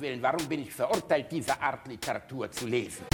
Willen, 0.00 0.22
warum 0.22 0.46
bin 0.48 0.62
ich 0.62 0.72
verurteilt, 0.72 1.26
diese 1.30 1.60
Art 1.60 1.86
Literatur 1.86 2.50
zu 2.50 2.66
lesen? 2.66 3.04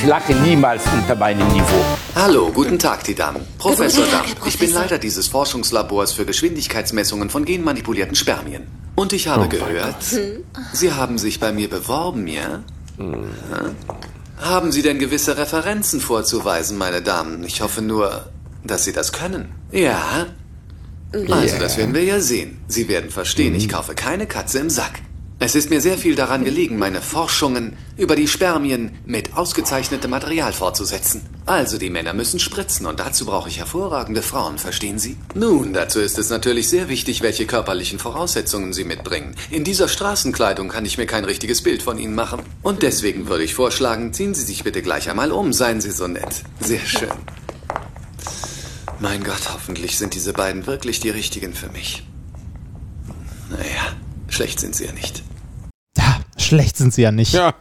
Ich 0.00 0.06
lache 0.06 0.32
niemals 0.32 0.84
unter 0.92 1.16
meinem 1.16 1.48
Niveau. 1.48 1.84
Hallo, 2.14 2.52
guten 2.52 2.78
Tag, 2.78 3.02
die 3.02 3.16
Damen. 3.16 3.40
Professor 3.58 4.06
Damm, 4.06 4.26
ich 4.46 4.56
bin. 4.56 4.72
Leiter 4.72 4.96
dieses 4.96 5.26
Forschungslabors 5.26 6.12
für 6.12 6.24
Geschwindigkeitsmessungen 6.24 7.30
von 7.30 7.44
genmanipulierten 7.44 8.14
Spermien. 8.14 8.68
Und 8.94 9.12
ich 9.12 9.26
habe 9.26 9.48
gehört, 9.48 9.96
Sie 10.72 10.92
haben 10.92 11.18
sich 11.18 11.40
bei 11.40 11.50
mir 11.50 11.68
beworben, 11.68 12.28
ja? 12.28 12.62
Ja. 12.96 13.72
Haben 14.40 14.70
Sie 14.70 14.82
denn 14.82 15.00
gewisse 15.00 15.36
Referenzen 15.36 16.00
vorzuweisen, 16.00 16.78
meine 16.78 17.02
Damen? 17.02 17.42
Ich 17.42 17.60
hoffe 17.60 17.82
nur, 17.82 18.30
dass 18.62 18.84
Sie 18.84 18.92
das 18.92 19.10
können. 19.10 19.48
Ja? 19.72 20.26
Also, 21.12 21.58
das 21.58 21.76
werden 21.76 21.92
wir 21.92 22.04
ja 22.04 22.20
sehen. 22.20 22.60
Sie 22.68 22.88
werden 22.88 23.10
verstehen, 23.10 23.52
ich 23.56 23.68
kaufe 23.68 23.96
keine 23.96 24.26
Katze 24.26 24.60
im 24.60 24.70
Sack. 24.70 25.00
Es 25.40 25.54
ist 25.54 25.70
mir 25.70 25.80
sehr 25.80 25.96
viel 25.96 26.16
daran 26.16 26.44
gelegen, 26.44 26.78
meine 26.78 27.00
Forschungen 27.00 27.76
über 27.96 28.16
die 28.16 28.26
Spermien 28.26 28.98
mit 29.06 29.36
ausgezeichnetem 29.36 30.10
Material 30.10 30.52
fortzusetzen. 30.52 31.22
Also, 31.46 31.78
die 31.78 31.90
Männer 31.90 32.12
müssen 32.12 32.40
spritzen 32.40 32.86
und 32.86 32.98
dazu 32.98 33.24
brauche 33.24 33.48
ich 33.48 33.58
hervorragende 33.58 34.22
Frauen, 34.22 34.58
verstehen 34.58 34.98
Sie? 34.98 35.16
Nun, 35.36 35.72
dazu 35.72 36.00
ist 36.00 36.18
es 36.18 36.30
natürlich 36.30 36.68
sehr 36.68 36.88
wichtig, 36.88 37.22
welche 37.22 37.46
körperlichen 37.46 38.00
Voraussetzungen 38.00 38.72
Sie 38.72 38.82
mitbringen. 38.82 39.36
In 39.48 39.62
dieser 39.62 39.86
Straßenkleidung 39.86 40.68
kann 40.70 40.84
ich 40.84 40.98
mir 40.98 41.06
kein 41.06 41.24
richtiges 41.24 41.62
Bild 41.62 41.82
von 41.82 41.98
Ihnen 41.98 42.16
machen. 42.16 42.42
Und 42.62 42.82
deswegen 42.82 43.28
würde 43.28 43.44
ich 43.44 43.54
vorschlagen, 43.54 44.12
ziehen 44.12 44.34
Sie 44.34 44.44
sich 44.44 44.64
bitte 44.64 44.82
gleich 44.82 45.08
einmal 45.08 45.30
um, 45.30 45.52
seien 45.52 45.80
Sie 45.80 45.92
so 45.92 46.08
nett. 46.08 46.42
Sehr 46.58 46.84
schön. 46.84 47.08
Mein 48.98 49.22
Gott, 49.22 49.52
hoffentlich 49.52 49.96
sind 49.98 50.14
diese 50.14 50.32
beiden 50.32 50.66
wirklich 50.66 50.98
die 50.98 51.10
richtigen 51.10 51.54
für 51.54 51.68
mich. 51.68 52.02
Naja, 53.50 53.96
schlecht 54.28 54.58
sind 54.58 54.74
sie 54.74 54.86
ja 54.86 54.92
nicht. 54.92 55.22
Ja, 56.48 56.56
schlecht 56.56 56.76
sind 56.76 56.94
sie 56.94 57.02
ja 57.02 57.12
nicht. 57.12 57.34
Ja, 57.34 57.54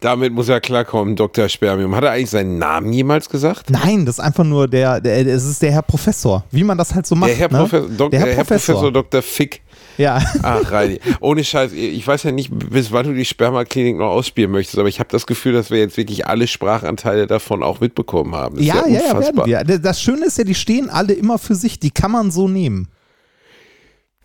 damit 0.00 0.32
muss 0.32 0.48
er 0.48 0.60
klarkommen, 0.60 1.14
Dr. 1.14 1.48
Spermium. 1.48 1.94
Hat 1.94 2.04
er 2.04 2.12
eigentlich 2.12 2.30
seinen 2.30 2.58
Namen 2.58 2.92
jemals 2.92 3.28
gesagt? 3.28 3.70
Nein, 3.70 4.06
das 4.06 4.16
ist 4.16 4.24
einfach 4.24 4.44
nur 4.44 4.66
der, 4.66 5.00
der, 5.00 5.26
es 5.26 5.44
ist 5.44 5.60
der 5.60 5.72
Herr 5.72 5.82
Professor, 5.82 6.42
wie 6.50 6.64
man 6.64 6.78
das 6.78 6.94
halt 6.94 7.06
so 7.06 7.14
macht. 7.14 7.30
Der 7.30 7.36
Herr, 7.36 7.52
ne? 7.52 7.58
Professor, 7.58 7.88
Dok 7.88 8.10
der 8.10 8.20
Herr, 8.20 8.28
Herr 8.28 8.36
Professor 8.36 8.90
Dr. 8.90 9.20
Fick. 9.22 9.60
Ja. 9.98 10.22
Ach, 10.42 10.60
Reini. 10.72 11.00
Ohne 11.20 11.44
Scheiß, 11.44 11.72
ich 11.72 12.06
weiß 12.06 12.22
ja 12.22 12.32
nicht, 12.32 12.50
bis 12.50 12.90
wann 12.90 13.06
du 13.06 13.12
die 13.14 13.26
Spermaklinik 13.26 13.98
noch 13.98 14.08
ausspielen 14.08 14.50
möchtest, 14.50 14.78
aber 14.78 14.88
ich 14.88 15.00
habe 15.00 15.10
das 15.10 15.26
Gefühl, 15.26 15.52
dass 15.52 15.70
wir 15.70 15.78
jetzt 15.78 15.98
wirklich 15.98 16.26
alle 16.26 16.46
Sprachanteile 16.46 17.26
davon 17.26 17.62
auch 17.62 17.80
mitbekommen 17.80 18.34
haben. 18.34 18.56
Das 18.56 18.64
ist 18.64 18.68
Ja, 18.68 18.86
ja, 18.86 19.00
ja, 19.06 19.20
werden 19.20 19.46
wir. 19.46 19.78
Das 19.78 20.00
Schöne 20.00 20.24
ist 20.26 20.38
ja, 20.38 20.44
die 20.44 20.54
stehen 20.54 20.88
alle 20.88 21.12
immer 21.12 21.38
für 21.38 21.54
sich. 21.54 21.78
Die 21.78 21.90
kann 21.90 22.10
man 22.10 22.30
so 22.30 22.48
nehmen. 22.48 22.88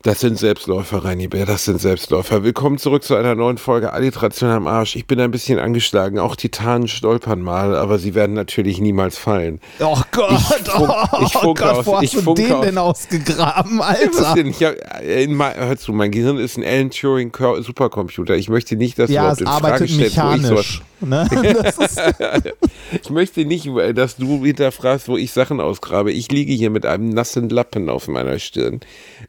Das 0.05 0.19
sind 0.19 0.37
Selbstläufer, 0.37 1.03
Reini 1.03 1.27
Bär, 1.27 1.47
das 1.47 1.65
sind 1.65 1.81
Selbstläufer. 1.81 2.43
Willkommen 2.43 2.77
zurück 2.77 3.03
zu 3.03 3.15
einer 3.15 3.33
neuen 3.33 3.57
Folge 3.57 3.91
Alliteration 3.91 4.51
am 4.51 4.67
Arsch. 4.67 4.95
Ich 4.95 5.07
bin 5.07 5.19
ein 5.19 5.31
bisschen 5.31 5.57
angeschlagen, 5.57 6.19
auch 6.19 6.35
Titanen 6.35 6.87
stolpern 6.87 7.41
mal, 7.41 7.75
aber 7.75 7.97
sie 7.97 8.13
werden 8.13 8.33
natürlich 8.35 8.79
niemals 8.79 9.17
fallen. 9.17 9.59
Oh 9.79 9.97
Gott, 10.11 10.31
Ich 10.33 10.43
funk- 10.69 10.89
oh, 11.11 11.23
ich 11.25 11.33
funke 11.33 11.63
Gott, 11.63 11.71
aus- 11.77 11.85
wo 11.87 11.95
hast 11.95 12.03
ich 12.03 12.11
du 12.23 12.33
den 12.35 12.51
aus- 12.51 12.65
denn 12.65 12.77
ausgegraben, 12.77 13.81
Alter? 13.81 14.37
Ich 14.37 14.63
hab, 14.63 14.75
in 15.01 15.33
mein, 15.33 15.55
hör 15.55 15.75
zu, 15.75 15.91
mein 15.91 16.11
Gehirn 16.11 16.37
ist 16.37 16.55
ein 16.59 16.63
Alan 16.63 16.91
Turing 16.91 17.31
Supercomputer. 17.61 18.35
Ich 18.35 18.47
möchte 18.47 18.75
nicht, 18.75 18.99
dass 18.99 19.09
Ja, 19.09 19.29
du 19.29 19.33
es 19.33 19.41
überhaupt 19.41 19.61
in 19.63 19.65
Frage 19.65 19.73
arbeitet 19.73 19.89
stellst, 19.89 20.17
wo 20.17 20.21
ich 20.21 20.41
sowas 20.43 20.49
mechanisch. 20.49 20.81
Ne? 21.09 21.27
Ich 23.01 23.09
möchte 23.09 23.45
nicht, 23.45 23.67
dass 23.95 24.15
du 24.15 24.45
hinterfragst, 24.45 25.07
wo 25.07 25.17
ich 25.17 25.31
Sachen 25.31 25.59
ausgrabe. 25.59 26.11
Ich 26.11 26.31
liege 26.31 26.53
hier 26.53 26.69
mit 26.69 26.85
einem 26.85 27.09
nassen 27.09 27.49
Lappen 27.49 27.89
auf 27.89 28.07
meiner 28.07 28.37
Stirn, 28.39 28.79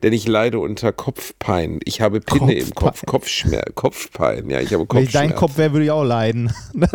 denn 0.02 0.12
ich 0.12 0.28
leide 0.28 0.58
unter 0.58 0.92
Kopfpein. 0.92 1.80
Ich 1.84 2.00
habe 2.00 2.20
Pinne 2.20 2.52
im 2.54 2.74
Kopf, 2.74 3.04
Kopfpein. 3.06 3.06
Kopfschmerz, 3.06 3.74
Kopfpein. 3.74 4.50
Ja, 4.50 4.60
ich 4.60 4.72
habe 4.74 4.86
wenn 4.90 5.04
ich 5.04 5.12
dein 5.12 5.34
Kopfschmerz. 5.34 5.40
Kopf 5.40 5.58
wäre, 5.58 5.72
würde 5.72 5.84
ich 5.84 5.90
auch 5.90 6.04
leiden. 6.04 6.52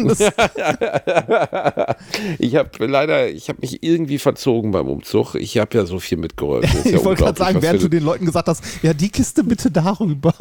Ich 2.40 2.56
habe 2.56 2.86
leider, 2.86 3.30
ich 3.30 3.50
habe 3.50 3.60
mich 3.62 3.84
irgendwie 3.84 4.18
verzogen 4.18 4.72
beim 4.72 4.88
Umzug. 4.88 5.36
Ich 5.36 5.58
habe 5.58 5.78
ja 5.78 5.86
so 5.86 6.00
viel 6.00 6.18
mitgeholfen. 6.18 6.70
Ja 6.86 6.98
ich 6.98 7.06
wollte 7.06 7.24
gerade 7.24 7.38
sagen, 7.38 7.62
während 7.62 7.82
du 7.82 7.88
den 7.88 8.04
Leuten 8.04 8.26
gesagt 8.26 8.48
hast, 8.48 8.64
ja, 8.82 8.94
die 8.94 9.10
Kiste 9.10 9.44
bitte 9.44 9.72
darüber. 9.72 10.34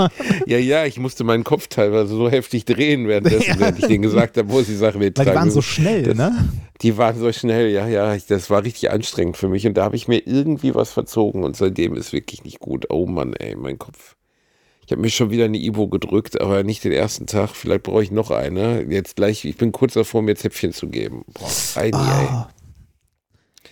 Ja, 0.47 0.59
ja, 0.59 0.85
ich 0.85 0.99
musste 0.99 1.25
meinen 1.25 1.45
Kopf 1.45 1.69
teilweise 1.69 2.15
so 2.15 2.31
heftig 2.31 2.65
drehen 2.65 3.09
währenddessen, 3.09 3.51
Ja. 3.51 3.59
während 3.61 3.79
ich 3.79 3.87
denen 3.87 4.03
gesagt 4.03 4.30
habe, 4.37 4.51
wo 4.51 4.61
sie 4.63 4.73
die 4.73 4.79
Sache 4.79 4.95
Weil 4.95 5.07
mittragen. 5.07 5.33
die 5.33 5.37
waren 5.39 5.51
so 5.51 5.63
schnell, 5.63 6.03
das, 6.03 6.17
ne? 6.17 6.49
Die 6.83 6.97
waren 6.97 7.19
so 7.19 7.33
schnell, 7.33 7.71
ja, 7.71 7.87
ja. 7.89 8.15
Ich, 8.15 8.27
das 8.27 8.51
war 8.51 8.65
richtig 8.65 8.91
anstrengend 8.91 9.37
für 9.37 9.49
mich 9.49 9.67
und 9.67 9.75
da 9.75 9.85
habe 9.85 9.97
ich 9.97 10.09
mir 10.09 10.27
irgendwie 10.27 10.75
was 10.75 10.93
verzogen 10.93 11.45
und 11.45 11.57
seitdem 11.57 11.95
ist 11.97 12.13
wirklich 12.13 12.45
nicht 12.45 12.61
gut. 12.61 12.87
Oh 12.91 13.07
Mann, 13.07 13.35
ey, 13.35 13.57
mein 13.57 13.79
Kopf. 13.79 14.17
Ich 14.87 14.93
habe 14.93 15.03
mir 15.03 15.11
schon 15.11 15.31
wieder 15.31 15.45
eine 15.45 15.59
Ibo 15.59 15.87
gedrückt, 15.89 16.41
aber 16.41 16.65
nicht 16.65 16.83
den 16.83 16.91
ersten 16.93 17.27
Tag. 17.27 17.51
Vielleicht 17.51 17.85
brauche 17.85 18.03
ich 18.03 18.11
noch 18.11 18.31
eine. 18.33 18.83
Jetzt 18.91 19.15
gleich, 19.15 19.45
ich 19.45 19.57
bin 19.57 19.71
kurz 19.71 19.95
davor, 19.95 20.21
mir 20.23 20.35
Zäpfchen 20.35 20.73
zu 20.73 20.89
geben. 20.89 21.25
Boah, 21.33 21.49
Heidi, 21.77 21.97
Ah. 21.97 22.49
ey. 23.63 23.71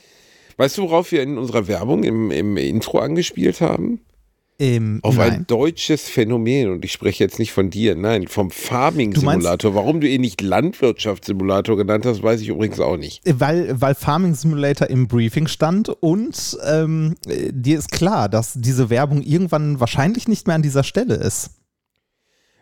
Weißt 0.59 0.77
du, 0.79 0.83
worauf 0.83 1.13
wir 1.13 1.23
in 1.23 1.39
unserer 1.39 1.69
Werbung 1.69 2.03
im, 2.05 2.31
im 2.31 2.57
Intro 2.57 2.99
angespielt 2.99 3.61
haben? 3.61 4.01
Ähm, 4.61 4.99
Auf 5.03 5.17
nein. 5.17 5.33
ein 5.33 5.47
deutsches 5.47 6.09
Phänomen, 6.09 6.71
und 6.71 6.85
ich 6.85 6.93
spreche 6.93 7.23
jetzt 7.23 7.39
nicht 7.39 7.53
von 7.53 7.71
dir, 7.71 7.95
nein, 7.95 8.27
vom 8.27 8.51
Farming-Simulator. 8.51 9.75
Warum 9.77 10.01
du 10.01 10.09
ihn 10.09 10.21
nicht 10.21 10.41
Landwirtschaftssimulator 10.41 11.77
genannt 11.77 12.05
hast, 12.05 12.25
weiß 12.25 12.41
ich 12.41 12.49
übrigens 12.49 12.81
auch 12.81 12.97
nicht. 12.97 13.23
Weil, 13.25 13.81
weil 13.81 13.95
Farming 13.95 14.35
Simulator 14.35 14.91
im 14.91 15.07
Briefing 15.07 15.47
stand 15.47 15.89
und 15.89 16.59
ähm, 16.67 17.15
äh, 17.29 17.53
dir 17.53 17.79
ist 17.79 17.93
klar, 17.93 18.29
dass 18.29 18.55
diese 18.55 18.91
Werbung 18.91 19.23
irgendwann 19.23 19.79
wahrscheinlich 19.79 20.27
nicht 20.27 20.49
mehr 20.49 20.57
an 20.57 20.63
dieser 20.63 20.83
Stelle 20.83 21.15
ist. 21.15 21.51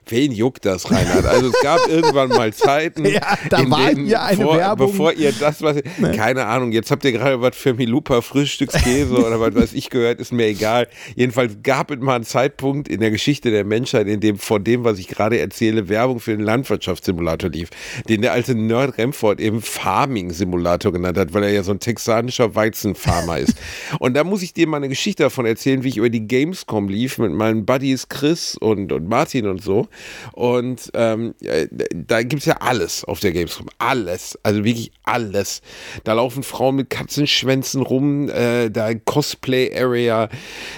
Wen 0.09 0.31
juckt 0.31 0.65
das, 0.65 0.91
Reinhard? 0.91 1.27
Also 1.27 1.49
es 1.49 1.61
gab 1.63 1.89
irgendwann 1.89 2.29
mal 2.29 2.53
Zeiten, 2.55 3.05
Ja, 3.11 3.37
da 3.51 3.59
in 3.59 3.71
war 3.71 3.89
denen 3.89 4.07
hier 4.07 4.23
eine 4.23 4.45
vor, 4.45 4.57
Werbung. 4.57 4.91
bevor 4.93 5.13
ihr 5.13 5.33
das, 5.33 5.63
was, 5.63 5.79
keine 6.15 6.47
Ahnung, 6.47 6.71
jetzt 6.73 6.91
habt 6.93 7.05
ihr 7.05 7.13
gerade 7.13 7.41
was 7.41 7.57
für 7.57 7.75
Milupa 7.75 8.21
Frühstückskäse 8.21 9.15
oder 9.15 9.41
was 9.41 9.55
weiß 9.55 9.73
ich 9.73 9.91
gehört, 9.91 10.21
ist 10.21 10.33
mir 10.33 10.47
egal. 10.47 10.87
Jedenfalls 11.17 11.57
gab 11.63 11.91
es 11.91 11.99
mal 11.99 12.15
einen 12.17 12.25
Zeitpunkt 12.25 12.89
in 12.89 13.01
der 13.01 13.11
Geschichte 13.11 13.51
der 13.51 13.65
Menschheit, 13.65 14.07
in 14.07 14.21
dem 14.21 14.39
von 14.39 14.63
dem, 14.63 14.85
was 14.85 14.99
ich 14.99 15.09
gerade 15.09 15.39
erzähle, 15.41 15.89
Werbung 15.89 16.21
für 16.21 16.37
den 16.37 16.45
Landwirtschaftssimulator 16.45 17.51
lief, 17.51 17.71
den 18.09 18.23
der 18.23 18.33
alte 18.33 18.55
Nerd 18.55 18.99
Remford 18.99 19.41
eben 19.41 19.61
Farming-Simulator 19.61 20.93
genannt 20.93 21.19
hat, 21.19 21.35
weil 21.35 21.43
er 21.43 21.51
ja 21.53 21.63
so 21.63 21.73
ein 21.73 21.81
texanischer 21.81 22.55
Weizenfarmer 22.55 23.39
ist. 23.39 23.55
Und 23.99 24.15
da 24.15 24.23
muss 24.25 24.43
ich 24.43 24.53
dir 24.55 24.67
mal 24.69 24.77
eine 24.79 24.89
Geschichte 24.89 25.25
davon 25.25 25.47
erzählen, 25.47 25.83
wie 25.83 25.89
ich 25.89 25.97
über 25.97 26.11
die 26.11 26.27
Gamescom 26.29 26.89
lief 26.89 27.19
mit 27.19 27.33
meinen 27.33 27.67
Buddies 27.67 28.09
Chris 28.09 28.57
und, 28.57 28.93
und 28.93 29.09
Martin 29.09 29.47
und 29.49 29.63
so. 29.63 29.89
Und 30.33 30.91
ähm, 30.95 31.35
äh, 31.43 31.69
da 31.95 32.23
gibt 32.23 32.41
es 32.41 32.47
ja 32.47 32.59
alles 32.61 33.05
auf 33.05 33.21
der 33.21 33.33
Gamescom. 33.33 33.69
Alles. 33.79 34.39
Also 34.43 34.65
wirklich 34.65 34.93
alles. 35.05 35.63
Da 36.05 36.15
laufen 36.15 36.43
Frauen 36.43 36.77
mit 36.77 36.91
Katzenschwänzen 36.91 37.83
rum, 37.83 38.29
äh, 38.29 38.71
da 38.71 38.95
Cosplay-Area, 38.95 40.29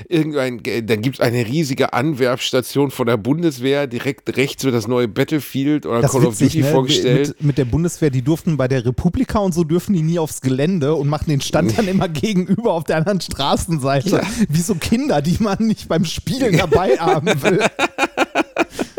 irgendein, 0.09 0.65
äh, 0.65 0.83
dann 0.83 1.03
gibt 1.03 1.17
es 1.17 1.21
eine 1.21 1.47
riesige 1.47 1.93
Anwerbstation 1.93 2.91
von 2.91 3.07
der 3.07 3.17
Bundeswehr, 3.17 3.87
direkt 3.87 4.37
rechts 4.37 4.65
wird 4.65 4.75
das 4.75 4.89
neue 4.89 5.09
Battlefield 5.09 5.87
oder 5.87 6.03
Das 6.03 6.13
Call 6.13 6.27
of 6.27 6.39
Duty 6.39 6.63
ne? 6.63 6.71
vorgestellt. 6.71 7.29
Mit, 7.29 7.43
mit 7.43 7.59
der 7.59 7.65
Bundeswehr, 7.65 8.11
die 8.11 8.23
durften 8.23 8.57
bei 8.57 8.69
der 8.69 8.85
Republika 8.85 9.39
und 9.39 9.53
so 9.55 9.65
dürfen 9.65 9.93
die 9.93 10.03
nie 10.03 10.19
aufs 10.19 10.41
Gelände 10.41 10.95
und 10.95 11.09
machen 11.09 11.31
den 11.31 11.41
Stand 11.41 11.77
dann 11.77 11.89
immer 11.89 12.09
gegenüber 12.09 12.73
auf 12.73 12.85
der 12.85 12.97
anderen 12.97 13.21
Straßenseite. 13.21 14.23
Wie 14.49 14.61
so 14.61 14.75
Kinder, 14.75 15.23
die 15.23 15.37
man 15.41 15.59
nicht 15.59 15.89
beim 15.89 16.05
Spielen 16.05 16.57
dabei 16.57 16.97
haben 16.99 17.43
will. 17.43 17.61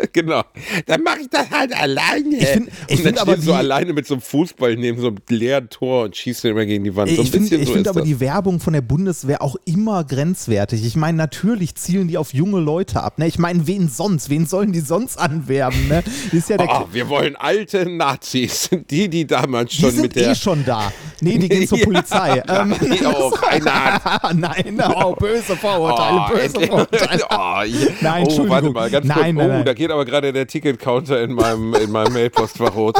genau. 0.12 0.42
Dann 0.86 1.02
mache 1.02 1.20
ich 1.22 1.28
das 1.30 1.50
halt 1.50 1.74
alleine. 1.74 2.36
Ich 2.36 2.46
find- 2.46 2.68
ich 2.88 2.98
und 2.98 3.04
dann 3.06 3.18
aber 3.18 3.32
steht 3.32 3.44
so 3.44 3.50
die- 3.52 3.56
alleine 3.58 3.92
mit 3.92 4.06
so 4.06 4.14
einem 4.14 4.20
Fußball 4.22 4.76
neben 4.76 5.00
so 5.00 5.08
einem 5.08 5.16
leeren 5.28 5.68
Tor 5.70 6.04
und 6.04 6.16
schießt 6.16 6.44
immer 6.46 6.64
gegen 6.66 6.84
die 6.84 6.94
Wand. 6.96 7.10
So 7.10 7.22
Ich 7.22 7.30
finde 7.30 7.48
so 7.64 7.72
find 7.72 7.88
aber 7.88 8.00
das. 8.00 8.08
die 8.08 8.20
Werbung 8.20 8.60
von 8.60 8.72
der 8.72 8.80
Bundeswehr 8.82 9.42
auch 9.42 9.56
immer 9.64 10.04
grenzwertig. 10.04 10.84
Ich 10.84 10.96
meine, 10.96 11.16
natürlich 11.18 11.74
zielen 11.74 12.08
die 12.08 12.16
auf 12.18 12.32
junge 12.34 12.60
Leute 12.60 13.02
ab. 13.02 13.18
Ne? 13.18 13.26
Ich 13.26 13.38
meine, 13.38 13.66
wen 13.66 13.88
sonst? 13.88 14.30
Wen 14.30 14.46
sollen 14.46 14.72
die 14.72 14.80
sonst 14.80 15.18
anwerben? 15.18 15.88
Ne? 15.88 16.02
Ist 16.32 16.48
ja 16.50 16.56
Oh, 16.60 16.86
wir 16.92 17.08
wollen 17.08 17.36
alte 17.36 17.88
Nazis, 17.88 18.70
die, 18.90 19.08
die 19.08 19.26
damals 19.26 19.70
die 19.72 19.80
schon 19.82 19.90
sind 19.90 20.02
mit 20.02 20.16
der. 20.16 20.30
eh 20.30 20.34
schon 20.34 20.64
da. 20.64 20.92
Nee, 21.22 21.38
die 21.38 21.48
gehen 21.48 21.66
zur 21.68 21.78
Ja, 21.78 21.84
Polizei. 21.84 22.42
Ähm, 22.48 22.74
die 22.80 23.04
auch, 23.04 23.42
Reinhard. 23.42 24.34
Nein, 24.34 24.80
oh, 24.94 25.14
böse 25.14 25.54
Vorurteile, 25.56 26.20
Oh, 26.28 26.34
böse 26.34 26.66
Vorurteile. 26.66 27.22
oh, 27.30 27.62
ich, 27.66 28.00
Nein, 28.00 28.26
oh, 28.28 28.48
warte 28.48 28.70
mal, 28.70 28.90
ganz 28.90 29.06
Nein, 29.06 29.16
kurz. 29.16 29.26
nein, 29.26 29.36
oh, 29.38 29.48
nein. 29.48 29.64
da 29.64 29.74
geht 29.74 29.89
aber 29.90 30.04
gerade 30.04 30.32
der 30.32 30.46
Ticketcounter 30.46 31.22
in 31.22 31.32
meinem, 31.32 31.74
in 31.74 31.90
meinem 31.90 32.12
Mailpostfach 32.12 32.74
hoch. 32.74 32.92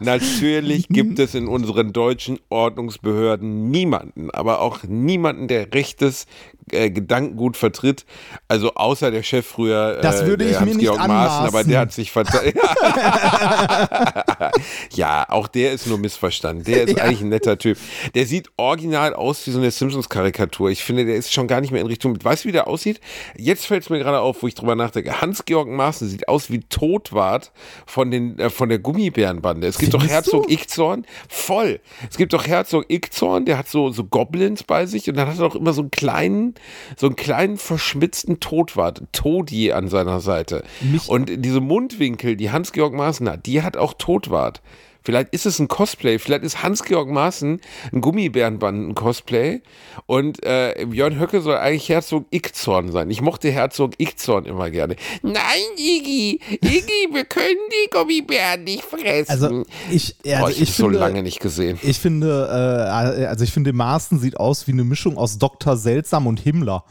Natürlich 0.00 0.88
gibt 0.88 1.18
es 1.18 1.34
in 1.34 1.48
unseren 1.48 1.92
deutschen 1.92 2.38
Ordnungsbehörden 2.48 3.70
niemanden, 3.70 4.30
aber 4.30 4.60
auch 4.60 4.82
niemanden, 4.84 5.48
der 5.48 5.72
rechtes 5.74 6.26
äh, 6.72 6.90
Gedankengut 6.90 7.56
vertritt. 7.56 8.04
Also 8.48 8.74
außer 8.74 9.10
der 9.10 9.22
Chef 9.22 9.46
früher, 9.46 9.98
Das 10.02 10.22
äh, 10.22 10.26
würde 10.26 10.44
der 10.44 10.54
ich 10.54 10.60
mir 10.60 10.66
nicht 10.74 10.88
Hans-Georg 10.88 11.08
Maaßen, 11.08 11.46
aber 11.46 11.64
der 11.64 11.70
anmaßen. 11.78 11.78
hat 11.78 11.92
sich 11.92 12.10
vertan. 12.10 12.40
ja, 14.94 15.26
auch 15.28 15.48
der 15.48 15.72
ist 15.72 15.86
nur 15.86 15.98
missverstanden. 15.98 16.64
Der 16.64 16.84
ist 16.84 16.96
Ja. 16.96 17.04
eigentlich 17.04 17.20
ein 17.22 17.28
netter 17.28 17.58
Typ. 17.58 17.78
Der 18.14 18.26
sieht 18.26 18.48
original 18.56 19.14
aus 19.14 19.46
wie 19.46 19.50
so 19.50 19.58
eine 19.58 19.70
Simpsons-Karikatur. 19.70 20.70
Ich 20.70 20.82
finde, 20.84 21.04
der 21.04 21.16
ist 21.16 21.32
schon 21.32 21.46
gar 21.46 21.60
nicht 21.60 21.70
mehr 21.70 21.80
in 21.80 21.86
Richtung. 21.86 22.16
Weißt 22.22 22.44
du, 22.44 22.48
wie 22.48 22.52
der 22.52 22.68
aussieht? 22.68 23.00
Jetzt 23.36 23.66
fällt 23.66 23.82
es 23.84 23.90
mir 23.90 23.98
gerade 23.98 24.20
auf, 24.20 24.42
wo 24.42 24.46
ich 24.46 24.54
drüber 24.54 24.74
nachdenke. 24.74 25.20
Hans-Georg 25.20 25.68
Maaßen 25.68 26.08
sieht 26.08 26.28
aus 26.28 26.50
wie 26.50 26.60
Todwart 26.60 27.52
von, 27.86 28.10
den, 28.10 28.38
äh, 28.38 28.50
von 28.50 28.68
der 28.68 28.78
Gummibärenbande. 28.78 29.66
Es 29.66 29.78
gibt 29.78 29.94
doch 29.94 30.00
Findest 30.00 30.26
Herzog 30.26 30.46
du? 30.48 30.54
Ickzorn. 30.54 31.06
Voll. 31.28 31.80
Es 32.10 32.16
gibt 32.16 32.32
doch 32.32 32.46
Herzog 32.46 32.84
Ickzorn, 32.88 33.44
der 33.44 33.58
hat 33.58 33.68
so, 33.68 33.90
so 33.90 34.04
Goblins 34.04 34.62
bei 34.62 34.86
sich 34.86 35.08
und 35.08 35.16
dann 35.16 35.28
hat 35.28 35.36
er 35.38 35.48
doch 35.48 35.54
immer 35.54 35.72
so 35.72 35.82
einen 35.82 35.90
kleinen, 35.90 36.54
so 36.96 37.06
einen 37.06 37.16
kleinen 37.16 37.56
verschmitzten 37.56 38.40
Todwart, 38.40 39.02
Todi 39.12 39.72
an 39.72 39.88
seiner 39.88 40.20
Seite. 40.20 40.64
Mich- 40.80 41.08
und 41.08 41.30
diese 41.44 41.60
Mundwinkel, 41.60 42.36
die 42.36 42.50
Hans-Georg 42.50 42.94
Maaßen 42.94 43.28
hat, 43.28 43.46
die 43.46 43.62
hat 43.62 43.76
auch 43.76 43.94
Todwart. 43.94 44.62
Vielleicht 45.04 45.34
ist 45.34 45.46
es 45.46 45.58
ein 45.58 45.68
Cosplay, 45.68 46.18
vielleicht 46.18 46.44
ist 46.44 46.62
Hans-Georg 46.62 47.08
Maaßen 47.08 47.60
ein 47.92 48.00
Gummibärenbanden-Cosplay 48.00 49.60
und 50.06 50.44
äh, 50.44 50.86
Björn 50.88 51.18
Höcke 51.18 51.40
soll 51.40 51.56
eigentlich 51.56 51.88
Herzog 51.88 52.26
Ickzorn 52.30 52.92
sein. 52.92 53.10
Ich 53.10 53.20
mochte 53.20 53.50
Herzog 53.50 53.92
Ickzorn 53.98 54.44
immer 54.44 54.70
gerne. 54.70 54.96
Nein, 55.22 55.34
Iggy, 55.76 56.40
Iggy, 56.50 57.08
wir 57.12 57.24
können 57.24 57.58
die 57.70 57.90
Gummibären 57.90 58.64
nicht 58.64 58.84
fressen. 58.84 59.30
Also 59.30 59.64
ich, 59.90 60.16
also 60.24 60.48
ich, 60.48 60.56
ich, 60.56 60.62
ich 60.62 60.74
so 60.74 60.84
finde, 60.84 60.98
lange 60.98 61.22
nicht 61.22 61.40
gesehen. 61.40 61.78
ich 61.82 61.98
finde, 61.98 62.48
äh, 62.50 63.24
also 63.26 63.44
ich 63.44 63.52
finde, 63.52 63.72
Maaßen 63.72 64.20
sieht 64.20 64.36
aus 64.36 64.66
wie 64.66 64.72
eine 64.72 64.84
Mischung 64.84 65.18
aus 65.18 65.38
Dr. 65.38 65.76
Seltsam 65.76 66.26
und 66.26 66.40
Himmler. 66.40 66.84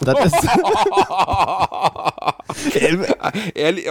Das 0.00 0.26
ist, 0.26 0.34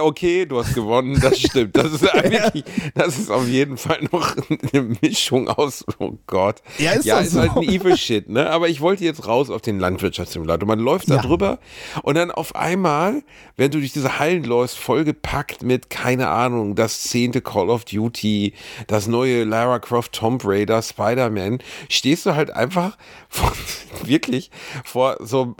okay, 0.00 0.46
du 0.46 0.58
hast 0.58 0.74
gewonnen, 0.74 1.18
das 1.20 1.38
stimmt. 1.40 1.76
Das 1.76 1.92
ist 1.92 2.02
wirklich, 2.02 2.64
das 2.94 3.18
ist 3.18 3.30
auf 3.30 3.46
jeden 3.48 3.76
Fall 3.76 4.00
noch 4.12 4.36
eine 4.72 4.96
Mischung 5.00 5.48
aus, 5.48 5.84
oh 5.98 6.12
Gott. 6.26 6.56
Ja, 6.78 6.92
ist 6.92 7.04
ja 7.04 7.18
ist 7.20 7.32
so. 7.32 7.40
halt 7.40 7.56
ein 7.56 7.62
evil 7.62 7.96
Shit, 7.96 8.28
ne? 8.28 8.50
Aber 8.50 8.68
ich 8.68 8.80
wollte 8.80 9.04
jetzt 9.04 9.26
raus 9.26 9.50
auf 9.50 9.62
den 9.62 9.78
Landwirtschaftssimulator. 9.78 10.66
Man 10.66 10.78
läuft 10.78 11.10
da 11.10 11.16
Ja. 11.16 11.22
drüber 11.22 11.58
und 12.02 12.16
dann 12.16 12.30
auf 12.30 12.54
einmal, 12.54 13.22
wenn 13.56 13.70
du 13.70 13.78
durch 13.78 13.92
diese 13.92 14.18
Hallen 14.18 14.44
läufst, 14.44 14.78
vollgepackt 14.78 15.62
mit, 15.62 15.90
keine 15.90 16.28
Ahnung, 16.28 16.74
das 16.74 17.02
zehnte 17.02 17.40
Call 17.40 17.70
of 17.70 17.84
Duty, 17.84 18.54
das 18.86 19.06
neue 19.06 19.44
Lara 19.44 19.78
Croft 19.78 20.12
Tomb 20.12 20.42
Raider, 20.44 20.82
Spider-Man, 20.82 21.58
stehst 21.88 22.26
du 22.26 22.34
halt 22.34 22.50
einfach 22.50 22.96
vor, 23.28 23.52
wirklich 24.04 24.50
vor 24.84 25.16
so 25.20 25.54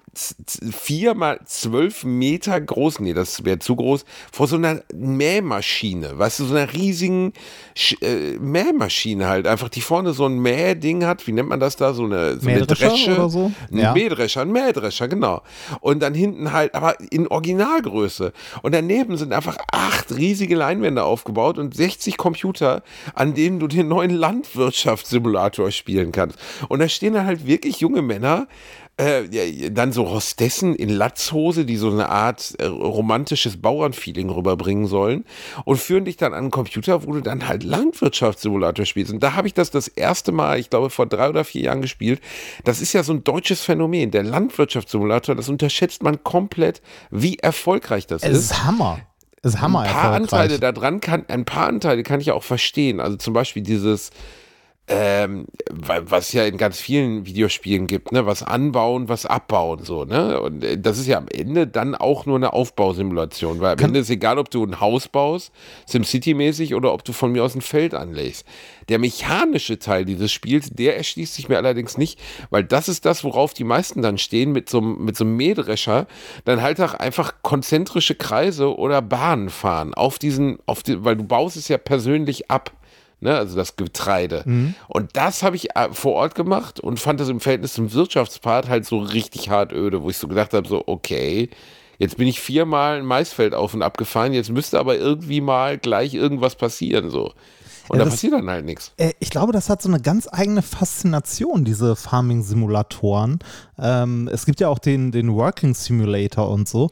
vier 0.73 1.15
mal 1.15 1.41
zwölf 1.45 2.05
Meter 2.05 2.61
groß, 2.61 3.01
nee, 3.01 3.15
das 3.15 3.45
wäre 3.45 3.59
zu 3.59 3.77
groß, 3.77 4.05
vor 4.33 4.47
so 4.47 4.57
einer 4.57 4.83
Mähmaschine, 4.95 6.19
weißt 6.19 6.41
du, 6.41 6.45
so 6.45 6.55
einer 6.55 6.73
riesigen 6.73 7.33
Sch 7.75 7.97
äh, 8.03 8.37
Mähmaschine 8.39 9.29
halt, 9.29 9.47
einfach, 9.47 9.69
die 9.69 9.81
vorne 9.81 10.13
so 10.13 10.27
ein 10.27 10.39
Mähding 10.39 11.05
hat, 11.07 11.27
wie 11.27 11.33
nennt 11.33 11.49
man 11.49 11.61
das 11.61 11.77
da, 11.77 11.95
so 11.95 12.05
eine, 12.05 12.41
so 12.41 12.49
eine 12.49 12.61
Mähdrescher 12.61 12.89
Dresche, 12.89 13.15
oder 13.15 13.29
so? 13.29 13.53
ein 13.71 13.79
Ja. 13.79 13.93
Mähdrescher, 13.93 14.43
ein 14.43 14.53
Mähdrescher, 14.53 15.09
genau. 15.09 15.43
Und 15.81 16.03
dann 16.03 16.15
hinten 16.15 16.53
halt, 16.53 16.75
aber 16.75 16.97
in 17.11 17.29
Originalgröße. 17.29 18.33
Und 18.63 18.75
daneben 18.75 19.17
sind 19.17 19.33
einfach 19.33 19.59
acht 19.73 20.15
riesige 20.17 20.57
Leinwände 20.57 21.05
aufgebaut 21.05 21.59
und 21.59 21.75
60 21.75 22.17
Computer, 22.17 22.83
an 23.15 23.35
denen 23.35 23.61
du 23.61 23.69
den 23.69 23.89
neuen 23.89 24.11
Landwirtschaftssimulator 24.11 25.71
spielen 25.71 26.13
kannst. 26.13 26.39
Und 26.69 26.81
da 26.81 26.89
stehen 26.89 27.15
dann 27.15 27.27
halt 27.27 27.47
wirklich 27.47 27.81
junge 27.81 28.03
Männer, 28.03 28.47
äh, 29.01 29.25
ja, 29.27 29.71
dann 29.71 29.93
so 29.93 30.11
Hostessen 30.11 30.75
in 30.75 30.89
Latzhose, 30.89 31.65
die 31.65 31.77
so 31.77 31.91
eine 31.91 32.09
Art 32.09 32.55
äh, 32.59 32.67
romantisches 32.67 33.61
Bauernfeeling 33.61 34.31
rüberbringen 34.31 34.87
sollen 34.87 35.25
und 35.65 35.79
führen 35.79 36.05
dich 36.05 36.17
dann 36.17 36.33
an 36.33 36.45
einen 36.45 36.51
Computer, 36.51 37.05
wo 37.05 37.13
du 37.13 37.21
dann 37.21 37.49
halt 37.49 37.65
Landwirtschaftssimulator 37.65 38.87
spielst. 38.87 39.13
Und 39.13 39.23
da 39.23 39.35
habe 39.35 39.49
ich 39.49 39.55
das 39.55 39.71
das 39.71 39.89
erste 39.89 40.33
Mal, 40.33 40.59
ich 40.59 40.71
glaube 40.71 40.91
vor 40.91 41.07
drei 41.07 41.29
oder 41.29 41.45
vier 41.45 41.63
Jahren 41.63 41.83
gespielt. 41.83 42.21
Das 42.63 42.81
ist 42.81 42.93
ja 42.93 43.03
so 43.03 43.13
ein 43.13 43.25
deutsches 43.25 43.63
Phänomen. 43.63 44.11
Der 44.11 44.23
Landwirtschaftssimulator, 44.23 45.35
das 45.35 45.49
unterschätzt 45.49 46.03
man 46.03 46.23
komplett, 46.23 46.81
wie 47.11 47.39
erfolgreich 47.39 48.07
das 48.07 48.23
es 48.23 48.39
ist 48.39 48.51
ist 48.51 48.65
Hammer. 48.65 49.01
Es 49.43 49.55
ist 49.55 49.61
Hammer 49.61 49.81
ein 49.81 49.93
paar. 49.93 50.13
Anteile 50.13 50.59
da 50.59 50.73
dran 50.73 51.01
kann, 51.01 51.25
ein 51.29 51.45
paar 51.45 51.67
Anteile 51.67 52.03
kann 52.03 52.21
ich 52.21 52.31
auch 52.33 52.43
verstehen. 52.43 53.01
Also 53.01 53.17
zum 53.17 53.35
Beispiel 53.35 53.63
dieses, 53.63 54.11
ähm, 54.87 55.47
wa- 55.71 56.03
was 56.05 56.33
ja 56.33 56.45
in 56.45 56.59
ganz 56.59 56.79
vielen 56.79 57.25
Videospielen 57.25 57.87
gibt, 57.87 58.13
ne, 58.13 58.27
was 58.27 58.43
anbauen, 58.43 59.09
was 59.09 59.25
abbauen, 59.25 59.83
so, 59.83 60.05
ne? 60.05 60.39
Und 60.41 60.63
äh, 60.63 60.77
das 60.79 60.99
ist 60.99 61.07
ja 61.07 61.17
am 61.17 61.27
Ende 61.29 61.67
dann 61.67 61.95
auch 61.95 62.27
nur 62.27 62.37
eine 62.37 62.53
Aufbausimulation, 62.53 63.61
weil 63.63 63.73
am 63.73 63.79
Ende 63.79 64.01
ist 64.01 64.11
egal, 64.11 64.39
ob 64.39 64.51
du 64.51 64.63
ein 64.63 64.81
Haus 64.81 65.09
baust, 65.09 65.53
SimCity-mäßig, 65.89 66.75
oder 66.75 66.93
ob 66.93 67.03
du 67.03 67.13
von 67.15 67.33
mir 67.33 67.45
aus 67.45 67.55
ein 67.55 67.63
Feld 67.63 67.95
anlegst. 67.95 68.47
Der 68.91 68.99
mechanische 68.99 69.79
Teil 69.79 70.05
dieses 70.05 70.31
Spiels, 70.31 70.69
der 70.71 70.99
erschließt 70.99 71.33
sich 71.35 71.49
mir 71.49 71.57
allerdings 71.57 71.97
nicht, 71.97 72.21
weil 72.51 72.65
das 72.65 72.89
ist 72.91 73.07
das, 73.07 73.25
worauf 73.25 73.55
die 73.55 73.65
meisten 73.65 74.03
dann 74.03 74.19
stehen 74.19 74.53
mit 74.53 74.69
so, 74.69 74.79
einem- 74.79 75.03
mit 75.03 75.17
so 75.17 75.25
einem 75.25 75.37
Mähdrescher, 75.37 76.07
dann 76.45 76.61
halt 76.61 76.79
auch 76.83 76.93
einfach 76.93 77.37
konzentrische 77.41 78.17
Kreise 78.17 78.77
oder 78.77 79.01
Bahnen 79.01 79.49
fahren 79.49 79.95
auf 79.95 80.19
diesen, 80.19 80.59
auf 80.67 80.83
die, 80.83 81.03
weil 81.05 81.17
du 81.17 81.25
baust 81.25 81.57
es 81.57 81.69
ja 81.69 81.79
persönlich 81.79 82.51
ab. 82.51 82.71
Ne, 83.25 83.37
also 83.37 83.57
das 83.57 83.75
Getreide. 83.77 84.43
Mhm. 84.45 84.75
Und 84.87 85.17
das 85.17 85.43
habe 85.43 85.57
ich 85.57 85.75
äh, 85.75 85.89
vor 85.93 86.13
Ort 86.13 86.35
gemacht 86.35 86.79
und 86.79 87.01
fand 87.01 87.19
das 87.21 87.29
im 87.31 87.41
Verhältnis 87.41 87.73
zum 87.73 87.93
Wirtschaftspart 87.93 88.69
halt 88.69 88.85
so 88.87 88.99
richtig 88.99 89.49
hart 89.51 89.73
öde, 89.73 90.03
wo 90.03 90.11
ich 90.11 90.19
so 90.19 90.29
gedacht 90.29 90.53
habe, 90.53 90.69
so, 90.69 90.83
okay, 90.87 91.49
jetzt 91.99 92.17
bin 92.19 92.29
ich 92.29 92.39
viermal 92.41 92.99
ein 92.99 93.07
Maisfeld 93.07 93.55
auf 93.55 93.73
und 93.75 93.83
ab 93.83 93.97
gefahren, 93.97 94.33
jetzt 94.35 94.51
müsste 94.51 94.79
aber 94.79 94.97
irgendwie 94.99 95.41
mal 95.41 95.79
gleich 95.79 96.13
irgendwas 96.15 96.55
passieren, 96.55 97.09
so. 97.11 97.33
Und 97.89 97.97
Ja, 97.97 97.99
da 97.99 98.05
das- 98.05 98.15
passiert 98.15 98.33
dann 98.35 98.49
halt 98.49 98.65
nichts. 98.65 98.93
Äh, 98.97 99.13
Ich 99.21 99.29
glaube, 99.31 99.53
das 99.53 99.69
hat 99.69 99.81
so 99.83 99.89
eine 99.91 100.01
ganz 100.01 100.27
eigene 100.31 100.63
Faszination, 100.63 101.65
diese 101.67 101.97
Farming-Simulatoren. 101.97 103.39
Ähm, 103.79 104.29
es 104.33 104.47
gibt 104.47 104.61
ja 104.61 104.69
auch 104.69 104.79
den, 104.79 105.13
den 105.13 105.33
Working 105.33 105.75
Simulator 105.75 106.49
und 106.51 106.69
so. 106.69 106.91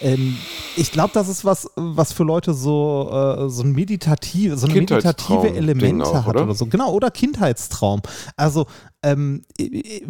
Ähm, 0.00 0.36
ich 0.76 0.90
glaube, 0.90 1.10
das 1.14 1.28
ist 1.28 1.44
was, 1.44 1.68
was 1.76 2.12
für 2.12 2.24
Leute 2.24 2.54
so, 2.54 3.08
äh, 3.12 3.48
so 3.48 3.62
ein 3.62 3.72
meditativ, 3.72 4.56
so 4.56 4.66
eine 4.66 4.74
meditative 4.74 5.54
Elemente 5.54 6.04
auch, 6.04 6.14
hat 6.14 6.28
oder? 6.28 6.44
oder 6.44 6.54
so. 6.54 6.66
Genau, 6.66 6.92
oder 6.92 7.10
Kindheitstraum. 7.10 8.02
Also 8.36 8.66
ähm, 9.02 9.42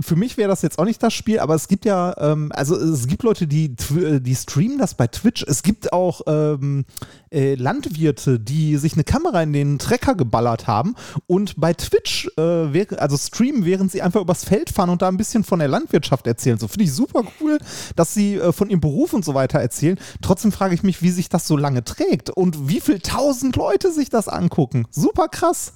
für 0.01 0.15
mich 0.15 0.37
wäre 0.37 0.49
das 0.49 0.63
jetzt 0.63 0.79
auch 0.79 0.85
nicht 0.85 1.03
das 1.03 1.13
Spiel, 1.13 1.41
aber 1.41 1.55
es 1.55 1.67
gibt 1.69 1.85
ja, 1.85 2.15
ähm, 2.19 2.51
also 2.55 2.77
es 2.77 3.09
gibt 3.09 3.25
Leute, 3.25 3.47
die, 3.47 3.71
tw- 3.71 4.21
die 4.21 4.35
streamen 4.37 4.79
das 4.79 4.95
bei 4.95 5.09
Twitch. 5.09 5.45
Es 5.47 5.63
gibt 5.65 5.93
auch 5.93 6.23
ähm, 6.29 6.85
äh, 7.31 7.57
Landwirte, 7.57 8.39
die 8.39 8.77
sich 8.77 8.95
eine 8.95 9.03
Kamera 9.05 9.43
in 9.43 9.53
den 9.53 9.79
Trecker 9.81 10.15
geballert 10.15 10.69
haben 10.69 10.95
und 11.27 11.61
bei 11.61 11.75
Twitch, 11.75 12.31
äh, 12.39 12.87
also 12.97 13.17
streamen, 13.17 13.65
während 13.65 13.91
sie 13.91 14.01
einfach 14.01 14.21
übers 14.21 14.45
Feld 14.45 14.71
fahren 14.71 14.91
und 14.91 15.03
da 15.03 15.09
ein 15.09 15.17
bisschen 15.17 15.43
von 15.43 15.59
der 15.59 15.69
Landwirtschaft 15.69 16.14
erzählen. 16.23 16.59
So 16.59 16.69
finde 16.69 16.85
ich 16.85 16.93
super 16.93 17.23
cool, 17.41 17.59
dass 17.97 18.15
sie 18.15 18.37
äh, 18.37 18.53
von 18.53 18.71
ihrem 18.71 18.81
Beruf 18.81 19.13
und 19.13 19.25
so 19.25 19.35
weiter 19.35 19.59
erzählen. 19.59 19.99
Trotzdem 20.23 20.53
frage 20.53 20.75
ich 20.75 20.83
mich, 20.83 21.03
wie 21.03 21.11
sich 21.11 21.29
das 21.29 21.47
so 21.47 21.57
lange 21.57 21.85
trägt 21.85 22.31
und 22.31 22.69
wie 22.69 22.81
viel 22.81 23.01
tausend 23.01 23.57
Leute 23.57 23.93
sich 23.93 24.11
das 24.11 24.29
angucken. 24.29 24.87
Super 24.91 25.29
krass. 25.29 25.73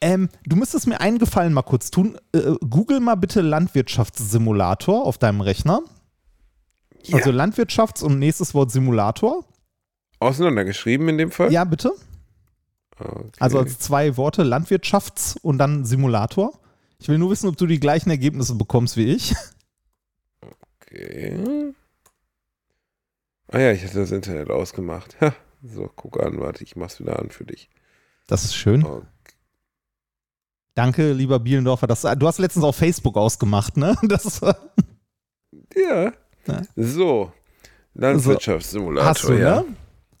Ähm, 0.00 0.28
du 0.46 0.56
müsstest 0.56 0.86
mir 0.88 1.00
einen 1.00 1.18
Gefallen 1.18 1.52
mal 1.52 1.62
kurz 1.62 1.90
tun. 1.90 2.18
Äh, 2.32 2.54
Google 2.68 3.00
mal 3.00 3.14
bitte 3.14 3.40
Landwirtschaftssimulator 3.40 5.06
auf 5.06 5.16
deinem 5.16 5.40
Rechner. 5.40 5.80
Ja. 7.04 7.18
Also 7.18 7.30
Landwirtschafts- 7.30 8.02
und 8.02 8.18
nächstes 8.18 8.54
Wort 8.54 8.70
Simulator. 8.70 9.44
Auseinandergeschrieben 10.18 11.08
in 11.08 11.18
dem 11.18 11.30
Fall? 11.30 11.52
Ja, 11.52 11.64
bitte. 11.64 11.92
Okay. 12.98 13.30
Also 13.40 13.58
als 13.58 13.78
zwei 13.78 14.16
Worte 14.16 14.42
Landwirtschafts- 14.42 15.38
und 15.40 15.58
dann 15.58 15.84
Simulator. 15.84 16.52
Ich 16.98 17.08
will 17.08 17.18
nur 17.18 17.30
wissen, 17.30 17.48
ob 17.48 17.56
du 17.56 17.66
die 17.66 17.80
gleichen 17.80 18.10
Ergebnisse 18.10 18.54
bekommst 18.54 18.96
wie 18.96 19.06
ich. 19.06 19.34
Okay. 20.92 21.74
Ah 23.48 23.58
ja, 23.58 23.72
ich 23.72 23.84
hatte 23.84 23.98
das 23.98 24.10
Internet 24.12 24.50
ausgemacht. 24.50 25.16
Ha. 25.20 25.34
So, 25.62 25.90
guck 25.94 26.20
an, 26.22 26.40
warte, 26.40 26.64
ich 26.64 26.74
mach's 26.76 26.98
wieder 27.00 27.18
an 27.18 27.30
für 27.30 27.44
dich. 27.44 27.68
Das 28.26 28.44
ist 28.44 28.54
schön. 28.54 28.84
Okay. 28.84 29.06
Danke, 30.74 31.12
lieber 31.12 31.38
Bielendorfer. 31.38 31.86
Das, 31.86 32.00
du 32.02 32.26
hast 32.26 32.38
letztens 32.38 32.64
auf 32.64 32.76
Facebook 32.76 33.16
ausgemacht, 33.16 33.76
ne? 33.76 33.94
Das 34.02 34.40
Ja. 35.74 36.12
Ja. 36.46 36.62
So. 36.76 37.32
Landwirtschaftssimulator, 37.94 39.08
hast 39.10 39.24
du, 39.24 39.34
ja. 39.34 39.60
ne? 39.60 39.66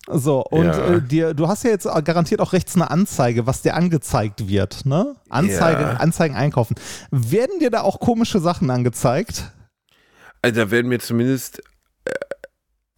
So, 0.08 0.44
und 0.44 0.66
Ja. 0.66 0.94
äh, 0.94 1.00
dir, 1.02 1.32
du 1.32 1.48
hast 1.48 1.64
ja 1.64 1.70
jetzt 1.70 1.84
garantiert 2.04 2.40
auch 2.40 2.52
rechts 2.52 2.74
eine 2.74 2.90
Anzeige, 2.90 3.46
was 3.46 3.62
dir 3.62 3.74
angezeigt 3.74 4.46
wird, 4.48 4.84
ne? 4.84 5.16
Anzeige, 5.30 5.80
Ja. 5.82 5.92
Anzeigen 5.94 6.34
einkaufen. 6.34 6.74
Werden 7.10 7.58
dir 7.60 7.70
da 7.70 7.80
auch 7.82 7.98
komische 8.00 8.40
Sachen 8.40 8.68
angezeigt? 8.70 9.52
Also 10.42 10.60
da 10.60 10.70
werden 10.70 10.88
mir 10.88 10.98
zumindest, 10.98 11.60
äh, 12.04 12.12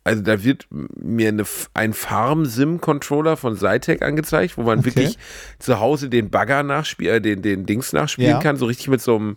also 0.02 0.22
da 0.22 0.42
wird 0.42 0.66
mir 0.70 1.28
eine, 1.28 1.44
ein 1.74 1.92
Farm-Sim-Controller 1.92 3.36
von 3.36 3.56
Zytec 3.56 4.02
angezeigt, 4.02 4.56
wo 4.56 4.62
man 4.62 4.78
Okay. 4.80 4.86
wirklich 4.86 5.18
zu 5.58 5.80
Hause 5.80 6.08
den 6.08 6.30
Bagger 6.30 6.62
nachspielen, 6.62 7.16
äh, 7.16 7.20
den, 7.20 7.42
den 7.42 7.66
Dings 7.66 7.92
nachspielen 7.92 8.32
Ja. 8.32 8.38
kann, 8.38 8.56
so 8.56 8.66
richtig 8.66 8.88
mit 8.88 9.00
so 9.00 9.16
einem 9.16 9.36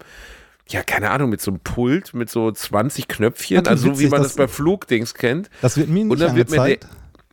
ja, 0.69 0.83
keine 0.83 1.11
Ahnung, 1.11 1.29
mit 1.29 1.39
so 1.39 1.51
einem 1.51 1.61
Pult, 1.61 2.13
mit 2.13 2.29
so 2.29 2.51
20 2.51 3.07
Knöpfchen, 3.07 3.65
also 3.65 3.93
so 3.93 3.99
wie 4.01 4.07
man 4.07 4.21
das, 4.21 4.33
das 4.33 4.35
bei 4.35 4.49
Flugdings 4.49 5.13
kennt. 5.13 5.49
Das 5.61 5.77
wird 5.77 5.87
mir 5.87 6.03
nicht 6.03 6.11
Und 6.11 6.19
dann 6.19 6.35
wird 6.35 6.49
mir 6.49 6.61
der, 6.61 6.77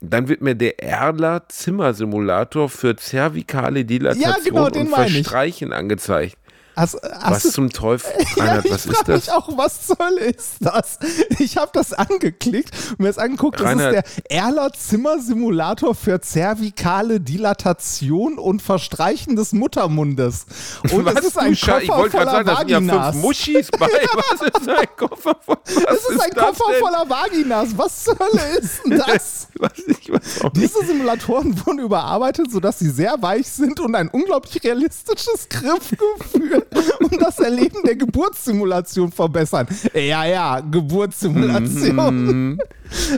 dann 0.00 0.28
wird 0.28 0.40
mir 0.40 0.54
der 0.54 0.82
Erler 0.82 1.48
Zimmersimulator 1.48 2.68
für 2.68 2.94
zervikale 2.96 3.84
Dilatation 3.84 4.54
ja, 4.54 4.68
genau, 4.68 4.80
und 4.80 4.88
Verstreichen 4.88 5.72
angezeigt. 5.72 6.36
Hast, 6.76 6.96
hast 7.02 7.44
was 7.44 7.52
zum 7.52 7.70
Teufel? 7.70 8.10
Reinhard, 8.36 8.64
ja, 8.64 8.70
was 8.70 8.86
ist 8.86 9.08
das? 9.08 9.26
Mich 9.26 9.32
auch, 9.32 9.56
was 9.56 9.86
soll 9.86 10.18
ist 10.18 10.56
das? 10.60 10.98
Ich 11.38 11.56
habe 11.56 11.70
das 11.72 11.92
angeklickt 11.92 12.70
und 12.90 13.00
mir 13.00 13.06
das 13.08 13.18
angeguckt. 13.18 13.60
Das 13.60 13.66
Reinhard. 13.66 13.94
ist 13.94 14.16
der 14.28 14.30
Erler 14.30 14.72
Zimmersimulator 14.72 15.94
für 15.94 16.20
zervikale 16.20 17.20
Dilatation 17.20 18.38
und 18.38 18.60
Verstreichen 18.60 19.36
des 19.36 19.52
Muttermundes. 19.52 20.46
Und 20.90 21.04
was 21.04 21.14
das 21.14 21.24
ist 21.26 21.38
ein 21.38 21.54
Koffer 21.54 21.82
ich 21.82 21.88
wollte 21.88 22.16
gerade 22.18 22.30
sagen, 22.30 22.46
da 22.46 22.56
sind 22.56 22.88
ja 22.88 23.12
fünf 23.12 23.22
Muschis 23.22 23.68
bei. 23.70 23.86
Was 24.14 24.40
ist 24.42 24.68
ein 24.68 24.86
Koffer 24.96 25.36
voller 25.44 25.60
Das 25.64 25.96
ist, 25.96 26.10
ist 26.10 26.20
ein 26.20 26.30
Koffer 26.30 26.64
denn? 26.72 26.80
voller 26.80 27.08
Vaginas. 27.08 27.76
Was 27.76 28.04
zur 28.04 28.18
Hölle 28.18 28.58
ist 28.58 28.84
denn 28.84 28.98
das? 28.98 29.48
ich 29.86 30.10
weiß 30.10 30.50
Diese 30.54 30.84
Simulatoren 30.84 31.54
wurden 31.64 31.78
überarbeitet, 31.78 32.50
sodass 32.50 32.78
sie 32.78 32.90
sehr 32.90 33.20
weich 33.20 33.48
sind 33.48 33.80
und 33.80 33.94
ein 33.94 34.08
unglaublich 34.08 34.62
realistisches 34.62 35.48
Griffgefühl 35.48 36.63
und 37.00 37.20
das 37.20 37.38
Erleben 37.38 37.82
der 37.84 37.96
Geburtssimulation 37.96 39.10
verbessern. 39.12 39.66
Ja, 39.94 40.24
ja, 40.24 40.60
Geburtssimulation. 40.60 42.52
Mm. 42.52 42.58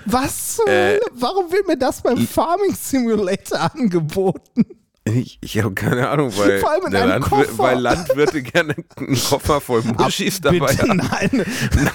Was? 0.06 0.58
Äh, 0.66 1.00
Warum 1.12 1.50
wird 1.50 1.66
mir 1.66 1.76
das 1.76 2.00
beim 2.00 2.26
Farming 2.26 2.74
Simulator 2.74 3.70
angeboten? 3.74 4.64
Ich, 5.08 5.38
ich 5.40 5.62
habe 5.62 5.72
keine 5.72 6.08
Ahnung, 6.08 6.36
weil, 6.36 6.60
Landwir 6.90 7.46
weil, 7.58 7.78
Landwirte 7.78 8.42
gerne 8.42 8.74
einen 8.96 9.16
Koffer 9.16 9.60
voll 9.60 9.82
Muschis 9.82 10.40
dabei 10.40 10.74
haben. 10.74 10.96
Nein. 10.96 11.30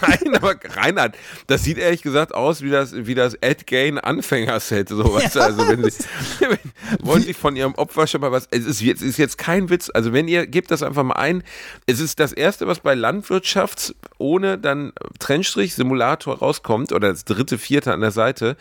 nein, 0.02 0.36
aber 0.36 0.56
Reinhard, 0.78 1.18
das 1.48 1.66
sieht 1.66 1.78
ehrlich 1.78 2.04
gesagt 2.04 2.34
aus 2.34 2.62
wie 2.62 2.70
das, 2.70 2.94
wie 2.96 3.14
das 3.14 3.34
Ed 3.34 3.68
Gain 3.68 4.00
Anfängerset. 4.00 4.88
So, 4.88 5.20
ja. 5.20 5.42
Also 5.42 5.68
wenn 5.68 5.84
Sie 5.84 6.06
wenn, 6.40 6.60
wollen 7.06 7.22
Sie 7.22 7.34
von 7.34 7.58
Ihrem 7.58 7.76
Opfer 7.76 8.08
schon 8.08 8.22
mal 8.22 8.32
was. 8.32 8.48
Es 8.50 8.66
ist, 8.66 8.80
jetzt, 8.80 9.02
ist 9.02 9.18
jetzt 9.18 9.38
kein 9.38 9.70
Witz. 9.70 9.92
Also 9.94 10.14
wenn 10.14 10.30
ihr 10.30 10.48
gebt 10.48 10.72
das 10.72 10.82
einfach 10.82 11.04
mal 11.04 11.16
ein. 11.16 11.44
Es 11.88 12.00
ist 12.00 12.18
das 12.22 12.32
erste, 12.32 12.66
was 12.68 12.80
bei 12.80 12.94
Landwirtschaft 12.94 13.94
ohne 14.20 14.58
dann 14.58 14.94
Trennstrich 15.20 15.76
Simulator 15.76 16.40
rauskommt 16.40 16.94
oder 16.94 17.10
das 17.10 17.26
dritte, 17.26 17.58
vierte 17.58 17.92
an 17.92 18.00
der 18.00 18.12
Seite. 18.12 18.56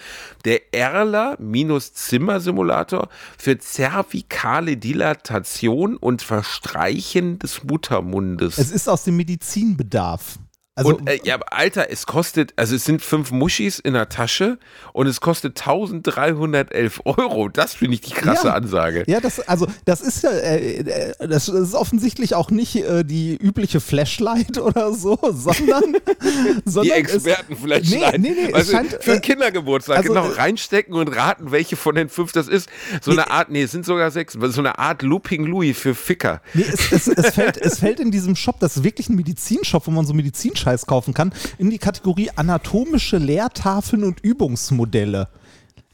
Der 0.45 0.75
Erler 0.75 1.37
minus 1.39 1.95
Zimmer 1.95 2.41
Simulator 2.41 3.09
für 3.39 3.57
Zervikat 3.57 4.40
lokale 4.41 4.79
Dilatation 4.79 5.99
und 5.99 6.23
Verstreichen 6.23 7.39
des 7.39 7.63
Muttermundes. 7.63 8.57
Es 8.57 8.71
ist 8.71 8.89
aus 8.89 9.05
dem 9.05 9.17
Medizinbedarf. 9.17 10.39
Also, 10.81 10.97
und, 10.97 11.09
äh, 11.09 11.21
ja, 11.25 11.39
Alter, 11.51 11.91
es 11.91 12.07
kostet, 12.07 12.55
also 12.57 12.75
es 12.75 12.85
sind 12.85 13.03
fünf 13.03 13.31
Muschis 13.31 13.79
in 13.79 13.93
der 13.93 14.09
Tasche 14.09 14.59
und 14.95 15.07
es 15.07 15.21
kostet 15.21 15.61
1311 15.61 17.03
Euro. 17.05 17.49
Das 17.49 17.75
finde 17.75 17.95
ich 17.95 18.01
die 18.01 18.13
krasse 18.13 18.49
ja, 18.49 18.55
Ansage. 18.55 19.05
Ja, 19.07 19.21
das, 19.21 19.41
also, 19.41 19.67
das 19.85 20.01
ist 20.01 20.23
ja, 20.23 20.31
äh, 20.31 20.79
äh 20.79 21.29
das 21.29 21.49
ist 21.49 21.75
offensichtlich 21.75 22.35
auch 22.35 22.51
nicht 22.51 22.77
äh, 22.77 23.05
die 23.05 23.37
übliche 23.37 23.81
Flashlight 23.81 24.59
oder 24.59 24.95
so, 24.95 25.19
sondern. 25.23 25.97
sondern 26.65 26.85
die 26.85 26.91
Experten-Flashlight. 26.93 28.19
Nee, 28.19 28.31
nee, 28.31 28.47
nee, 28.47 28.55
also, 28.55 28.73
scheint, 28.73 28.99
für 29.03 29.13
einen 29.13 29.19
äh, 29.19 29.27
Kindergeburtstag, 29.27 29.99
also, 29.99 30.09
genau, 30.09 30.27
reinstecken 30.27 30.95
und 30.95 31.09
raten, 31.09 31.51
welche 31.53 31.77
von 31.77 31.95
den 31.95 32.09
fünf 32.09 32.33
das 32.33 32.49
ist. 32.49 32.71
So 33.03 33.11
eine 33.11 33.31
Art, 33.31 33.51
nee, 33.51 33.63
es 33.63 33.73
sind 33.73 33.85
sogar 33.85 34.11
sechs, 34.11 34.33
so 34.41 34.61
eine 34.61 34.79
Art 34.79 35.03
Looping 35.03 35.45
Louis 35.45 35.77
für 35.77 35.95
Ficker. 35.95 36.41
Nee, 36.55 36.65
es, 36.67 36.91
es, 36.91 37.07
es, 37.07 37.35
fällt, 37.35 37.59
es 37.59 37.81
fällt 37.81 38.01
in 38.01 38.11
diesem 38.11 38.35
Shop, 38.35 38.59
das 38.61 38.79
ist 38.79 38.85
wirklich 38.85 39.11
ein 39.11 39.17
Medizinshop, 39.17 39.87
wo 39.87 39.91
man 39.91 40.07
so 40.07 40.15
Medizinscheiß 40.15 40.70
Scheiß 40.71 40.87
kaufen 40.87 41.15
kann, 41.15 41.33
in 41.59 41.71
die 41.71 41.79
Kategorie 41.79 42.31
anatomische 42.35 43.19
Lehrtafeln 43.19 44.05
und 44.05 44.21
Übungsmodelle. 44.21 45.29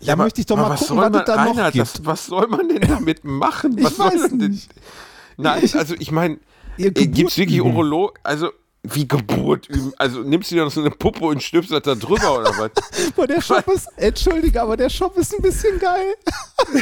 Ja, 0.01 0.15
da 0.15 0.17
möchte 0.17 0.41
ich 0.41 0.47
doch 0.47 0.57
mal 0.57 0.77
gucken, 0.77 0.97
was 0.99 1.07
es 1.07 1.25
da 1.25 1.45
noch 1.45 1.57
Reinhard, 1.57 1.73
gibt. 1.73 1.87
Das, 1.87 2.05
was 2.05 2.27
soll 2.27 2.49
man 2.49 2.69
denn 2.69 2.83
damit 2.83 3.25
machen? 3.25 3.83
Was 3.83 3.93
ich 3.93 3.99
weiß 3.99 4.33
nicht. 4.33 4.71
Nein, 5.39 5.63
also 5.73 5.95
ich 5.99 6.13
meine, 6.13 6.39
äh, 6.77 6.91
gibt 6.91 7.31
es 7.31 7.39
wirklich 7.39 7.63
Urolog, 7.63 8.19
also 8.23 8.51
wie 8.95 9.07
Geburt 9.09 9.69
üben? 9.69 9.93
Also 9.97 10.21
nimmst 10.21 10.51
du 10.51 10.57
dir 10.57 10.65
noch 10.65 10.71
so 10.71 10.81
eine 10.81 10.91
Puppe 10.91 11.25
und 11.25 11.43
stülpst 11.43 11.73
da 11.73 11.81
drüber 11.81 12.41
oder 12.41 12.51
was? 12.59 12.71
Boah, 13.17 13.27
der 13.27 13.41
Shop 13.41 13.67
ist, 13.69 13.89
entschuldige, 13.97 14.63
aber 14.63 14.77
der 14.77 14.91
Shop 14.91 15.17
ist 15.17 15.35
ein 15.35 15.43
bisschen 15.43 15.79
geil. 15.79 16.15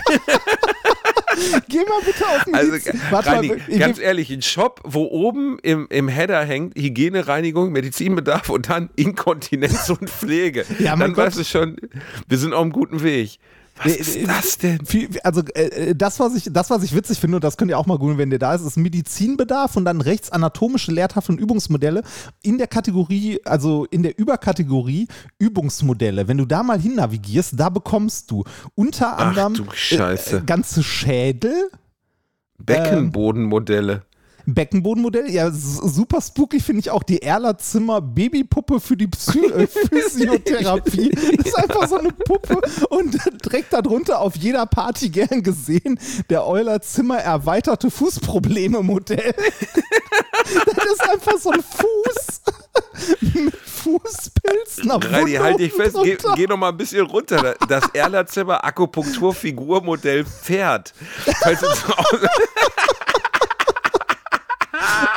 Geh 1.69 1.79
mal 1.79 2.01
bitte 2.05 2.27
auf 2.27 2.45
den 2.45 2.55
Also, 2.55 2.73
Warte 3.11 3.31
Reini, 3.31 3.49
mal, 3.49 3.79
ganz 3.79 3.99
ehrlich, 3.99 4.31
ein 4.31 4.43
Shop, 4.43 4.81
wo 4.85 5.05
oben 5.05 5.59
im, 5.63 5.87
im 5.91 6.09
Header 6.09 6.45
hängt 6.45 6.77
Hygienereinigung, 6.77 7.73
Medizinbedarf 7.73 8.49
und 8.51 8.69
dann 8.69 8.91
Inkontinenz 8.97 9.91
und 9.91 10.09
Pflege. 10.11 10.65
Ja, 10.79 10.97
dann 10.97 11.15
Gott. 11.15 11.27
weißt 11.27 11.39
du 11.39 11.45
schon, 11.45 11.77
wir 12.29 12.39
sind 12.39 12.53
auf 12.53 12.63
einem 12.63 12.73
guten 12.73 13.03
Weg. 13.03 13.39
Was 13.83 13.97
ist 13.97 14.29
das 14.29 14.59
denn? 14.59 14.79
Also 15.25 15.43
äh, 15.55 15.95
das, 15.95 16.21
was 16.21 16.35
ich, 16.35 16.49
das, 16.53 16.71
was 16.71 16.83
ich 16.83 16.95
witzig 16.95 17.19
finde, 17.19 17.37
und 17.37 17.45
das 17.45 17.57
könnt 17.57 17.71
ihr 17.71 17.79
auch 17.79 17.87
mal 17.87 17.99
googeln, 17.99 18.19
wenn 18.19 18.31
ihr 18.31 18.39
da 18.39 18.55
ist, 18.55 18.63
ist 18.63 18.77
Medizinbedarf 18.77 19.77
und 19.77 19.85
dann 19.85 20.01
rechts 20.01 20.31
anatomische 20.31 20.93
Lehrtafeln 20.93 21.39
und 21.39 21.43
Übungsmodelle 21.43 22.03
in 22.43 22.59
der 22.59 22.69
Kategorie, 22.69 23.41
also 23.45 23.87
in 23.91 24.03
der 24.03 24.19
Überkategorie 24.19 25.09
Übungsmodelle. 25.39 26.29
Wenn 26.29 26.39
du 26.39 26.45
da 26.45 26.63
mal 26.63 26.81
hin 26.81 26.95
navigierst, 26.95 27.55
da 27.59 27.69
bekommst 27.69 28.31
du 28.31 28.45
unter 28.75 29.19
anderem 29.19 29.55
Ach, 29.69 29.93
äh, 29.93 30.41
ganze 30.47 30.83
Schädel. 30.83 31.71
Beckenbodenmodelle. 32.59 34.03
Beckenbodenmodell. 34.47 35.31
Ja, 35.31 35.51
super 35.51 36.21
spooky 36.21 36.61
finde 36.61 36.81
ich 36.81 36.91
auch 36.91 37.03
die 37.03 37.23
Erlerzimmer 37.23 38.01
Babypuppe 38.01 38.81
für 38.81 38.97
die 38.97 39.07
Psy 39.07 39.47
äh, 39.47 39.67
Physiotherapie. 39.91 41.11
Das 41.11 41.47
ist 41.47 41.59
einfach 41.59 41.89
so 41.89 41.99
eine 41.99 42.13
Puppe 42.13 42.61
und 42.91 43.19
direkt 43.45 43.73
darunter 43.73 44.21
auf 44.21 44.37
jeder 44.37 44.67
Party 44.67 45.09
gern 45.09 45.43
gesehen 45.43 45.99
der 46.31 46.47
Eulerzimmer 46.47 47.19
erweiterte 47.19 47.91
Fußprobleme 47.91 48.83
Modell. 48.83 49.35
Das 50.45 50.85
ist 50.85 51.11
einfach 51.11 51.39
so 51.39 51.51
ein 51.51 51.63
Fuß 51.63 52.43
mit 53.35 53.57
Fußpilzen 53.57 54.91
auf 54.91 55.11
Reini, 55.11 55.35
halt 55.35 55.59
dich 55.59 55.73
fest, 55.73 55.97
geh, 56.03 56.17
geh, 56.37 56.47
noch 56.47 56.57
mal 56.57 56.69
ein 56.69 56.77
bisschen 56.77 57.07
runter. 57.07 57.55
Das 57.69 57.85
Erlerzimmer 57.93 58.63
Akupunkturfigurmodell 58.65 60.25
Pferd. 60.25 60.93
Falls 61.43 61.63
Hause 61.63 62.29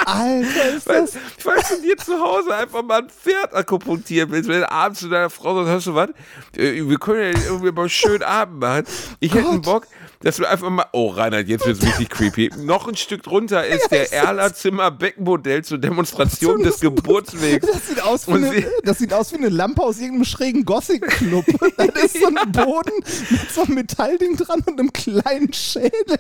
Alter, 0.08 0.70
ist 0.70 0.90
das. 0.90 1.18
Falls 1.38 1.68
du 1.68 1.82
dir 1.82 1.98
zu 1.98 2.18
Hause 2.18 2.56
einfach 2.56 2.82
mal 2.82 3.00
ein 3.02 3.10
Pferd 3.10 3.54
akupunktieren 3.54 4.32
willst, 4.32 4.48
wenn 4.48 4.62
du 4.62 4.72
abends 4.72 5.02
zu 5.02 5.10
deiner 5.10 5.30
Frau 5.30 5.54
sagst, 5.56 5.70
hörst 5.70 5.88
du 5.88 5.96
was? 5.96 6.10
Äh, 6.56 6.88
wir 6.88 6.98
können 6.98 7.34
ja 7.34 7.40
irgendwie 7.42 7.72
mal 7.74 7.82
einen 7.82 7.90
schönen 7.90 8.24
Abend 8.24 8.60
machen. 8.60 8.86
Ich 9.20 9.34
hätte 9.34 9.50
einen 9.50 9.62
Bock, 9.62 9.86
dass 10.22 10.40
wir 10.40 10.50
einfach 10.50 10.70
mal. 10.70 10.86
Oh, 10.94 11.10
Reinhard, 11.10 11.48
jetzt 11.48 11.66
wird 11.66 11.78
es 11.78 11.84
richtig 11.84 12.10
creepy. 12.10 12.52
Noch 12.58 12.88
ein 12.88 12.96
Stück 12.96 13.24
drunter 13.24 13.66
ist 13.66 13.92
der 13.92 14.12
Erlerzimmer 14.12 14.92
Beckenmodell 14.92 15.64
zur 15.64 15.78
Demonstration 15.78 16.64
des 16.64 16.80
Geburtswegs. 16.80 17.68
Das 17.68 17.88
sieht, 17.88 18.02
aus 18.02 18.28
wie 18.28 18.34
eine, 18.34 18.72
das 18.84 18.98
sieht 18.98 19.14
aus 19.14 19.32
wie 19.32 19.38
eine 19.38 19.50
Lampe 19.50 19.82
aus 19.82 20.00
irgendeinem 20.00 20.26
schrägen 20.26 20.66
Gothic-Club. 20.66 21.46
da 21.78 21.84
ist 21.84 22.20
so 22.20 22.28
ein 22.28 22.52
Boden 22.52 23.04
mit 23.30 23.52
so 23.52 23.64
einem 23.64 23.76
Metallding 23.76 24.38
dran 24.38 24.64
und 24.66 24.80
einem 24.80 24.94
kleinen 24.94 25.52
Schädel. 25.54 26.20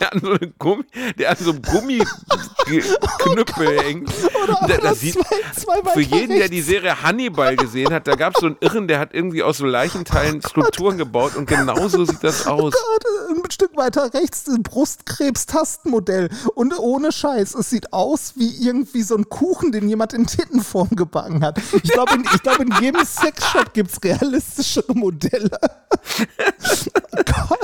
der, 0.00 0.12
an 0.12 0.20
so 0.20 0.30
einem 0.30 0.54
Gummi, 0.58 0.84
der 1.18 1.30
an 1.30 1.36
so 1.38 1.50
einem 1.50 1.62
Gummiknüppel 1.62 3.78
oh 3.78 3.82
hängt. 3.82 4.10
Oder, 4.42 4.62
oder 4.62 4.78
das 4.78 5.00
sieht, 5.00 5.14
zwei, 5.14 5.80
zwei 5.82 5.92
für 5.92 6.00
jeden, 6.00 6.32
rechts. 6.32 6.38
der 6.38 6.48
die 6.48 6.62
Serie 6.62 7.02
Hannibal 7.02 7.56
gesehen 7.56 7.92
hat, 7.92 8.06
da 8.06 8.14
gab 8.14 8.34
es 8.34 8.40
so 8.40 8.46
einen 8.46 8.56
Irren, 8.60 8.88
der 8.88 8.98
hat 8.98 9.10
irgendwie 9.12 9.42
aus 9.42 9.58
so 9.58 9.66
Leichenteilen 9.66 10.40
oh 10.44 10.48
Skulpturen 10.48 10.98
gebaut 10.98 11.36
und 11.36 11.46
genauso 11.46 12.04
sieht 12.04 12.22
das 12.22 12.46
aus. 12.46 12.74
Oh 12.74 12.98
ein 13.30 13.50
Stück 13.50 13.76
weiter 13.76 14.12
rechts 14.14 14.48
ein 14.48 14.62
Brustkrebs-Tastenmodell. 14.62 16.30
Und 16.54 16.78
ohne 16.78 17.12
Scheiß, 17.12 17.54
es 17.54 17.70
sieht 17.70 17.92
aus 17.92 18.34
wie 18.36 18.48
irgendwie 18.64 19.02
so 19.02 19.16
ein 19.16 19.28
Kuchen, 19.28 19.72
den 19.72 19.88
jemand 19.88 20.12
in 20.12 20.26
Tittenform 20.26 20.90
gebacken 20.90 21.44
hat. 21.44 21.60
Ich 21.82 21.90
glaube, 21.90 22.14
in, 22.14 22.22
glaub, 22.22 22.60
in 22.60 22.72
jedem 22.80 23.04
Sexshop 23.04 23.72
gibt 23.74 23.92
es 23.92 24.02
realistischere 24.02 24.94
Modelle. 24.94 25.50
Gott. 27.12 27.58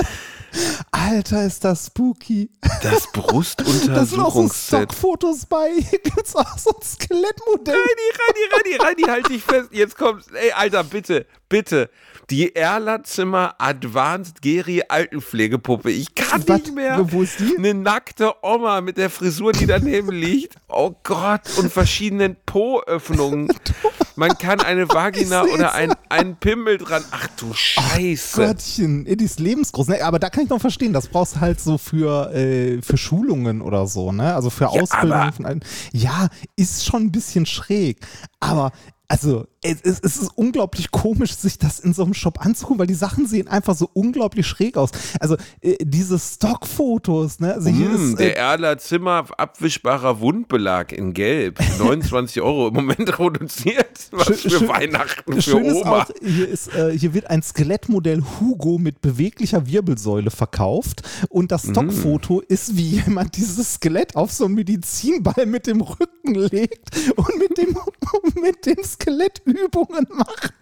Alter, 0.90 1.44
ist 1.44 1.64
das 1.64 1.86
spooky. 1.86 2.50
Das 2.82 3.06
Brustuntersuchungsset. 3.12 3.96
Da 3.96 4.04
sind 4.04 4.20
auch 4.20 4.34
so 4.34 4.48
Stockfotos 4.48 5.46
bei. 5.46 5.72
Hier 5.78 5.98
gibt 5.98 6.26
es 6.26 6.34
auch 6.34 6.58
so 6.58 6.70
ein 6.70 6.82
Skelettmodell. 6.82 7.74
Reini, 7.74 8.08
Reini, 8.18 8.76
Reini, 8.76 8.76
Reini, 8.76 9.02
halt 9.02 9.28
dich 9.28 9.42
fest. 9.42 9.68
Jetzt 9.72 9.96
kommt's. 9.96 10.26
Ey, 10.32 10.52
Alter, 10.52 10.84
bitte. 10.84 11.26
Bitte, 11.48 11.90
die 12.30 12.54
Erlerzimmer 12.54 13.54
Advanced 13.58 14.42
Geri 14.42 14.82
Altenpflegepuppe. 14.88 15.90
Ich 15.90 16.14
kann 16.14 16.46
Was? 16.46 16.58
nicht 16.60 16.74
mehr. 16.74 17.10
Wo 17.10 17.22
ist 17.22 17.40
die? 17.40 17.56
Eine 17.56 17.72
nackte 17.74 18.34
Oma 18.42 18.80
mit 18.82 18.98
der 18.98 19.08
Frisur, 19.08 19.52
die 19.52 19.66
daneben 19.66 20.10
liegt. 20.12 20.56
Oh 20.68 20.94
Gott, 21.02 21.42
und 21.58 21.72
verschiedenen 21.72 22.36
Po-Öffnungen. 22.44 23.48
Man 24.16 24.36
kann 24.36 24.60
eine 24.60 24.88
Vagina 24.88 25.44
oder 25.44 25.74
ein, 25.74 25.94
ein 26.08 26.36
Pimmel 26.36 26.78
dran. 26.78 27.04
Ach 27.12 27.28
du 27.38 27.52
Scheiße. 27.54 28.46
Gottchen, 28.46 29.04
die 29.04 29.24
ist 29.24 29.40
lebensgroß. 29.40 29.88
Ne? 29.88 30.02
Aber 30.02 30.18
da 30.18 30.28
kann 30.28 30.44
ich 30.44 30.50
noch 30.50 30.60
verstehen, 30.60 30.92
das 30.92 31.06
brauchst 31.08 31.36
du 31.36 31.40
halt 31.40 31.60
so 31.60 31.78
für, 31.78 32.34
äh, 32.34 32.82
für 32.82 32.96
Schulungen 32.96 33.62
oder 33.62 33.86
so, 33.86 34.12
ne? 34.12 34.34
Also 34.34 34.50
für 34.50 34.64
Ja, 34.64 34.70
Ausbildung 34.70 35.32
von 35.32 35.46
allen. 35.46 35.64
Ja, 35.92 36.28
ist 36.56 36.84
schon 36.84 37.04
ein 37.04 37.12
bisschen 37.12 37.46
schräg. 37.46 38.00
Aber 38.40 38.72
also, 39.10 39.46
es, 39.62 39.80
es, 39.82 39.98
es 40.00 40.16
ist 40.18 40.30
unglaublich 40.36 40.90
komisch, 40.92 41.34
sich 41.34 41.58
das 41.58 41.80
in 41.80 41.92
so 41.92 42.04
einem 42.04 42.14
Shop 42.14 42.44
anzugucken, 42.44 42.78
weil 42.78 42.86
die 42.86 42.94
Sachen 42.94 43.26
sehen 43.26 43.48
einfach 43.48 43.74
so 43.74 43.90
unglaublich 43.92 44.46
schräg 44.46 44.76
aus. 44.76 44.90
Also, 45.18 45.36
äh, 45.60 45.76
diese 45.82 46.18
Stockfotos, 46.18 47.40
ne? 47.40 47.54
Also 47.54 47.68
hier 47.68 47.92
Hm, 47.92 48.10
ist, 48.10 48.18
der 48.20 48.36
äh, 48.36 48.40
Erler 48.40 48.78
Zimmer 48.78 49.26
abwischbarer 49.36 50.20
Wundbelag 50.20 50.92
in 50.92 51.12
Gelb. 51.14 51.58
29 51.78 52.40
Euro 52.42 52.68
im 52.68 52.74
Moment 52.74 53.18
reduziert. 53.18 54.08
Was 54.12 54.26
Schön- 54.26 54.36
für 54.36 54.50
schön- 54.50 54.68
Weihnachten 54.68 55.32
für 55.34 55.42
Schön 55.42 55.72
Oma. 55.72 56.02
auch, 56.02 56.06
hier, 56.22 56.48
ist, 56.48 56.72
äh, 56.74 56.96
hier 56.96 57.14
wird 57.14 57.28
ein 57.30 57.42
Skelettmodell 57.42 58.22
Hugo 58.40 58.78
mit 58.78 59.00
beweglicher 59.00 59.66
Wirbelsäule 59.66 60.30
verkauft 60.30 61.02
und 61.30 61.50
das 61.52 61.62
Stockfoto 61.68 62.40
ist, 62.40 62.76
wie 62.76 63.00
jemand 63.00 63.36
dieses 63.36 63.74
Skelett 63.74 64.14
auf 64.16 64.32
so 64.32 64.44
einen 64.44 64.54
Medizinball 64.54 65.46
mit 65.46 65.66
dem 65.66 65.80
Rücken 65.80 66.34
legt 66.34 66.90
und 67.16 67.38
mit 67.38 67.58
dem, 67.58 67.76
mit 68.42 68.66
dem 68.66 68.82
Skelett 68.84 69.42
Übungen 69.50 70.06
macht. 70.12 70.52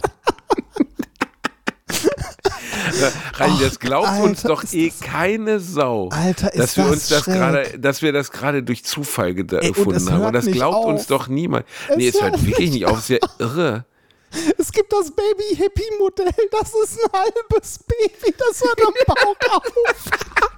Rein, 3.35 3.53
das 3.61 3.79
glaubt 3.81 4.09
uns 4.21 4.39
Alter, 4.39 4.49
doch 4.49 4.63
ist 4.65 4.75
eh 4.75 4.89
das- 4.91 5.01
keine 5.01 5.61
Sau. 5.61 6.09
Alter, 6.11 6.53
ist 6.53 6.59
dass 6.61 6.77
wir 6.77 6.85
das 6.85 6.93
uns 6.93 7.09
das 7.09 7.25
gerade, 7.25 7.79
dass 7.79 8.03
wir 8.03 8.13
das 8.13 8.31
gerade 8.31 8.63
durch 8.63 8.85
Zufall 8.85 9.35
gefunden 9.35 10.11
haben. 10.11 10.25
Und 10.27 10.33
das 10.33 10.47
glaubt 10.47 10.77
auf. 10.77 10.87
uns 10.87 11.07
doch 11.07 11.29
niemand. 11.29 11.67
Es 11.89 11.97
nee, 11.97 12.09
es 12.09 12.15
hört 12.21 12.33
hört 12.35 12.47
wirklich 12.47 12.71
nicht 12.71 12.81
nicht 12.81 12.87
auf. 12.87 12.99
Ist 12.99 13.09
ja 13.09 13.19
irre. 13.39 13.85
Es 14.59 14.71
gibt 14.73 14.93
das 14.93 15.11
Baby-Hippie-Modell, 15.13 16.33
das 16.51 16.69
ist 16.85 16.99
ein 17.05 17.11
halbes 17.21 17.79
Baby, 17.87 18.35
das 18.37 18.61
hört 18.61 18.81
am 18.87 18.95
Bauch 19.07 19.57
auf. 19.57 20.53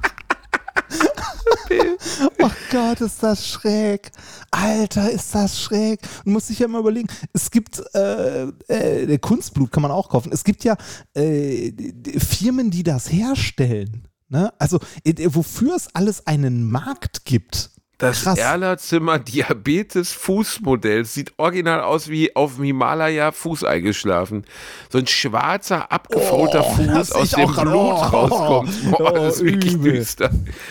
Oh 2.41 2.51
Gott, 2.71 3.01
ist 3.01 3.23
das 3.23 3.47
schräg. 3.47 4.11
Alter, 4.51 5.11
ist 5.11 5.35
das 5.35 5.61
schräg. 5.61 6.01
Du 6.25 6.31
musst 6.31 6.49
dich 6.49 6.59
ja 6.59 6.69
mal 6.69 6.81
überlegen, 6.81 7.09
es 7.33 7.51
gibt 7.51 7.83
äh, 7.95 8.45
äh, 8.69 9.19
Kunstblut 9.19 9.73
kann 9.73 9.83
man 9.83 9.91
auch 9.91 10.09
kaufen. 10.09 10.33
Es 10.33 10.45
gibt 10.45 10.65
ja 10.65 10.77
äh, 11.15 11.73
Firmen, 12.19 12.71
die 12.71 12.83
das 12.83 13.11
herstellen. 13.11 14.09
Ne? 14.29 14.53
Also 14.59 14.79
äh, 15.05 15.15
wofür 15.29 15.75
es 15.75 15.95
alles 15.95 16.27
einen 16.27 16.71
Markt 16.71 17.25
gibt. 17.25 17.71
Das 17.99 18.23
Krass. 18.23 18.39
Erler 18.39 18.79
Zimmer 18.79 19.19
Diabetes 19.19 20.13
Fußmodell 20.13 21.05
sieht 21.05 21.33
original 21.37 21.81
aus 21.81 22.09
wie 22.09 22.35
auf 22.37 22.55
dem 22.55 22.65
Himalaya 22.65 23.33
Fuß 23.33 23.65
eingeschlafen. 23.65 24.45
So 24.89 24.99
ein 24.99 25.07
schwarzer, 25.09 25.91
abgefaulter 25.91 26.65
Oh, 26.65 26.75
Fuß, 26.75 27.13
aus 27.13 27.31
dem 27.31 27.53
Blut 27.53 27.67
oh, 27.75 27.95
rauskommt. 27.95 28.91
Boah, 28.93 29.13
oh, 29.13 29.15
das 29.15 29.37
ist 29.37 29.45
wirklich 29.45 29.75
übel. 29.75 29.93
düster. 29.95 30.31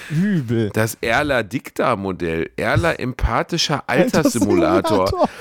Übel. 0.09 0.69
Das 0.73 0.97
Erler 1.01 1.43
Dicta-Modell, 1.43 2.49
Erler 2.55 2.97
empathischer 2.99 3.83
Alterssimulator. 3.87 5.29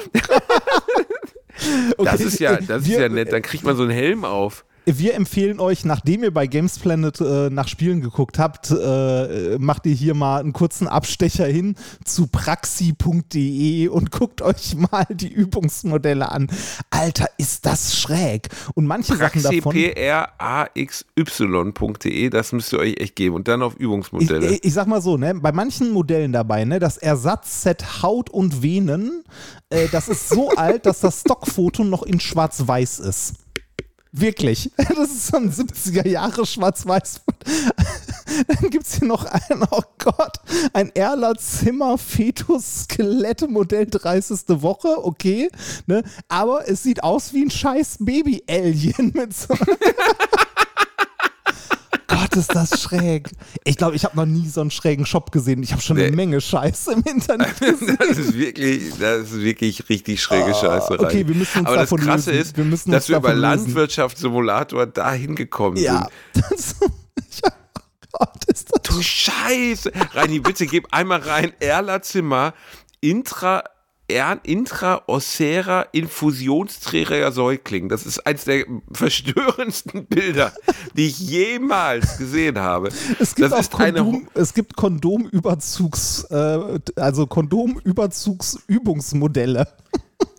Okay, 1.96 2.04
Das 2.04 2.20
ist 2.20 2.38
ja, 2.38 2.56
das 2.56 2.82
ist 2.82 2.90
ja 2.98 3.08
nett. 3.08 3.32
Dann 3.32 3.40
kriegt 3.40 3.64
man 3.64 3.74
so 3.76 3.82
einen 3.84 3.90
Helm 3.90 4.26
auf. 4.26 4.66
Wir 4.88 5.14
empfehlen 5.14 5.58
euch, 5.58 5.84
nachdem 5.84 6.22
ihr 6.22 6.32
bei 6.32 6.46
Games 6.46 6.78
Planet 6.78 7.20
äh, 7.20 7.50
nach 7.50 7.66
Spielen 7.66 8.00
geguckt 8.00 8.38
habt, 8.38 8.70
äh, 8.70 9.58
macht 9.58 9.84
ihr 9.84 9.94
hier 9.94 10.14
mal 10.14 10.38
einen 10.38 10.52
kurzen 10.52 10.86
Abstecher 10.86 11.44
hin 11.44 11.74
zu 12.04 12.28
praxi.de 12.28 13.88
und 13.88 14.12
guckt 14.12 14.42
euch 14.42 14.76
mal 14.76 15.04
die 15.10 15.26
Übungsmodelle 15.26 16.30
an. 16.30 16.46
Alter, 16.90 17.26
ist 17.36 17.66
das 17.66 17.98
schräg. 17.98 18.48
Und 18.74 18.86
manche 18.86 19.16
Sachen 19.16 19.42
davon. 19.42 19.74
praxi.de, 19.74 19.94
das 22.30 22.52
müsst 22.52 22.72
ihr 22.72 22.78
euch 22.78 22.94
echt 22.98 23.16
geben. 23.16 23.34
Und 23.34 23.48
dann 23.48 23.62
auf 23.62 23.74
Übungsmodelle. 23.74 24.46
ich, 24.46 24.64
ich 24.64 24.72
sag 24.72 24.86
mal 24.86 25.02
so, 25.02 25.16
ne, 25.16 25.34
bei 25.34 25.50
manchen 25.50 25.90
Modellen 25.90 26.32
dabei, 26.32 26.64
ne, 26.64 26.78
das 26.78 26.96
Ersatzset 26.96 28.04
Haut 28.04 28.30
und 28.30 28.62
Venen, 28.62 29.24
äh, 29.68 29.88
das 29.90 30.06
ist 30.06 30.28
so 30.28 30.50
alt, 30.56 30.86
dass 30.86 31.00
das 31.00 31.22
Stockfoto 31.22 31.82
noch 31.82 32.04
in 32.04 32.20
Schwarz-Weiß 32.20 33.00
ist. 33.00 33.34
Wirklich. 34.18 34.70
Das 34.96 35.10
ist 35.10 35.26
so 35.26 35.36
ein 35.36 35.52
70er 35.52 36.08
Jahre 36.08 36.46
Schwarz-Weiß. 36.46 37.20
Dann 38.48 38.70
gibt 38.70 38.86
es 38.86 38.94
hier 38.94 39.08
noch 39.08 39.26
ein, 39.26 39.62
oh 39.70 39.82
Gott, 39.98 40.40
ein 40.72 40.90
Erler 40.94 41.34
Zimmer 41.36 41.98
Fetus 41.98 42.84
Skelettmodell 42.84 43.86
30. 43.86 44.62
Woche, 44.62 45.04
okay, 45.04 45.50
ne? 45.86 46.02
Aber 46.28 46.68
es 46.68 46.82
sieht 46.82 47.02
aus 47.02 47.34
wie 47.34 47.44
ein 47.44 47.50
scheiß 47.50 47.98
Baby-Alien 48.00 49.12
mit 49.14 49.36
so. 49.36 49.54
Gott, 52.36 52.42
ist 52.42 52.54
das 52.72 52.82
schräg. 52.82 53.30
Ich 53.64 53.76
glaube, 53.76 53.96
ich 53.96 54.04
habe 54.04 54.16
noch 54.16 54.26
nie 54.26 54.48
so 54.48 54.60
einen 54.60 54.70
schrägen 54.70 55.06
Shop 55.06 55.32
gesehen. 55.32 55.62
Ich 55.62 55.72
habe 55.72 55.82
schon 55.82 55.96
eine 55.96 56.10
Nee. 56.10 56.16
Menge 56.16 56.40
Scheiße 56.40 56.92
im 56.92 57.02
Internet 57.02 57.58
gesehen. 57.60 57.96
Das 57.98 58.18
ist 58.18 58.34
wirklich, 58.38 58.90
das 58.98 59.22
ist 59.32 59.40
wirklich 59.40 59.88
richtig 59.88 60.22
schräge 60.22 60.54
Scheiße. 60.54 60.90
Ah, 60.92 60.94
okay, 60.98 61.18
rein. 61.18 61.28
wir 61.28 61.34
müssen 61.34 61.58
uns 61.60 61.66
Aber 61.66 61.76
das 61.76 61.84
davon 61.90 62.00
Krasse 62.00 62.30
lösen. 62.30 62.42
ist, 62.42 62.56
Wir 62.56 62.64
dass 62.92 63.04
uns 63.04 63.08
wir 63.08 63.16
über. 63.30 63.34
Landwirtschaftssimulator 63.34 64.86
dahin 64.86 65.34
gekommen 65.34 65.76
Ja. 65.76 66.08
sind. 66.32 66.44
Das, 66.50 66.76
ich, 67.30 67.40
oh 67.44 67.48
Gott, 68.12 68.44
ist 68.46 68.70
das 68.72 68.82
Du 68.82 69.02
Scheiße. 69.02 69.90
Reini, 70.14 70.40
bitte 70.40 70.66
gib 70.66 70.86
einmal 70.92 71.20
rein. 71.20 71.52
Erler 71.60 72.02
Zimmer, 72.02 72.54
Intra, 73.00 73.64
er, 74.08 74.40
Intraossärer 74.42 75.86
Infusionsträger 75.92 77.30
Säugling. 77.32 77.88
Das 77.88 78.04
ist 78.06 78.26
eines 78.26 78.44
der 78.44 78.66
verstörendsten 78.92 80.04
Bilder, 80.08 80.52
die 80.96 81.06
ich 81.06 81.18
jemals 81.18 82.18
gesehen 82.18 82.58
habe. 82.58 82.90
Es 83.18 83.34
gibt 83.34 83.50
das 83.52 83.70
Kondom, 83.70 84.28
es 84.34 84.52
gibt 84.54 84.76
Kondomüberzugs, 84.76 86.24
äh, 86.30 86.78
also 86.96 87.26
Kondomüberzugsübungsmodelle. 87.26 89.66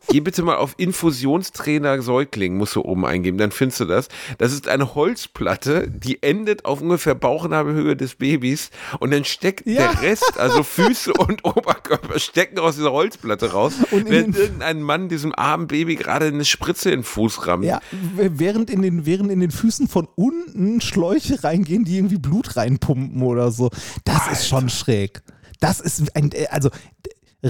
Geh 0.09 0.19
bitte 0.21 0.43
mal 0.43 0.55
auf 0.55 0.73
Infusionstrainer 0.77 2.01
Säugling, 2.01 2.57
musst 2.57 2.75
du 2.75 2.81
oben 2.81 3.05
eingeben, 3.05 3.37
dann 3.37 3.51
findest 3.51 3.79
du 3.81 3.85
das. 3.85 4.07
Das 4.37 4.53
ist 4.53 4.67
eine 4.67 4.95
Holzplatte, 4.95 5.87
die 5.89 6.23
endet 6.23 6.65
auf 6.65 6.81
ungefähr 6.81 7.15
Bauchnabelhöhe 7.15 7.95
des 7.95 8.15
Babys 8.15 8.69
und 8.99 9.11
dann 9.11 9.25
steckt 9.25 9.65
Ja. 9.67 9.91
der 9.93 10.01
Rest, 10.01 10.39
also 10.39 10.63
Füße 10.63 11.13
und 11.17 11.43
Oberkörper, 11.45 12.19
stecken 12.19 12.59
aus 12.59 12.75
dieser 12.75 12.91
Holzplatte 12.91 13.51
raus, 13.51 13.73
Und 13.91 14.09
während 14.09 14.37
irgendein 14.37 14.81
Mann 14.81 15.09
diesem 15.09 15.33
armen 15.35 15.67
Baby 15.67 15.95
gerade 15.95 16.25
eine 16.27 16.45
Spritze 16.45 16.89
in 16.89 16.99
den 16.99 17.03
Fuß 17.03 17.47
rammt. 17.47 17.65
Ja, 17.65 17.79
während 18.13 18.69
in, 18.69 18.81
den, 18.81 19.05
während 19.05 19.31
in 19.31 19.39
den 19.39 19.51
Füßen 19.51 19.87
von 19.87 20.07
unten 20.15 20.81
Schläuche 20.81 21.43
reingehen, 21.43 21.83
die 21.83 21.97
irgendwie 21.97 22.17
Blut 22.17 22.55
reinpumpen 22.55 23.21
oder 23.21 23.51
so. 23.51 23.69
Das 24.03 24.31
ist 24.31 24.47
schon 24.47 24.69
schräg. 24.69 25.21
Das 25.59 25.79
ist 25.79 26.15
ein, 26.15 26.31
äh, 26.33 26.47
also 26.49 26.69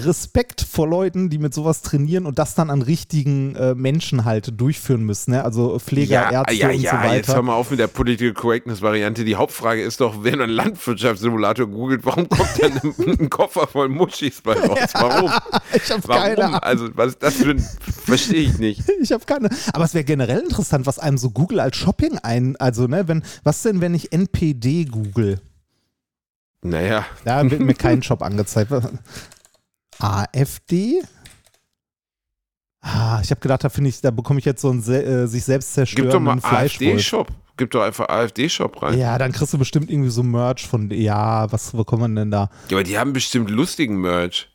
Respekt 0.06 0.62
vor 0.62 0.88
Leuten, 0.88 1.30
die 1.30 1.38
mit 1.38 1.54
sowas 1.54 1.82
trainieren 1.82 2.26
und 2.26 2.40
das 2.40 2.56
dann 2.56 2.70
an 2.70 2.82
richtigen 2.82 3.56
äh, 3.56 3.76
Menschen 3.76 4.26
halt 4.26 4.60
durchführen 4.60 5.04
müssen. 5.04 5.32
Ne? 5.32 5.44
Also 5.44 5.78
Pfleger, 5.80 6.12
Ja, 6.12 6.32
Ärzte 6.32 6.56
ja, 6.56 6.70
und 6.70 6.80
ja, 6.80 6.92
so 7.04 7.14
jetzt 7.14 7.28
hör 7.28 7.34
weiter. 7.36 7.42
mal 7.44 7.54
auf 7.56 7.72
mit 7.72 7.80
der 7.80 7.88
Political 7.88 8.34
Correctness-Variante. 8.34 9.26
Die 9.26 9.36
Hauptfrage 9.36 9.82
ist 9.82 10.00
doch, 10.02 10.24
wenn 10.24 10.34
man 10.34 10.44
einen 10.44 10.54
Landwirtschaftssimulator 10.54 11.68
googelt, 11.68 12.06
warum 12.06 12.30
kommt 12.30 12.50
dann 12.62 12.74
ein, 12.74 13.20
ein 13.22 13.30
Koffer 13.30 13.68
voll 13.68 13.90
Muschis 13.90 14.42
bei 14.42 14.54
raus? 14.54 14.90
Warum? 14.94 15.32
Ich 15.74 15.92
habe 15.92 16.08
keine? 16.08 16.44
Ahnung. 16.46 16.60
Also, 16.60 16.88
was 16.96 17.10
ist 17.10 17.24
das 17.24 17.34
für 17.36 17.52
ein. 17.52 17.60
Verstehe 18.06 18.42
ich 18.42 18.58
nicht. 18.58 18.82
Ich 19.02 19.12
habe 19.12 19.26
keine. 19.26 19.50
Aber 19.74 19.86
es 19.86 19.94
wäre 19.94 20.04
generell 20.04 20.40
interessant, 20.40 20.86
was 20.86 20.98
einem 21.00 21.18
so 21.18 21.30
Google 21.30 21.60
als 21.60 21.78
Shopping 21.78 22.18
ein. 22.24 22.56
Also, 22.58 22.88
ne, 22.88 23.08
wenn, 23.08 23.24
was 23.44 23.62
denn, 23.62 23.82
wenn 23.82 23.94
ich 23.94 24.12
NPD 24.12 24.86
google? 24.86 25.40
Naja, 26.62 27.06
Da 27.24 27.50
wird 27.50 27.62
mir 27.62 27.76
kein 27.76 28.02
Shop 28.02 28.22
angezeigt. 28.22 28.72
AfD? 30.00 31.02
Ah, 32.82 33.20
ich 33.22 33.32
habe 33.32 33.42
gedacht, 33.42 33.64
da 33.64 33.70
finde 33.70 33.90
ich, 33.90 34.00
da 34.02 34.12
bekomme 34.12 34.40
ich 34.40 34.46
jetzt 34.46 34.62
so 34.62 34.70
einen 34.70 34.80
äh, 34.88 35.28
sich 35.28 35.44
selbst 35.44 35.76
gib 35.76 36.10
doch 36.10 36.20
mal 36.20 36.40
zerstörenden 36.40 36.42
Fleischwolf. 36.42 36.92
AfD-Shop. 36.92 37.28
Gib 37.58 37.72
doch 37.72 37.82
einfach 37.82 38.08
AfD-Shop 38.08 38.82
rein. 38.82 38.94
Ja. 38.94 39.00
Ja, 39.00 39.18
dann 39.18 39.32
kriegst 39.32 39.52
du 39.54 39.58
bestimmt 39.58 39.90
irgendwie 39.90 40.12
so 40.12 40.22
Merch 40.24 40.68
von, 40.68 40.92
ja, 40.92 41.52
was 41.52 41.72
bekommt 41.72 42.02
man 42.02 42.16
denn 42.16 42.32
da? 42.32 42.50
aber 42.72 42.84
die 42.84 42.98
haben 42.98 43.14
bestimmt 43.14 43.50
lustigen 43.50 44.00
Merch. 44.00 44.48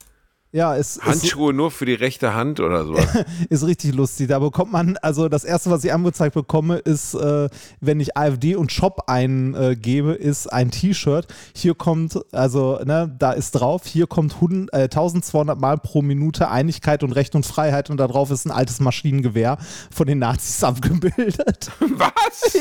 Ja, 0.55 0.77
es 0.77 1.01
Handschuhe 1.01 1.51
ist, 1.51 1.57
nur 1.57 1.71
für 1.71 1.87
die 1.87 1.95
rechte 1.95 2.35
Hand 2.35 2.61
oder 2.61 2.85
so. 2.85 2.95
ist 3.49 3.67
richtig 3.67 3.95
lustig. 3.95 4.29
Da 4.29 4.39
bekommt 4.39 4.71
man, 4.71 4.99
also 4.99 5.31
das 5.31 5.45
erste, 5.45 5.71
was 5.71 5.83
ich 5.83 5.93
angezeigt 5.95 6.35
bekomme, 6.35 6.77
ist, 6.77 7.15
äh, 7.15 7.49
wenn 7.81 8.01
ich 8.01 8.19
AfD 8.19 8.55
und 8.57 8.71
Shop 8.71 9.05
eingebe, 9.07 10.13
ist 10.13 10.53
ein 10.53 10.71
T-Shirt. 10.71 11.27
Hier 11.55 11.75
kommt, 11.75 12.21
also, 12.33 12.79
ne, 12.85 13.15
da 13.19 13.33
ist 13.33 13.53
drauf, 13.53 13.87
hier 13.87 14.07
kommt 14.07 14.35
100, 14.35 14.75
äh, 14.75 14.83
1200 14.91 15.59
Mal 15.59 15.79
pro 15.79 16.03
Minute 16.03 16.51
Einigkeit 16.51 17.03
und 17.03 17.13
Recht 17.13 17.35
und 17.35 17.47
Freiheit 17.47 17.89
und 17.89 17.97
da 17.97 18.07
drauf 18.07 18.31
ist 18.31 18.45
ein 18.45 18.51
altes 18.51 18.79
Maschinengewehr 18.79 19.57
von 19.91 20.07
den 20.07 20.19
Nazis 20.19 20.63
abgebildet. 20.65 21.71
Was? 21.81 22.59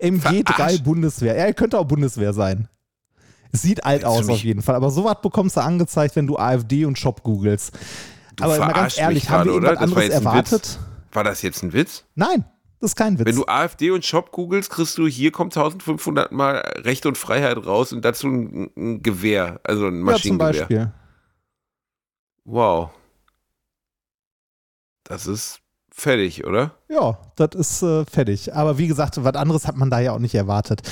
MG3 0.00 0.44
Verarscht. 0.44 0.84
Bundeswehr. 0.84 1.36
Ja, 1.36 1.52
könnte 1.52 1.76
auch 1.76 1.86
Bundeswehr 1.86 2.32
sein. 2.32 2.68
Sieht 3.56 3.84
alt 3.84 4.04
aus 4.04 4.28
auf 4.28 4.40
jeden 4.40 4.62
Fall, 4.62 4.74
aber 4.74 4.90
sowas 4.90 5.16
bekommst 5.22 5.56
du 5.56 5.60
angezeigt, 5.60 6.16
wenn 6.16 6.26
du 6.26 6.36
AfD 6.36 6.84
und 6.84 6.98
Shop 6.98 7.22
googelst. 7.22 7.72
Aber 8.40 8.58
mal 8.58 8.72
ganz 8.72 8.98
ehrlich, 8.98 9.30
haben 9.30 9.46
wir 9.46 9.54
irgendwas 9.54 9.78
anderes 9.78 10.08
erwartet? 10.08 10.78
War 11.12 11.22
das 11.22 11.42
jetzt 11.42 11.62
ein 11.62 11.72
Witz? 11.72 12.04
Nein, 12.16 12.44
das 12.80 12.90
ist 12.90 12.96
kein 12.96 13.16
Witz. 13.18 13.26
Wenn 13.26 13.36
du 13.36 13.46
AfD 13.46 13.92
und 13.92 14.04
Shop 14.04 14.32
googelst, 14.32 14.70
kriegst 14.70 14.98
du 14.98 15.06
hier 15.06 15.30
kommt 15.30 15.56
1500 15.56 16.32
Mal 16.32 16.56
Recht 16.78 17.06
und 17.06 17.16
Freiheit 17.16 17.64
raus 17.64 17.92
und 17.92 18.04
dazu 18.04 18.26
ein, 18.26 18.70
ein 18.76 19.02
Gewehr, 19.02 19.60
also 19.62 19.86
ein 19.86 19.94
ja, 19.94 19.98
zum 19.98 20.04
Maschinengewehr. 20.04 20.52
Beispiel. 20.52 20.92
Wow. 22.44 22.90
Das 25.04 25.26
ist 25.26 25.60
fertig, 25.92 26.44
oder? 26.44 26.72
Ja, 26.88 27.18
das 27.36 27.54
ist 27.54 27.82
äh, 27.82 28.04
fertig. 28.04 28.52
Aber 28.54 28.78
wie 28.78 28.88
gesagt, 28.88 29.22
was 29.22 29.34
anderes 29.34 29.68
hat 29.68 29.76
man 29.76 29.90
da 29.90 30.00
ja 30.00 30.12
auch 30.12 30.18
nicht 30.18 30.34
erwartet. 30.34 30.82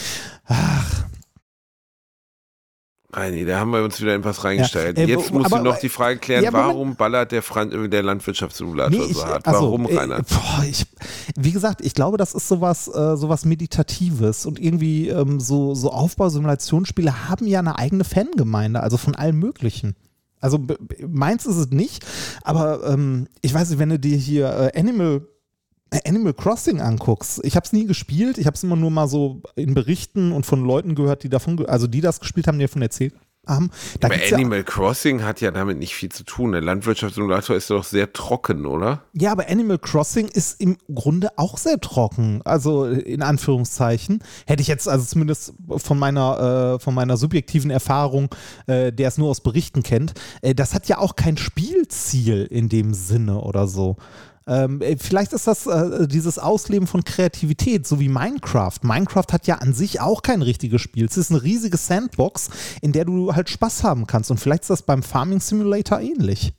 Ach, 0.47 1.05
Nein, 3.15 3.47
da 3.47 3.59
haben 3.61 3.71
wir 3.73 3.83
uns 3.85 4.01
wieder 4.01 4.15
in 4.15 4.25
was 4.25 4.43
reingestellt. 4.43 4.97
Ja, 4.97 5.05
äh, 5.05 5.07
Jetzt 5.07 5.33
musst 5.33 5.51
du 5.51 5.55
aber- 5.57 5.63
noch 5.65 5.79
die 5.79 5.91
Frage 5.91 6.19
klären, 6.19 6.45
Ja, 6.45 6.53
warum 6.53 6.97
ballert 6.97 7.31
der, 7.33 7.43
Fran 7.43 7.91
der 7.91 8.03
Landwirtschaftssimulator 8.03 8.99
nee, 8.99 9.11
ich, 9.11 9.17
so 9.17 9.27
hart? 9.27 9.47
also, 9.47 9.61
Warum, 9.61 9.87
äh, 9.87 9.95
Rainer? 9.97 10.23
boah, 10.23 10.65
ich, 10.67 10.87
wie 11.37 11.53
gesagt, 11.53 11.83
ich 11.85 11.93
glaube, 11.93 12.17
das 12.17 12.33
ist 12.35 12.49
sowas, 12.49 12.89
äh, 12.89 13.17
sowas 13.17 13.45
Meditatives 13.45 14.47
und 14.47 14.59
irgendwie 14.59 15.09
ähm, 15.09 15.41
so, 15.41 15.75
so 15.75 15.91
Aufbausimulationsspiele 15.93 17.29
haben 17.29 17.47
ja 17.47 17.59
eine 17.59 17.79
eigene 17.79 18.05
Fangemeinde, 18.05 18.81
also 18.83 18.97
von 18.97 19.15
allem 19.15 19.39
Möglichen. 19.39 19.95
Also 20.41 20.59
meins 21.07 21.47
ist 21.47 21.57
es 21.57 21.71
nicht, 21.71 22.05
aber 22.43 22.83
ähm, 22.89 23.29
ich 23.43 23.53
weiß 23.55 23.71
nicht, 23.71 23.79
wenn 23.79 23.91
du 23.91 23.99
dir 23.99 24.17
hier 24.17 24.73
äh, 24.75 24.79
Animal 24.79 25.23
Animal 26.07 26.35
Crossing 26.35 26.81
anguckst, 26.81 27.41
ich 27.45 27.57
habe 27.57 27.65
es 27.65 27.73
nie 27.73 27.87
gespielt, 27.87 28.39
ich 28.39 28.47
habe 28.47 28.55
es 28.55 28.63
immer 28.63 28.77
nur 28.77 28.91
mal 28.91 29.09
so 29.09 29.43
in 29.57 29.75
Berichten 29.75 30.33
und 30.33 30.47
von 30.47 30.65
Leuten 30.65 30.95
gehört, 30.95 31.23
die 31.23 31.29
davon, 31.29 31.65
also 31.67 31.87
die 31.87 32.01
das 32.01 32.21
gespielt 32.21 32.47
haben, 32.47 32.59
die 32.59 32.65
davon 32.65 32.83
erzählt 32.83 33.15
haben. 33.47 33.71
Da 33.99 34.07
Aber 34.07 34.15
gibt's 34.15 34.31
ja, 34.31 34.37
Animal 34.37 34.63
Crossing 34.63 35.23
hat 35.25 35.41
ja 35.41 35.51
damit 35.51 35.79
nicht 35.79 35.95
viel 35.95 36.11
zu 36.11 36.23
tun. 36.23 36.53
Der 36.53 36.61
Landwirtschaftssimulator 36.61 37.57
ist 37.57 37.71
doch 37.71 37.83
sehr 37.83 38.13
trocken, 38.13 38.67
oder? 38.67 39.03
Ja, 39.15 39.33
aber 39.33 39.49
Animal 39.49 39.79
Crossing 39.79 40.29
ist 40.29 40.61
im 40.61 40.77
Grunde 40.95 41.31
auch 41.37 41.59
sehr 41.59 41.81
trocken. 41.81 42.41
Also 42.45 42.87
in 42.87 43.23
Anführungszeichen. 43.23 44.23
Hätte 44.47 44.63
ich 44.63 44.69
jetzt, 44.69 44.89
also 44.89 45.05
zumindest 45.05 45.55
von 45.77 45.99
meiner, 45.99 46.77
äh, 46.77 46.79
von 46.79 46.95
meiner 46.95 47.17
subjektiven 47.17 47.71
Erfahrung, 47.71 48.33
äh, 48.67 48.93
der 48.93 49.09
es 49.09 49.19
nur 49.19 49.29
aus 49.29 49.41
Berichten 49.41 49.83
kennt, 49.83 50.15
äh, 50.43 50.55
das 50.55 50.73
hat 50.73 50.87
ja 50.87 50.99
auch 50.99 51.17
kein 51.17 51.37
Spielziel 51.37 52.45
in 52.45 52.69
dem 52.69 52.95
Sinne 52.95 53.41
oder 53.41 53.67
so. 53.67 53.97
Ähm, 54.47 54.81
äh, 54.81 54.97
vielleicht 54.99 55.33
ist 55.33 55.47
das 55.47 55.67
äh, 55.67 56.07
dieses 56.09 56.39
Ausleben 56.39 56.87
von 56.87 57.05
Kreativität, 57.05 57.87
so 57.87 58.01
wie 58.01 58.09
Minecraft. 58.09 58.79
Minecraft 58.83 59.27
hat 59.33 59.47
ja 59.47 59.57
an 59.57 59.73
sich 59.73 60.01
auch 60.01 60.23
kein 60.23 60.43
richtiges 60.43 60.81
Spiel. 60.81 61.07
Es 61.07 61.17
ist 61.17 61.31
eine 61.31 61.43
riesige 61.43 61.77
Sandbox, 61.77 62.51
in 62.81 62.93
der 62.93 63.05
du 63.05 63.35
halt 63.35 63.49
Spaß 63.49 63.85
haben 63.85 64.07
kannst. 64.07 64.31
Und 64.31 64.39
vielleicht 64.39 64.63
ist 64.63 64.71
das 64.71 64.83
beim 64.83 65.03
Farming 65.03 65.41
Simulator 65.41 66.01
ähnlich. 66.01 66.55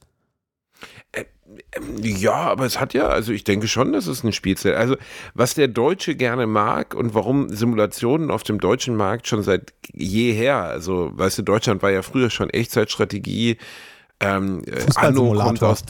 Ja, 2.01 2.33
aber 2.33 2.65
es 2.65 2.79
hat 2.79 2.93
ja, 2.93 3.07
also 3.07 3.31
ich 3.31 3.43
denke 3.43 3.67
schon, 3.67 3.93
dass 3.93 4.07
es 4.07 4.23
ein 4.23 4.31
Spielzeit. 4.31 4.75
Also, 4.75 4.95
was 5.33 5.53
der 5.53 5.67
Deutsche 5.67 6.15
gerne 6.15 6.47
mag 6.47 6.95
und 6.95 7.13
warum 7.13 7.49
Simulationen 7.49 8.31
auf 8.31 8.43
dem 8.43 8.59
deutschen 8.59 8.95
Markt 8.95 9.27
schon 9.27 9.43
seit 9.43 9.73
jeher, 9.91 10.63
also, 10.63 11.11
weißt 11.13 11.39
du, 11.39 11.41
Deutschland 11.43 11.81
war 11.81 11.91
ja 11.91 12.01
früher 12.01 12.29
schon 12.29 12.49
Echtzeitstrategie, 12.49 13.57
ähm, 14.19 14.63
äh, 14.65 14.85
Anno 14.95 15.33
kommt 15.33 15.63
aus. 15.63 15.83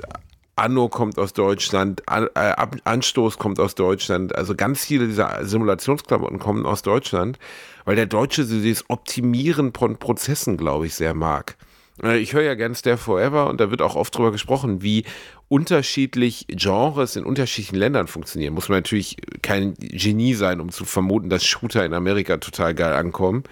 Anno 0.56 0.88
kommt 0.88 1.18
aus 1.18 1.34
Deutschland, 1.34 2.08
An 2.08 2.28
äh, 2.36 2.54
Anstoß 2.84 3.38
kommt 3.38 3.60
aus 3.60 3.76
Deutschland, 3.76 4.36
also 4.36 4.56
ganz 4.56 4.86
viele 4.86 5.08
dieser 5.08 5.44
Simulationsklamotten 5.46 6.40
kommen 6.40 6.66
aus 6.66 6.82
Deutschland, 6.84 7.40
weil 7.86 7.96
der 7.96 8.06
Deutsche 8.06 8.46
dieses 8.46 8.90
Optimieren 8.90 9.74
von 9.74 9.98
Prozessen, 9.98 10.58
glaube 10.58 10.86
ich, 10.86 10.96
sehr 10.96 11.14
mag. 11.14 11.56
Äh, 12.02 12.20
Ich 12.20 12.34
höre 12.34 12.44
ja 12.44 12.56
gern 12.56 12.76
Stare 12.76 12.98
Forever 12.98 13.50
und 13.50 13.60
da 13.60 13.72
wird 13.72 13.82
auch 13.82 13.96
oft 13.96 14.16
drüber 14.16 14.32
gesprochen, 14.32 14.82
wie 14.84 15.06
unterschiedlich 15.50 16.46
Genres 16.48 17.16
in 17.16 17.26
unterschiedlichen 17.26 17.76
Ländern 17.76 18.08
funktionieren. 18.08 18.54
Muss 18.54 18.70
man 18.70 18.80
natürlich 18.80 19.18
kein 19.42 19.74
Genie 19.76 20.34
sein, 20.34 20.62
um 20.62 20.70
zu 20.70 20.86
vermuten, 20.86 21.30
dass 21.30 21.44
Shooter 21.46 21.86
in 21.86 21.94
Amerika 21.94 22.38
total 22.38 22.74
geil 22.76 22.94
ankommen. 22.94 23.44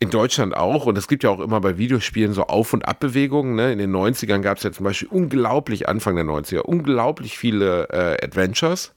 In 0.00 0.10
Deutschland 0.10 0.56
auch. 0.56 0.86
Und 0.86 0.96
es 0.96 1.08
gibt 1.08 1.24
ja 1.24 1.30
auch 1.30 1.40
immer 1.40 1.60
bei 1.60 1.76
Videospielen 1.76 2.32
so 2.32 2.44
Auf- 2.44 2.72
und 2.72 2.86
Abbewegungen. 2.86 3.56
Ne? 3.56 3.72
In 3.72 3.78
den 3.78 3.90
90ern 3.94 4.40
gab 4.42 4.58
es 4.58 4.62
ja 4.62 4.70
zum 4.70 4.84
Beispiel 4.84 5.08
unglaublich, 5.08 5.88
Anfang 5.88 6.14
der 6.14 6.24
90er, 6.24 6.60
unglaublich 6.60 7.36
viele 7.36 7.88
äh, 7.90 8.24
Adventures. 8.24 8.94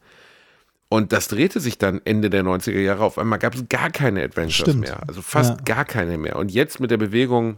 Und 0.90 1.12
das 1.14 1.28
drehte 1.30 1.60
sich 1.60 1.78
dann 1.78 2.02
Ende 2.06 2.30
der 2.30 2.44
90er 2.44 2.80
Jahre. 2.80 3.04
Auf 3.04 3.18
einmal 3.18 3.40
gab 3.40 3.56
es 3.56 3.68
gar 3.70 3.90
keine 3.90 4.22
Adventures 4.24 4.58
Stimmt. 4.70 4.82
mehr. 4.82 5.02
Also 5.08 5.22
fast 5.22 5.52
Ja. 5.68 5.76
gar 5.76 5.86
keine 5.86 6.18
mehr. 6.18 6.36
Und 6.36 6.52
jetzt 6.52 6.80
mit 6.80 6.92
der 6.92 6.98
Bewegung 6.98 7.58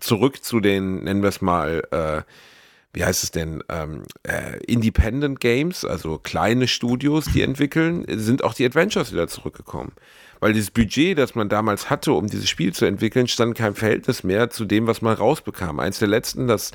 zurück 0.00 0.42
zu 0.42 0.60
den, 0.60 1.04
nennen 1.04 1.22
wir 1.22 1.28
es 1.28 1.40
mal, 1.40 1.82
äh, 1.90 2.22
wie 2.94 3.04
heißt 3.04 3.22
es 3.22 3.30
denn, 3.30 3.62
ähm, 3.68 4.04
äh, 4.22 4.56
Independent 4.66 5.38
Games, 5.40 5.84
also 5.84 6.18
kleine 6.18 6.66
Studios, 6.66 7.26
die 7.26 7.42
entwickeln, 7.42 8.04
sind 8.08 8.42
auch 8.42 8.54
die 8.54 8.64
Adventures 8.64 9.12
wieder 9.12 9.28
zurückgekommen. 9.28 9.92
Weil 10.40 10.52
dieses 10.52 10.70
Budget, 10.70 11.18
das 11.18 11.34
man 11.34 11.48
damals 11.48 11.90
hatte, 11.90 12.12
um 12.12 12.26
dieses 12.26 12.48
Spiel 12.48 12.72
zu 12.72 12.84
entwickeln, 12.84 13.28
stand 13.28 13.56
kein 13.56 13.74
Verhältnis 13.74 14.22
mehr 14.22 14.50
zu 14.50 14.64
dem, 14.64 14.86
was 14.86 15.02
man 15.02 15.14
rausbekam. 15.14 15.80
Eins 15.80 15.98
der 15.98 16.08
letzten, 16.08 16.46
das 16.46 16.72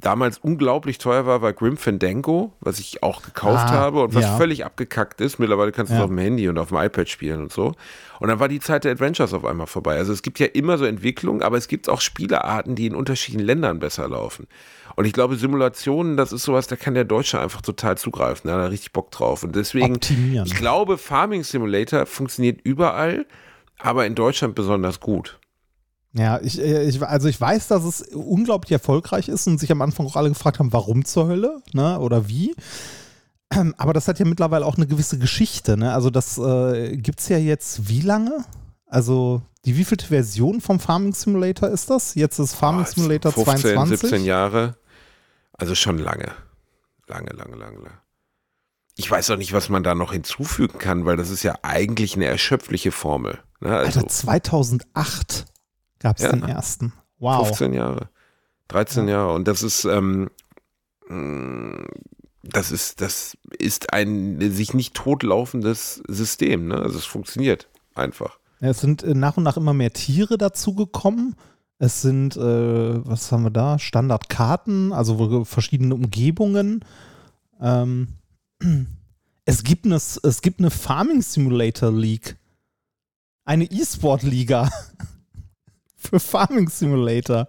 damals 0.00 0.38
unglaublich 0.38 0.98
teuer 0.98 1.26
war, 1.26 1.42
war 1.42 1.52
Grim 1.52 1.76
Fandango, 1.76 2.52
was 2.60 2.78
ich 2.78 3.02
auch 3.02 3.22
gekauft 3.22 3.66
Ah, 3.68 3.72
habe 3.72 4.02
und 4.04 4.14
was 4.14 4.24
ja. 4.24 4.36
völlig 4.36 4.64
abgekackt 4.64 5.20
ist. 5.20 5.38
Mittlerweile 5.38 5.72
kannst 5.72 5.90
du 5.90 5.94
es 5.94 5.98
Ja. 5.98 6.04
auf 6.04 6.10
dem 6.10 6.18
Handy 6.18 6.48
und 6.48 6.58
auf 6.58 6.68
dem 6.68 6.78
iPad 6.78 7.08
spielen 7.08 7.42
und 7.42 7.52
so. 7.52 7.74
Und 8.20 8.28
dann 8.28 8.38
war 8.40 8.48
die 8.48 8.60
Zeit 8.60 8.84
der 8.84 8.92
Adventures 8.92 9.32
auf 9.34 9.44
einmal 9.44 9.66
vorbei. 9.66 9.96
Also 9.96 10.12
es 10.12 10.22
gibt 10.22 10.38
ja 10.38 10.46
immer 10.46 10.78
so 10.78 10.84
Entwicklungen, 10.84 11.42
aber 11.42 11.56
es 11.56 11.68
gibt 11.68 11.88
auch 11.88 12.00
Spielearten, 12.00 12.74
die 12.74 12.86
in 12.86 12.94
unterschiedlichen 12.94 13.44
Ländern 13.44 13.78
besser 13.80 14.08
laufen. 14.08 14.46
Und 14.96 15.04
ich 15.04 15.12
glaube, 15.12 15.36
Simulationen, 15.36 16.16
das 16.16 16.32
ist 16.32 16.42
sowas, 16.42 16.66
da 16.66 16.74
kann 16.76 16.94
der 16.94 17.04
Deutsche 17.04 17.38
einfach 17.40 17.62
total 17.62 17.96
zugreifen. 17.98 18.48
Da 18.48 18.54
hat 18.56 18.62
er 18.62 18.70
richtig 18.70 18.92
Bock 18.92 19.10
drauf. 19.12 19.44
Und 19.44 19.54
deswegen, 19.54 19.94
Optimieren. 19.96 20.46
ich 20.46 20.54
glaube, 20.56 20.98
Farming 20.98 21.44
Simulator 21.44 22.06
funktioniert 22.06 22.60
überall, 22.64 23.24
aber 23.78 24.06
in 24.06 24.16
Deutschland 24.16 24.54
besonders 24.56 24.98
gut. 24.98 25.38
Ja, 26.14 26.40
ich, 26.40 26.60
äh, 26.60 26.84
ich, 26.84 27.02
also 27.02 27.28
ich 27.28 27.40
weiß, 27.40 27.68
dass 27.68 27.84
es 27.84 28.00
unglaublich 28.00 28.72
erfolgreich 28.72 29.28
ist 29.28 29.46
und 29.46 29.58
sich 29.58 29.70
am 29.70 29.82
Anfang 29.82 30.06
auch 30.06 30.16
alle 30.16 30.30
gefragt 30.30 30.58
haben, 30.58 30.72
warum 30.72 31.04
zur 31.04 31.28
Hölle, 31.28 31.62
ne, 31.72 31.98
oder 32.00 32.28
wie. 32.28 32.54
Ähm, 33.52 33.74
Aber 33.78 33.92
das 33.92 34.08
hat 34.08 34.18
ja 34.18 34.24
mittlerweile 34.24 34.66
auch 34.66 34.76
eine 34.76 34.86
gewisse 34.86 35.18
Geschichte, 35.18 35.76
ne? 35.76 35.92
Also 35.92 36.10
das 36.10 36.38
äh, 36.38 36.96
gibt 36.96 37.20
es 37.20 37.28
ja 37.28 37.38
jetzt 37.38 37.88
wie 37.88 38.00
lange? 38.00 38.44
Also 38.86 39.42
die 39.64 39.76
wievielte 39.76 40.06
Version 40.06 40.60
vom 40.60 40.80
Farming 40.80 41.12
Simulator 41.12 41.68
ist 41.68 41.90
das? 41.90 42.14
Jetzt 42.14 42.38
ist 42.38 42.54
Farming 42.54 42.84
Boah, 42.84 42.90
Simulator 42.90 43.32
15, 43.32 43.74
22. 43.74 44.00
17 44.00 44.24
Jahre. 44.24 44.76
Also 45.52 45.74
schon 45.74 45.98
lange. 45.98 46.32
Lange, 47.06 47.30
lange, 47.30 47.56
lange, 47.56 47.76
lange. 47.76 47.98
Ich 48.96 49.10
weiß 49.10 49.30
auch 49.30 49.36
nicht, 49.36 49.52
was 49.52 49.68
man 49.68 49.82
da 49.82 49.94
noch 49.94 50.12
hinzufügen 50.12 50.78
kann, 50.78 51.04
weil 51.04 51.16
das 51.16 51.30
ist 51.30 51.42
ja 51.42 51.56
eigentlich 51.62 52.16
eine 52.16 52.26
erschöpfliche 52.26 52.92
Formel. 52.92 53.38
Ne? 53.60 53.76
Also 53.76 54.00
Alter, 54.00 54.08
2008 54.08 55.46
gab 55.98 56.16
es 56.16 56.22
Ja. 56.24 56.32
den 56.32 56.42
ersten. 56.44 56.92
Wow. 57.18 57.46
15 57.48 57.72
Jahre. 57.74 58.08
13 58.68 59.08
Jahre. 59.08 59.32
Und 59.34 59.48
das 59.48 59.62
ist, 59.62 59.84
ähm, 59.84 60.30
mh, 61.08 61.86
das 62.42 62.70
ist, 62.70 63.00
das 63.00 63.36
ist 63.58 63.92
ein 63.92 64.38
sich 64.52 64.74
nicht 64.74 64.94
totlaufendes 64.94 66.02
System. 66.08 66.68
Ne? 66.68 66.76
Also 66.76 66.98
es 66.98 67.04
funktioniert 67.04 67.68
einfach. 67.94 68.38
Ja, 68.60 68.70
es 68.70 68.80
sind 68.80 69.02
äh, 69.02 69.14
nach 69.14 69.36
und 69.36 69.42
nach 69.44 69.56
immer 69.56 69.74
mehr 69.74 69.92
Tiere 69.92 70.38
dazugekommen. 70.38 71.34
Es 71.78 72.02
sind, 72.02 72.36
äh, 72.36 72.40
was 73.06 73.30
haben 73.30 73.44
wir 73.44 73.50
da? 73.50 73.78
Standardkarten, 73.78 74.92
also 74.92 75.44
verschiedene 75.44 75.94
Umgebungen. 75.94 76.84
Ähm, 77.60 78.08
es, 79.44 79.62
gibt 79.62 79.84
eine, 79.86 79.96
es 79.96 80.42
gibt 80.42 80.58
eine 80.60 80.70
Farming 80.70 81.22
Simulator 81.22 81.92
League. 81.92 82.36
Eine 83.44 83.64
E-Sport-Liga. 83.64 84.70
Für 85.98 86.20
Farming 86.20 86.68
Simulator. 86.68 87.48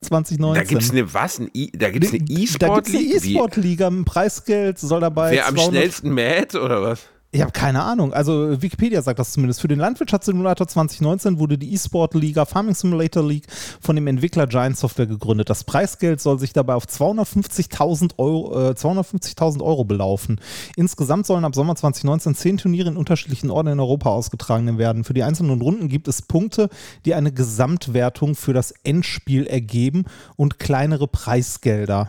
2019. 0.00 0.54
Da 0.54 0.68
gibt 0.68 0.82
es 0.82 0.90
eine 0.90 1.12
was? 1.12 1.40
Ein 1.40 1.50
I- 1.54 1.72
Da 1.72 1.90
gibt 1.90 2.04
es 2.04 2.12
eine 2.12 2.20
Da 2.20 2.74
gibt's 2.76 2.90
eine 2.94 3.00
E-Sport-Liga. 3.00 3.88
Ein 3.88 4.04
Preisgeld 4.04 4.78
soll 4.78 5.00
dabei. 5.00 5.32
Wer 5.32 5.46
am 5.48 5.56
200 5.56 5.72
schnellsten 5.74 6.14
mäht 6.14 6.54
oder 6.54 6.82
was? 6.82 7.00
Ich 7.30 7.42
habe 7.42 7.52
keine 7.52 7.82
Ahnung. 7.82 8.14
Also 8.14 8.62
Wikipedia 8.62 9.02
sagt 9.02 9.18
das 9.18 9.32
zumindest. 9.32 9.60
Für 9.60 9.68
den 9.68 9.78
Landwirtschaftssimulator 9.78 10.66
2019 10.66 11.38
wurde 11.38 11.58
die 11.58 11.74
E-Sport-Liga 11.74 12.46
Farming 12.46 12.74
Simulator 12.74 13.22
League 13.22 13.44
von 13.82 13.96
dem 13.96 14.06
Entwickler 14.06 14.46
Giant 14.46 14.78
Software 14.78 15.06
gegründet. 15.06 15.50
Das 15.50 15.64
Preisgeld 15.64 16.22
soll 16.22 16.38
sich 16.38 16.54
dabei 16.54 16.74
auf 16.74 16.86
250.000 16.86 18.12
Euro, 18.16 18.70
äh, 18.70 18.74
250 18.74 19.38
Euro 19.60 19.84
belaufen. 19.84 20.40
Insgesamt 20.76 21.26
sollen 21.26 21.44
ab 21.44 21.54
Sommer 21.54 21.76
2019 21.76 22.34
zehn 22.34 22.56
Turniere 22.56 22.88
in 22.88 22.96
unterschiedlichen 22.96 23.50
Orten 23.50 23.72
in 23.72 23.80
Europa 23.80 24.08
ausgetragen 24.08 24.78
werden. 24.78 25.04
Für 25.04 25.14
die 25.14 25.22
einzelnen 25.22 25.60
Runden 25.60 25.88
gibt 25.88 26.08
es 26.08 26.22
Punkte, 26.22 26.70
die 27.04 27.14
eine 27.14 27.30
Gesamtwertung 27.30 28.36
für 28.36 28.54
das 28.54 28.70
Endspiel 28.84 29.46
ergeben 29.46 30.06
und 30.36 30.58
kleinere 30.58 31.06
Preisgelder. 31.06 32.08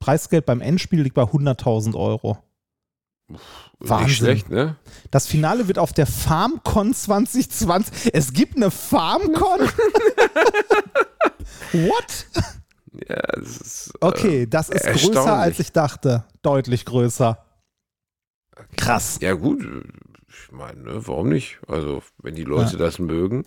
Preisgeld 0.00 0.44
beim 0.44 0.60
Endspiel 0.60 1.00
liegt 1.00 1.14
bei 1.14 1.22
100.000 1.22 1.94
Euro. 1.96 2.36
Wahnsinn. 3.80 4.06
Nicht 4.06 4.16
schlecht, 4.16 4.50
ne? 4.50 4.76
Das 5.10 5.26
Finale 5.26 5.68
wird 5.68 5.78
auf 5.78 5.92
der 5.92 6.06
FarmCon 6.06 6.94
2020. 6.94 8.14
Es 8.14 8.32
gibt 8.32 8.56
eine 8.56 8.70
FarmCon? 8.70 9.60
What? 11.72 12.26
Ja, 13.08 13.22
das 13.34 13.56
ist. 13.60 13.92
Okay, 14.00 14.46
das 14.46 14.68
ist 14.70 14.84
größer 14.84 15.32
als 15.36 15.58
ich 15.58 15.72
dachte. 15.72 16.24
Deutlich 16.42 16.84
größer. 16.84 17.44
Krass. 18.76 19.18
Ja, 19.20 19.34
gut. 19.34 19.64
Ich 20.28 20.52
meine, 20.52 20.80
ne, 20.80 21.06
warum 21.06 21.28
nicht? 21.28 21.58
Also, 21.68 22.02
wenn 22.18 22.34
die 22.34 22.44
Leute 22.44 22.72
Ja. 22.72 22.78
das 22.78 22.98
mögen. 22.98 23.44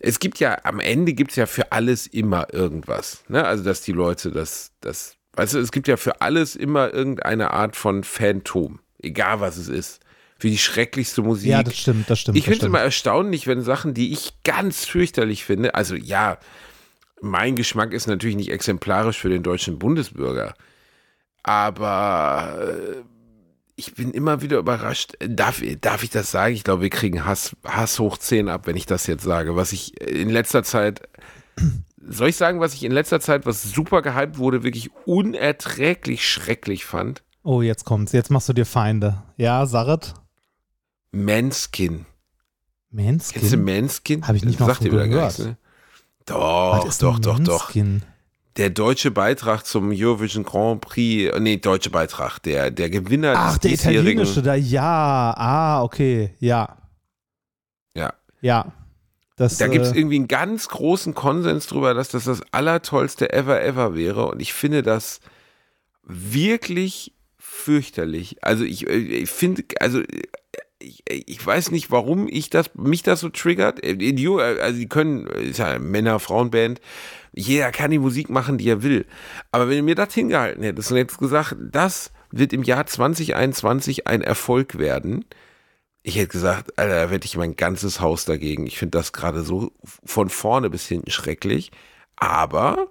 Es 0.00 0.18
gibt 0.18 0.40
ja, 0.40 0.58
am 0.64 0.80
Ende 0.80 1.12
gibt 1.12 1.30
es 1.30 1.36
ja 1.36 1.46
für 1.46 1.70
alles 1.72 2.06
immer 2.06 2.52
irgendwas. 2.52 3.22
Ne? 3.28 3.44
Also, 3.44 3.62
dass 3.62 3.80
die 3.82 3.92
Leute 3.92 4.32
das, 4.32 4.72
das, 4.80 5.16
weißt 5.34 5.54
du, 5.54 5.58
es 5.60 5.70
gibt 5.70 5.86
ja 5.88 5.96
für 5.96 6.20
alles 6.20 6.56
immer 6.56 6.92
irgendeine 6.92 7.52
Art 7.52 7.76
von 7.76 8.02
Phantom. 8.04 8.80
Egal 9.04 9.40
was 9.40 9.56
es 9.56 9.68
ist. 9.68 10.00
Für 10.38 10.48
die 10.48 10.58
schrecklichste 10.58 11.22
Musik. 11.22 11.50
Ja, 11.50 11.62
das 11.62 11.78
stimmt, 11.78 12.10
das 12.10 12.20
stimmt. 12.20 12.36
Ich 12.36 12.44
finde 12.44 12.58
es 12.58 12.64
immer 12.64 12.80
erstaunlich, 12.80 13.46
wenn 13.46 13.62
Sachen, 13.62 13.94
die 13.94 14.12
ich 14.12 14.32
ganz 14.42 14.84
fürchterlich 14.84 15.44
finde, 15.44 15.74
also 15.74 15.94
ja, 15.94 16.38
mein 17.20 17.56
Geschmack 17.56 17.92
ist 17.92 18.06
natürlich 18.06 18.36
nicht 18.36 18.50
exemplarisch 18.50 19.18
für 19.18 19.28
den 19.28 19.42
deutschen 19.42 19.78
Bundesbürger, 19.78 20.54
aber 21.42 22.58
äh, 22.60 23.02
ich 23.76 23.94
bin 23.94 24.12
immer 24.12 24.42
wieder 24.42 24.58
überrascht. 24.58 25.14
Darf, 25.20 25.62
darf 25.80 26.02
ich 26.02 26.10
das 26.10 26.30
sagen? 26.30 26.54
Ich 26.54 26.64
glaube, 26.64 26.82
wir 26.82 26.90
kriegen 26.90 27.24
Hass, 27.24 27.56
Hass 27.64 27.98
hoch 27.98 28.18
10 28.18 28.48
ab, 28.48 28.66
wenn 28.66 28.76
ich 28.76 28.86
das 28.86 29.06
jetzt 29.06 29.24
sage. 29.24 29.56
Was 29.56 29.72
ich 29.72 30.00
in 30.00 30.30
letzter 30.30 30.62
Zeit, 30.62 31.08
soll 32.06 32.28
ich 32.28 32.36
sagen, 32.36 32.60
was 32.60 32.74
ich 32.74 32.84
in 32.84 32.92
letzter 32.92 33.20
Zeit, 33.20 33.46
was 33.46 33.62
super 33.62 34.02
gehypt 34.02 34.38
wurde, 34.38 34.62
wirklich 34.62 34.90
unerträglich 35.06 36.28
schrecklich 36.28 36.84
fand? 36.84 37.23
Oh, 37.44 37.60
jetzt 37.60 37.84
kommt's. 37.84 38.12
Jetzt 38.12 38.30
machst 38.30 38.48
du 38.48 38.54
dir 38.54 38.64
Feinde. 38.64 39.22
Ja, 39.36 39.66
Saret? 39.66 40.14
Manskin. 41.12 42.06
Kennst 42.96 43.36
du 43.36 43.56
Manskin? 43.58 43.64
Manskin? 43.64 44.26
Hab 44.26 44.34
ich 44.34 44.44
nicht 44.44 44.58
mal 44.58 44.66
Sagt 44.66 44.80
gehört. 44.80 45.08
nichts, 45.08 45.38
ne? 45.40 45.58
Doch, 46.24 46.88
doch, 46.98 47.18
doch, 47.18 47.38
doch. 47.38 47.64
Manskin? 47.64 48.02
Der 48.56 48.70
deutsche 48.70 49.10
Beitrag 49.10 49.66
zum 49.66 49.90
Eurovision 49.92 50.44
Grand 50.44 50.80
Prix, 50.80 51.34
äh, 51.34 51.40
nee, 51.40 51.58
deutsche 51.58 51.90
Beitrag, 51.90 52.38
der, 52.38 52.70
der 52.70 52.88
Gewinner 52.88 53.34
Ach, 53.36 53.58
des 53.58 53.80
der 53.82 53.92
italienische 53.92 54.42
da. 54.42 54.54
Ja, 54.54 55.34
ah, 55.36 55.82
okay. 55.82 56.34
Ja, 56.38 56.78
ja, 57.94 58.14
ja. 58.40 58.72
Das, 59.36 59.58
da 59.58 59.66
gibt 59.66 59.84
es 59.84 59.92
äh, 59.92 59.98
irgendwie 59.98 60.16
einen 60.16 60.28
ganz 60.28 60.68
großen 60.68 61.14
Konsens 61.14 61.66
drüber, 61.66 61.92
dass 61.92 62.08
das 62.08 62.24
das 62.24 62.42
allertollste 62.52 63.32
ever 63.32 63.60
ever 63.60 63.96
wäre 63.96 64.28
und 64.28 64.40
ich 64.40 64.52
finde 64.52 64.84
das 64.84 65.20
wirklich 66.04 67.12
fürchterlich. 67.54 68.36
Also 68.42 68.64
ich, 68.64 68.88
äh, 68.88 68.96
ich 68.96 69.30
finde, 69.30 69.64
also 69.80 70.00
äh, 70.00 70.22
ich, 70.80 71.02
ich 71.06 71.44
weiß 71.44 71.70
nicht, 71.70 71.90
warum 71.90 72.28
ich 72.28 72.50
das, 72.50 72.74
mich 72.74 73.02
das 73.02 73.20
so 73.20 73.28
triggert. 73.28 73.82
Äh, 73.82 74.14
also 74.60 74.78
die 74.78 74.88
können, 74.88 75.26
ist 75.26 75.58
ja 75.58 75.66
eine 75.66 75.78
Männer-Frauen-Band, 75.78 76.80
jeder 77.32 77.70
kann 77.72 77.90
die 77.90 77.98
Musik 77.98 78.28
machen, 78.28 78.58
die 78.58 78.68
er 78.68 78.82
will. 78.82 79.06
Aber 79.50 79.68
wenn 79.68 79.78
du 79.78 79.82
mir 79.84 79.94
das 79.94 80.12
hingehalten 80.14 80.62
hättest 80.62 80.90
und 80.90 80.98
jetzt 80.98 81.18
gesagt, 81.18 81.56
das 81.58 82.12
wird 82.30 82.52
im 82.52 82.64
Jahr 82.64 82.86
2021 82.86 84.06
ein 84.06 84.22
Erfolg 84.22 84.78
werden, 84.78 85.24
ich 86.02 86.16
hätte 86.16 86.28
gesagt, 86.28 86.78
Alter, 86.78 87.06
da 87.06 87.10
wette 87.10 87.26
ich 87.26 87.36
mein 87.36 87.56
ganzes 87.56 88.00
Haus 88.00 88.26
dagegen. 88.26 88.66
Ich 88.66 88.78
finde 88.78 88.98
das 88.98 89.12
gerade 89.12 89.42
so 89.42 89.72
von 90.04 90.28
vorne 90.28 90.68
bis 90.68 90.86
hinten 90.86 91.10
schrecklich. 91.10 91.72
Aber 92.16 92.88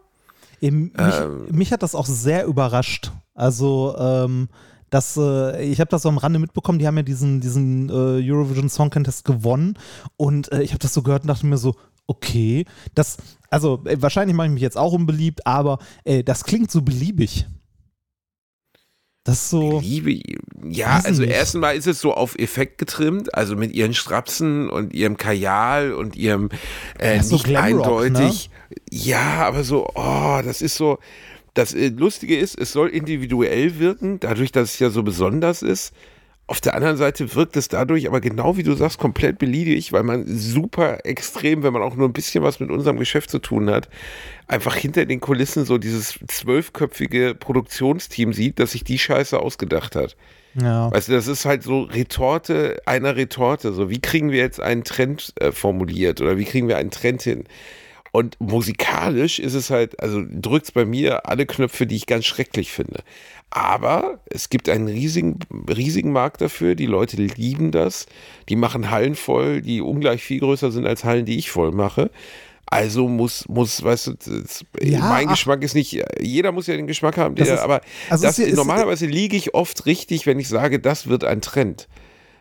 mich, 0.71 0.93
Ähm. 0.97 1.45
mich 1.52 1.71
hat 1.71 1.84
das 1.84 1.95
auch 1.95 2.06
sehr 2.06 2.45
überrascht. 2.45 3.12
Also, 3.34 3.95
ähm, 3.97 4.49
das, 4.89 5.17
äh, 5.17 5.63
ich 5.63 5.80
habe 5.80 5.89
das 5.89 6.04
so 6.04 6.10
am 6.10 6.17
Rande 6.19 6.39
mitbekommen, 6.39 6.78
die 6.78 6.86
haben 6.86 6.97
ja 6.97 7.04
diesen, 7.04 7.41
diesen 7.41 7.89
äh, 7.89 8.21
Eurovision 8.32 8.69
Song 8.69 8.91
Contest 8.91 9.26
gewonnen 9.26 9.78
und 10.17 10.52
äh, 10.52 10.62
ich 10.62 10.69
habe 10.69 10.80
das 10.80 10.93
so 10.93 11.02
gehört 11.02 11.23
und 11.23 11.30
dachte 11.30 11.47
mir 11.47 11.58
so, 11.58 11.76
okay, 12.06 12.65
das, 12.93 13.17
also 13.49 13.82
äh, 13.86 13.99
wahrscheinlich 13.99 14.36
mache 14.36 14.47
ich 14.47 14.54
mich 14.54 14.62
jetzt 14.62 14.78
auch 14.78 14.93
unbeliebt, 14.93 15.47
aber 15.47 15.80
äh, 16.04 16.23
das 16.23 16.43
klingt 16.43 16.69
so 16.69 16.84
beliebig. 16.84 17.47
Das 19.23 19.36
ist 19.43 19.49
so, 19.51 19.79
Liebe, 19.79 20.19
ja, 20.67 20.99
also 21.01 21.23
erstmal 21.23 21.77
ist 21.77 21.88
es 21.88 22.01
so 22.01 22.13
auf 22.13 22.38
Effekt 22.38 22.77
getrimmt, 22.77 23.33
also 23.33 23.55
mit 23.55 23.71
ihren 23.71 23.93
Strapsen 23.93 24.69
und 24.69 24.93
ihrem 24.93 25.15
Kajal 25.15 25.93
und 25.93 26.17
ihrem 26.17 26.49
äh, 26.99 27.15
Ja, 27.15 27.23
so 27.23 27.36
nicht 27.36 27.45
Glamrock, 27.45 28.03
eindeutig. 28.03 28.49
Ja, 28.91 29.45
aber 29.47 29.63
so, 29.63 29.88
oh, 29.95 30.41
das 30.43 30.62
ist 30.62 30.75
so. 30.75 30.99
Das 31.53 31.73
äh, 31.73 31.88
Lustige 31.88 32.38
ist, 32.38 32.59
es 32.59 32.73
soll 32.73 32.89
individuell 32.89 33.79
wirken, 33.79 34.19
dadurch, 34.19 34.51
dass 34.51 34.73
es 34.73 34.79
ja 34.79 34.89
so 34.89 35.03
besonders 35.03 35.62
ist. 35.62 35.93
Auf 36.45 36.60
der 36.60 36.75
anderen 36.75 36.97
Seite 36.97 37.36
wirkt 37.36 37.56
es 37.56 37.69
dadurch 37.69 38.06
aber 38.08 38.19
genau 38.19 38.58
wie 38.58 38.63
du 38.63 38.73
sagst, 38.75 38.97
komplett 38.97 39.39
beliebig, 39.39 39.93
weil 39.93 40.03
man 40.03 40.25
super 40.27 41.06
extrem, 41.06 41.63
wenn 41.63 41.71
man 41.71 41.82
auch 41.82 41.95
nur 41.95 42.10
ein 42.10 42.13
bisschen 42.13 42.43
was 42.43 42.60
mit 42.60 42.69
unserem 42.69 42.99
Geschäft 42.99 43.29
zu 43.29 43.39
tun 43.39 43.69
hat, 43.69 43.88
einfach 44.47 44.75
hinter 44.75 45.06
den 45.06 45.21
Kulissen 45.21 45.63
so 45.63 45.77
dieses 45.77 46.19
zwölfköpfige 46.27 47.34
Produktionsteam 47.34 48.34
sieht, 48.34 48.60
das 48.60 48.73
sich 48.73 48.84
die 48.84 48.99
Scheiße 48.99 49.39
ausgedacht 49.39 49.95
hat. 49.95 50.17
ja. 50.56 50.91
Weißt 50.91 51.08
du, 51.08 51.13
das 51.13 51.27
ist 51.27 51.45
halt 51.45 51.63
so 51.63 51.84
Retorte 51.84 52.82
einer 52.86 53.15
Retorte. 53.15 53.71
So, 53.71 53.89
wie 53.89 54.01
kriegen 54.01 54.29
wir 54.29 54.39
jetzt 54.39 54.60
einen 54.60 54.84
Trend 54.84 55.34
äh, 55.39 55.53
formuliert 55.53 56.19
oder 56.19 56.38
wie 56.38 56.45
kriegen 56.45 56.67
wir 56.67 56.75
einen 56.75 56.91
Trend 56.91 57.21
hin? 57.21 57.45
Und 58.12 58.39
musikalisch 58.39 59.39
ist 59.39 59.56
es 59.56 59.71
halt, 59.71 59.99
also 59.99 60.21
drückt 60.29 60.65
es 60.65 60.71
bei 60.71 60.86
mir 60.86 61.27
alle 61.27 61.47
Knöpfe, 61.47 61.88
die 61.88 61.95
ich 61.95 62.06
ganz 62.06 62.25
schrecklich 62.25 62.71
finde. 62.71 63.01
Aber 63.56 64.20
es 64.26 64.50
gibt 64.50 64.68
einen 64.68 64.88
riesigen, 64.88 65.38
riesigen 65.70 66.12
Markt 66.12 66.42
dafür. 66.42 66.74
Die 66.74 66.88
Leute 66.88 67.18
lieben 67.18 67.70
das. 67.72 68.08
Die 68.50 68.56
machen 68.56 68.89
Hallen 68.89 69.13
voll, 69.13 69.62
die 69.62 69.80
ungleich 69.80 70.24
viel 70.24 70.39
größer 70.39 70.72
sind 70.72 70.88
als 70.88 71.04
Hallen, 71.04 71.26
die 71.26 71.38
ich 71.38 71.52
voll 71.52 71.72
mache. 71.72 72.10
Also 72.66 73.08
muss, 73.08 73.48
muss, 73.48 73.84
weißt 73.84 74.08
du, 74.08 74.13
das, 74.13 74.66
Ja, 74.82 75.02
mein 75.02 75.28
ach. 75.28 75.34
Geschmack 75.34 75.62
ist 75.62 75.76
nicht, 75.76 75.96
jeder 76.20 76.52
muss 76.52 76.66
ja 76.66 76.76
den 76.76 76.88
Geschmack 76.88 77.18
haben, 77.18 77.36
der, 77.36 77.46
ist- 77.46 77.60
aber 77.60 77.82
also 78.10 78.24
das, 78.26 78.39
ist- 78.39 78.56
normalerweise 78.56 79.06
liege 79.06 79.38
ich 79.38 79.54
oft 79.54 79.86
richtig, 79.86 80.26
wenn 80.26 80.39
ich 80.39 80.48
sage, 80.48 80.80
das 80.80 81.06
wird 81.08 81.24
ein 81.24 81.42
Trend. 81.42 81.88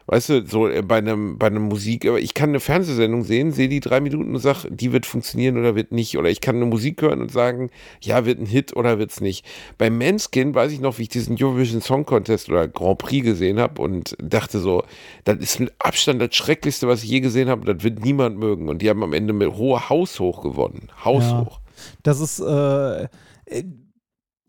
Weißt 0.06 0.28
du, 0.28 0.46
so 0.46 0.68
äh, 0.68 0.82
bei 0.82 0.98
einem, 0.98 1.38
bei 1.38 1.46
einem 1.46 1.64
Musik, 1.64 2.06
aber 2.06 2.18
ich 2.18 2.34
kann 2.34 2.50
eine 2.50 2.60
Fernsehsendung 2.60 3.24
sehen, 3.24 3.52
sehe 3.52 3.68
die 3.68 3.80
drei 3.80 4.00
Minuten 4.00 4.34
und 4.34 4.40
sage, 4.40 4.70
die 4.70 4.92
wird 4.92 5.06
funktionieren 5.06 5.58
oder 5.58 5.74
wird 5.74 5.92
nicht. 5.92 6.18
Oder 6.18 6.28
ich 6.28 6.40
kann 6.40 6.56
eine 6.56 6.66
Musik 6.66 7.02
hören 7.02 7.20
und 7.20 7.30
sagen, 7.30 7.70
ja, 8.00 8.24
wird 8.24 8.40
ein 8.40 8.46
Hit 8.46 8.76
oder 8.76 8.98
wird's 8.98 9.20
nicht. 9.20 9.44
Bei 9.78 9.90
Manskin 9.90 10.54
weiß 10.54 10.72
ich 10.72 10.80
noch, 10.80 10.98
wie 10.98 11.02
ich 11.02 11.08
diesen 11.08 11.36
Eurovision 11.40 11.80
Song 11.80 12.04
Contest 12.04 12.48
oder 12.48 12.68
Grand 12.68 12.98
Prix 12.98 13.24
gesehen 13.24 13.60
habe 13.60 13.80
und 13.80 14.16
dachte 14.22 14.58
so, 14.58 14.82
das 15.24 15.38
ist 15.38 15.60
mit 15.60 15.72
Abstand 15.78 16.20
das 16.20 16.34
Schrecklichste, 16.34 16.88
was 16.88 17.04
ich 17.04 17.10
je 17.10 17.20
gesehen 17.20 17.48
habe. 17.48 17.72
Das 17.72 17.84
wird 17.84 18.04
niemand 18.04 18.38
mögen. 18.38 18.68
Und 18.68 18.82
die 18.82 18.90
haben 18.90 19.02
am 19.02 19.12
Ende 19.12 19.32
mit 19.32 19.52
hoher 19.56 19.88
Haushoch 19.88 20.42
gewonnen. 20.42 20.88
Haushoch. 21.04 21.60
Das 22.02 22.20
ist, 22.20 22.40
äh, 22.40 23.08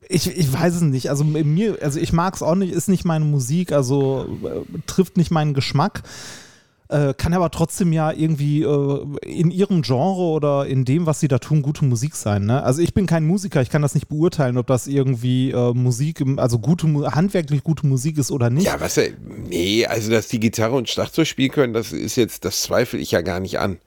ich, 0.09 0.37
ich 0.37 0.51
weiß 0.53 0.75
es 0.75 0.81
nicht. 0.81 1.09
Also 1.09 1.23
mir, 1.23 1.77
also 1.81 1.99
ich 1.99 2.13
mag 2.13 2.35
es 2.35 2.43
auch 2.43 2.55
nicht, 2.55 2.73
ist 2.73 2.89
nicht 2.89 3.05
meine 3.05 3.25
Musik, 3.25 3.71
also 3.71 4.27
äh, 4.43 4.79
trifft 4.87 5.17
nicht 5.17 5.31
meinen 5.31 5.53
Geschmack. 5.53 6.03
Äh, 6.89 7.13
kann 7.15 7.33
aber 7.33 7.49
trotzdem 7.49 7.91
ja 7.93 8.11
irgendwie 8.11 8.61
äh, 8.61 9.05
in 9.25 9.49
ihrem 9.51 9.81
Genre 9.81 10.21
oder 10.21 10.67
in 10.67 10.85
dem, 10.85 11.05
was 11.05 11.21
sie 11.21 11.27
da 11.27 11.39
tun, 11.39 11.61
gute 11.61 11.85
Musik 11.85 12.15
sein. 12.15 12.45
Ne? 12.45 12.61
Also 12.61 12.81
ich 12.81 12.93
bin 12.93 13.07
kein 13.07 13.25
Musiker, 13.25 13.61
ich 13.61 13.69
kann 13.69 13.81
das 13.81 13.95
nicht 13.95 14.09
beurteilen, 14.09 14.57
ob 14.57 14.67
das 14.67 14.85
irgendwie 14.85 15.51
äh, 15.51 15.73
Musik, 15.73 16.23
also 16.37 16.59
gute, 16.59 16.87
handwerklich 17.15 17.63
gute 17.63 17.87
Musik 17.87 18.17
ist 18.17 18.31
oder 18.31 18.49
nicht. 18.49 18.65
Ja, 18.65 18.79
was, 18.79 18.97
äh, 18.97 19.13
nee, 19.49 19.85
also 19.85 20.11
dass 20.11 20.27
die 20.27 20.39
Gitarre 20.39 20.75
und 20.75 20.89
Schlagzeug 20.89 21.25
spielen 21.25 21.51
können, 21.51 21.73
das 21.73 21.93
ist 21.93 22.15
jetzt, 22.15 22.45
das 22.45 22.61
zweifle 22.61 22.99
ich 22.99 23.11
ja 23.11 23.21
gar 23.21 23.39
nicht 23.39 23.59
an. 23.59 23.77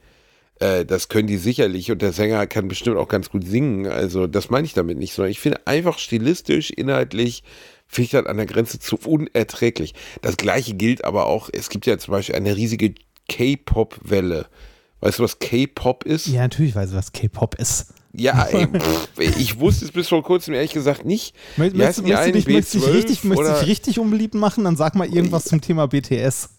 Äh, 0.58 0.84
das 0.84 1.08
können 1.08 1.26
die 1.26 1.36
sicherlich 1.36 1.90
und 1.90 2.02
der 2.02 2.12
Sänger 2.12 2.46
kann 2.46 2.68
bestimmt 2.68 2.96
auch 2.96 3.08
ganz 3.08 3.30
gut 3.30 3.46
singen. 3.46 3.86
Also 3.86 4.26
das 4.26 4.50
meine 4.50 4.66
ich 4.66 4.74
damit 4.74 4.98
nicht, 4.98 5.12
sondern 5.12 5.30
ich 5.30 5.40
finde 5.40 5.66
einfach 5.66 5.98
stilistisch, 5.98 6.70
inhaltlich, 6.70 7.42
finde 7.86 8.04
ich 8.04 8.10
das 8.12 8.26
an 8.26 8.36
der 8.36 8.46
Grenze 8.46 8.78
zu 8.78 8.96
unerträglich. 9.04 9.94
Das 10.22 10.36
gleiche 10.36 10.74
gilt 10.74 11.04
aber 11.04 11.26
auch, 11.26 11.50
es 11.52 11.68
gibt 11.68 11.86
ja 11.86 11.98
zum 11.98 12.12
Beispiel 12.12 12.34
eine 12.34 12.56
riesige 12.56 12.94
K-Pop-Welle. 13.28 14.46
Weißt 15.00 15.18
du, 15.18 15.24
was 15.24 15.38
K-Pop 15.38 16.04
ist? 16.04 16.26
Ja, 16.26 16.40
natürlich 16.40 16.74
weiß 16.74 16.90
ich, 16.90 16.96
was 16.96 17.12
K-Pop 17.12 17.56
ist. 17.56 17.92
Ja, 18.14 18.44
ey, 18.44 18.66
pff, 18.78 19.08
ich 19.18 19.60
wusste 19.60 19.84
es 19.84 19.92
bis 19.92 20.08
vor 20.08 20.22
kurzem 20.22 20.54
ehrlich 20.54 20.72
gesagt 20.72 21.04
nicht. 21.04 21.34
Möchtest, 21.56 21.98
du 21.98 22.02
dich, 22.02 22.12
möchtest, 22.46 22.74
du 22.74 22.78
dich 22.78 22.86
B12 22.86 22.92
richtig, 22.94 23.24
möchtest 23.24 23.62
dich 23.62 23.68
richtig 23.68 23.98
unbeliebt 23.98 24.34
machen? 24.34 24.64
Dann 24.64 24.76
sag 24.76 24.94
mal 24.94 25.06
irgendwas 25.06 25.44
zum 25.44 25.60
Thema 25.60 25.86
BTS. 25.86 26.55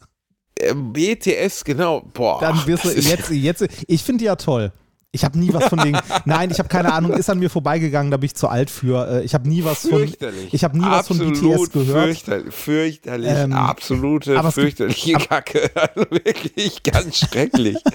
Äh, 0.59 0.73
BTS, 0.73 1.63
genau. 1.63 2.01
Boah. 2.13 2.39
Dann 2.39 2.65
wirst 2.65 2.85
du 2.85 2.89
jetzt, 2.91 3.29
jetzt, 3.29 3.67
ich 3.87 4.03
finde 4.03 4.19
die 4.19 4.25
ja 4.25 4.35
toll. 4.35 4.71
Ich 5.17 5.25
habe 5.25 5.39
nie 5.39 5.51
was 5.51 5.65
von 5.65 5.79
denen. 5.79 5.99
Nein, 6.25 6.51
ich 6.51 6.59
habe 6.59 6.69
keine 6.69 6.93
Ahnung, 6.93 7.11
ist 7.13 7.27
an 7.29 7.39
mir 7.39 7.49
vorbeigegangen, 7.49 8.11
da 8.11 8.17
bin 8.17 8.27
ich 8.27 8.35
zu 8.35 8.47
alt 8.47 8.69
für. 8.69 9.07
Äh, 9.21 9.23
Ich 9.25 9.33
habe 9.33 9.49
nie 9.49 9.63
was 9.63 9.87
von. 9.87 10.03
Ich 10.51 10.63
habe 10.63 10.77
nie 10.77 10.85
was 10.85 11.07
von 11.07 11.17
BTS 11.17 11.71
gehört. 11.71 12.05
Fürchterlich, 12.05 12.53
fürchterlich 12.53 13.31
Ähm, 13.33 13.53
absolute, 13.53 14.33
es 14.35 14.41
gibt- 14.41 14.53
fürchterliche 14.53 15.13
Kacke. 15.13 15.71
Also 15.75 16.11
wirklich 16.11 16.83
ganz 16.83 17.17
schrecklich. 17.17 17.77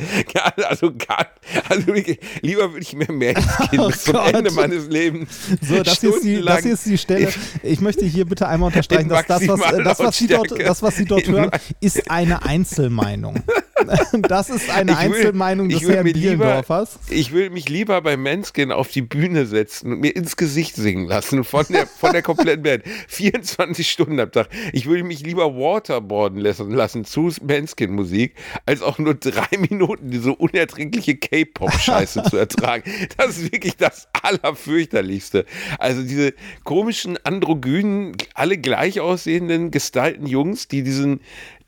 Also, 0.68 0.92
gar, 0.92 1.26
also 1.68 1.86
wirklich, 1.88 2.18
lieber 2.40 2.70
würde 2.72 2.80
ich 2.82 2.94
mehr 2.94 3.12
Märchen 3.12 3.44
Oh 3.78 3.86
bis 3.88 4.04
zum. 4.04 4.16
Ende 4.16 4.50
meines 4.50 4.88
Lebens. 4.88 5.28
So, 5.60 5.82
das 5.82 6.00
hier, 6.00 6.14
ist 6.14 6.24
die, 6.24 6.42
das 6.42 6.62
hier 6.62 6.72
ist 6.72 6.86
die 6.86 6.98
Stelle. 6.98 7.28
Ich 7.62 7.80
möchte 7.80 8.04
hier 8.04 8.24
bitte 8.24 8.48
einmal 8.48 8.68
unterstreichen, 8.68 9.08
dass 9.08 9.26
das, 9.26 9.46
was, 9.46 9.60
äh, 9.72 9.82
das, 9.82 9.98
was 9.98 10.16
Sie 10.16 10.26
dort, 10.26 10.50
das, 10.58 10.82
was 10.82 10.96
Sie 10.96 11.04
dort 11.04 11.26
hören, 11.28 11.50
ist 11.80 12.10
eine 12.10 12.44
Einzelmeinung. 12.44 13.42
Das 14.22 14.50
ist 14.50 14.70
eine 14.70 14.92
Ich 14.92 14.98
will- 14.98 15.04
Einzelmeinung 15.16 15.68
des 15.68 15.82
ich 15.82 15.88
will 15.88 15.94
Herrn 15.96 16.04
Bielendorfers. 16.12 16.98
Ich 17.10 17.32
will 17.32 17.50
mich 17.50 17.68
lieber 17.68 18.00
bei 18.02 18.16
Manskin 18.16 18.72
auf 18.72 18.88
die 18.88 19.02
Bühne 19.02 19.46
setzen 19.46 19.92
und 19.92 20.00
mir 20.00 20.14
ins 20.14 20.36
Gesicht 20.36 20.76
singen 20.76 21.06
lassen 21.06 21.44
von 21.44 21.64
der, 21.70 21.86
von 21.86 22.12
der 22.12 22.22
kompletten 22.22 22.62
Band. 22.62 22.84
24 23.08 23.90
Stunden 23.90 24.18
am 24.20 24.30
Tag. 24.30 24.48
Ich 24.72 24.88
will 24.88 25.02
mich 25.02 25.20
lieber 25.20 25.54
waterboarden 25.54 26.38
lassen, 26.40 26.70
lassen 26.70 27.04
zu 27.04 27.30
Manskin-Musik, 27.46 28.34
als 28.66 28.82
auch 28.82 28.98
nur 28.98 29.14
drei 29.14 29.56
Minuten 29.58 30.10
diese 30.10 30.32
unerträgliche 30.34 31.16
K-Pop-Scheiße 31.16 32.22
zu 32.30 32.36
ertragen. 32.36 32.84
Das 33.16 33.38
ist 33.38 33.52
wirklich 33.52 33.76
das 33.76 34.08
Allerfürchterlichste. 34.22 35.44
Also 35.78 36.02
diese 36.02 36.34
komischen, 36.64 37.18
androgynen, 37.24 38.16
alle 38.34 38.58
gleich 38.58 39.00
aussehenden, 39.00 39.70
gestylten 39.70 40.26
Jungs, 40.26 40.68
die 40.68 40.82
diesen, 40.82 41.20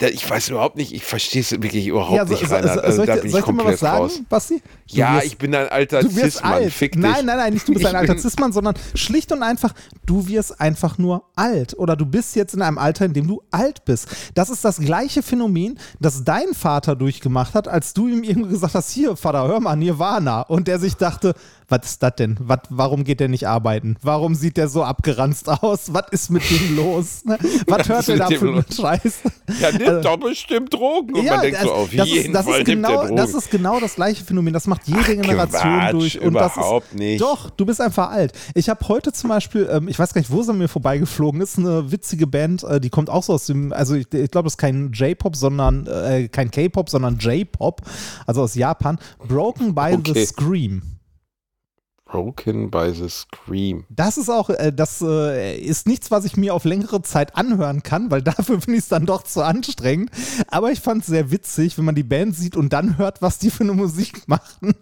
ich 0.09 0.29
weiß 0.29 0.49
überhaupt 0.51 0.77
nicht, 0.77 0.93
ich 0.93 1.05
verstehe 1.05 1.40
es 1.43 1.51
wirklich 1.51 1.87
überhaupt 1.87 2.17
Ja, 2.17 2.27
so, 2.27 2.33
nicht, 2.35 2.47
so, 2.49 2.55
Reinhard. 2.55 2.75
so, 2.75 2.81
Also 2.81 2.97
soll 2.99 3.07
da 3.07 3.17
bin 3.17 3.31
soll 3.31 3.40
ich 3.40 3.47
ich 3.47 3.53
mal 3.53 3.64
was 3.67 3.81
sagen, 3.81 3.97
raus. 4.03 4.21
Basti? 4.29 4.62
Du 4.90 4.97
Ja, 4.97 5.14
wirst- 5.17 5.27
ich 5.27 5.38
bin 5.38 5.55
ein 5.55 5.69
alter 5.69 6.01
Du 6.01 6.14
wirst 6.17 6.37
Cis-Mann, 6.38 6.53
alt. 6.53 6.73
fick 6.73 6.93
dich. 6.93 7.01
Nein, 7.03 7.25
nein, 7.27 7.37
nein, 7.37 7.53
nicht 7.55 7.67
du 7.69 7.73
bist 7.75 7.87
ein 7.87 7.97
alter 7.97 8.19
Cis-Mann, 8.19 8.53
sondern 8.53 8.75
schlicht 8.95 9.33
und 9.33 9.43
einfach, 9.43 9.73
du 10.07 10.27
wirst 10.29 10.61
einfach 10.61 10.99
nur 10.99 11.25
alt. 11.37 11.79
Oder 11.79 11.97
du 11.97 12.07
bist 12.07 12.37
jetzt 12.37 12.55
in 12.55 12.62
einem 12.62 12.79
Alter, 12.79 13.05
in 13.07 13.12
dem 13.12 13.27
du 13.29 13.43
alt 13.51 13.85
bist. 13.85 14.09
Das 14.35 14.51
ist 14.51 14.64
das 14.64 14.79
gleiche 14.79 15.23
Phänomen, 15.23 15.79
das 16.01 16.25
dein 16.25 16.55
Vater 16.55 16.97
durchgemacht 16.97 17.55
hat, 17.55 17.69
als 17.69 17.95
du 17.95 18.09
ihm 18.09 18.23
irgendwie 18.23 18.51
gesagt 18.51 18.75
hast, 18.75 18.90
hier, 18.90 19.17
Vater, 19.17 19.47
hör 19.49 19.61
mal, 19.61 19.77
Nirvana. 19.77 20.43
Und 20.43 20.69
der 20.69 20.79
sich 20.79 20.95
dachte, 20.97 21.35
was 21.68 21.81
ist 21.85 22.03
das 22.03 22.16
denn? 22.16 22.37
Was, 22.40 22.59
warum 22.68 23.05
geht 23.05 23.20
der 23.20 23.29
nicht 23.29 23.48
arbeiten? 23.48 23.96
Warum 24.03 24.35
sieht 24.35 24.57
der 24.57 24.68
so 24.68 24.83
abgeranzt 24.85 25.48
aus? 25.48 25.92
Was 25.94 26.05
ist 26.11 26.31
mit 26.31 26.42
dem 26.50 26.77
los? 26.77 27.22
Ne? 27.24 27.38
Was 27.66 27.88
hört 27.88 28.09
mit 28.09 28.20
da 28.20 28.27
für 28.29 28.48
einen? 28.53 28.64
Scheiß? 28.70 29.20
Ja, 29.61 29.72
nimmt 29.72 30.05
doch 30.05 30.16
bestimmt 30.18 30.72
Drogen. 30.74 31.14
Und 31.14 31.24
man 31.27 31.40
denkt 31.40 31.59
so, 31.61 31.68
das- 31.68 31.74
auf 31.77 31.90
das 31.96 32.09
jeden 32.09 32.27
ist, 32.27 32.35
das 32.35 32.46
Fall 32.46 32.59
ist 32.61 32.66
genau, 32.66 33.00
Drogen. 33.03 33.16
Das 33.16 33.35
ist 33.35 33.50
genau 33.50 33.81
das 33.81 33.94
gleiche 33.94 34.24
Phänomen. 34.24 34.53
Das 34.53 34.66
macht 34.66 34.83
jede 34.87 35.16
Generation 35.16 35.62
Quatsch, 35.81 35.92
durch. 35.92 36.20
Und 36.20 36.35
das 36.35 36.55
überhaupt 36.57 36.87
ist, 36.92 36.98
nicht. 36.98 37.20
Doch, 37.22 37.50
du 37.50 37.64
bist 37.64 37.81
einfach 37.81 38.11
alt. 38.11 38.33
Ich 38.55 38.68
habe 38.68 38.87
heute 38.88 39.12
zum 39.12 39.29
Beispiel, 39.31 39.68
ähm, 39.70 39.88
ich 39.88 39.98
weiß 39.98 40.12
gar 40.12 40.20
nicht, 40.20 40.31
wo 40.31 40.42
sie 40.42 40.53
mir 40.53 40.68
vorbeigeflogen 40.68 41.40
ist, 41.40 41.59
eine 41.59 41.90
witzige 41.90 42.27
Band, 42.27 42.62
äh, 42.64 42.81
die 42.81 42.90
kommt 42.90 43.09
auch 43.11 43.22
so 43.22 43.33
aus 43.33 43.46
dem, 43.46 43.72
also 43.72 43.94
ich, 43.94 44.12
ich 44.12 44.31
glaube, 44.31 44.44
das 44.46 44.55
ist 44.55 44.59
kein 44.59 44.92
J-Pop, 44.92 45.35
sondern 45.37 45.87
äh, 45.87 46.29
kein 46.29 46.50
K-Pop, 46.50 46.90
sondern 46.90 47.18
J-Pop, 47.18 47.81
also 48.27 48.42
aus 48.42 48.55
Japan. 48.55 48.98
Broken 49.27 49.74
by 49.74 49.96
the 50.05 50.11
Okay. 50.11 50.27
Scream. 50.27 50.83
Broken 52.14 52.70
by 52.70 52.92
the 52.94 53.09
Scream. 53.09 53.87
Das 53.88 54.18
ist 54.18 54.29
auch, 54.29 54.48
äh, 54.48 54.72
das 54.72 55.03
äh, 55.03 55.57
ist 55.59 55.88
nichts, 55.88 56.12
was 56.12 56.24
ich 56.24 56.37
mir 56.37 56.55
auf 56.55 56.64
längere 56.64 57.03
Zeit 57.03 57.35
anhören 57.35 57.83
kann, 57.83 58.09
weil 58.12 58.22
dafür 58.22 58.61
finde 58.61 58.79
ich 58.79 58.85
es 58.85 58.88
dann 58.88 59.05
doch 59.05 59.24
zu 59.24 59.42
anstrengend. 59.42 60.12
Aber 60.46 60.70
ich 60.70 60.79
fand 60.79 61.00
es 61.03 61.09
sehr 61.09 61.33
witzig, 61.33 61.77
wenn 61.77 61.85
man 61.85 61.96
die 61.96 62.05
Band 62.05 62.37
sieht 62.37 62.55
und 62.55 62.72
dann 62.72 62.98
hört, 62.98 63.20
was 63.20 63.38
die 63.40 63.50
für 63.50 63.64
eine 63.64 63.72
Musik 63.72 64.22
machen. 64.29 64.77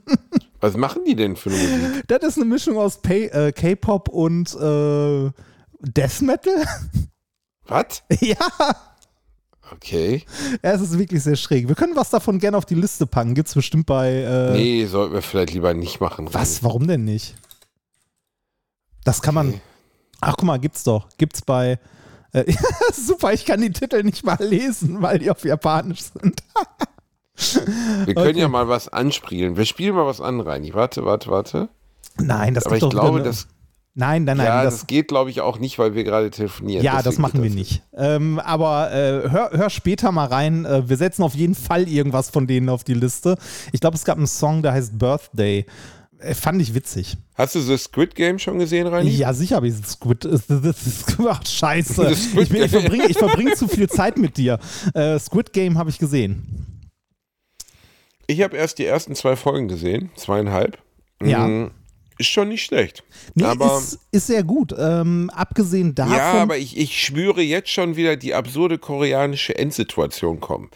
Was 0.61 0.77
machen 0.77 1.05
die 1.07 1.17
denn 1.17 1.37
für 1.37 1.49
eine 1.49 1.59
Musik? 1.59 2.05
Das 2.09 2.23
ist 2.23 2.37
eine 2.37 2.45
Mischung 2.45 2.77
aus 2.77 3.01
äh, 3.09 3.51
K-Pop 3.53 4.11
und 4.11 4.55
äh, 4.55 5.31
Death 5.81 6.21
Metal. 6.21 6.67
Was? 7.67 8.03
ja, 8.21 8.37
Okay. 9.75 10.25
es 10.63 10.81
ist 10.81 10.99
wirklich 10.99 11.23
sehr 11.23 11.37
schräg. 11.37 11.69
Wir 11.69 11.75
können 11.75 11.97
was 11.97 12.11
davon 12.11 12.39
gerne 12.39 12.57
auf 12.57 12.67
die 12.67 12.75
Liste 12.75 13.07
packen. 13.07 13.35
Gibt 13.35 13.49
es 13.49 13.55
bestimmt 13.55 13.87
bei. 13.87 14.11
Äh, 14.13 14.53
Nee, 14.53 14.87
sollten 14.87 15.15
wir 15.15 15.23
vielleicht 15.23 15.53
lieber 15.55 15.73
nicht 15.75 16.01
machen. 16.01 16.29
Was? 16.33 16.63
Warum 16.63 16.87
denn 16.87 17.05
nicht? 17.05 17.35
Das 19.05 19.23
kann 19.23 19.35
man. 19.35 19.49
Okay. 19.49 19.61
Ach, 20.21 20.35
guck 20.37 20.45
mal, 20.47 20.59
gibt's 20.59 20.85
doch. 20.85 21.09
Gibt's 21.19 21.43
bei. 21.43 21.79
Äh, 22.33 22.53
super, 22.93 23.33
ich 23.33 23.45
kann 23.45 23.61
die 23.61 23.71
Titel 23.73 24.03
nicht 24.03 24.25
mal 24.25 24.39
lesen, 24.41 25.03
weil 25.03 25.19
die 25.19 25.31
auf 25.31 25.45
Japanisch 25.45 26.03
sind. 26.03 26.43
Wir 28.05 28.15
können 28.15 28.29
Okay. 28.29 28.39
ja 28.41 28.49
mal 28.49 28.69
was 28.69 28.89
anspielen. 28.89 29.57
Wir 29.57 29.65
spielen 29.65 29.95
mal 29.95 30.07
was 30.07 30.21
an, 30.21 30.41
Reini. 30.41 30.75
Warte, 30.75 31.05
warte, 31.05 31.31
warte. 31.31 31.69
Nein, 32.19 32.55
das 32.55 32.67
Aber 32.67 32.77
ich 32.77 32.81
gibt 32.83 32.93
doch 32.93 33.01
glaube, 33.01 33.17
wieder, 33.21 33.25
ne- 33.25 33.31
das, 33.31 33.49
Nein, 33.95 34.25
nein, 34.25 34.39
nein. 34.39 34.47
ja, 34.47 34.65
das, 34.65 34.79
das 34.79 34.87
geht, 34.87 35.09
glaube 35.09 35.29
ich, 35.29 35.43
auch 35.43 35.59
nicht, 35.59 35.79
weil 35.79 35.95
wir 35.95 36.03
gerade 36.05 36.31
telefonieren. 36.31 36.83
ja, 36.83 37.03
das 37.03 37.19
machen 37.19 37.43
wir 37.43 37.51
nicht. 37.51 37.83
Ähm, 37.95 38.39
aber 38.39 38.91
äh, 38.91 39.29
hör, 39.31 39.51
hör 39.53 39.69
später 39.69 40.11
mal 40.13 40.25
rein. 40.29 40.65
Äh, 40.65 40.89
wir 40.89 40.97
setzen 40.97 41.23
auf 41.23 41.35
jeden 41.35 41.55
Fall 41.55 41.87
irgendwas 41.89 42.31
von 42.31 42.47
denen 42.47 42.71
auf 42.71 42.85
die 42.85 42.95
Liste. 42.95 43.37
Ich 43.73 43.81
glaube, 43.81 43.97
es 43.97 44.05
gab 44.07 44.17
einen 44.17 44.27
Song, 44.27 44.63
der 44.63 44.73
heißt 44.73 44.99
Birthday. 44.99 45.67
Äh, 46.21 46.33
fand 46.35 46.63
ich 46.63 46.73
witzig. 46.73 47.19
Hast 47.35 47.55
du 47.55 47.61
The 47.61 47.77
Squid 47.77 48.15
Game 48.15 48.39
schon 48.39 48.59
gesehen, 48.59 48.87
Reini? 48.87 49.11
Ja, 49.11 49.35
sicher 49.35 49.57
habe 49.57 49.69
ich 49.69 49.75
Squid. 49.85 50.25
äh, 50.25 50.39
Ach, 51.29 51.45
scheiße. 51.47 52.03
Das 52.05 52.25
Squid 52.31 52.43
Ich, 52.45 52.49
bin- 52.49 52.63
ich 52.65 52.71
Game. 52.73 52.81
verbringe 52.81 53.07
ich 53.09 53.19
verbring 53.19 53.53
zu 53.57 53.69
viel 53.69 53.91
Zeit 53.91 54.17
mit 54.17 54.39
dir. 54.39 54.59
Äh, 54.95 55.19
Squid 55.19 55.53
Game 55.53 55.77
habe 55.77 55.91
ich 55.91 55.99
gesehen. 55.99 56.79
Ich 58.27 58.41
habe 58.41 58.57
erst 58.57 58.79
die 58.79 58.87
ersten 58.87 59.15
zwei 59.15 59.37
Folgen 59.37 59.69
gesehen, 59.69 60.11
zweieinhalb. 60.17 60.79
Ja. 61.23 61.47
Mhm. 61.47 61.71
Ist 62.23 62.29
schon 62.29 62.51
nicht 62.51 62.63
schlecht. 62.63 63.03
Nee, 63.35 63.43
aber 63.43 63.79
ist, 63.79 63.99
ist 64.13 64.29
sehr 64.29 64.45
gut. 64.45 64.73
Ähm, 64.79 65.29
abgesehen 65.35 65.93
davon. 65.97 66.15
ja, 66.15 66.35
aber 66.35 66.57
ich, 66.57 66.77
ich 66.77 67.05
spüre 67.05 67.43
jetzt 67.43 67.69
schon 67.69 67.97
wieder 67.97 68.15
die 68.15 68.33
absurde 68.33 68.79
koreanische 68.79 69.59
Endsituation 69.59 70.39
kommen. 70.39 70.71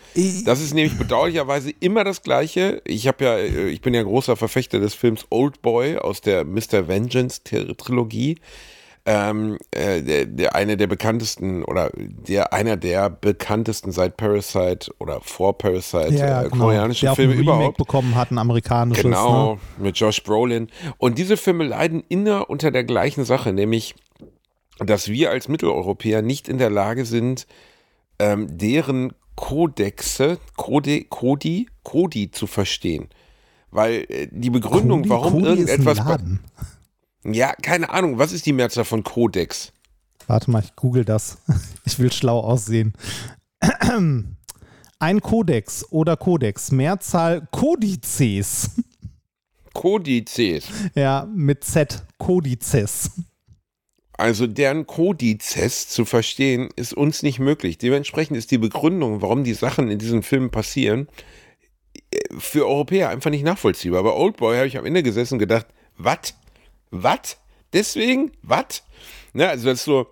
Das 0.44 0.60
ist 0.60 0.74
nämlich 0.74 0.98
bedauerlicherweise 0.98 1.72
immer 1.78 2.02
das 2.02 2.22
Gleiche. 2.22 2.82
Ich 2.84 3.06
habe 3.06 3.24
ja, 3.24 3.36
äh, 3.36 3.68
ich 3.68 3.80
bin 3.80 3.94
ja 3.94 4.02
großer 4.02 4.34
Verfechter 4.34 4.80
des 4.80 4.94
Films 4.94 5.24
Old 5.30 5.62
Boy 5.62 5.98
aus 5.98 6.20
der 6.20 6.44
Mr. 6.44 6.88
Vengeance 6.88 7.44
Trilogie. 7.44 8.38
Ähm, 9.08 9.56
äh, 9.70 10.02
der, 10.02 10.26
der 10.26 10.56
eine 10.56 10.76
der 10.76 10.88
bekanntesten 10.88 11.62
oder 11.62 11.92
der 11.94 12.52
einer 12.52 12.76
der 12.76 13.08
bekanntesten 13.08 13.92
seit 13.92 14.16
Parasite 14.16 14.92
oder 14.98 15.20
vor 15.20 15.56
Parasite 15.56 16.12
ja, 16.12 16.42
äh, 16.42 16.48
genau. 16.48 16.64
koreanischen 16.64 17.08
auch 17.10 17.14
Filme 17.14 17.34
überhaupt. 17.34 17.76
bekommen 17.76 18.16
hat, 18.16 18.32
ein 18.32 18.38
amerikanisches. 18.38 19.04
Genau, 19.04 19.54
Ne? 19.54 19.60
mit 19.78 19.96
Josh 19.96 20.24
Brolin. 20.24 20.66
Und 20.98 21.18
diese 21.18 21.36
Filme 21.36 21.62
leiden 21.62 22.02
immer 22.08 22.50
unter 22.50 22.72
der 22.72 22.82
gleichen 22.82 23.24
Sache, 23.24 23.52
nämlich, 23.52 23.94
dass 24.80 25.06
wir 25.08 25.30
als 25.30 25.46
Mitteleuropäer 25.46 26.20
nicht 26.22 26.48
in 26.48 26.58
der 26.58 26.70
Lage 26.70 27.04
sind, 27.04 27.46
ähm, 28.18 28.58
deren 28.58 29.12
Kodexe, 29.36 30.38
Kode, 30.56 31.04
Kodi, 31.04 31.68
Kodi 31.84 32.32
zu 32.32 32.48
verstehen. 32.48 33.08
Weil 33.70 34.04
äh, 34.08 34.26
die 34.32 34.50
Begründung, 34.50 35.02
Cody- 35.02 35.10
warum 35.10 35.44
Cody 35.44 35.60
ist 35.60 35.70
ein 35.70 35.82
irgendetwas. 35.82 35.98
Laden. 35.98 36.40
Ja, 37.32 37.54
keine 37.54 37.90
Ahnung, 37.90 38.18
was 38.18 38.32
ist 38.32 38.46
die 38.46 38.52
Mehrzahl 38.52 38.84
von 38.84 39.02
Kodex? 39.02 39.72
Warte 40.26 40.50
mal, 40.50 40.62
ich 40.62 40.74
google 40.76 41.04
das. 41.04 41.38
Ich 41.84 42.00
will 42.00 42.12
schlau 42.12 42.40
aussehen. 42.40 42.94
Ein 44.98 45.20
Kodex 45.20 45.86
oder 45.90 46.16
Kodex, 46.16 46.72
Mehrzahl 46.72 47.46
Kodizes. 47.52 48.70
Kodizes. 49.72 50.64
Ja, 50.96 51.28
mit 51.32 51.62
Z, 51.62 52.02
Kodizes. 52.18 53.12
Also 54.14 54.46
deren 54.46 54.86
Kodizes 54.86 55.88
zu 55.88 56.04
verstehen, 56.06 56.70
ist 56.74 56.94
uns 56.94 57.22
nicht 57.22 57.38
möglich. 57.38 57.78
Dementsprechend 57.78 58.36
ist 58.36 58.50
die 58.50 58.58
Begründung, 58.58 59.22
warum 59.22 59.44
die 59.44 59.54
Sachen 59.54 59.90
in 59.90 59.98
diesen 59.98 60.22
Filmen 60.22 60.50
passieren, 60.50 61.06
äh, 62.10 62.18
für 62.38 62.66
Europäer 62.66 63.10
einfach 63.10 63.30
nicht 63.30 63.44
nachvollziehbar. 63.44 64.02
Bei 64.02 64.12
Oldboy 64.12 64.56
habe 64.56 64.66
ich 64.66 64.78
am 64.78 64.86
Ende 64.86 65.02
gesessen 65.02 65.34
und 65.34 65.40
gedacht, 65.40 65.66
was? 65.98 66.34
Was? 66.90 67.36
Deswegen? 67.72 68.32
Was? 68.42 68.82
Ne, 69.32 69.48
also 69.48 69.66
das 69.66 69.80
ist 69.80 69.84
so, 69.84 70.06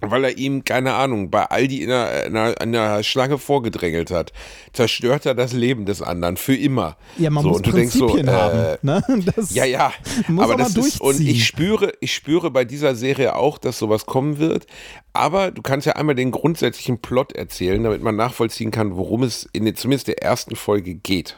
weil 0.00 0.24
er 0.24 0.38
ihm, 0.38 0.64
keine 0.64 0.94
Ahnung, 0.94 1.30
bei 1.30 1.44
Aldi 1.44 1.82
in 1.82 1.90
einer, 1.90 2.24
in 2.24 2.36
einer, 2.36 2.60
in 2.60 2.76
einer 2.76 3.02
Schlange 3.02 3.38
vorgedrängelt 3.38 4.10
hat, 4.10 4.32
zerstört 4.72 5.26
er 5.26 5.34
das 5.34 5.52
Leben 5.52 5.86
des 5.86 6.02
anderen 6.02 6.36
für 6.36 6.54
immer. 6.54 6.96
Ja, 7.16 7.30
man 7.30 7.42
so, 7.42 7.50
muss 7.50 7.56
und 7.58 7.66
du 7.66 7.72
denkst 7.72 7.94
so, 7.94 8.06
Prinzipien 8.06 8.28
äh, 8.28 8.32
haben. 8.32 8.78
Ne? 8.82 9.02
Ja, 9.50 9.64
ja, 9.64 9.92
muss 10.28 10.44
aber 10.44 10.56
das 10.56 10.76
ist, 10.76 11.00
und 11.00 11.20
ich 11.20 11.46
spüre, 11.46 11.92
ich 12.00 12.14
spüre 12.14 12.50
bei 12.50 12.64
dieser 12.64 12.94
Serie 12.94 13.36
auch, 13.36 13.58
dass 13.58 13.78
sowas 13.78 14.06
kommen 14.06 14.38
wird. 14.38 14.66
Aber 15.12 15.52
du 15.52 15.62
kannst 15.62 15.86
ja 15.86 15.94
einmal 15.94 16.16
den 16.16 16.32
grundsätzlichen 16.32 16.98
Plot 16.98 17.32
erzählen, 17.32 17.82
damit 17.82 18.02
man 18.02 18.16
nachvollziehen 18.16 18.72
kann, 18.72 18.96
worum 18.96 19.22
es 19.22 19.48
in 19.52 19.64
der, 19.64 19.76
zumindest 19.76 20.08
der 20.08 20.22
ersten 20.22 20.56
Folge 20.56 20.94
geht. 20.94 21.36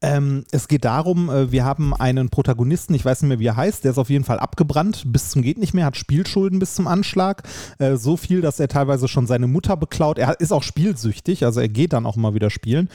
Ähm, 0.00 0.44
es 0.50 0.66
geht 0.66 0.84
darum, 0.84 1.30
äh, 1.30 1.52
wir 1.52 1.64
haben 1.64 1.94
einen 1.94 2.28
Protagonisten, 2.28 2.94
ich 2.94 3.04
weiß 3.04 3.22
nicht 3.22 3.28
mehr, 3.28 3.38
wie 3.38 3.46
er 3.46 3.56
heißt, 3.56 3.84
der 3.84 3.92
ist 3.92 3.98
auf 3.98 4.10
jeden 4.10 4.24
Fall 4.24 4.40
abgebrannt, 4.40 5.04
bis 5.06 5.30
zum 5.30 5.42
geht 5.42 5.58
nicht 5.58 5.74
mehr, 5.74 5.86
hat 5.86 5.96
Spielschulden 5.96 6.58
bis 6.58 6.74
zum 6.74 6.88
Anschlag. 6.88 7.44
Äh, 7.78 7.94
so 8.02 8.16
viel, 8.16 8.40
dass 8.40 8.60
er 8.60 8.68
teilweise 8.68 9.08
schon 9.08 9.26
seine 9.26 9.46
Mutter 9.46 9.76
beklaut. 9.76 10.18
Er 10.18 10.40
ist 10.40 10.52
auch 10.52 10.62
spielsüchtig, 10.62 11.44
also 11.44 11.60
er 11.60 11.68
geht 11.68 11.92
dann 11.92 12.06
auch 12.06 12.16
mal 12.16 12.34
wieder 12.34 12.50
spielen. 12.50 12.88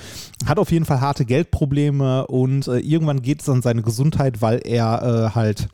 Hat 0.45 0.59
auf 0.59 0.71
jeden 0.71 0.85
Fall 0.85 1.01
harte 1.01 1.25
Geldprobleme 1.25 2.27
und 2.27 2.67
äh, 2.67 2.79
irgendwann 2.79 3.21
geht 3.21 3.41
es 3.41 3.49
an 3.49 3.61
seine 3.61 3.81
Gesundheit, 3.81 4.41
weil 4.41 4.61
er 4.63 5.31
äh, 5.31 5.35
halt 5.35 5.69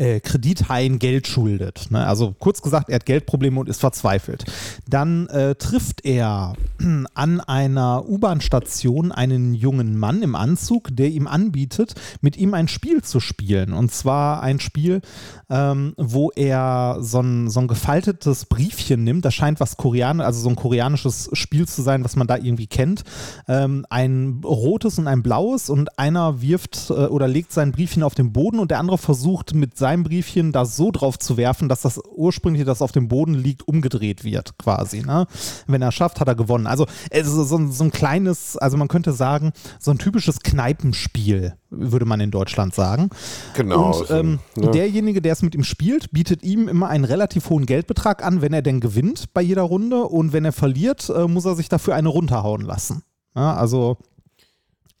äh, 0.00 0.20
Kredithaien 0.20 0.98
Geld 0.98 1.26
schuldet. 1.26 1.88
Ne? 1.90 2.06
Also 2.06 2.34
kurz 2.38 2.62
gesagt, 2.62 2.88
er 2.88 2.96
hat 2.96 3.06
Geldprobleme 3.06 3.60
und 3.60 3.68
ist 3.68 3.80
verzweifelt. 3.80 4.44
Dann 4.88 5.26
äh, 5.28 5.54
trifft 5.56 6.04
er 6.06 6.54
an 7.14 7.40
einer 7.40 8.08
U-Bahn-Station 8.08 9.12
einen 9.12 9.52
jungen 9.52 9.98
Mann 9.98 10.22
im 10.22 10.34
Anzug, 10.34 10.88
der 10.96 11.10
ihm 11.10 11.26
anbietet, 11.26 11.94
mit 12.22 12.38
ihm 12.38 12.54
ein 12.54 12.66
Spiel 12.66 13.02
zu 13.02 13.20
spielen. 13.20 13.74
Und 13.74 13.92
zwar 13.92 14.42
ein 14.42 14.58
Spiel, 14.58 15.02
ähm, 15.50 15.92
wo 15.98 16.30
er 16.30 16.96
so 17.00 17.20
ein, 17.20 17.50
so 17.50 17.60
ein 17.60 17.68
gefaltetes 17.68 18.46
Briefchen 18.46 19.04
nimmt. 19.04 19.24
Das 19.24 19.34
scheint 19.34 19.60
was 19.60 19.76
Koreanisches, 19.76 20.26
also 20.26 20.40
so 20.40 20.48
ein 20.48 20.56
koreanisches 20.56 21.28
Spiel 21.34 21.68
zu 21.68 21.82
sein, 21.82 22.04
was 22.04 22.16
man 22.16 22.26
da 22.26 22.36
irgendwie 22.36 22.68
kennt. 22.68 23.02
Ähm, 23.48 23.84
ein 23.90 24.40
rotes 24.44 24.98
und 24.98 25.08
ein 25.08 25.22
blaues 25.22 25.68
und 25.68 25.98
einer 25.98 26.40
wirft 26.40 26.88
äh, 26.88 26.92
oder 26.92 27.28
legt 27.28 27.52
sein 27.52 27.72
Briefchen 27.72 28.02
auf 28.02 28.14
den 28.14 28.32
Boden 28.32 28.60
und 28.60 28.70
der 28.70 28.78
andere 28.78 28.96
versucht 28.96 29.54
mit 29.54 29.76
seinem 29.76 29.89
Briefchen 29.96 30.52
da 30.52 30.64
so 30.64 30.90
drauf 30.90 31.18
zu 31.18 31.36
werfen, 31.36 31.68
dass 31.68 31.82
das 31.82 32.00
ursprüngliche, 32.16 32.64
das 32.64 32.82
auf 32.82 32.92
dem 32.92 33.08
Boden 33.08 33.34
liegt, 33.34 33.66
umgedreht 33.68 34.24
wird 34.24 34.56
quasi. 34.58 35.02
Ne? 35.02 35.26
Wenn 35.66 35.82
er 35.82 35.92
schafft, 35.92 36.20
hat 36.20 36.28
er 36.28 36.34
gewonnen. 36.34 36.66
Also 36.66 36.86
so, 37.22 37.56
ein- 37.56 37.72
so 37.72 37.84
ein 37.84 37.90
kleines, 37.90 38.56
also 38.56 38.76
man 38.76 38.88
könnte 38.88 39.12
sagen, 39.12 39.52
so 39.78 39.90
ein 39.90 39.98
typisches 39.98 40.40
Kneipenspiel, 40.40 41.54
würde 41.70 42.04
man 42.04 42.20
in 42.20 42.30
Deutschland 42.30 42.74
sagen. 42.74 43.10
Genau. 43.54 43.98
Und 44.00 44.10
ähm, 44.10 44.38
ne? 44.56 44.70
derjenige, 44.70 45.20
der 45.22 45.32
es 45.32 45.42
mit 45.42 45.54
ihm 45.54 45.64
spielt, 45.64 46.10
bietet 46.12 46.42
ihm 46.42 46.68
immer 46.68 46.88
einen 46.88 47.04
relativ 47.04 47.48
hohen 47.50 47.66
Geldbetrag 47.66 48.24
an, 48.24 48.40
wenn 48.42 48.52
er 48.52 48.62
denn 48.62 48.80
gewinnt 48.80 49.32
bei 49.34 49.42
jeder 49.42 49.62
Runde. 49.62 50.02
Und 50.04 50.32
wenn 50.32 50.44
er 50.44 50.52
verliert, 50.52 51.08
äh, 51.10 51.26
muss 51.28 51.44
er 51.44 51.54
sich 51.56 51.68
dafür 51.68 51.94
eine 51.94 52.08
runterhauen 52.08 52.62
lassen. 52.62 53.02
Ja, 53.36 53.54
also 53.54 53.96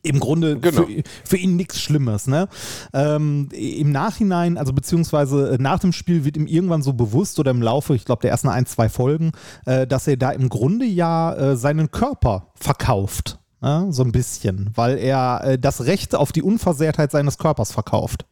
im 0.02 0.20
Grunde 0.20 0.58
Genau. 0.58 0.84
für, 0.84 1.02
für 1.24 1.36
ihn 1.36 1.56
nichts 1.56 1.80
Schlimmes. 1.80 2.26
Ne? 2.26 2.48
Ähm, 2.92 3.48
Im 3.52 3.92
Nachhinein, 3.92 4.56
also 4.58 4.72
beziehungsweise 4.72 5.52
äh, 5.54 5.58
nach 5.58 5.78
dem 5.78 5.92
Spiel 5.92 6.24
wird 6.24 6.36
ihm 6.36 6.46
irgendwann 6.46 6.82
so 6.82 6.92
bewusst 6.92 7.38
oder 7.38 7.50
im 7.50 7.62
Laufe, 7.62 7.94
ich 7.94 8.04
glaube, 8.04 8.22
der 8.22 8.30
ersten 8.30 8.48
ein, 8.48 8.66
zwei 8.66 8.88
Folgen, 8.88 9.32
äh, 9.66 9.86
dass 9.86 10.06
er 10.06 10.16
da 10.16 10.30
im 10.30 10.48
Grunde 10.48 10.86
ja 10.86 11.34
äh, 11.34 11.56
seinen 11.56 11.90
Körper 11.90 12.48
verkauft. 12.54 13.38
Ne? 13.60 13.88
So 13.90 14.02
ein 14.02 14.12
bisschen, 14.12 14.70
weil 14.74 14.98
er 14.98 15.42
äh, 15.44 15.58
das 15.58 15.84
Recht 15.84 16.14
auf 16.14 16.32
die 16.32 16.42
Unversehrtheit 16.42 17.10
seines 17.10 17.38
Körpers 17.38 17.72
verkauft 17.72 18.24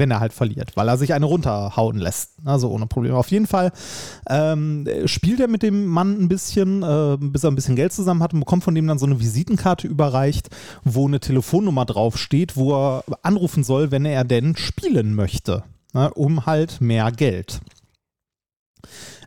wenn 0.00 0.10
er 0.10 0.18
halt 0.18 0.32
verliert, 0.32 0.72
weil 0.74 0.88
er 0.88 0.98
sich 0.98 1.14
eine 1.14 1.26
runterhauen 1.26 1.98
lässt. 1.98 2.32
Also 2.44 2.70
ohne 2.70 2.86
Probleme. 2.86 3.16
Auf 3.16 3.30
jeden 3.30 3.46
Fall 3.46 3.70
ähm, 4.28 4.88
spielt 5.04 5.38
er 5.38 5.46
mit 5.46 5.62
dem 5.62 5.86
Mann 5.86 6.20
ein 6.20 6.28
bisschen, 6.28 6.82
äh, 6.82 7.16
bis 7.20 7.44
er 7.44 7.52
ein 7.52 7.54
bisschen 7.54 7.76
Geld 7.76 7.92
zusammen 7.92 8.22
hat 8.22 8.34
und 8.34 8.40
bekommt 8.40 8.64
von 8.64 8.74
dem 8.74 8.88
dann 8.88 8.98
so 8.98 9.06
eine 9.06 9.20
Visitenkarte 9.20 9.86
überreicht, 9.86 10.48
wo 10.82 11.06
eine 11.06 11.20
Telefonnummer 11.20 11.84
draufsteht, 11.84 12.56
wo 12.56 12.74
er 12.74 13.04
anrufen 13.22 13.62
soll, 13.62 13.92
wenn 13.92 14.04
er 14.04 14.24
denn 14.24 14.56
spielen 14.56 15.14
möchte, 15.14 15.62
ne, 15.92 16.12
um 16.14 16.46
halt 16.46 16.80
mehr 16.80 17.12
Geld. 17.12 17.60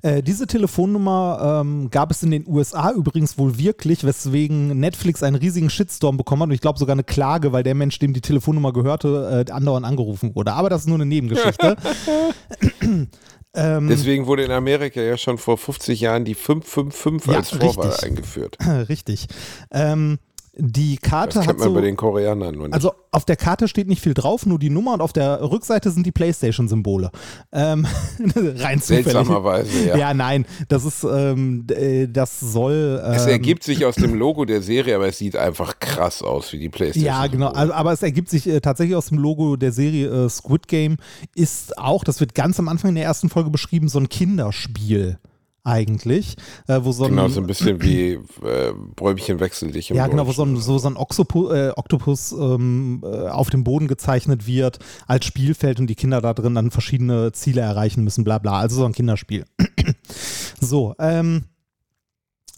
Äh, 0.04 0.22
diese 0.22 0.47
Telefonnummer 0.47 1.62
ähm, 1.62 1.89
gab 1.89 2.12
es 2.12 2.24
in 2.24 2.32
den 2.32 2.45
USA 2.45 2.91
übrigens 2.91 3.38
wohl 3.38 3.58
wirklich, 3.58 4.04
weswegen 4.04 4.78
Netflix 4.78 5.24
einen 5.24 5.38
riesigen 5.38 5.70
Shitstorm 5.70 6.18
bekommen 6.18 6.41
hat 6.41 6.49
und 6.49 6.54
ich 6.54 6.60
glaube 6.60 6.78
sogar 6.78 6.93
eine 6.93 7.06
Klage, 7.06 7.54
weil 7.54 7.64
der 7.64 7.74
Mensch, 7.74 7.99
dem 7.99 8.14
die 8.14 8.20
Telefonnummer 8.20 8.74
gehörte, 8.74 9.45
äh, 9.47 9.51
andauernd 9.51 9.86
angerufen 9.86 10.36
wurde. 10.36 10.51
Aber 10.51 10.70
das 10.70 10.82
ist 10.82 10.88
nur 10.88 10.97
eine 10.97 11.06
Nebengeschichte. 11.06 11.78
ähm, 13.54 13.88
Deswegen 13.88 14.28
wurde 14.28 14.43
in 14.43 14.51
Amerika 14.51 14.99
ja 14.99 15.16
schon 15.16 15.38
vor 15.38 15.58
50 15.58 16.01
Jahren 16.01 16.26
die 16.26 16.36
555 16.36 17.32
Ja, 17.32 17.38
als 17.38 17.49
Vorwahl 17.51 17.88
richtig. 17.91 18.10
eingeführt. 18.10 18.58
richtig. 18.89 19.28
Ähm, 19.72 20.20
die 20.56 20.97
Karte 20.97 21.39
Das 21.39 21.47
hat 21.47 21.47
kennt 21.47 21.60
man 21.60 21.70
so, 21.70 21.74
bei 21.74 21.82
den 21.82 21.97
Koreanern 21.97 22.54
nur 22.54 22.68
nicht. 22.68 22.76
Also 22.76 22.93
auf 23.12 23.26
der 23.26 23.36
Karte 23.36 23.68
steht 23.68 23.88
nicht 23.88 24.01
viel 24.01 24.14
drauf, 24.14 24.45
nur 24.45 24.60
die 24.60 24.70
Nummer 24.70 24.93
und 24.93 25.01
auf 25.01 25.12
der 25.12 25.41
Rückseite 25.41 25.89
sind 25.89 26.06
die 26.06 26.12
Playstation-Symbole. 26.12 27.10
Ähm, 27.51 27.88
rein 28.36 28.80
zufällig. 28.80 29.06
Seltsamerweise, 29.06 29.88
ja. 29.88 29.97
Ja, 29.97 30.14
nein, 30.14 30.45
das 30.68 30.86
ist, 30.86 31.04
ähm, 31.04 31.66
äh, 31.72 32.08
das 32.08 32.39
soll. 32.39 33.01
Ähm, 33.04 33.14
es 33.14 33.26
ergibt 33.26 33.64
sich 33.64 33.84
aus 33.86 33.95
dem 33.95 34.14
Logo 34.14 34.45
der 34.45 34.62
Serie, 34.62 34.95
aber 34.95 35.08
es 35.08 35.18
sieht 35.18 35.36
einfach 35.36 35.80
krass 35.80 36.22
aus 36.22 36.54
wie 36.54 36.60
die 36.60 36.70
Playstation. 36.70 37.06
Ja, 37.06 37.26
genau. 37.26 37.49
Also, 37.49 37.74
aber 37.74 37.91
es 37.91 38.04
ergibt 38.04 38.30
sich 38.30 38.47
äh, 38.47 38.62
tatsächlich 38.62 38.95
aus 38.95 39.08
dem 39.08 39.18
Logo 39.18 39.56
der 39.56 39.72
Serie 39.72 40.26
äh, 40.26 40.30
Squid 40.30 40.68
Game 40.68 40.97
ist 41.36 41.80
auch, 41.80 42.04
das 42.04 42.20
wird 42.20 42.36
ganz 42.36 42.60
am 42.60 42.68
Anfang 42.68 42.89
in 42.89 42.95
der 42.95 43.06
ersten 43.06 43.30
Folge 43.30 43.49
beschrieben, 43.49 43.89
so 43.89 43.97
ein 43.97 44.08
Kinderspiel 44.10 45.18
eigentlich, 45.64 46.36
äh, 46.68 46.80
wo 46.84 46.91
so 46.91 47.05
ein 47.05 47.11
Genau, 47.11 47.28
so 47.30 47.39
ein 47.39 47.47
bisschen 47.47 47.82
wie 47.82 48.14
äh, 48.14 48.74
Bäumchen 48.95 49.39
wechsel 49.39 49.72
dich. 49.72 49.89
im 49.89 49.95
Ja, 49.95 50.07
genau, 50.07 50.28
wo 50.28 50.32
so 50.32 50.43
ein, 50.43 50.57
so, 50.57 50.78
so 50.78 50.88
ein 50.88 50.97
Oxopu 50.97 51.51
äh, 51.51 51.72
Oktopus 51.76 52.34
ähm, 52.34 53.01
äh, 53.03 53.30
auf 53.30 53.49
dem 53.49 53.64
Boden 53.64 53.88
gezeichnet 53.88 54.45
wird 54.45 54.80
als 55.07 55.26
Spielfeld 55.26 55.80
und 55.80 55.88
die 55.88 55.95
Kinder 55.95 56.22
da 56.22 56.34
drin 56.34 56.55
dann 56.55 56.72
verschiedene 56.72 57.32
Ziele 57.32 57.61
erreichen 57.61 58.03
müssen, 58.03 58.24
bla 58.24 58.39
bla. 58.39 58.59
Also 58.59 58.78
so 58.78 58.86
ein 58.86 58.93
Kinderspiel. 58.93 59.45
so, 60.59 60.95
ähm, 60.99 61.45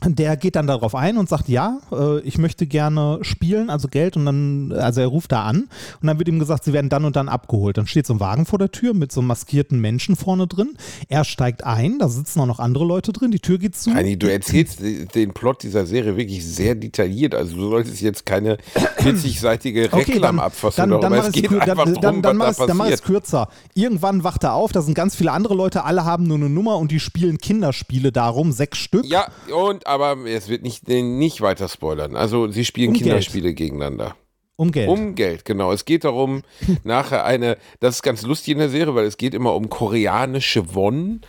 der 0.04 0.36
geht 0.36 0.56
dann 0.58 0.68
darauf 0.68 0.94
ein 0.94 1.18
und 1.18 1.30
sagt, 1.30 1.48
ja, 1.48 1.80
äh, 1.92 2.20
ich 2.20 2.38
möchte 2.38 2.68
gerne 2.68 3.20
spielen, 3.22 3.70
also 3.70 3.88
Geld 3.88 4.18
und 4.18 4.26
dann, 4.26 4.72
also 4.74 5.00
er 5.02 5.08
ruft 5.08 5.32
da 5.32 5.44
an 5.44 5.70
und 6.02 6.08
dann 6.08 6.20
wird 6.20 6.28
ihm 6.28 6.38
gesagt, 6.38 6.66
sie 6.66 6.74
werden 6.74 6.90
dann 6.90 7.06
und 7.06 7.16
dann 7.16 7.30
abgeholt. 7.30 7.78
Dann 7.78 7.88
steht 7.88 8.06
so 8.06 8.14
ein 8.14 8.20
Wagen 8.20 8.46
vor 8.46 8.60
der 8.60 8.72
Tür 8.72 8.94
mit 8.94 9.12
so 9.14 9.22
einem 9.22 9.30
maskierten 9.30 9.80
Menschen 9.80 10.16
vorne 10.18 10.48
drin. 10.48 10.76
Er 11.08 11.24
steigt 11.24 11.64
ein, 11.64 11.98
da 11.98 12.10
sitzen 12.10 12.42
auch 12.42 12.46
noch 12.46 12.60
andere 12.60 12.84
Leute 12.86 13.14
drin, 13.14 13.32
die 13.32 13.40
Tür 13.40 13.58
geht 13.58 13.76
zu. 13.78 13.94
Heini, 13.96 14.20
du 14.20 14.30
erzählst 14.32 14.80
den 14.82 15.34
Plot 15.34 15.64
dieser 15.64 15.86
Serie 15.86 16.18
wirklich 16.18 16.46
sehr 16.46 16.76
detailliert. 16.76 17.34
Also 17.34 17.56
du 17.56 17.70
solltest 17.70 18.02
jetzt 18.02 18.26
keine 18.26 18.58
40-seitige 19.00 19.94
Reklamabfassung 19.94 20.90
dann, 20.90 21.02
dann, 21.02 21.02
darüber. 21.02 21.18
mach 21.22 21.30
Es 21.30 21.36
ich's 21.36 21.42
geht 21.50 21.52
kür- 21.52 21.62
einfach 21.62 21.86
dann, 21.86 21.94
drum, 21.94 22.02
dann, 22.04 22.22
dann, 22.22 22.38
mach 22.38 22.46
was 22.48 22.52
ich's- 22.52 22.60
da 22.60 22.68
dann 22.68 22.78
mach 22.78 22.86
ich 22.88 22.94
es 22.94 23.02
passiert. 23.02 23.22
kürzer. 23.24 23.48
Irgendwann 23.74 24.24
wacht 24.24 24.44
er 24.44 24.54
auf, 24.54 24.72
da 24.72 24.82
sind 24.82 24.94
ganz 24.94 25.16
viele 25.16 25.32
andere 25.32 25.56
Leute, 25.56 25.84
alle 25.86 26.06
haben 26.06 26.26
nur 26.26 26.38
eine 26.38 26.50
Nummer 26.50 26.78
und 26.78 26.92
die 26.92 27.00
spielen 27.00 27.38
Kinderspiele 27.38 28.12
darum, 28.12 28.52
sechs 28.52 28.78
Stück. 28.78 29.06
Ja, 29.06 29.28
und 29.56 29.85
aber 29.86 30.18
es 30.26 30.50
wird 30.50 30.64
nicht, 30.64 30.88
nicht 30.88 31.42
weiter 31.42 31.70
spoilern. 31.70 32.16
Also 32.16 32.50
sie 32.52 32.66
spielen 32.66 32.90
Um 32.90 32.94
Geld. 32.94 33.06
Kinderspiele 33.06 33.54
gegeneinander. 33.54 34.16
Um 34.58 34.72
Geld. 34.72 34.90
Um 34.90 35.16
Geld, 35.16 35.46
genau. 35.46 35.72
Es 35.72 35.86
geht 35.86 36.04
darum, 36.04 36.44
nachher 36.84 37.26
eine, 37.26 37.58
das 37.80 37.96
ist 37.96 38.04
ganz 38.04 38.22
lustig 38.24 38.54
in 38.54 38.60
der 38.60 38.70
Serie, 38.70 38.96
weil 38.96 39.06
es 39.06 39.18
geht 39.18 39.34
immer 39.34 39.54
um 39.56 39.70
koreanische 39.70 40.74
Won. 40.74 41.22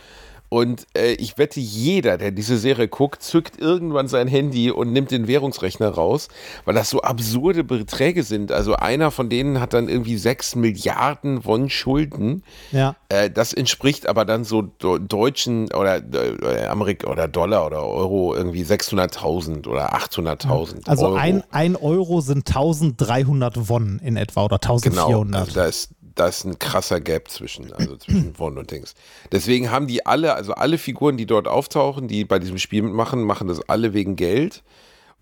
Und 0.49 0.87
äh, 0.97 1.11
ich 1.13 1.37
wette, 1.37 1.59
jeder, 1.59 2.17
der 2.17 2.31
diese 2.31 2.57
Serie 2.57 2.87
guckt, 2.87 3.21
zückt 3.21 3.59
irgendwann 3.59 4.07
sein 4.07 4.27
Handy 4.27 4.71
und 4.71 4.93
nimmt 4.93 5.11
den 5.11 5.27
Währungsrechner 5.27 5.89
raus, 5.89 6.29
weil 6.63 6.73
das 6.73 6.89
so 6.89 7.01
absurde 7.01 7.63
Beträge 7.65 8.23
sind. 8.23 8.51
Also 8.51 8.75
einer 8.75 9.11
von 9.11 9.29
denen 9.29 9.59
hat 9.59 9.73
dann 9.73 9.89
irgendwie 9.89 10.17
6 10.17 10.55
Milliarden 10.55 11.43
Won 11.45 11.69
Schulden. 11.69 12.43
ja. 12.71 12.95
Äh, 13.09 13.29
das 13.29 13.53
entspricht 13.53 14.07
aber 14.07 14.25
dann 14.25 14.43
so 14.43 14.61
deutschen 14.61 15.71
oder 15.73 15.97
äh, 15.97 16.65
Amerik 16.67 17.05
oder 17.07 17.27
Dollar 17.27 17.65
oder 17.65 17.83
Euro 17.83 18.35
irgendwie 18.35 18.63
600.000 18.63 19.67
oder 19.67 19.93
800.000 19.95 20.87
Also 20.87 21.07
Euro. 21.07 21.15
ein, 21.15 21.43
ein 21.51 21.75
Euro 21.75 22.21
sind 22.21 22.47
1300 22.47 23.69
Won 23.69 23.99
in 24.03 24.17
etwa 24.17 24.45
oder 24.45 24.57
Genau, 24.59 25.07
1400. 25.07 25.41
also 25.41 25.53
da 25.53 25.65
ist, 25.65 25.89
da 26.19 26.27
ist 26.27 26.43
ein 26.45 26.59
krasser 26.59 26.99
Gap 26.99 27.29
zwischen, 27.29 27.71
also 27.73 27.95
zwischen 27.97 28.37
Won 28.37 28.57
und 28.57 28.71
Dings. 28.71 28.95
Deswegen 29.31 29.71
haben 29.71 29.87
die 29.87 30.05
alle, 30.05 30.33
also 30.35 30.53
alle 30.53 30.77
Figuren, 30.77 31.17
die 31.17 31.25
dort 31.25 31.47
auftauchen, 31.47 32.07
die 32.07 32.25
bei 32.25 32.39
diesem 32.39 32.57
Spiel 32.57 32.81
mitmachen, 32.81 33.23
machen 33.23 33.47
das 33.47 33.67
alle 33.69 33.93
wegen 33.93 34.15
Geld. 34.15 34.63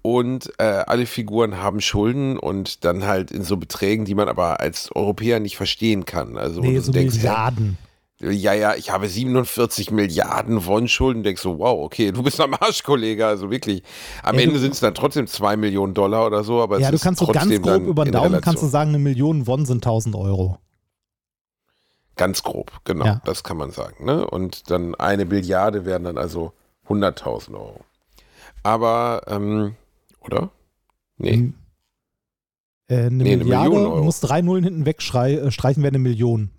Und 0.01 0.53
äh, 0.59 0.83
alle 0.85 1.07
Figuren 1.07 1.57
haben 1.57 1.81
Schulden 1.81 2.37
und 2.37 2.85
dann 2.85 3.07
halt 3.07 3.31
in 3.31 3.43
so 3.43 3.57
Beträgen, 3.57 4.05
die 4.05 4.13
man 4.13 4.27
aber 4.27 4.59
als 4.59 4.91
Europäer 4.95 5.39
nicht 5.39 5.57
verstehen 5.57 6.05
kann. 6.05 6.37
Also 6.37 6.61
nee, 6.61 6.77
so 6.77 6.91
denkst, 6.91 7.15
Milliarden. 7.15 7.79
ja, 8.21 8.53
ja, 8.53 8.75
ich 8.75 8.91
habe 8.91 9.09
47 9.09 9.89
Milliarden 9.89 10.63
Won 10.67 10.87
Schulden, 10.87 11.23
denkst 11.23 11.41
so, 11.41 11.57
wow, 11.57 11.83
okay, 11.83 12.11
du 12.11 12.21
bist 12.21 12.39
am 12.39 12.53
Arsch, 12.53 12.83
Kollege, 12.83 13.25
also 13.25 13.49
wirklich. 13.49 13.81
Am 14.21 14.35
Ja, 14.35 14.41
Ende 14.41 14.59
sind 14.59 14.75
es 14.75 14.79
dann 14.79 14.93
trotzdem 14.93 15.25
2 15.25 15.57
Millionen 15.57 15.95
Dollar 15.95 16.27
oder 16.27 16.43
so, 16.43 16.61
aber 16.61 16.79
Ja, 16.79 16.89
es 16.91 16.99
du 16.99 17.03
kannst 17.03 17.19
so 17.21 17.25
ganz 17.25 17.59
grob 17.59 17.87
über 17.87 18.05
den 18.05 18.13
Daumen 18.13 18.41
kannst 18.41 18.61
du 18.61 18.67
sagen, 18.67 18.89
eine 18.89 18.99
Million 18.99 19.47
Won 19.47 19.65
sind 19.65 19.77
1000 19.77 20.15
Euro. 20.15 20.59
Ganz 22.17 22.43
grob, 22.43 22.71
genau, 22.85 23.05
ja. 23.05 23.21
das 23.25 23.43
kann 23.43 23.57
man 23.57 23.71
sagen. 23.71 24.05
Ne? 24.05 24.25
Und 24.25 24.69
dann 24.71 24.95
eine 24.95 25.25
Billiarde 25.25 25.85
wären 25.85 26.05
dann 26.05 26.17
also 26.17 26.53
100.000 26.87 27.53
Euro. 27.53 27.83
Aber, 28.63 29.23
ähm, 29.27 29.75
oder? 30.21 30.49
Nee. 31.17 31.53
Äh, 32.87 32.95
eine 32.95 33.23
nee, 33.23 33.35
Milliarde, 33.37 33.65
eine 33.65 33.69
Million 33.69 33.91
Euro. 33.91 34.03
muss 34.03 34.19
drei 34.21 34.41
Nullen 34.41 34.63
hinten 34.63 34.85
wegstreichen, 34.85 35.43
äh, 35.47 35.83
wäre 35.83 35.87
eine 35.87 35.99
Million. 35.99 36.51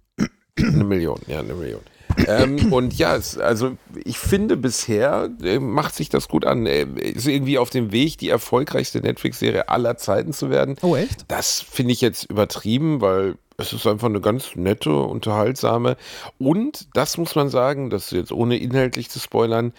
Eine 0.59 0.85
Million, 0.85 1.21
ja, 1.27 1.41
eine 1.41 1.55
Million. 1.55 1.81
Ähm, 2.27 2.73
und 2.73 2.97
ja, 2.99 3.17
es, 3.17 3.39
also 3.39 3.77
ich 4.05 4.19
finde 4.19 4.57
bisher 4.57 5.31
äh, 5.43 5.59
macht 5.59 5.95
sich 5.95 6.09
das 6.09 6.29
gut 6.29 6.45
an. 6.45 6.67
Äh, 6.67 6.87
ist 6.99 7.27
irgendwie 7.27 7.59
auf 7.59 7.71
dem 7.71 7.93
Weg, 7.93 8.19
die 8.19 8.29
erfolgreichste 8.29 9.01
Netflix-Serie 9.01 9.69
aller 9.69 9.97
Zeiten 9.97 10.33
zu 10.33 10.51
werden. 10.51 10.77
Oh, 10.83 10.97
echt? 10.97 11.25
Das 11.29 11.61
finde 11.61 11.93
ich 11.93 12.01
jetzt 12.01 12.25
übertrieben, 12.25 13.01
weil 13.01 13.37
es 13.59 13.73
ist 13.73 13.87
einfach 13.87 14.09
eine 14.09 14.21
ganz 14.21 14.55
nette, 14.55 14.95
unterhaltsame 14.95 15.97
und 16.39 16.89
das 16.95 17.17
muss 17.17 17.35
man 17.35 17.49
sagen, 17.49 17.89
das 17.91 18.07
ist 18.07 18.13
jetzt 18.13 18.33
ohne 18.33 18.59
inhaltlich 18.59 19.09
zu 19.09 19.19
spoilern, 19.19 19.73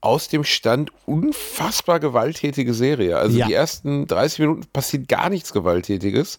aus 0.00 0.28
dem 0.28 0.44
Stand 0.44 0.92
unfassbar 1.06 1.98
gewalttätige 1.98 2.74
Serie. 2.74 3.16
Also 3.16 3.38
ja. 3.38 3.46
die 3.46 3.54
ersten 3.54 4.06
30 4.06 4.38
Minuten 4.40 4.62
passiert 4.72 5.08
gar 5.08 5.30
nichts 5.30 5.52
Gewalttätiges 5.52 6.38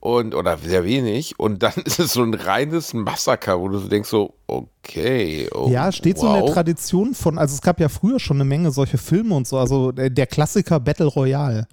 und 0.00 0.34
oder 0.34 0.56
sehr 0.58 0.84
wenig. 0.84 1.38
Und 1.38 1.62
dann 1.62 1.74
ist 1.84 1.98
es 1.98 2.12
so 2.12 2.22
ein 2.22 2.34
reines 2.34 2.94
Massaker, 2.94 3.60
wo 3.60 3.68
du 3.68 3.78
so 3.78 3.88
denkst 3.88 4.08
so 4.08 4.34
okay 4.46 5.48
oh, 5.52 5.68
ja 5.70 5.92
steht 5.92 6.16
wow. 6.16 6.22
so 6.22 6.28
in 6.28 6.44
der 6.44 6.54
Tradition 6.54 7.14
von 7.14 7.38
also 7.38 7.54
es 7.54 7.60
gab 7.60 7.80
ja 7.80 7.88
früher 7.88 8.18
schon 8.18 8.38
eine 8.38 8.44
Menge 8.44 8.70
solche 8.70 8.98
Filme 8.98 9.34
und 9.34 9.46
so 9.46 9.58
also 9.58 9.92
der, 9.92 10.26
Klassiker 10.26 10.80
Battle 10.80 11.06
Royale. 11.06 11.66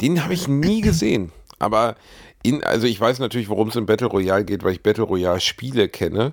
Den 0.00 0.22
habe 0.22 0.34
ich 0.34 0.46
nie 0.46 0.82
gesehen. 0.82 1.32
Aber 1.58 1.96
in, 2.42 2.62
also 2.62 2.86
ich 2.86 3.00
weiß 3.00 3.18
natürlich 3.18 3.48
worum 3.48 3.68
es 3.68 3.76
in 3.76 3.86
Battle 3.86 4.08
Royale 4.08 4.44
geht 4.44 4.62
weil 4.62 4.72
ich 4.72 4.82
Battle 4.82 5.04
Royale 5.04 5.40
Spiele 5.40 5.88
kenne. 5.88 6.32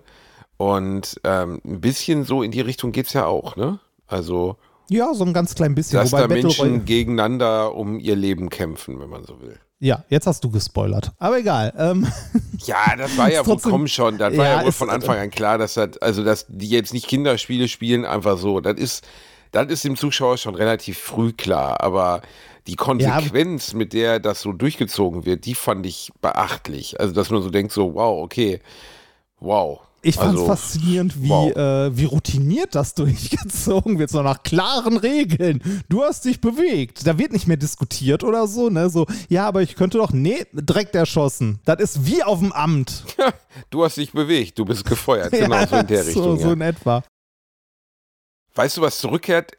Und 0.57 1.19
ähm, 1.23 1.61
ein 1.65 1.81
bisschen 1.81 2.25
so 2.25 2.43
in 2.43 2.51
die 2.51 2.61
Richtung 2.61 2.91
geht 2.91 3.07
es 3.07 3.13
ja 3.13 3.25
auch 3.25 3.55
ne? 3.55 3.79
Also 4.07 4.57
ja 4.89 5.13
so 5.13 5.23
ein 5.23 5.33
ganz 5.33 5.55
klein 5.55 5.75
bisschen 5.75 5.99
dass 5.99 6.11
da 6.11 6.27
Menschen 6.27 6.85
gegeneinander 6.85 7.73
um 7.73 7.99
ihr 7.99 8.15
Leben 8.15 8.49
kämpfen 8.49 8.99
wenn 8.99 9.09
man 9.09 9.23
so 9.23 9.41
will 9.41 9.57
ja, 9.83 10.05
jetzt 10.07 10.27
hast 10.27 10.41
du 10.45 10.49
gespoilert. 10.49 11.11
Aber 11.19 11.39
egal. 11.39 11.73
Ähm, 11.77 12.07
ja, 12.59 12.95
das 12.97 13.17
war 13.17 13.29
ja 13.29 13.45
wohl 13.45 13.57
komm 13.59 13.87
schon. 13.87 14.17
Das 14.17 14.35
war 14.37 14.45
ja, 14.45 14.59
ja 14.59 14.65
wohl 14.65 14.71
von 14.71 14.89
Anfang 14.89 15.17
an 15.17 15.29
klar, 15.29 15.57
dass 15.57 15.73
das, 15.73 15.97
also 15.97 16.23
dass 16.23 16.45
die 16.47 16.69
jetzt 16.69 16.93
nicht 16.93 17.05
Kinderspiele 17.05 17.67
spielen, 17.67 18.05
einfach 18.05 18.37
so. 18.37 18.61
Das 18.61 18.77
ist, 18.77 19.05
das 19.51 19.67
ist 19.67 19.83
dem 19.83 19.97
Zuschauer 19.97 20.37
schon 20.37 20.55
relativ 20.55 20.99
früh 20.99 21.33
klar. 21.33 21.81
Aber 21.81 22.21
die 22.65 22.77
Konsequenz, 22.77 23.73
ja. 23.73 23.77
mit 23.77 23.91
der 23.91 24.21
das 24.21 24.39
so 24.39 24.53
durchgezogen 24.53 25.25
wird, 25.25 25.45
die 25.45 25.53
fand 25.53 25.85
ich 25.85 26.13
beachtlich. 26.21 27.01
Also, 27.01 27.13
dass 27.13 27.29
man 27.29 27.41
so 27.41 27.49
denkt, 27.49 27.73
so, 27.73 27.93
wow, 27.93 28.23
okay, 28.23 28.61
wow. 29.41 29.81
Ich 30.05 30.15
fand 30.15 30.35
es 30.35 30.41
also, 30.41 30.45
faszinierend, 30.47 31.21
wie, 31.23 31.29
wow. 31.29 31.55
äh, 31.55 31.97
wie 31.97 32.03
routiniert 32.05 32.75
das 32.75 32.93
durchgezogen 32.93 33.99
wird, 33.99 34.09
so 34.09 34.21
nach 34.21 34.43
klaren 34.43 34.97
Regeln. 34.97 35.61
Du 35.87 36.03
hast 36.03 36.25
dich 36.25 36.41
bewegt. 36.41 37.07
Da 37.07 37.17
wird 37.17 37.31
nicht 37.31 37.47
mehr 37.47 37.57
diskutiert 37.57 38.23
oder 38.23 38.47
so, 38.47 38.69
ne? 38.69 38.89
So, 38.89 39.05
ja, 39.29 39.47
aber 39.47 39.61
ich 39.61 39.75
könnte 39.75 39.99
doch, 39.99 40.11
nee, 40.11 40.45
direkt 40.51 40.93
erschossen. 40.95 41.59
Das 41.63 41.79
ist 41.79 42.05
wie 42.05 42.21
auf 42.21 42.39
dem 42.39 42.51
Amt. 42.51 43.05
du 43.69 43.83
hast 43.85 43.95
dich 43.95 44.11
bewegt, 44.11 44.59
du 44.59 44.65
bist 44.65 44.83
gefeuert. 44.85 45.31
Genau, 45.31 45.55
ja, 45.55 45.67
so 45.67 45.75
in 45.77 45.87
der 45.87 46.05
Richtung. 46.05 46.23
So, 46.23 46.35
so 46.37 46.51
in 46.51 46.61
etwa. 46.61 47.03
Weißt 48.55 48.77
du, 48.77 48.81
was 48.81 48.99
zurückkehrt? 48.99 49.53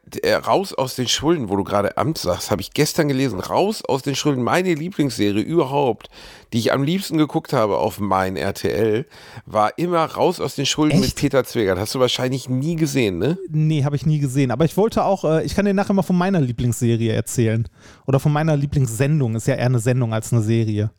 Raus 0.47 0.73
aus 0.73 0.95
den 0.95 1.09
Schulden, 1.09 1.49
wo 1.49 1.57
du 1.57 1.65
gerade 1.65 1.97
Amt 1.97 2.17
sagst, 2.17 2.49
habe 2.49 2.61
ich 2.61 2.71
gestern 2.71 3.09
gelesen. 3.09 3.41
Raus 3.41 3.83
aus 3.83 4.03
den 4.03 4.15
Schulden, 4.15 4.41
meine 4.41 4.73
Lieblingsserie 4.73 5.41
überhaupt, 5.41 6.09
die 6.53 6.59
ich 6.59 6.71
am 6.71 6.81
liebsten 6.81 7.17
geguckt 7.17 7.51
habe 7.51 7.77
auf 7.77 7.99
mein 7.99 8.37
RTL, 8.37 9.05
war 9.45 9.77
immer 9.77 10.05
Raus 10.05 10.39
aus 10.39 10.55
den 10.55 10.65
Schulden 10.65 10.93
Echt? 10.95 11.03
mit 11.03 11.15
Peter 11.15 11.43
Zwegert. 11.43 11.77
Hast 11.77 11.93
du 11.93 11.99
wahrscheinlich 11.99 12.47
nie 12.47 12.77
gesehen, 12.77 13.17
ne? 13.17 13.37
Nee, 13.49 13.83
habe 13.83 13.97
ich 13.97 14.05
nie 14.05 14.19
gesehen. 14.19 14.49
Aber 14.49 14.63
ich 14.63 14.77
wollte 14.77 15.03
auch, 15.03 15.25
äh, 15.25 15.43
ich 15.43 15.55
kann 15.55 15.65
dir 15.65 15.73
nachher 15.73 15.93
mal 15.93 16.01
von 16.01 16.17
meiner 16.17 16.39
Lieblingsserie 16.39 17.11
erzählen. 17.11 17.67
Oder 18.07 18.21
von 18.21 18.31
meiner 18.31 18.55
Lieblingssendung. 18.55 19.35
Ist 19.35 19.47
ja 19.47 19.55
eher 19.55 19.65
eine 19.65 19.79
Sendung 19.79 20.13
als 20.13 20.31
eine 20.31 20.41
Serie. 20.41 20.89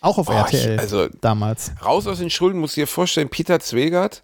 Auch 0.00 0.18
auf 0.18 0.28
oh, 0.28 0.32
RTL 0.32 0.74
ich, 0.74 0.80
also, 0.80 1.08
damals. 1.20 1.72
Raus 1.84 2.06
aus 2.06 2.18
den 2.18 2.30
Schulden, 2.30 2.60
musst 2.60 2.76
du 2.76 2.80
dir 2.80 2.86
vorstellen, 2.86 3.28
Peter 3.28 3.60
Zwegert 3.60 4.22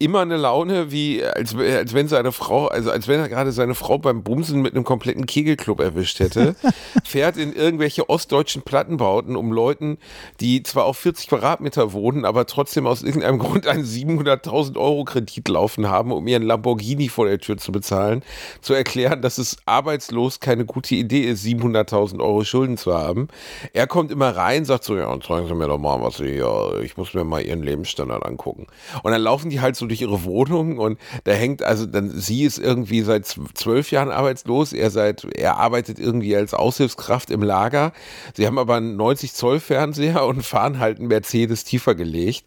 immer 0.00 0.20
eine 0.20 0.36
Laune, 0.36 0.92
wie 0.92 1.24
als, 1.24 1.56
als 1.56 1.92
wenn 1.92 2.06
seine 2.06 2.30
Frau, 2.30 2.68
also 2.68 2.92
als 2.92 3.08
wenn 3.08 3.18
er 3.18 3.28
gerade 3.28 3.50
seine 3.50 3.74
Frau 3.74 3.98
beim 3.98 4.22
Bumsen 4.22 4.62
mit 4.62 4.74
einem 4.74 4.84
kompletten 4.84 5.26
Kegelclub 5.26 5.80
erwischt 5.80 6.20
hätte, 6.20 6.54
fährt 7.04 7.36
in 7.36 7.52
irgendwelche 7.52 8.08
ostdeutschen 8.08 8.62
Plattenbauten, 8.62 9.34
um 9.34 9.50
Leuten, 9.50 9.98
die 10.38 10.62
zwar 10.62 10.84
auf 10.84 10.98
40 10.98 11.26
Quadratmeter 11.26 11.92
wohnen, 11.92 12.24
aber 12.24 12.46
trotzdem 12.46 12.86
aus 12.86 13.02
irgendeinem 13.02 13.38
Grund 13.40 13.66
einen 13.66 13.82
700.000 13.84 14.76
Euro 14.76 15.02
Kredit 15.02 15.48
laufen 15.48 15.88
haben, 15.88 16.12
um 16.12 16.28
ihren 16.28 16.44
Lamborghini 16.44 17.08
vor 17.08 17.26
der 17.26 17.40
Tür 17.40 17.56
zu 17.56 17.72
bezahlen, 17.72 18.22
zu 18.60 18.74
erklären, 18.74 19.20
dass 19.20 19.38
es 19.38 19.56
arbeitslos 19.66 20.38
keine 20.38 20.64
gute 20.64 20.94
Idee 20.94 21.22
ist, 21.22 21.44
700.000 21.44 22.20
Euro 22.20 22.44
Schulden 22.44 22.76
zu 22.76 22.94
haben. 22.94 23.26
Er 23.72 23.88
kommt 23.88 24.12
immer 24.12 24.36
rein, 24.36 24.64
sagt 24.64 24.84
so, 24.84 24.96
ja, 24.96 25.08
und 25.08 25.24
zeigen 25.24 25.48
Sie 25.48 25.54
mir 25.54 25.66
doch 25.66 25.78
mal, 25.78 26.00
was 26.00 26.18
Sie, 26.18 26.36
ja, 26.36 26.78
ich 26.82 26.96
muss 26.96 27.14
mir 27.14 27.24
mal 27.24 27.42
Ihren 27.42 27.64
Lebensstandard 27.64 28.24
angucken. 28.24 28.68
Und 29.02 29.10
dann 29.10 29.22
laufen 29.22 29.50
die 29.50 29.60
halt 29.60 29.74
so 29.74 29.87
durch 29.88 30.00
ihre 30.00 30.24
Wohnung 30.24 30.78
und 30.78 30.98
da 31.24 31.32
hängt, 31.32 31.62
also 31.62 31.86
dann, 31.86 32.10
sie 32.10 32.44
ist 32.44 32.58
irgendwie 32.58 33.02
seit 33.02 33.26
zwölf 33.26 33.90
Jahren 33.90 34.10
arbeitslos, 34.10 34.72
er 34.72 34.90
seit, 34.90 35.24
er 35.36 35.56
arbeitet 35.56 35.98
irgendwie 35.98 36.36
als 36.36 36.54
Aushilfskraft 36.54 37.30
im 37.30 37.42
Lager. 37.42 37.92
Sie 38.34 38.46
haben 38.46 38.58
aber 38.58 38.76
einen 38.76 38.96
90 38.96 39.32
Zoll 39.32 39.60
Fernseher 39.60 40.24
und 40.26 40.44
fahren 40.44 40.78
halt 40.78 40.98
einen 40.98 41.08
Mercedes 41.08 41.64
tiefer 41.64 41.94
gelegt 41.94 42.44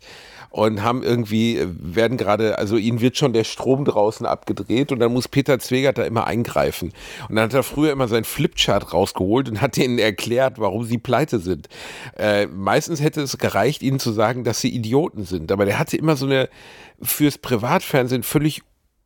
und 0.51 0.83
haben 0.83 1.01
irgendwie, 1.01 1.59
werden 1.65 2.17
gerade, 2.17 2.57
also 2.57 2.75
ihnen 2.75 2.99
wird 2.99 3.17
schon 3.17 3.31
der 3.31 3.45
Strom 3.45 3.85
draußen 3.85 4.25
abgedreht 4.25 4.91
und 4.91 4.99
dann 4.99 5.13
muss 5.13 5.29
Peter 5.29 5.59
Zwegert 5.59 5.97
da 5.97 6.03
immer 6.03 6.27
eingreifen. 6.27 6.91
Und 7.29 7.35
dann 7.37 7.45
hat 7.45 7.53
er 7.53 7.63
früher 7.63 7.93
immer 7.93 8.09
sein 8.09 8.25
Flipchart 8.25 8.93
rausgeholt 8.93 9.47
und 9.47 9.61
hat 9.61 9.77
denen 9.77 9.97
erklärt, 9.97 10.59
warum 10.59 10.83
sie 10.83 10.97
pleite 10.97 11.39
sind. 11.39 11.69
Äh, 12.17 12.47
meistens 12.47 13.01
hätte 13.01 13.21
es 13.21 13.37
gereicht, 13.37 13.81
ihnen 13.81 13.99
zu 13.99 14.11
sagen, 14.11 14.43
dass 14.43 14.59
sie 14.59 14.69
Idioten 14.69 15.23
sind, 15.23 15.53
aber 15.53 15.63
der 15.63 15.79
hatte 15.79 15.95
immer 15.95 16.17
so 16.17 16.25
eine 16.25 16.49
fürs 17.01 17.37
Privatfernsehen 17.37 18.23
völlig 18.23 18.61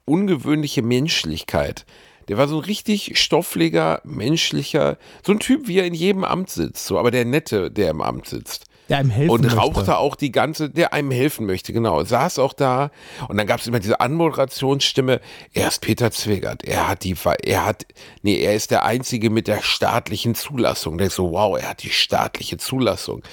ungewöhnliche 0.06 0.82
Menschlichkeit. 0.82 1.86
Der 2.28 2.40
war 2.40 2.48
so 2.48 2.58
ein 2.58 2.66
richtig 2.66 3.20
stoffliger, 3.20 4.02
menschlicher, 4.04 4.98
so 5.24 5.32
ein 5.32 5.40
Typ, 5.40 5.68
wie 5.68 5.78
er 5.78 5.86
in 5.86 5.94
jedem 5.94 6.24
Amt 6.24 6.50
sitzt, 6.50 6.88
so, 6.88 6.98
aber 6.98 7.12
der 7.12 7.24
Nette, 7.24 7.70
der 7.70 7.92
im 7.92 8.02
Amt 8.02 8.28
sitzt. 8.28 8.66
Der 8.90 9.00
einem 9.00 9.10
helfen 9.10 9.32
Und 9.32 9.58
rauchte 9.58 9.80
möchte. 9.80 9.98
auch 9.98 10.16
die 10.16 10.32
ganze, 10.32 10.70
der 10.70 10.94
einem 10.94 11.12
helfen 11.12 11.46
möchte, 11.46 11.74
genau. 11.74 12.04
Saß 12.04 12.40
auch 12.40 12.54
da 12.54 12.92
und 13.28 13.38
dann 13.38 13.48
gab 13.48 13.60
es 13.60 13.68
immer 13.68 13.80
diese 13.80 14.00
Anmoderationsstimme. 14.00 15.22
Er 15.54 15.68
ist 15.68 15.82
Peter 15.82 16.12
Zwegert. 16.12 16.64
Er 16.64 16.88
hat 16.88 17.04
die, 17.04 17.16
er 17.44 17.66
hat, 17.66 17.86
nee, 18.22 18.40
er 18.40 18.54
ist 18.54 18.72
der 18.72 18.86
Einzige 18.86 19.30
mit 19.30 19.48
der 19.48 19.62
staatlichen 19.62 20.36
Zulassung. 20.36 20.98
Der 20.98 21.08
ist 21.08 21.16
so, 21.16 21.32
wow, 21.32 21.58
er 21.58 21.70
hat 21.70 21.84
die 21.84 21.90
staatliche 21.90 22.58
Zulassung. 22.58 23.24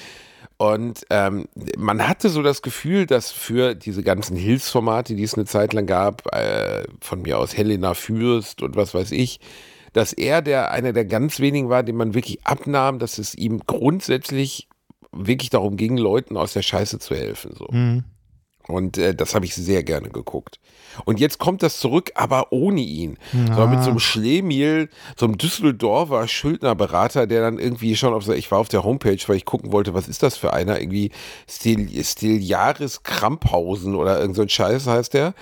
Und 0.57 1.05
ähm, 1.09 1.47
man 1.77 2.07
hatte 2.07 2.29
so 2.29 2.41
das 2.41 2.61
Gefühl, 2.61 3.05
dass 3.05 3.31
für 3.31 3.75
diese 3.75 4.03
ganzen 4.03 4.37
Hilfsformate, 4.37 5.15
die 5.15 5.23
es 5.23 5.33
eine 5.33 5.45
Zeit 5.45 5.73
lang 5.73 5.87
gab, 5.87 6.33
äh, 6.33 6.83
von 7.01 7.21
mir 7.21 7.37
aus 7.37 7.57
Helena 7.57 7.93
Fürst 7.93 8.61
und 8.61 8.75
was 8.75 8.93
weiß 8.93 9.11
ich, 9.11 9.39
dass 9.93 10.13
er 10.13 10.41
der 10.41 10.71
einer 10.71 10.93
der 10.93 11.05
ganz 11.05 11.39
wenigen 11.39 11.69
war, 11.69 11.83
den 11.83 11.95
man 11.95 12.13
wirklich 12.13 12.45
abnahm, 12.45 12.99
dass 12.99 13.17
es 13.17 13.35
ihm 13.35 13.61
grundsätzlich 13.65 14.67
wirklich 15.13 15.49
darum 15.49 15.77
ging, 15.77 15.97
Leuten 15.97 16.37
aus 16.37 16.53
der 16.53 16.61
Scheiße 16.61 16.99
zu 16.99 17.15
helfen. 17.15 17.53
So. 17.55 17.67
Mhm. 17.71 18.03
Und 18.67 18.97
äh, 18.97 19.13
das 19.13 19.35
habe 19.35 19.45
ich 19.45 19.55
sehr 19.55 19.83
gerne 19.83 20.09
geguckt. 20.09 20.59
Und 21.05 21.19
jetzt 21.19 21.39
kommt 21.39 21.63
das 21.63 21.79
zurück, 21.79 22.11
aber 22.15 22.51
ohne 22.51 22.81
ihn. 22.81 23.17
Ja. 23.33 23.55
So 23.55 23.67
mit 23.67 23.83
so 23.83 23.89
einem 23.89 23.99
Schlemiel, 23.99 24.89
so 25.17 25.25
einem 25.25 25.37
Düsseldorfer 25.37 26.27
Schuldnerberater, 26.27 27.27
der 27.27 27.41
dann 27.41 27.59
irgendwie 27.59 27.95
schon 27.95 28.13
auf, 28.13 28.27
ich 28.29 28.51
war 28.51 28.59
auf 28.59 28.69
der 28.69 28.83
Homepage, 28.83 29.17
weil 29.27 29.37
ich 29.37 29.45
gucken 29.45 29.71
wollte, 29.71 29.93
was 29.93 30.07
ist 30.07 30.23
das 30.23 30.37
für 30.37 30.53
einer? 30.53 30.79
Irgendwie 30.79 31.11
Stil, 31.49 31.89
Stiljaris 32.03 33.03
Kramphausen 33.03 33.95
oder 33.95 34.19
irgend 34.19 34.35
so 34.35 34.43
ein 34.43 34.49
Scheiß 34.49 34.87
heißt 34.87 35.13
der. 35.13 35.33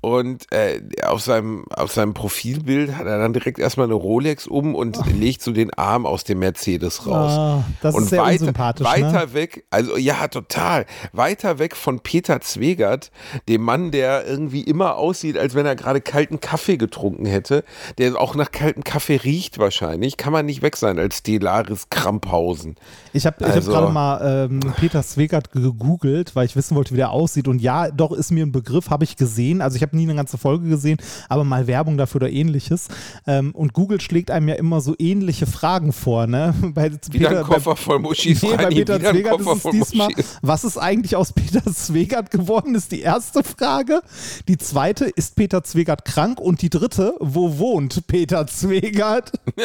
Und 0.00 0.50
äh, 0.52 0.80
auf, 1.04 1.20
seinem, 1.20 1.66
auf 1.74 1.92
seinem 1.92 2.14
Profilbild 2.14 2.96
hat 2.96 3.06
er 3.06 3.18
dann 3.18 3.32
direkt 3.32 3.58
erstmal 3.58 3.86
eine 3.86 3.94
Rolex 3.94 4.46
um 4.46 4.74
und 4.74 4.98
oh. 4.98 5.04
legt 5.12 5.42
so 5.42 5.52
den 5.52 5.72
Arm 5.74 6.06
aus 6.06 6.24
dem 6.24 6.38
Mercedes 6.38 7.06
raus. 7.06 7.32
Oh, 7.36 7.64
das 7.82 7.94
und 7.94 8.04
ist 8.04 8.10
sehr 8.10 8.22
weiter, 8.22 8.40
unsympathisch. 8.40 8.86
Weiter 8.86 9.26
ne? 9.26 9.34
weg, 9.34 9.64
also 9.70 9.96
ja, 9.96 10.28
total. 10.28 10.86
Weiter 11.12 11.58
weg 11.58 11.76
von 11.76 12.00
Peter 12.00 12.40
Zweig 12.40 12.69
Swegert, 12.70 13.10
dem 13.48 13.62
Mann, 13.62 13.90
der 13.90 14.26
irgendwie 14.26 14.60
immer 14.62 14.96
aussieht, 14.96 15.36
als 15.36 15.54
wenn 15.54 15.66
er 15.66 15.74
gerade 15.74 16.00
kalten 16.00 16.38
Kaffee 16.40 16.76
getrunken 16.76 17.26
hätte, 17.26 17.64
der 17.98 18.20
auch 18.20 18.34
nach 18.36 18.52
kaltem 18.52 18.84
Kaffee 18.84 19.16
riecht 19.16 19.58
wahrscheinlich, 19.58 20.16
kann 20.16 20.32
man 20.32 20.46
nicht 20.46 20.62
weg 20.62 20.76
sein 20.76 20.98
als 21.00 21.18
Stellaris 21.18 21.88
Kramphausen. 21.90 22.76
Ich 23.12 23.26
habe 23.26 23.44
Also- 23.44 23.72
hab 23.72 23.80
gerade 23.80 23.92
mal 23.92 24.46
ähm, 24.50 24.60
Peter 24.76 25.02
Swegert 25.02 25.50
gegoogelt, 25.52 26.36
weil 26.36 26.46
ich 26.46 26.54
wissen 26.54 26.76
wollte, 26.76 26.92
wie 26.92 26.96
der 26.98 27.10
aussieht. 27.10 27.48
Und 27.48 27.60
ja, 27.60 27.90
doch 27.90 28.12
ist 28.12 28.30
mir 28.30 28.46
ein 28.46 28.52
Begriff, 28.52 28.90
habe 28.90 29.02
ich 29.04 29.16
gesehen. 29.16 29.60
Also 29.62 29.76
ich 29.76 29.82
habe 29.82 29.96
nie 29.96 30.04
eine 30.04 30.14
ganze 30.14 30.38
Folge 30.38 30.68
gesehen, 30.68 30.98
aber 31.28 31.42
mal 31.42 31.66
Werbung 31.66 31.98
dafür 31.98 32.20
oder 32.22 32.30
ähnliches. 32.30 32.86
Ähm, 33.26 33.50
und 33.52 33.72
Google 33.72 34.00
schlägt 34.00 34.30
einem 34.30 34.46
ja 34.48 34.54
immer 34.54 34.80
so 34.80 34.94
ähnliche 34.98 35.46
Fragen 35.46 35.92
vor. 35.92 36.26
Ne? 36.28 36.54
Bei 36.74 36.90
Wieder 37.10 37.30
ein 37.40 37.44
Koffer 37.44 37.74
voll 37.74 37.98
Muschis, 37.98 38.42
Nee, 38.42 38.50
bei 38.56 38.64
Reini, 38.64 38.74
Peter 38.76 39.00
Zwegert 39.00 39.40
ist 39.40 39.46
es 39.64 39.70
diesmal, 39.70 40.08
Muschis. 40.08 40.38
was 40.42 40.64
ist 40.64 40.76
eigentlich 40.78 41.16
aus 41.16 41.32
Peter 41.32 41.64
Zwegert 41.72 42.30
geworden, 42.30 42.59
ist 42.66 42.92
die 42.92 43.00
erste 43.00 43.42
Frage. 43.42 44.02
Die 44.48 44.58
zweite, 44.58 45.06
ist 45.06 45.36
Peter 45.36 45.64
Zwegert 45.64 46.04
krank? 46.04 46.40
Und 46.40 46.62
die 46.62 46.70
dritte, 46.70 47.14
wo 47.20 47.58
wohnt 47.58 48.06
Peter 48.06 48.46
Zwegert? 48.46 49.32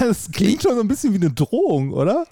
das 0.00 0.30
klingt 0.32 0.62
schon 0.62 0.74
so 0.74 0.80
ein 0.80 0.88
bisschen 0.88 1.12
wie 1.12 1.18
eine 1.18 1.30
Drohung, 1.30 1.92
oder? 1.92 2.26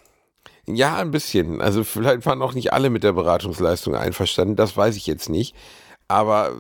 Ja, 0.67 0.97
ein 0.97 1.11
bisschen. 1.11 1.61
Also 1.61 1.85
vielleicht 1.85 2.27
waren 2.27 2.43
auch 2.43 2.55
nicht 2.55 2.73
alle 2.73 2.91
mit 2.91 3.05
der 3.05 3.13
Beratungsleistung 3.13 3.95
einverstanden, 3.95 4.57
das 4.57 4.77
weiß 4.77 4.97
ich 4.97 5.07
jetzt 5.07 5.29
nicht. 5.29 5.55
Aber 6.09 6.53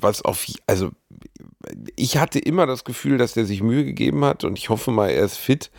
was 0.00 0.22
auf, 0.22 0.46
also 0.66 0.90
ich 1.96 2.18
hatte 2.18 2.38
immer 2.38 2.66
das 2.66 2.84
Gefühl, 2.84 3.18
dass 3.18 3.34
der 3.34 3.44
sich 3.44 3.62
Mühe 3.62 3.84
gegeben 3.84 4.24
hat 4.24 4.44
und 4.44 4.58
ich 4.58 4.68
hoffe 4.68 4.90
mal, 4.90 5.10
er 5.10 5.24
ist 5.24 5.36
fit. 5.36 5.70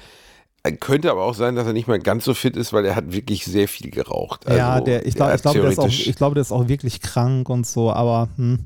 Äh, 0.64 0.74
Könnte 0.74 1.10
aber 1.12 1.24
auch 1.24 1.34
sein, 1.36 1.56
dass 1.56 1.68
er 1.68 1.74
nicht 1.74 1.88
mehr 1.88 2.00
ganz 2.00 2.26
so 2.26 2.34
fit 2.34 2.58
ist, 2.58 2.74
weil 2.74 2.86
er 2.86 2.96
hat 2.96 3.14
wirklich 3.14 3.46
sehr 3.46 3.68
viel 3.68 3.92
geraucht. 3.92 4.46
ja, 4.50 4.74
Also, 4.74 4.86
der, 4.86 5.06
ich, 5.06 5.16
glaub, 5.16 5.34
ich, 5.34 5.42
glaube, 5.42 5.60
der 5.62 5.70
ist 5.70 5.80
auch, 5.80 5.84
theoretisch- 5.84 6.08
ich 6.08 6.16
glaube, 6.16 6.36
der 6.36 6.42
ist 6.42 6.52
auch 6.52 6.68
wirklich 6.68 7.02
krank 7.02 7.48
und 7.50 7.66
so, 7.66 7.92
aber 7.92 8.28
hm. 8.36 8.66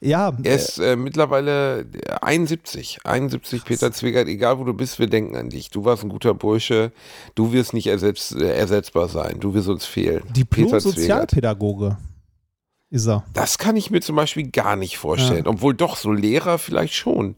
ja, 0.00 0.36
Er 0.42 0.54
ist 0.56 0.78
äh, 0.78 0.96
mittlerweile 0.96 1.86
71. 2.22 2.98
71 3.04 3.64
Peter 3.64 3.92
Zwegert, 3.92 4.26
egal 4.28 4.58
wo 4.58 4.64
du 4.64 4.74
bist, 4.74 4.98
wir 4.98 5.06
denken 5.06 5.36
an 5.36 5.48
dich. 5.48 5.70
Du 5.70 5.84
warst 5.84 6.02
ein 6.02 6.08
guter 6.08 6.34
Bursche. 6.34 6.90
Du 7.36 7.52
wirst 7.52 7.72
nicht 7.72 7.86
ersetz, 7.86 8.32
äh, 8.32 8.44
ersetzbar 8.56 9.08
sein. 9.08 9.36
Du 9.38 9.54
wirst 9.54 9.68
uns 9.68 9.84
fehlen. 9.86 10.22
Diplom-Sozialpädagoge 10.34 11.98
ist 12.90 13.06
er. 13.06 13.24
Das 13.32 13.58
kann 13.58 13.76
ich 13.76 13.90
mir 13.90 14.00
zum 14.00 14.16
Beispiel 14.16 14.50
gar 14.50 14.76
nicht 14.76 14.98
vorstellen. 14.98 15.46
Obwohl 15.46 15.74
doch, 15.74 15.96
so 15.96 16.12
Lehrer 16.12 16.58
vielleicht 16.58 16.94
schon. 16.94 17.36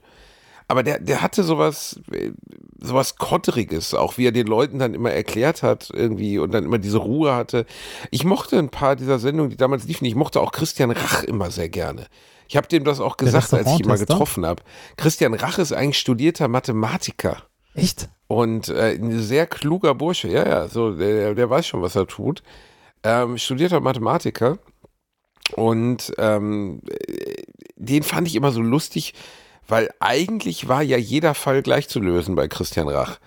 Aber 0.69 0.83
der, 0.83 1.01
der 1.01 1.23
hatte 1.23 1.43
sowas, 1.43 1.99
äh, 2.13 2.31
sowas 2.79 3.17
Kotteriges, 3.17 3.95
auch 3.95 4.19
wie 4.19 4.27
er 4.27 4.33
den 4.33 4.47
Leuten 4.47 4.79
dann 4.79 4.93
immer 4.95 5.11
erklärt 5.11 5.63
hat, 5.63 5.91
irgendwie, 5.93 6.39
und 6.39 6.53
dann 6.53 6.65
immer 6.65 6.79
diese 6.79 6.99
Ruhe 6.99 7.35
hatte. 7.35 7.65
Ich 8.11 8.25
mochte 8.25 8.59
ein 8.59 8.69
paar 8.69 8.95
dieser 8.95 9.19
Sendungen, 9.19 9.51
die 9.51 9.57
damals 9.57 9.85
liefen. 9.85 10.05
Ich 10.05 10.15
mochte 10.15 10.41
auch 10.41 10.53
Christian 10.53 10.91
Rach 10.91 11.25
immer 11.25 11.51
sehr 11.51 11.71
gerne. 11.71 12.07
Ich 12.49 12.57
habe 12.57 12.69
dem 12.69 12.85
das 12.85 13.01
auch 13.01 13.17
gesagt, 13.17 13.53
als 13.53 13.67
ich 13.67 13.81
ihn 13.81 13.89
mal 13.89 13.99
getroffen 13.99 14.45
habe. 14.47 14.63
Christian 14.97 15.35
Rach 15.35 15.59
ist 15.59 15.73
eigentlich 15.73 15.99
studierter 15.99 16.49
Mathematiker. 16.49 17.43
Echt? 17.75 18.09
Und 18.27 18.69
äh, 18.69 18.95
ein 18.95 19.21
sehr 19.21 19.47
kluger 19.47 19.95
Bursche, 19.95 20.29
ja, 20.29 20.47
ja, 20.47 20.69
so, 20.69 20.93
der, 20.93 21.35
der 21.35 21.49
weiß 21.49 21.67
schon, 21.67 21.81
was 21.81 21.97
er 21.97 22.07
tut. 22.07 22.43
Ähm, 23.03 23.39
studierter 23.39 23.81
Mathematiker. 23.81 24.59
Und 25.55 26.13
ähm, 26.19 26.83
äh, 26.89 27.43
den 27.77 28.03
fand 28.03 28.29
ich 28.29 28.35
immer 28.35 28.51
so 28.51 28.61
lustig, 28.61 29.15
weil 29.69 29.91
eigentlich 30.01 30.69
war 30.69 30.83
ja 30.83 30.97
jeder 30.97 31.35
Fall 31.35 31.63
gleich 31.63 31.89
zu 31.89 32.01
lösen 32.01 32.35
bei 32.35 32.49
Christian 32.49 32.89
Rach. 32.89 33.19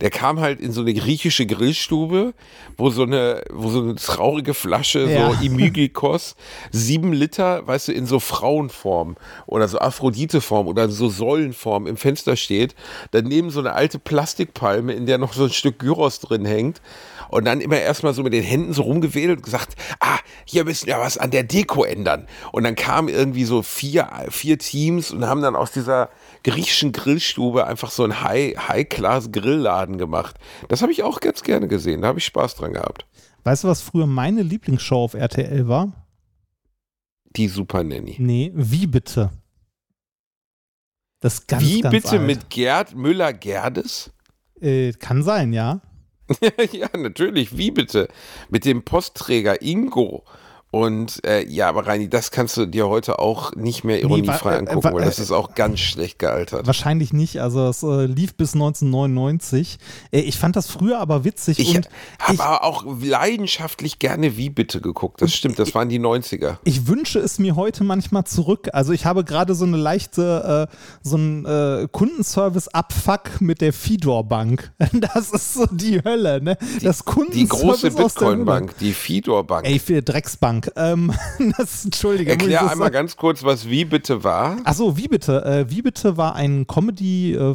Der 0.00 0.10
kam 0.10 0.40
halt 0.40 0.60
in 0.60 0.72
so 0.72 0.80
eine 0.80 0.94
griechische 0.94 1.46
Grillstube, 1.46 2.34
wo 2.76 2.90
so 2.90 3.02
eine, 3.02 3.42
wo 3.50 3.68
so 3.68 3.80
eine 3.80 3.94
traurige 3.96 4.54
Flasche, 4.54 5.10
Ja. 5.10 5.32
so 5.40 5.44
Imygikos, 5.44 6.36
sieben 6.70 7.12
Liter, 7.12 7.66
weißt 7.66 7.88
du, 7.88 7.92
in 7.92 8.06
so 8.06 8.20
Frauenform 8.20 9.16
oder 9.46 9.68
so 9.68 9.78
Aphrodite-Form 9.78 10.66
oder 10.66 10.88
so 10.88 11.08
Säulenform 11.08 11.86
im 11.86 11.96
Fenster 11.96 12.36
steht. 12.36 12.74
Daneben 13.10 13.50
so 13.50 13.60
eine 13.60 13.74
alte 13.74 13.98
Plastikpalme, 13.98 14.92
in 14.92 15.06
der 15.06 15.18
noch 15.18 15.32
so 15.32 15.44
ein 15.44 15.50
Stück 15.50 15.78
Gyros 15.78 16.20
drin 16.20 16.44
hängt. 16.44 16.80
Und 17.28 17.44
dann 17.44 17.60
immer 17.60 17.78
erstmal 17.78 18.12
so 18.12 18.22
mit 18.24 18.32
den 18.32 18.42
Händen 18.42 18.72
so 18.72 18.82
rumgewedelt 18.82 19.38
und 19.38 19.44
gesagt, 19.44 19.76
ah, 20.00 20.18
hier 20.44 20.64
müssen 20.64 20.88
wir 20.88 20.98
was 20.98 21.16
an 21.16 21.30
der 21.30 21.44
Deko 21.44 21.84
ändern. 21.84 22.26
Und 22.50 22.64
dann 22.64 22.74
kamen 22.74 23.08
irgendwie 23.08 23.44
so 23.44 23.62
vier, 23.62 24.08
vier 24.30 24.58
Teams 24.58 25.12
und 25.12 25.24
haben 25.26 25.40
dann 25.40 25.54
aus 25.54 25.70
dieser 25.70 26.10
griechischen 26.44 26.92
Grillstube 26.92 27.66
einfach 27.66 27.90
so 27.90 28.04
einen 28.04 28.22
High- 28.22 28.56
High-Class-Grillladen 28.68 29.98
gemacht. 29.98 30.36
Das 30.68 30.82
habe 30.82 30.92
ich 30.92 31.02
auch 31.02 31.20
ganz 31.20 31.42
gerne 31.42 31.68
gesehen. 31.68 32.02
Da 32.02 32.08
habe 32.08 32.18
ich 32.18 32.24
Spaß 32.24 32.54
dran 32.56 32.72
gehabt. 32.72 33.06
Weißt 33.44 33.64
du, 33.64 33.68
was 33.68 33.80
früher 33.82 34.06
meine 34.06 34.42
Lieblingsshow 34.42 35.04
auf 35.04 35.14
RTL 35.14 35.68
war? 35.68 35.92
Die 37.36 37.48
Super 37.48 37.84
Nanny. 37.84 38.16
Nee, 38.18 38.52
wie 38.54 38.86
bitte? 38.86 39.30
Das 41.20 41.46
ganz, 41.46 41.62
Wie 41.62 41.80
ganz 41.80 41.92
bitte 41.92 42.10
alt. 42.18 42.22
mit 42.26 42.50
Gerd 42.50 42.94
Müller-Gerdes? 42.94 44.10
Äh, 44.60 44.92
kann 44.92 45.22
sein, 45.22 45.52
ja. 45.52 45.80
ja, 46.72 46.88
natürlich. 46.96 47.56
Wie 47.58 47.70
bitte? 47.70 48.08
Mit 48.48 48.64
dem 48.64 48.84
Postträger 48.84 49.60
Ingo. 49.62 50.24
Und 50.72 51.24
äh, 51.26 51.44
ja, 51.48 51.68
aber 51.68 51.86
Reini, 51.88 52.08
das 52.08 52.30
kannst 52.30 52.56
du 52.56 52.64
dir 52.66 52.88
heute 52.88 53.18
auch 53.18 53.54
nicht 53.56 53.82
mehr 53.82 54.00
ironiefrei 54.00 54.50
wa- 54.50 54.54
äh, 54.54 54.58
angucken, 54.58 54.84
wa- 54.84 54.92
weil 54.94 55.04
das 55.04 55.18
äh, 55.18 55.22
ist 55.22 55.32
auch 55.32 55.54
ganz 55.56 55.80
schlecht 55.80 56.20
gealtert. 56.20 56.66
Wahrscheinlich 56.66 57.12
nicht. 57.12 57.40
Also 57.40 57.66
es 57.68 57.82
äh, 57.82 58.06
lief 58.06 58.34
bis 58.36 58.54
1999. 58.54 59.78
Äh, 60.12 60.20
ich 60.20 60.38
fand 60.38 60.54
das 60.54 60.68
früher 60.70 60.98
aber 61.00 61.24
witzig 61.24 61.58
Ich 61.58 61.76
habe 62.20 62.62
auch 62.62 62.84
leidenschaftlich 63.02 63.98
gerne 63.98 64.36
Wie 64.36 64.48
bitte 64.50 64.80
geguckt. 64.80 65.20
Das 65.22 65.34
stimmt, 65.34 65.58
das 65.58 65.74
waren 65.74 65.88
die 65.88 65.98
90er. 65.98 66.58
ich 66.64 66.86
wünsche 66.86 67.18
es 67.18 67.38
mir 67.40 67.56
heute 67.56 67.82
manchmal 67.82 68.24
zurück. 68.24 68.68
Also 68.72 68.92
ich 68.92 69.06
habe 69.06 69.24
gerade 69.24 69.54
so 69.56 69.64
eine 69.64 69.76
leichte, 69.76 70.68
äh, 70.70 70.76
so 71.02 71.16
ein 71.16 71.44
äh, 71.46 71.88
Kundenservice-Abfuck 71.90 73.40
mit 73.40 73.60
der 73.60 73.72
Fidor-Bank. 73.72 74.72
Das 74.92 75.30
ist 75.32 75.54
so 75.54 75.66
die 75.66 76.02
Hölle, 76.04 76.42
ne? 76.42 76.56
Das 76.82 76.98
Die 76.98 77.04
Kundenservice 77.04 77.48
große 77.48 77.86
aus 78.04 78.14
der 78.14 78.28
Hölle. 78.28 78.36
Bitcoin-Bank, 78.36 78.78
die 78.78 78.92
Fidor-Bank. 78.92 79.66
Ey, 79.66 79.78
für 79.78 80.02
Drecksbank. 80.02 80.59
Ähm, 80.76 81.12
das, 81.58 81.84
Entschuldige. 81.84 82.30
Erklär 82.30 82.60
das 82.60 82.72
einmal 82.72 82.86
sagen? 82.86 82.94
ganz 82.94 83.16
kurz, 83.16 83.42
was 83.42 83.68
Wie 83.68 83.84
bitte 83.84 84.24
war. 84.24 84.56
Achso, 84.64 84.96
wie 84.96 85.08
bitte? 85.08 85.44
Äh, 85.44 85.70
wie 85.70 85.82
bitte 85.82 86.16
war 86.16 86.34
ein 86.34 86.66
Comedy, 86.66 87.34
äh, 87.34 87.54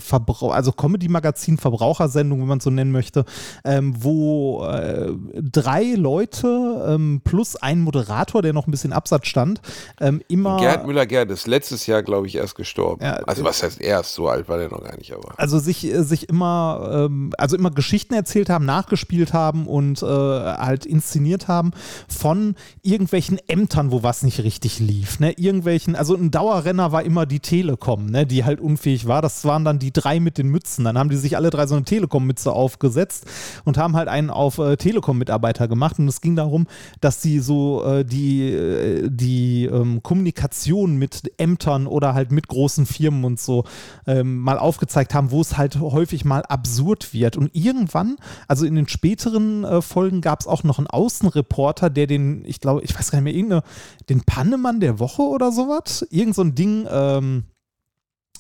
also 0.49 0.71
Comedy-Magazin, 0.71 1.57
Verbrauchersendung, 1.57 2.41
wenn 2.41 2.47
man 2.47 2.57
es 2.59 2.63
so 2.63 2.69
nennen 2.69 2.91
möchte, 2.91 3.25
ähm, 3.63 3.95
wo 3.97 4.65
äh, 4.65 5.13
drei 5.33 5.93
Leute 5.95 6.85
ähm, 6.87 7.21
plus 7.23 7.55
ein 7.55 7.81
Moderator, 7.81 8.41
der 8.41 8.53
noch 8.53 8.67
ein 8.67 8.71
bisschen 8.71 8.93
Absatz 8.93 9.27
stand, 9.27 9.61
ähm, 9.99 10.21
immer. 10.27 10.57
Gerd 10.57 10.85
Müller-Gerdes, 10.85 11.47
letztes 11.47 11.85
Jahr, 11.87 12.03
glaube 12.03 12.27
ich, 12.27 12.35
erst 12.35 12.55
gestorben. 12.55 13.03
Ja, 13.03 13.13
also 13.25 13.43
was 13.43 13.63
heißt 13.63 13.81
erst? 13.81 14.13
So 14.13 14.27
alt 14.27 14.47
war 14.49 14.57
der 14.57 14.69
noch 14.69 14.83
gar 14.83 14.97
nicht, 14.97 15.13
aber. 15.13 15.33
also 15.37 15.59
sich, 15.59 15.85
äh, 15.85 16.03
sich 16.03 16.29
immer, 16.29 17.07
ähm, 17.09 17.31
also 17.37 17.55
immer 17.57 17.71
Geschichten 17.71 18.13
erzählt 18.13 18.49
haben, 18.49 18.65
nachgespielt 18.65 19.33
haben 19.33 19.67
und 19.67 20.01
äh, 20.01 20.05
halt 20.05 20.85
inszeniert 20.85 21.47
haben 21.47 21.71
von 22.07 22.55
irgendwelchen 22.95 23.39
Ämtern, 23.49 23.91
wo 23.91 24.03
was 24.03 24.23
nicht 24.23 24.41
richtig 24.41 24.79
lief. 24.79 25.19
Ne? 25.19 25.33
Irgendwelchen, 25.33 25.97
also 25.97 26.15
ein 26.15 26.31
Dauerrenner 26.31 26.93
war 26.93 27.03
immer 27.03 27.25
die 27.25 27.41
Telekom, 27.41 28.05
ne? 28.05 28.25
die 28.25 28.45
halt 28.45 28.61
unfähig 28.61 29.05
war. 29.05 29.21
Das 29.21 29.43
waren 29.43 29.65
dann 29.65 29.79
die 29.79 29.91
drei 29.91 30.21
mit 30.21 30.37
den 30.37 30.47
Mützen. 30.47 30.85
Dann 30.85 30.97
haben 30.97 31.09
die 31.09 31.17
sich 31.17 31.35
alle 31.35 31.49
drei 31.49 31.67
so 31.67 31.75
eine 31.75 31.83
Telekom-Mütze 31.83 32.53
aufgesetzt 32.53 33.25
und 33.65 33.77
haben 33.77 33.97
halt 33.97 34.07
einen 34.07 34.29
auf 34.29 34.59
äh, 34.59 34.77
Telekom-Mitarbeiter 34.77 35.67
gemacht. 35.67 35.99
Und 35.99 36.07
es 36.07 36.21
ging 36.21 36.37
darum, 36.37 36.67
dass 37.01 37.21
sie 37.21 37.39
so 37.39 37.83
äh, 37.83 38.05
die, 38.05 38.49
äh, 38.49 39.09
die 39.11 39.65
ähm, 39.65 40.01
Kommunikation 40.01 40.95
mit 40.95 41.33
Ämtern 41.37 41.87
oder 41.87 42.13
halt 42.13 42.31
mit 42.31 42.47
großen 42.47 42.85
Firmen 42.85 43.25
und 43.25 43.41
so 43.41 43.65
ähm, 44.07 44.37
mal 44.37 44.57
aufgezeigt 44.57 45.13
haben, 45.13 45.31
wo 45.31 45.41
es 45.41 45.57
halt 45.57 45.81
häufig 45.81 46.23
mal 46.23 46.43
absurd 46.43 47.13
wird. 47.13 47.35
Und 47.35 47.53
irgendwann, 47.53 48.15
also 48.47 48.65
in 48.65 48.75
den 48.75 48.87
späteren 48.87 49.65
äh, 49.65 49.81
Folgen, 49.81 50.21
gab 50.21 50.39
es 50.39 50.47
auch 50.47 50.63
noch 50.63 50.77
einen 50.77 50.87
Außenreporter, 50.87 51.89
der 51.89 52.07
den, 52.07 52.45
ich 52.45 52.61
glaube, 52.61 52.84
ich 52.85 52.97
weiß 52.97 53.11
gar 53.11 53.19
nicht 53.19 53.25
mehr, 53.25 53.33
irgendeine, 53.33 53.63
den 54.09 54.21
Pannemann 54.21 54.79
der 54.79 54.99
Woche 54.99 55.21
oder 55.21 55.51
sowas, 55.51 56.05
irgend 56.09 56.35
so 56.35 56.41
ein 56.41 56.55
Ding, 56.55 56.87
ähm, 56.89 57.43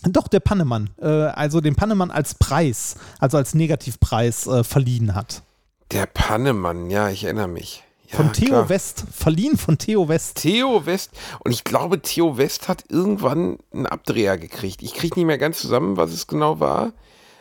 doch, 0.03 0.27
der 0.27 0.39
Pannemann, 0.39 0.91
äh, 1.01 1.07
also 1.07 1.61
den 1.61 1.75
Pannemann 1.75 2.11
als 2.11 2.35
Preis, 2.35 2.95
also 3.19 3.37
als 3.37 3.53
Negativpreis 3.55 4.47
äh, 4.47 4.63
verliehen 4.63 5.15
hat. 5.15 5.41
Der 5.91 6.05
Pannemann, 6.05 6.89
ja, 6.89 7.09
ich 7.09 7.23
erinnere 7.23 7.47
mich. 7.47 7.83
Ja, 8.07 8.17
Von 8.17 8.33
Theo 8.33 8.49
klar. 8.49 8.69
West, 8.69 9.05
verliehen 9.11 9.57
von 9.57 9.77
Theo 9.77 10.07
West. 10.07 10.37
Theo 10.41 10.85
West. 10.85 11.11
Und 11.39 11.51
ich 11.51 11.63
glaube, 11.63 12.01
Theo 12.01 12.37
West 12.37 12.67
hat 12.67 12.85
irgendwann 12.89 13.57
einen 13.73 13.87
Abdreher 13.87 14.37
gekriegt. 14.37 14.83
Ich 14.83 14.93
kriege 14.93 15.15
nicht 15.19 15.25
mehr 15.25 15.39
ganz 15.39 15.59
zusammen, 15.59 15.97
was 15.97 16.11
es 16.11 16.27
genau 16.27 16.59
war. 16.59 16.93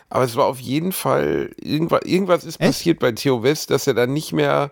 Aber 0.08 0.24
es 0.24 0.36
war 0.36 0.46
auf 0.46 0.60
jeden 0.60 0.92
Fall, 0.92 1.50
irgendwas, 1.60 2.02
irgendwas 2.04 2.44
ist 2.44 2.60
Echt? 2.60 2.70
passiert 2.70 2.98
bei 3.00 3.12
Theo 3.12 3.42
West, 3.42 3.70
dass 3.70 3.86
er 3.86 3.94
dann 3.94 4.12
nicht 4.12 4.32
mehr, 4.32 4.70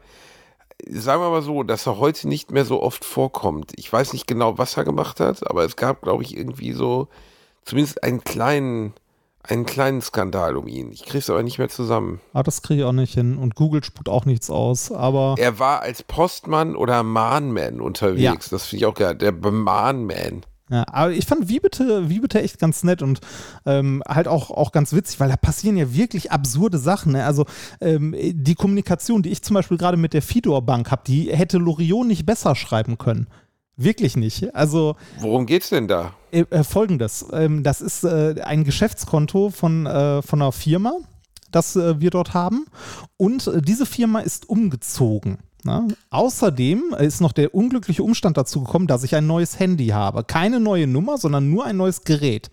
sagen 0.88 1.22
wir 1.22 1.30
mal 1.30 1.42
so, 1.42 1.62
dass 1.62 1.86
er 1.86 1.98
heute 1.98 2.28
nicht 2.28 2.50
mehr 2.50 2.64
so 2.64 2.82
oft 2.82 3.04
vorkommt. 3.04 3.72
Ich 3.76 3.92
weiß 3.92 4.12
nicht 4.12 4.26
genau, 4.26 4.58
was 4.58 4.76
er 4.76 4.84
gemacht 4.84 5.20
hat, 5.20 5.48
aber 5.48 5.64
es 5.64 5.76
gab, 5.76 6.02
glaube 6.02 6.22
ich, 6.22 6.36
irgendwie 6.36 6.72
so 6.72 7.08
zumindest 7.64 8.02
einen 8.02 8.24
kleinen 8.24 8.94
einen 9.44 9.66
kleinen 9.66 10.00
Skandal 10.00 10.56
um 10.56 10.68
ihn. 10.68 10.92
Ich 10.92 11.02
kriege 11.04 11.18
es 11.18 11.28
aber 11.28 11.42
nicht 11.42 11.58
mehr 11.58 11.68
zusammen. 11.68 12.20
Ah, 12.32 12.42
das 12.42 12.62
kriege 12.62 12.82
ich 12.82 12.86
auch 12.86 12.92
nicht 12.92 13.14
hin. 13.14 13.38
Und 13.38 13.56
Google 13.56 13.82
spuckt 13.82 14.08
auch 14.08 14.24
nichts 14.24 14.50
aus, 14.50 14.92
aber. 14.92 15.34
Er 15.38 15.58
war 15.58 15.80
als 15.80 16.02
Postmann 16.02 16.76
oder 16.76 17.02
Mahnman 17.02 17.80
unterwegs. 17.80 18.22
Ja. 18.22 18.50
Das 18.50 18.66
finde 18.66 18.84
ich 18.84 18.86
auch 18.86 18.94
geil. 18.94 19.16
Der 19.16 19.32
Mahnman. 19.32 20.44
Ja, 20.72 20.84
aber 20.90 21.12
ich 21.12 21.26
fand 21.26 21.50
Wie 21.50 21.60
bitte, 21.60 22.08
Wie 22.08 22.20
bitte 22.20 22.40
echt 22.42 22.58
ganz 22.58 22.82
nett 22.82 23.02
und 23.02 23.20
ähm, 23.66 24.02
halt 24.08 24.26
auch, 24.26 24.50
auch 24.50 24.72
ganz 24.72 24.94
witzig, 24.94 25.20
weil 25.20 25.28
da 25.28 25.36
passieren 25.36 25.76
ja 25.76 25.94
wirklich 25.94 26.32
absurde 26.32 26.78
Sachen. 26.78 27.12
Ne? 27.12 27.24
Also 27.26 27.44
ähm, 27.82 28.16
die 28.18 28.54
Kommunikation, 28.54 29.22
die 29.22 29.28
ich 29.28 29.42
zum 29.42 29.52
Beispiel 29.52 29.76
gerade 29.76 29.98
mit 29.98 30.14
der 30.14 30.22
Fidor 30.22 30.62
Bank 30.62 30.90
habe, 30.90 31.02
die 31.06 31.30
hätte 31.30 31.58
Loriot 31.58 32.06
nicht 32.06 32.24
besser 32.24 32.54
schreiben 32.54 32.96
können. 32.96 33.26
Wirklich 33.76 34.16
nicht. 34.16 34.54
Also. 34.54 34.96
Worum 35.18 35.44
geht's 35.44 35.68
denn 35.68 35.88
da? 35.88 36.14
Äh, 36.30 36.44
äh, 36.48 36.64
Folgendes: 36.64 37.26
ähm, 37.32 37.62
Das 37.62 37.82
ist 37.82 38.04
äh, 38.04 38.36
ein 38.42 38.64
Geschäftskonto 38.64 39.50
von, 39.50 39.84
äh, 39.84 40.22
von 40.22 40.40
einer 40.40 40.52
Firma, 40.52 40.94
das 41.50 41.76
äh, 41.76 42.00
wir 42.00 42.10
dort 42.10 42.32
haben. 42.32 42.64
Und 43.18 43.50
diese 43.66 43.84
Firma 43.84 44.20
ist 44.20 44.48
umgezogen. 44.48 45.38
Na? 45.64 45.86
Außerdem 46.10 46.94
ist 46.98 47.20
noch 47.20 47.32
der 47.32 47.54
unglückliche 47.54 48.02
Umstand 48.02 48.36
dazu 48.36 48.62
gekommen, 48.62 48.86
dass 48.86 49.04
ich 49.04 49.14
ein 49.14 49.26
neues 49.26 49.58
Handy 49.58 49.88
habe. 49.88 50.24
Keine 50.24 50.60
neue 50.60 50.86
Nummer, 50.86 51.18
sondern 51.18 51.50
nur 51.50 51.64
ein 51.64 51.76
neues 51.76 52.02
Gerät. 52.02 52.50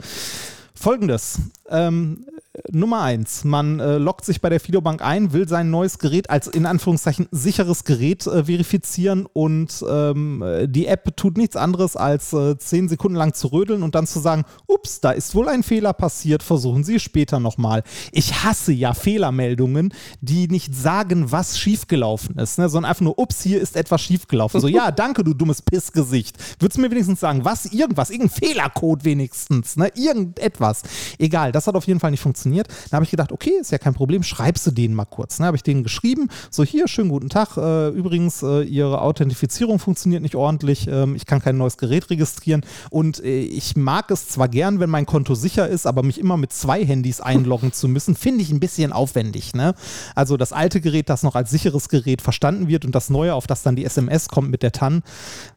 Folgendes. 0.75 1.39
Ähm, 1.69 2.25
Nummer 2.71 3.01
eins, 3.01 3.43
man 3.43 3.79
äh, 3.79 3.99
loggt 3.99 4.25
sich 4.25 4.41
bei 4.41 4.49
der 4.49 4.59
Fidobank 4.59 5.03
ein, 5.03 5.33
will 5.33 5.47
sein 5.47 5.69
neues 5.69 5.99
Gerät 5.99 6.31
als 6.31 6.47
in 6.47 6.65
Anführungszeichen 6.65 7.27
sicheres 7.29 7.83
Gerät 7.83 8.25
äh, 8.25 8.45
verifizieren 8.45 9.27
und 9.31 9.85
ähm, 9.87 10.43
die 10.65 10.87
App 10.87 11.15
tut 11.15 11.37
nichts 11.37 11.55
anderes 11.55 11.95
als 11.95 12.33
äh, 12.33 12.57
zehn 12.57 12.89
Sekunden 12.89 13.17
lang 13.17 13.35
zu 13.35 13.49
rödeln 13.49 13.83
und 13.83 13.93
dann 13.93 14.07
zu 14.07 14.19
sagen, 14.19 14.45
ups, 14.65 14.99
da 14.99 15.11
ist 15.11 15.35
wohl 15.35 15.47
ein 15.47 15.61
Fehler 15.61 15.93
passiert, 15.93 16.41
versuchen 16.41 16.83
Sie 16.83 16.99
später 16.99 17.39
nochmal. 17.39 17.83
Ich 18.11 18.43
hasse 18.43 18.71
ja 18.71 18.95
Fehlermeldungen, 18.95 19.93
die 20.21 20.47
nicht 20.47 20.73
sagen, 20.73 21.31
was 21.31 21.59
schiefgelaufen 21.59 22.39
ist, 22.39 22.57
ne, 22.57 22.67
sondern 22.67 22.89
einfach 22.89 23.03
nur, 23.03 23.19
ups, 23.19 23.43
hier 23.43 23.61
ist 23.61 23.75
etwas 23.75 24.01
schiefgelaufen. 24.01 24.59
So, 24.59 24.67
ja, 24.67 24.89
danke, 24.99 25.23
du 25.23 25.35
dummes 25.35 25.61
Pissgesicht. 25.61 26.35
Würdest 26.59 26.77
du 26.77 26.81
mir 26.81 26.89
wenigstens 26.89 27.19
sagen, 27.19 27.45
was, 27.45 27.67
irgendwas, 27.67 28.09
irgendein 28.09 28.35
Fehlercode 28.35 29.05
wenigstens, 29.05 29.77
ne, 29.77 29.91
irgendetwas. 29.93 30.81
Egal, 31.19 31.51
das 31.51 31.67
hat 31.67 31.75
auf 31.75 31.85
jeden 31.85 31.99
Fall 31.99 32.09
nicht 32.09 32.21
funktioniert 32.21 32.38
funktioniert. 32.39 32.67
Dann 32.89 32.97
habe 32.97 33.05
ich 33.05 33.11
gedacht, 33.11 33.31
okay, 33.31 33.53
ist 33.59 33.71
ja 33.71 33.77
kein 33.77 33.93
Problem, 33.93 34.23
schreibst 34.23 34.65
du 34.67 34.71
denen 34.71 34.93
mal 34.93 35.05
kurz. 35.05 35.37
Dann 35.37 35.47
habe 35.47 35.57
ich 35.57 35.63
denen 35.63 35.83
geschrieben, 35.83 36.29
so 36.49 36.63
hier, 36.63 36.87
schönen 36.87 37.09
guten 37.09 37.29
Tag, 37.29 37.57
äh, 37.57 37.89
übrigens, 37.89 38.43
äh, 38.43 38.61
Ihre 38.63 39.01
Authentifizierung 39.01 39.79
funktioniert 39.79 40.21
nicht 40.21 40.35
ordentlich, 40.35 40.87
ähm, 40.87 41.15
ich 41.15 41.25
kann 41.25 41.41
kein 41.41 41.57
neues 41.57 41.77
Gerät 41.77 42.09
registrieren 42.09 42.63
und 42.89 43.23
äh, 43.23 43.39
ich 43.39 43.75
mag 43.75 44.11
es 44.11 44.27
zwar 44.27 44.47
gern, 44.47 44.79
wenn 44.79 44.89
mein 44.89 45.05
Konto 45.05 45.35
sicher 45.35 45.67
ist, 45.67 45.85
aber 45.85 46.03
mich 46.03 46.19
immer 46.19 46.37
mit 46.37 46.53
zwei 46.53 46.85
Handys 46.85 47.21
einloggen 47.21 47.73
zu 47.73 47.87
müssen, 47.87 48.15
finde 48.15 48.41
ich 48.41 48.51
ein 48.51 48.59
bisschen 48.59 48.93
aufwendig. 48.93 49.53
Ne? 49.53 49.73
Also 50.15 50.37
das 50.37 50.53
alte 50.53 50.81
Gerät, 50.81 51.09
das 51.09 51.23
noch 51.23 51.35
als 51.35 51.51
sicheres 51.51 51.89
Gerät 51.89 52.21
verstanden 52.21 52.67
wird 52.67 52.85
und 52.85 52.95
das 52.95 53.09
neue, 53.09 53.33
auf 53.33 53.47
das 53.47 53.63
dann 53.63 53.75
die 53.75 53.85
SMS 53.85 54.29
kommt 54.29 54.49
mit 54.49 54.63
der 54.63 54.71
TAN, 54.71 55.03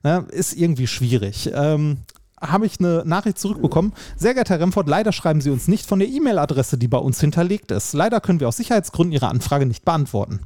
ne, 0.03 0.27
ist 0.31 0.55
irgendwie 0.55 0.87
schwierig. 0.87 1.51
Ähm, 1.55 1.99
habe 2.43 2.67
ich 2.67 2.79
eine 2.79 3.03
Nachricht 3.07 3.39
zurückbekommen. 3.39 3.93
Sehr 4.17 4.35
geehrter 4.35 4.55
Herr 4.55 4.61
Remford, 4.61 4.89
leider 4.89 5.13
schreiben 5.13 5.41
Sie 5.41 5.51
uns 5.51 5.69
nicht 5.69 5.87
von 5.87 5.99
der 5.99 6.09
E-Mail-Adresse, 6.09 6.77
die 6.77 6.89
bei 6.89 6.99
uns 6.99 7.21
hinterlegt 7.21 7.71
ist. 7.71 7.93
Leider 7.95 8.21
können 8.21 8.41
wir 8.41 8.49
aus 8.49 8.57
Sicherheitsgründen 8.57 9.13
Ihre 9.13 9.29
Anfrage 9.29 9.67
nicht 9.67 9.85
beantworten. 9.85 10.41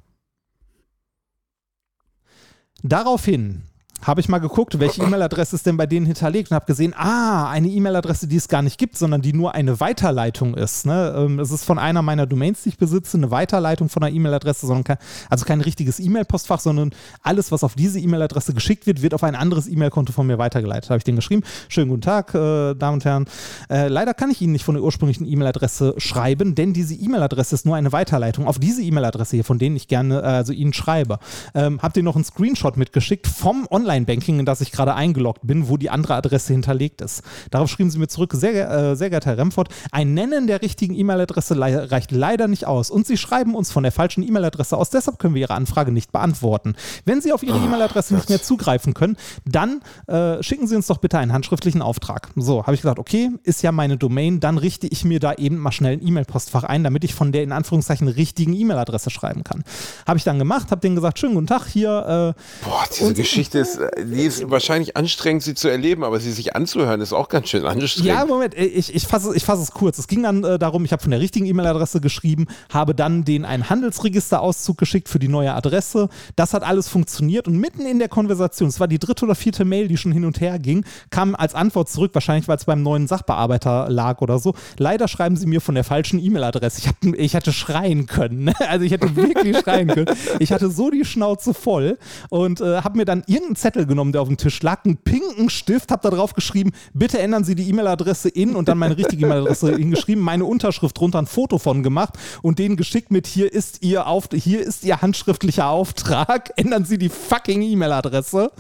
Daraufhin 2.83 3.63
habe 4.03 4.21
ich 4.21 4.29
mal 4.29 4.39
geguckt, 4.39 4.79
welche 4.79 5.03
E-Mail-Adresse 5.03 5.57
ist 5.57 5.67
denn 5.67 5.77
bei 5.77 5.87
denen 5.87 6.07
hinterlegt 6.07 6.51
und 6.51 6.55
habe 6.55 6.67
gesehen, 6.67 6.95
ah, 6.97 7.49
eine 7.49 7.69
E-Mail-Adresse, 7.69 8.27
die 8.27 8.37
es 8.37 8.49
gar 8.49 8.63
nicht 8.63 8.79
gibt, 8.79 8.97
sondern 8.97 9.23
die 9.23 9.33
nur 9.33 9.55
eine 9.55 9.81
Weiterleitung 9.81 10.55
ist. 10.55 10.87
Ne? 10.87 11.15
Ähm, 11.17 11.41
es 11.41 11.51
ist 11.51 11.65
von 11.65 11.79
einer 11.79 12.03
meiner 12.03 12.27
Domains, 12.27 12.63
die 12.63 12.71
ich 12.71 12.79
besitze, 12.79 13.17
eine 13.17 13.31
Weiterleitung 13.31 13.89
von 13.89 14.03
einer 14.03 14.15
E-Mail-Adresse, 14.15 14.67
sondern 14.67 14.85
kein, 14.85 14.99
also 15.31 15.45
kein 15.45 15.61
richtiges 15.61 15.99
E-Mail-Postfach, 15.99 16.61
sondern 16.61 16.91
alles, 17.23 17.51
was 17.53 17.65
auf 17.65 17.75
diese 17.75 17.99
E-Mail-Adresse 17.99 18.55
geschickt 18.55 18.87
wird, 18.87 19.03
wird 19.03 19.15
auf 19.15 19.25
ein 19.25 19.35
anderes 19.35 19.67
E-Mail-Konto 19.67 20.13
von 20.13 20.27
mir 20.27 20.39
weitergeleitet. 20.39 20.91
Habe 20.91 20.99
ich 20.99 21.05
denen 21.05 21.17
geschrieben, 21.17 21.43
schönen 21.69 21.89
guten 21.89 22.03
Tag, 22.03 22.35
äh, 22.35 22.75
Damen 22.75 22.95
und 22.95 23.05
Herren. 23.05 23.25
Äh, 23.71 23.89
leider 23.89 24.15
kann 24.15 24.31
ich 24.31 24.41
Ihnen 24.43 24.53
nicht 24.53 24.65
von 24.65 24.75
der 24.75 24.85
ursprünglichen 24.85 25.27
E-Mail-Adresse 25.27 25.95
schreiben, 25.97 26.55
denn 26.55 26.73
diese 26.73 26.95
E-Mail-Adresse 26.95 27.55
ist 27.55 27.67
nur 27.67 27.77
eine 27.77 27.93
Weiterleitung 27.93 28.47
auf 28.47 28.59
diese 28.59 28.83
E-Mail-Adresse 28.83 29.37
hier, 29.37 29.45
von 29.45 29.59
denen 29.59 29.75
ich 29.75 29.89
gerne 29.89 30.21
äh, 30.21 30.27
also 30.27 30.53
Ihnen 30.53 30.75
schreibe. 30.75 31.19
Ähm, 31.55 31.81
Habt 31.83 31.97
ihr 31.97 32.03
noch 32.03 32.15
einen 32.15 32.25
Screenshot 32.25 32.77
mitgeschickt 32.77 33.27
vom 33.27 33.67
Online- 33.71 33.86
Online-Banking, 33.87 34.41
in 34.41 34.47
das 34.47 34.61
ich 34.61 34.73
gerade 34.73 34.95
eingeloggt 34.95 35.47
bin, 35.47 35.69
wo 35.69 35.77
die 35.77 35.91
andere 35.91 36.15
Adresse 36.15 36.53
hinterlegt 36.53 37.01
ist. 37.01 37.23
Darauf 37.51 37.71
schrieben 37.71 37.91
sie 37.91 37.99
mir 37.99 38.09
zurück, 38.09 38.33
sehr, 38.35 38.71
äh, 38.71 38.97
sehr 38.97 39.11
geehrter 39.11 39.31
Herr 39.31 39.39
Remford, 39.39 39.69
ein 39.93 40.15
Nennen 40.15 40.47
der 40.47 40.63
richtigen 40.63 40.95
E-Mail-Adresse 40.95 41.55
le 41.55 41.91
reicht 41.91 42.11
leider 42.11 42.49
nicht 42.49 42.67
aus 42.67 42.91
und 42.91 43.07
Sie 43.07 43.17
schreiben 43.17 43.55
uns 43.55 43.71
von 43.71 43.83
der 43.83 43.93
falschen 43.93 44.27
E-Mail-Adresse 44.27 44.77
aus, 44.77 44.91
deshalb 44.91 45.19
können 45.19 45.35
wir 45.35 45.43
Ihre 45.43 45.55
Anfrage 45.55 45.93
nicht 45.93 46.13
beantworten. 46.13 46.75
Wenn 47.05 47.21
Sie 47.21 47.33
auf 47.33 47.43
Ihre 47.43 47.59
oh, 47.59 47.65
E-Mail-Adresse 47.65 48.15
nicht 48.15 48.29
mehr 48.29 48.43
zugreifen 48.43 48.95
können, 48.95 49.17
dann 49.45 49.81
äh, 50.07 50.43
schicken 50.43 50.67
Sie 50.67 50.77
uns 50.77 50.87
doch 50.87 50.99
bitte 50.99 51.19
einen 51.19 51.33
handschriftlichen 51.33 51.83
Auftrag. 51.83 52.31
So, 52.37 52.63
habe 52.63 52.75
ich 52.75 52.83
gesagt, 52.83 52.99
okay, 52.99 53.31
ist 53.45 53.63
ja 53.63 53.73
meine 53.73 53.97
Domain, 53.97 54.41
dann 54.41 54.59
richte 54.59 54.87
ich 54.87 55.05
mir 55.05 55.21
da 55.21 55.35
eben 55.35 55.59
mal 55.59 55.73
schnell 55.73 55.95
ein 55.95 56.07
E-Mail-Postfach 56.07 56.65
ein, 56.65 56.83
damit 56.83 57.05
ich 57.05 57.15
von 57.15 57.33
der 57.33 57.43
in 57.43 57.53
Anführungszeichen 57.53 58.09
richtigen 58.09 58.53
E-Mail-Adresse 58.53 59.11
schreiben 59.11 59.45
kann. 59.45 59.63
Habe 60.07 60.19
ich 60.19 60.25
dann 60.25 60.39
gemacht, 60.39 60.71
habe 60.71 60.81
denen 60.81 60.97
gesagt, 60.97 61.19
schönen 61.19 61.35
guten 61.35 61.47
Tag, 61.47 61.67
hier. 61.67 62.35
Äh, 62.37 62.65
Boah, 62.65 62.85
diese 62.91 63.15
Geschichte 63.15 63.59
ist, 63.59 63.76
die 63.99 64.23
ist 64.23 64.51
wahrscheinlich 64.51 64.97
anstrengend, 64.97 65.43
sie 65.43 65.55
zu 65.55 65.69
erleben, 65.69 66.05
aber 66.05 66.21
sie 66.21 66.33
sich 66.33 66.57
anzuhören, 66.57 67.01
ist 67.01 67.13
auch 67.13 67.29
ganz 67.29 67.49
schön 67.49 67.65
anstrengend. 67.65 68.09
Ja, 68.09 68.25
Moment, 68.25 68.55
ich, 68.55 68.95
ich 68.95 69.07
fasse 69.07 69.35
ich 69.35 69.45
fass 69.45 69.61
es 69.61 69.71
kurz. 69.73 69.99
Es 69.99 70.09
ging 70.09 70.23
dann 70.23 70.45
äh, 70.45 70.59
darum, 70.59 70.85
ich 70.85 70.93
habe 70.93 71.03
von 71.03 71.11
der 71.11 71.21
richtigen 71.21 71.47
E-Mail-Adresse 71.47 72.01
geschrieben, 72.01 72.47
habe 72.73 72.95
dann 72.95 73.25
den 73.25 73.45
einen 73.45 73.69
Handelsregisterauszug 73.69 74.79
geschickt 74.79 75.09
für 75.09 75.19
die 75.19 75.29
neue 75.29 75.55
Adresse. 75.55 76.09
Das 76.37 76.55
hat 76.55 76.63
alles 76.63 76.89
funktioniert 76.89 77.49
und 77.49 77.59
mitten 77.59 77.87
in 77.87 77.99
der 77.99 78.09
Konversation, 78.09 78.69
es 78.69 78.81
war 78.81 78.89
die 78.89 78.99
dritte 78.99 79.25
oder 79.25 79.35
vierte 79.35 79.65
Mail, 79.65 79.89
die 79.89 79.97
schon 79.97 80.13
hin 80.13 80.25
und 80.25 80.41
her 80.41 80.59
ging, 80.59 80.85
kam 81.11 81.35
als 81.35 81.55
Antwort 81.55 81.89
zurück, 81.89 82.11
wahrscheinlich 82.15 82.49
weil 82.49 82.57
es 82.57 82.65
beim 82.65 82.83
neuen 82.83 83.07
Sachbearbeiter 83.07 83.89
lag 83.91 84.21
oder 84.21 84.39
so. 84.39 84.55
Leider 84.79 85.09
schreiben 85.09 85.37
sie 85.37 85.47
mir 85.47 85.61
von 85.61 85.75
der 85.75 85.85
falschen 85.85 86.19
E-Mail-Adresse. 86.19 86.83
Ich, 87.03 87.15
ich 87.19 87.35
hätte 87.35 87.53
schreien 87.53 88.07
können. 88.07 88.45
Ne? 88.45 88.55
Also 88.69 88.85
ich 88.85 88.93
hätte 88.93 89.17
wirklich 89.17 89.57
schreien 89.63 89.89
können. 89.89 90.07
Ich 90.39 90.53
hatte 90.53 90.71
so 90.71 90.91
die 90.91 91.05
Schnauze 91.05 91.55
voll 91.55 91.99
und 92.31 92.61
äh, 92.61 92.83
habe 92.83 92.97
mir 92.97 93.05
dann 93.05 93.23
irgendeinen 93.27 93.57
Zettel 93.67 93.87
genommen, 93.87 94.13
der 94.13 94.23
auf 94.23 94.29
dem 94.29 94.37
Tisch 94.37 94.63
lag, 94.63 94.85
einen 94.85 94.97
pinken 94.97 95.51
Stift, 95.51 95.91
habe 95.91 96.09
da 96.09 96.15
drauf 96.15 96.35
geschrieben, 96.35 96.71
bitte 96.95 97.19
ändern 97.19 97.43
Sie 97.43 97.57
die 97.57 97.69
E-Mail-Adresse 97.69 98.29
in 98.29 98.55
und 98.55 98.69
dann 98.69 98.79
meine 98.79 98.97
richtige 98.97 99.27
E-Mail-Adresse 99.27 99.75
hingeschrieben, 99.77 100.23
meine 100.23 100.45
Unterschrift 100.45 100.97
drunter, 100.97 101.19
ein 101.19 101.27
Foto 101.27 101.59
von 101.59 101.83
gemacht 101.83 102.15
und 102.43 102.61
denen 102.61 102.77
geschickt 102.77 103.11
mit, 103.11 103.27
hier 103.27 103.53
ist 103.53 103.83
Ihr, 103.83 104.07
auf 104.07 104.29
hier 104.33 104.61
ist 104.61 104.85
Ihr 104.85 105.03
handschriftlicher 105.03 105.69
Auftrag, 105.69 106.53
ändern 106.57 106.85
Sie 106.85 106.97
die 106.97 107.09
fucking 107.09 107.61
E-Mail-Adresse. 107.63 108.53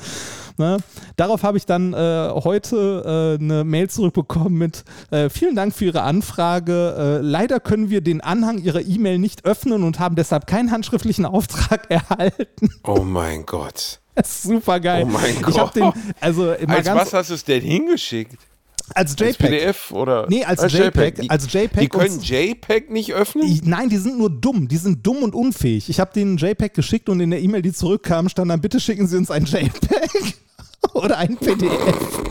Ne? 0.58 0.78
Darauf 1.14 1.44
habe 1.44 1.56
ich 1.56 1.66
dann 1.66 1.92
äh, 1.92 2.30
heute 2.42 3.36
äh, 3.38 3.40
eine 3.40 3.62
Mail 3.62 3.88
zurückbekommen 3.88 4.58
mit 4.58 4.82
äh, 5.12 5.28
vielen 5.28 5.54
Dank 5.54 5.72
für 5.72 5.84
Ihre 5.84 6.02
Anfrage. 6.02 6.96
Äh, 6.98 7.22
leider 7.22 7.60
können 7.60 7.90
wir 7.90 8.00
den 8.00 8.22
Anhang 8.22 8.58
Ihrer 8.58 8.80
E-Mail 8.80 9.20
nicht 9.20 9.44
öffnen 9.44 9.84
und 9.84 10.00
haben 10.00 10.16
deshalb 10.16 10.48
keinen 10.48 10.72
handschriftlichen 10.72 11.26
Auftrag 11.26 11.88
erhalten. 11.90 12.70
Oh 12.82 13.04
mein 13.04 13.46
Gott. 13.46 14.00
Super 14.24 14.80
geil. 14.80 15.04
Oh 15.06 15.10
mein 15.10 15.42
Gott. 15.42 15.76
Den, 15.76 15.92
also 16.20 16.50
als 16.50 16.86
was 16.86 17.12
hast 17.12 17.30
du 17.30 17.34
es 17.34 17.44
denn 17.44 17.62
hingeschickt? 17.62 18.38
Als 18.94 19.12
JPEG. 19.12 19.26
Als 19.26 19.36
PDF 19.38 19.92
oder? 19.92 20.26
Nee, 20.28 20.44
als, 20.44 20.60
als 20.60 20.72
JPEG. 20.72 21.18
JPEG. 21.18 21.30
Als 21.30 21.52
JPEG. 21.52 21.80
Die 21.80 21.88
können 21.88 22.20
JPEG 22.20 22.90
nicht 22.90 23.12
öffnen? 23.12 23.60
nein, 23.64 23.88
die 23.88 23.96
sind 23.96 24.16
nur 24.18 24.30
dumm. 24.30 24.68
Die 24.68 24.76
sind 24.76 25.04
dumm 25.04 25.22
und 25.22 25.34
unfähig. 25.34 25.88
Ich 25.88 25.98
habe 25.98 26.12
denen 26.14 26.36
JPEG 26.36 26.72
geschickt 26.72 27.08
und 27.08 27.20
in 27.20 27.30
der 27.30 27.40
E-Mail, 27.42 27.62
die 27.62 27.72
zurückkam, 27.72 28.28
stand 28.28 28.50
dann, 28.50 28.60
bitte 28.60 28.78
schicken 28.78 29.06
Sie 29.06 29.16
uns 29.16 29.30
ein 29.30 29.44
JPEG 29.44 30.34
oder 30.94 31.18
ein 31.18 31.36
PDF. 31.36 32.22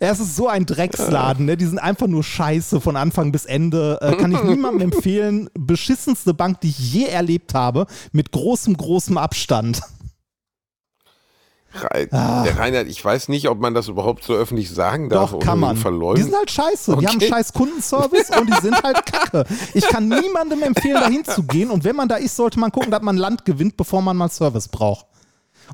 Es 0.00 0.20
ist 0.20 0.36
so 0.36 0.48
ein 0.48 0.66
Drecksladen, 0.66 1.46
ne? 1.46 1.56
Die 1.56 1.64
sind 1.64 1.78
einfach 1.78 2.06
nur 2.06 2.22
scheiße 2.22 2.80
von 2.80 2.96
Anfang 2.96 3.32
bis 3.32 3.44
Ende. 3.44 3.98
Äh, 4.00 4.16
kann 4.16 4.32
ich 4.32 4.42
niemandem 4.44 4.92
empfehlen. 4.92 5.50
Beschissenste 5.54 6.34
Bank, 6.34 6.60
die 6.60 6.68
ich 6.68 6.92
je 6.92 7.06
erlebt 7.06 7.54
habe, 7.54 7.86
mit 8.12 8.30
großem, 8.30 8.76
großem 8.76 9.18
Abstand. 9.18 9.80
Ah. 12.10 12.42
Der 12.44 12.58
Reinhard, 12.58 12.88
ich 12.88 13.04
weiß 13.04 13.28
nicht, 13.28 13.48
ob 13.48 13.60
man 13.60 13.74
das 13.74 13.88
überhaupt 13.88 14.24
so 14.24 14.34
öffentlich 14.34 14.70
sagen 14.70 15.08
darf. 15.08 15.32
Doch, 15.32 15.38
kann 15.38 15.60
man. 15.60 15.76
Die 15.76 16.22
sind 16.22 16.34
halt 16.34 16.50
scheiße. 16.50 16.92
Okay. 16.92 17.00
Die 17.00 17.06
haben 17.06 17.20
scheiß 17.20 17.52
Kundenservice 17.52 18.30
und 18.38 18.48
die 18.48 18.60
sind 18.60 18.82
halt 18.82 19.04
kacke. 19.06 19.44
Ich 19.74 19.86
kann 19.86 20.08
niemandem 20.08 20.62
empfehlen, 20.62 21.00
dahin 21.00 21.24
zu 21.24 21.42
gehen. 21.42 21.70
Und 21.70 21.84
wenn 21.84 21.94
man 21.94 22.08
da 22.08 22.16
ist, 22.16 22.36
sollte 22.36 22.58
man 22.58 22.72
gucken, 22.72 22.90
dass 22.90 23.02
man 23.02 23.16
Land 23.16 23.44
gewinnt, 23.44 23.76
bevor 23.76 24.02
man 24.02 24.16
mal 24.16 24.30
Service 24.30 24.68
braucht. 24.68 25.06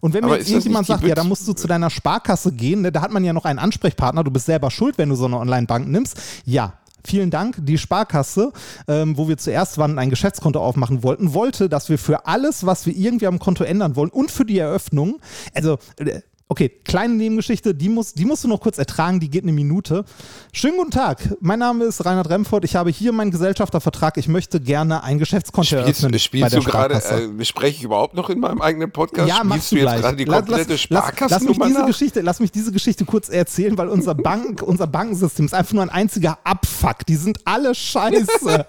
Und 0.00 0.12
wenn 0.12 0.24
mir 0.24 0.38
jetzt 0.38 0.48
irgendjemand 0.48 0.86
sagt, 0.86 1.04
ja, 1.04 1.14
da 1.14 1.24
musst 1.24 1.46
du 1.46 1.52
zu 1.52 1.68
deiner 1.68 1.88
Sparkasse 1.90 2.52
gehen, 2.52 2.82
ne, 2.82 2.90
da 2.90 3.00
hat 3.00 3.12
man 3.12 3.22
ja 3.22 3.32
noch 3.32 3.44
einen 3.44 3.60
Ansprechpartner, 3.60 4.24
du 4.24 4.30
bist 4.30 4.46
selber 4.46 4.70
schuld, 4.70 4.98
wenn 4.98 5.08
du 5.08 5.14
so 5.14 5.26
eine 5.26 5.38
Online-Bank 5.38 5.86
nimmst. 5.86 6.20
Ja, 6.44 6.74
vielen 7.06 7.30
Dank. 7.30 7.56
Die 7.60 7.78
Sparkasse, 7.78 8.52
ähm, 8.88 9.16
wo 9.16 9.28
wir 9.28 9.36
zuerst 9.36 9.78
waren, 9.78 9.98
ein 9.98 10.10
Geschäftskonto 10.10 10.60
aufmachen 10.60 11.02
wollten, 11.02 11.34
wollte, 11.34 11.68
dass 11.68 11.88
wir 11.88 11.98
für 11.98 12.26
alles, 12.26 12.66
was 12.66 12.86
wir 12.86 12.94
irgendwie 12.94 13.26
am 13.26 13.38
Konto 13.38 13.64
ändern 13.64 13.96
wollen 13.96 14.10
und 14.10 14.30
für 14.30 14.44
die 14.44 14.58
Eröffnung, 14.58 15.20
also 15.54 15.78
äh, 15.98 16.20
Okay, 16.54 16.70
kleine 16.84 17.14
Nebengeschichte, 17.14 17.74
die, 17.74 17.88
muss, 17.88 18.14
die 18.14 18.24
musst 18.24 18.44
du 18.44 18.48
noch 18.48 18.60
kurz 18.60 18.78
ertragen, 18.78 19.18
die 19.18 19.28
geht 19.28 19.42
eine 19.42 19.50
Minute. 19.50 20.04
Schönen 20.52 20.76
guten 20.76 20.92
Tag, 20.92 21.34
mein 21.40 21.58
Name 21.58 21.82
ist 21.82 22.06
Reinhard 22.06 22.30
Remford, 22.30 22.64
ich 22.64 22.76
habe 22.76 22.90
hier 22.90 23.10
meinen 23.10 23.32
Gesellschaftervertrag, 23.32 24.18
ich 24.18 24.28
möchte 24.28 24.60
gerne 24.60 25.02
ein 25.02 25.18
Geschäftskonto 25.18 25.66
spielst, 25.66 26.04
eröffnen. 26.04 26.16
Spielst 26.20 26.54
du 26.54 26.62
gerade, 26.62 26.94
äh, 26.94 27.44
spreche 27.44 27.78
ich 27.78 27.82
überhaupt 27.82 28.14
noch 28.14 28.30
in 28.30 28.38
meinem 28.38 28.62
eigenen 28.62 28.92
Podcast? 28.92 29.28
Ja, 29.28 29.42
machst 29.42 29.72
du, 29.72 29.74
du 29.74 29.82
jetzt 29.82 29.96
gerade 29.96 30.16
die 30.16 30.26
komplette 30.26 30.70
lass, 30.70 30.80
Sparkasse 30.80 31.34
lass, 31.34 31.42
lass, 31.42 31.58
mich 31.58 31.66
diese 31.66 31.86
Geschichte, 31.86 32.20
lass 32.20 32.38
mich 32.38 32.52
diese 32.52 32.70
Geschichte 32.70 33.04
kurz 33.04 33.30
erzählen, 33.30 33.76
weil 33.76 33.88
unser 33.88 34.14
Bank, 34.14 34.62
unser 34.64 34.86
Bankensystem 34.86 35.46
ist 35.46 35.54
einfach 35.54 35.72
nur 35.72 35.82
ein 35.82 35.90
einziger 35.90 36.38
Abfuck. 36.44 37.04
Die 37.08 37.16
sind 37.16 37.40
alle 37.44 37.74
scheiße. 37.74 38.64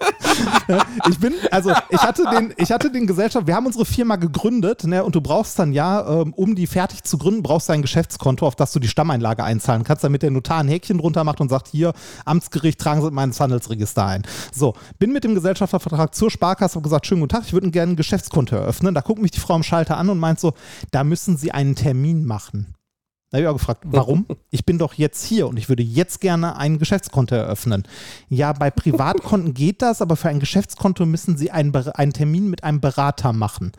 ich 1.08 1.20
bin, 1.20 1.34
also 1.52 1.70
ich 1.90 2.02
hatte 2.02 2.24
den, 2.34 2.52
ich 2.56 2.72
hatte 2.72 2.90
den 2.90 3.06
Gesellschaft, 3.06 3.46
wir 3.46 3.54
haben 3.54 3.66
unsere 3.66 3.84
Firma 3.84 4.16
gegründet, 4.16 4.82
ne, 4.82 5.04
und 5.04 5.14
du 5.14 5.20
brauchst 5.20 5.56
dann 5.60 5.72
ja, 5.72 6.22
ähm, 6.22 6.32
um 6.34 6.56
die 6.56 6.66
fertig 6.66 7.04
zu 7.04 7.16
gründen, 7.16 7.44
brauchst 7.44 7.68
du 7.68 7.75
ein 7.76 7.82
Geschäftskonto, 7.82 8.46
auf 8.46 8.56
das 8.56 8.72
du 8.72 8.80
die 8.80 8.88
Stammeinlage 8.88 9.44
einzahlen 9.44 9.84
kannst, 9.84 10.04
damit 10.04 10.22
der 10.22 10.30
Notar 10.30 10.58
ein 10.58 10.68
Häkchen 10.68 10.98
drunter 10.98 11.24
macht 11.24 11.40
und 11.40 11.48
sagt, 11.48 11.68
hier, 11.68 11.92
Amtsgericht, 12.24 12.80
tragen 12.80 13.02
Sie 13.02 13.10
mein 13.10 13.32
Handelsregister 13.32 14.04
ein. 14.04 14.22
So, 14.52 14.74
bin 14.98 15.12
mit 15.12 15.24
dem 15.24 15.34
Gesellschaftervertrag 15.34 16.14
zur 16.14 16.30
Sparkasse, 16.30 16.76
habe 16.76 16.84
gesagt, 16.84 17.06
schönen 17.06 17.20
guten 17.20 17.36
Tag, 17.36 17.44
ich 17.46 17.52
würde 17.52 17.70
gerne 17.70 17.92
ein 17.92 17.96
Geschäftskonto 17.96 18.56
eröffnen. 18.56 18.94
Da 18.94 19.00
guckt 19.00 19.22
mich 19.22 19.30
die 19.30 19.40
Frau 19.40 19.54
am 19.54 19.62
Schalter 19.62 19.96
an 19.96 20.10
und 20.10 20.18
meint 20.18 20.40
so, 20.40 20.54
da 20.90 21.04
müssen 21.04 21.36
Sie 21.36 21.52
einen 21.52 21.74
Termin 21.74 22.24
machen. 22.24 22.74
Da 23.30 23.38
habe 23.38 23.42
ich 23.42 23.48
auch 23.48 23.58
gefragt, 23.58 23.82
warum? 23.86 24.26
Ich 24.50 24.64
bin 24.64 24.78
doch 24.78 24.94
jetzt 24.94 25.24
hier 25.24 25.48
und 25.48 25.58
ich 25.58 25.68
würde 25.68 25.82
jetzt 25.82 26.20
gerne 26.20 26.56
ein 26.56 26.78
Geschäftskonto 26.78 27.34
eröffnen. 27.34 27.82
Ja, 28.28 28.52
bei 28.52 28.70
Privatkonten 28.70 29.52
geht 29.54 29.82
das, 29.82 30.00
aber 30.00 30.16
für 30.16 30.28
ein 30.28 30.40
Geschäftskonto 30.40 31.04
müssen 31.04 31.36
Sie 31.36 31.50
einen, 31.50 31.74
einen 31.74 32.12
Termin 32.12 32.48
mit 32.48 32.64
einem 32.64 32.80
Berater 32.80 33.32
machen. 33.32 33.72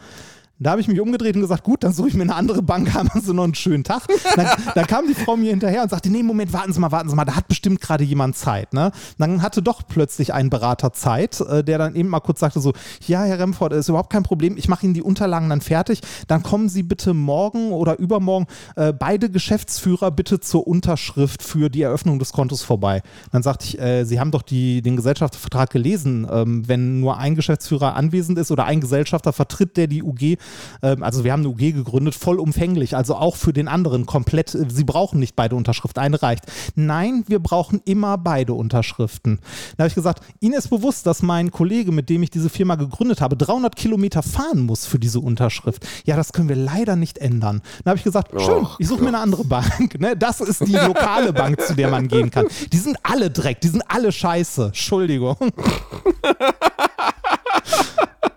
Da 0.59 0.71
habe 0.71 0.81
ich 0.81 0.87
mich 0.87 0.99
umgedreht 0.99 1.35
und 1.35 1.41
gesagt, 1.41 1.63
gut, 1.63 1.83
dann 1.83 1.93
suche 1.93 2.07
ich 2.07 2.13
mir 2.15 2.23
eine 2.23 2.33
andere 2.33 2.63
Bank, 2.63 2.91
haben 2.93 3.09
Sie 3.21 3.33
noch 3.33 3.43
einen 3.43 3.53
schönen 3.53 3.83
Tag. 3.83 4.07
Dann, 4.35 4.47
dann, 4.73 4.87
kam 4.87 5.07
die 5.07 5.13
Frau 5.13 5.37
mir 5.37 5.51
hinterher 5.51 5.83
und 5.83 5.89
sagte, 5.89 6.09
nee, 6.09 6.23
Moment, 6.23 6.51
warten 6.51 6.73
Sie 6.73 6.79
mal, 6.79 6.91
warten 6.91 7.09
Sie 7.09 7.15
mal, 7.15 7.25
da 7.25 7.35
hat 7.35 7.47
bestimmt 7.47 7.79
gerade 7.79 8.03
jemand 8.03 8.35
Zeit. 8.35 8.73
Ne? 8.73 8.91
Dann 9.19 9.43
hatte 9.43 9.61
doch 9.61 9.83
plötzlich 9.87 10.33
ein 10.33 10.49
Berater 10.49 10.93
Zeit, 10.93 11.39
äh, 11.41 11.63
der 11.63 11.77
dann 11.77 11.95
eben 11.95 12.09
mal 12.09 12.21
kurz 12.21 12.39
sagte 12.39 12.59
so, 12.59 12.73
ja, 13.05 13.23
Herr 13.23 13.39
Remford, 13.39 13.73
ist 13.73 13.89
überhaupt 13.89 14.11
kein 14.11 14.23
Problem, 14.23 14.57
ich 14.57 14.67
mache 14.67 14.85
Ihnen 14.85 14.95
die 14.95 15.03
Unterlagen 15.03 15.49
dann 15.49 15.61
fertig, 15.61 16.01
dann 16.27 16.41
kommen 16.41 16.69
Sie 16.69 16.81
bitte 16.81 17.13
morgen 17.13 17.71
oder 17.71 17.99
übermorgen 17.99 18.47
äh, 18.75 18.93
beide 18.93 19.29
Geschäftsführer 19.29 20.09
bitte 20.09 20.39
zur 20.39 20.65
Unterschrift 20.65 21.43
für 21.43 21.69
die 21.69 21.83
Eröffnung 21.83 22.17
des 22.17 22.33
Kontos 22.33 22.63
vorbei. 22.63 23.03
Dann 23.31 23.43
sagte 23.43 23.65
ich, 23.65 23.79
äh, 23.79 24.05
Sie 24.05 24.19
haben 24.19 24.31
doch 24.31 24.41
die, 24.41 24.81
den 24.81 24.95
Gesellschaftsvertrag 24.95 25.69
gelesen, 25.69 26.27
ähm, 26.31 26.67
wenn 26.67 26.99
nur 26.99 27.17
ein 27.17 27.35
Geschäftsführer 27.35 27.95
anwesend 27.95 28.39
ist 28.39 28.49
oder 28.49 28.65
ein 28.65 28.81
Gesellschafter 28.81 29.33
vertritt, 29.33 29.77
der 29.77 29.85
die 29.85 30.01
UG 30.01 30.37
ähm, 30.81 31.03
also 31.03 31.23
wir 31.23 31.31
haben 31.31 31.41
eine 31.41 31.49
UG 31.49 31.73
gegründet, 31.73 32.15
vollumfänglich, 32.15 32.95
also 32.95 33.15
auch 33.15 33.35
für 33.35 33.53
den 33.53 33.67
anderen 33.67 34.05
komplett. 34.05 34.55
Äh, 34.55 34.65
Sie 34.69 34.83
brauchen 34.83 35.19
nicht 35.19 35.35
beide 35.35 35.55
Unterschriften, 35.55 36.01
eine 36.01 36.21
reicht. 36.21 36.45
Nein, 36.75 37.23
wir 37.27 37.39
brauchen 37.39 37.81
immer 37.85 38.17
beide 38.17 38.53
Unterschriften. 38.53 39.39
Da 39.75 39.83
habe 39.83 39.89
ich 39.89 39.95
gesagt, 39.95 40.23
Ihnen 40.39 40.53
ist 40.53 40.69
bewusst, 40.69 41.05
dass 41.05 41.21
mein 41.21 41.51
Kollege, 41.51 41.91
mit 41.91 42.09
dem 42.09 42.23
ich 42.23 42.29
diese 42.29 42.49
Firma 42.49 42.75
gegründet 42.75 43.21
habe, 43.21 43.37
300 43.37 43.75
Kilometer 43.75 44.23
fahren 44.23 44.65
muss 44.65 44.85
für 44.85 44.99
diese 44.99 45.19
Unterschrift. 45.19 45.85
Ja, 46.05 46.15
das 46.15 46.33
können 46.33 46.49
wir 46.49 46.55
leider 46.55 46.95
nicht 46.95 47.17
ändern. 47.17 47.61
Da 47.83 47.91
habe 47.91 47.97
ich 47.97 48.03
gesagt, 48.03 48.31
schön, 48.41 48.67
ich 48.79 48.87
suche 48.87 49.01
mir 49.01 49.09
eine 49.09 49.19
andere 49.19 49.43
Bank. 49.43 49.99
Ne? 49.99 50.15
Das 50.15 50.41
ist 50.41 50.67
die 50.67 50.73
lokale 50.73 51.33
Bank, 51.33 51.61
zu 51.61 51.75
der 51.75 51.89
man 51.89 52.07
gehen 52.07 52.31
kann. 52.31 52.47
Die 52.71 52.77
sind 52.77 52.97
alle 53.03 53.29
Dreck, 53.29 53.61
die 53.61 53.69
sind 53.69 53.83
alle 53.87 54.11
scheiße. 54.11 54.67
Entschuldigung. 54.67 55.37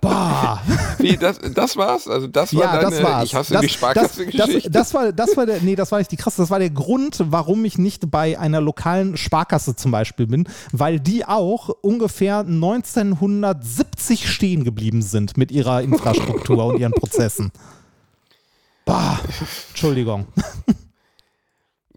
Boah. 0.01 0.63
Wie, 0.99 1.17
das, 1.17 1.39
das 1.55 1.77
war's? 1.77 2.09
Also 2.09 2.27
das 2.27 2.55
war 2.55 2.63
ja, 2.63 2.77
deine, 2.77 2.91
das 2.91 3.03
war's. 3.03 3.25
ich 3.25 3.35
hasse 3.35 3.53
das, 3.53 3.63
die 3.63 3.69
Sparkasse-Geschichte? 3.69 4.71
Das, 4.71 4.89
das, 4.89 4.95
war, 4.95 5.13
das 5.13 5.37
war 5.37 5.47
der, 5.47 5.61
nee, 5.61 5.77
das 5.77 5.93
war 5.93 5.99
nicht 5.99 6.11
die 6.11 6.17
krasse, 6.17 6.41
das 6.41 6.51
war 6.51 6.59
der 6.59 6.71
Grund, 6.71 7.23
warum 7.27 7.65
ich 7.65 7.77
nicht 7.77 8.11
bei 8.11 8.39
einer 8.39 8.61
lokalen 8.61 9.17
Sparkasse 9.17 9.77
zum 9.77 9.91
Beispiel 9.91 10.27
bin, 10.27 10.49
weil 10.73 11.01
die 11.01 11.27
auch 11.27 11.69
ungefähr 11.83 12.39
1970 12.41 14.31
stehen 14.31 14.65
geblieben 14.65 15.03
sind 15.03 15.37
mit 15.37 15.53
ihrer 15.53 15.83
Infrastruktur 15.83 16.65
und 16.67 16.79
ihren 16.79 16.93
Prozessen. 16.93 17.53
Bah, 18.87 19.21
Entschuldigung. 19.71 20.27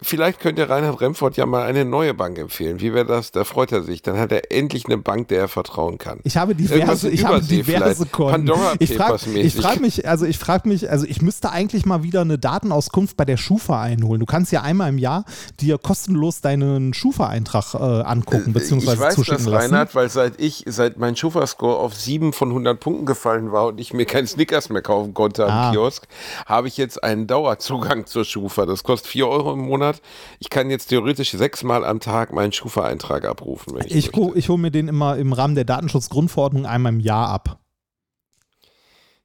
Vielleicht 0.03 0.39
könnte 0.39 0.69
Reinhard 0.69 1.01
Remford 1.01 1.37
ja 1.37 1.45
mal 1.45 1.63
eine 1.65 1.85
neue 1.85 2.13
Bank 2.13 2.37
empfehlen. 2.37 2.79
Wie 2.81 2.93
wäre 2.93 3.05
das? 3.05 3.31
Da 3.31 3.43
freut 3.43 3.71
er 3.71 3.83
sich. 3.83 4.01
Dann 4.01 4.17
hat 4.17 4.31
er 4.31 4.51
endlich 4.51 4.85
eine 4.85 4.97
Bank, 4.97 5.29
der 5.29 5.39
er 5.39 5.47
vertrauen 5.47 5.97
kann. 5.97 6.19
Ich 6.23 6.37
habe 6.37 6.55
diverse, 6.55 7.09
ich 7.09 7.25
habe 7.25 7.41
diverse 7.41 8.05
Konten. 8.05 8.51
Ich 8.79 8.95
frage 8.95 9.17
frag 9.63 9.79
mich, 9.79 10.07
also 10.07 10.25
ich 10.25 10.37
frage 10.37 10.67
mich, 10.67 10.89
also 10.89 11.05
ich 11.05 11.21
müsste 11.21 11.51
eigentlich 11.51 11.85
mal 11.85 12.03
wieder 12.03 12.21
eine 12.21 12.37
Datenauskunft 12.37 13.17
bei 13.17 13.25
der 13.25 13.37
Schufa 13.37 13.81
einholen. 13.81 14.19
Du 14.19 14.25
kannst 14.25 14.51
ja 14.51 14.61
einmal 14.61 14.89
im 14.89 14.97
Jahr 14.97 15.25
dir 15.59 15.77
kostenlos 15.77 16.41
deinen 16.41 16.93
Schufa-Eintrag 16.93 17.73
äh, 17.75 17.77
angucken 17.77 18.53
bzw. 18.53 18.93
Ich 18.93 18.99
weiß 18.99 19.15
zuschicken 19.15 19.45
das. 19.45 19.53
Reinhard, 19.53 19.95
weil 19.95 20.09
seit 20.09 20.39
ich, 20.39 20.63
seit 20.67 20.97
mein 20.97 21.15
Schufa-Score 21.15 21.77
auf 21.77 21.95
7 21.95 22.33
von 22.33 22.49
100 22.49 22.79
Punkten 22.79 23.05
gefallen 23.05 23.51
war 23.51 23.67
und 23.67 23.79
ich 23.79 23.93
mir 23.93 24.05
keinen 24.05 24.27
Snickers 24.27 24.69
mehr 24.69 24.81
kaufen 24.81 25.13
konnte 25.13 25.45
am 25.45 25.51
Ah. 25.51 25.71
Kiosk, 25.71 26.07
habe 26.45 26.67
ich 26.67 26.77
jetzt 26.77 27.03
einen 27.03 27.27
Dauerzugang 27.27 28.05
zur 28.05 28.25
Schufa. 28.25 28.65
Das 28.65 28.83
kostet 28.83 29.09
4 29.11 29.27
Euro 29.27 29.53
im 29.53 29.59
Monat. 29.59 29.92
Ich 30.39 30.49
kann 30.49 30.69
jetzt 30.69 30.87
theoretisch 30.87 31.31
sechsmal 31.31 31.85
am 31.85 31.99
Tag 31.99 32.33
meinen 32.33 32.51
Schufa-Eintrag 32.51 33.25
abrufen. 33.25 33.77
Ich 33.85 33.95
Ich, 33.95 34.15
möchte. 34.15 34.37
ich 34.37 34.49
hole 34.49 34.59
mir 34.59 34.71
den 34.71 34.87
immer 34.87 35.17
im 35.17 35.33
Rahmen 35.33 35.55
der 35.55 35.65
Datenschutzgrundverordnung 35.65 36.65
einmal 36.65 36.93
im 36.93 36.99
Jahr 36.99 37.29
ab. 37.29 37.59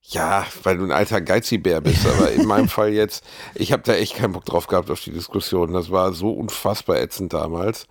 Ja, 0.03 0.47
weil 0.63 0.79
du 0.79 0.85
ein 0.85 0.93
alter 0.93 1.21
Geizibär 1.21 1.81
bist, 1.83 2.07
aber 2.07 2.31
in 2.33 2.47
meinem 2.47 2.69
Fall 2.71 2.93
jetzt, 2.93 3.25
ich 3.55 3.73
habe 3.73 3.83
da 3.83 3.93
echt 3.95 4.15
keinen 4.15 4.33
Bock 4.33 4.47
drauf 4.47 4.67
gehabt 4.67 4.91
auf 4.91 5.01
die 5.01 5.13
Diskussion. 5.13 5.73
Das 5.75 5.91
war 5.91 6.13
so 6.13 6.31
unfassbar 6.33 6.99
ätzend 6.99 7.33
damals. 7.35 7.87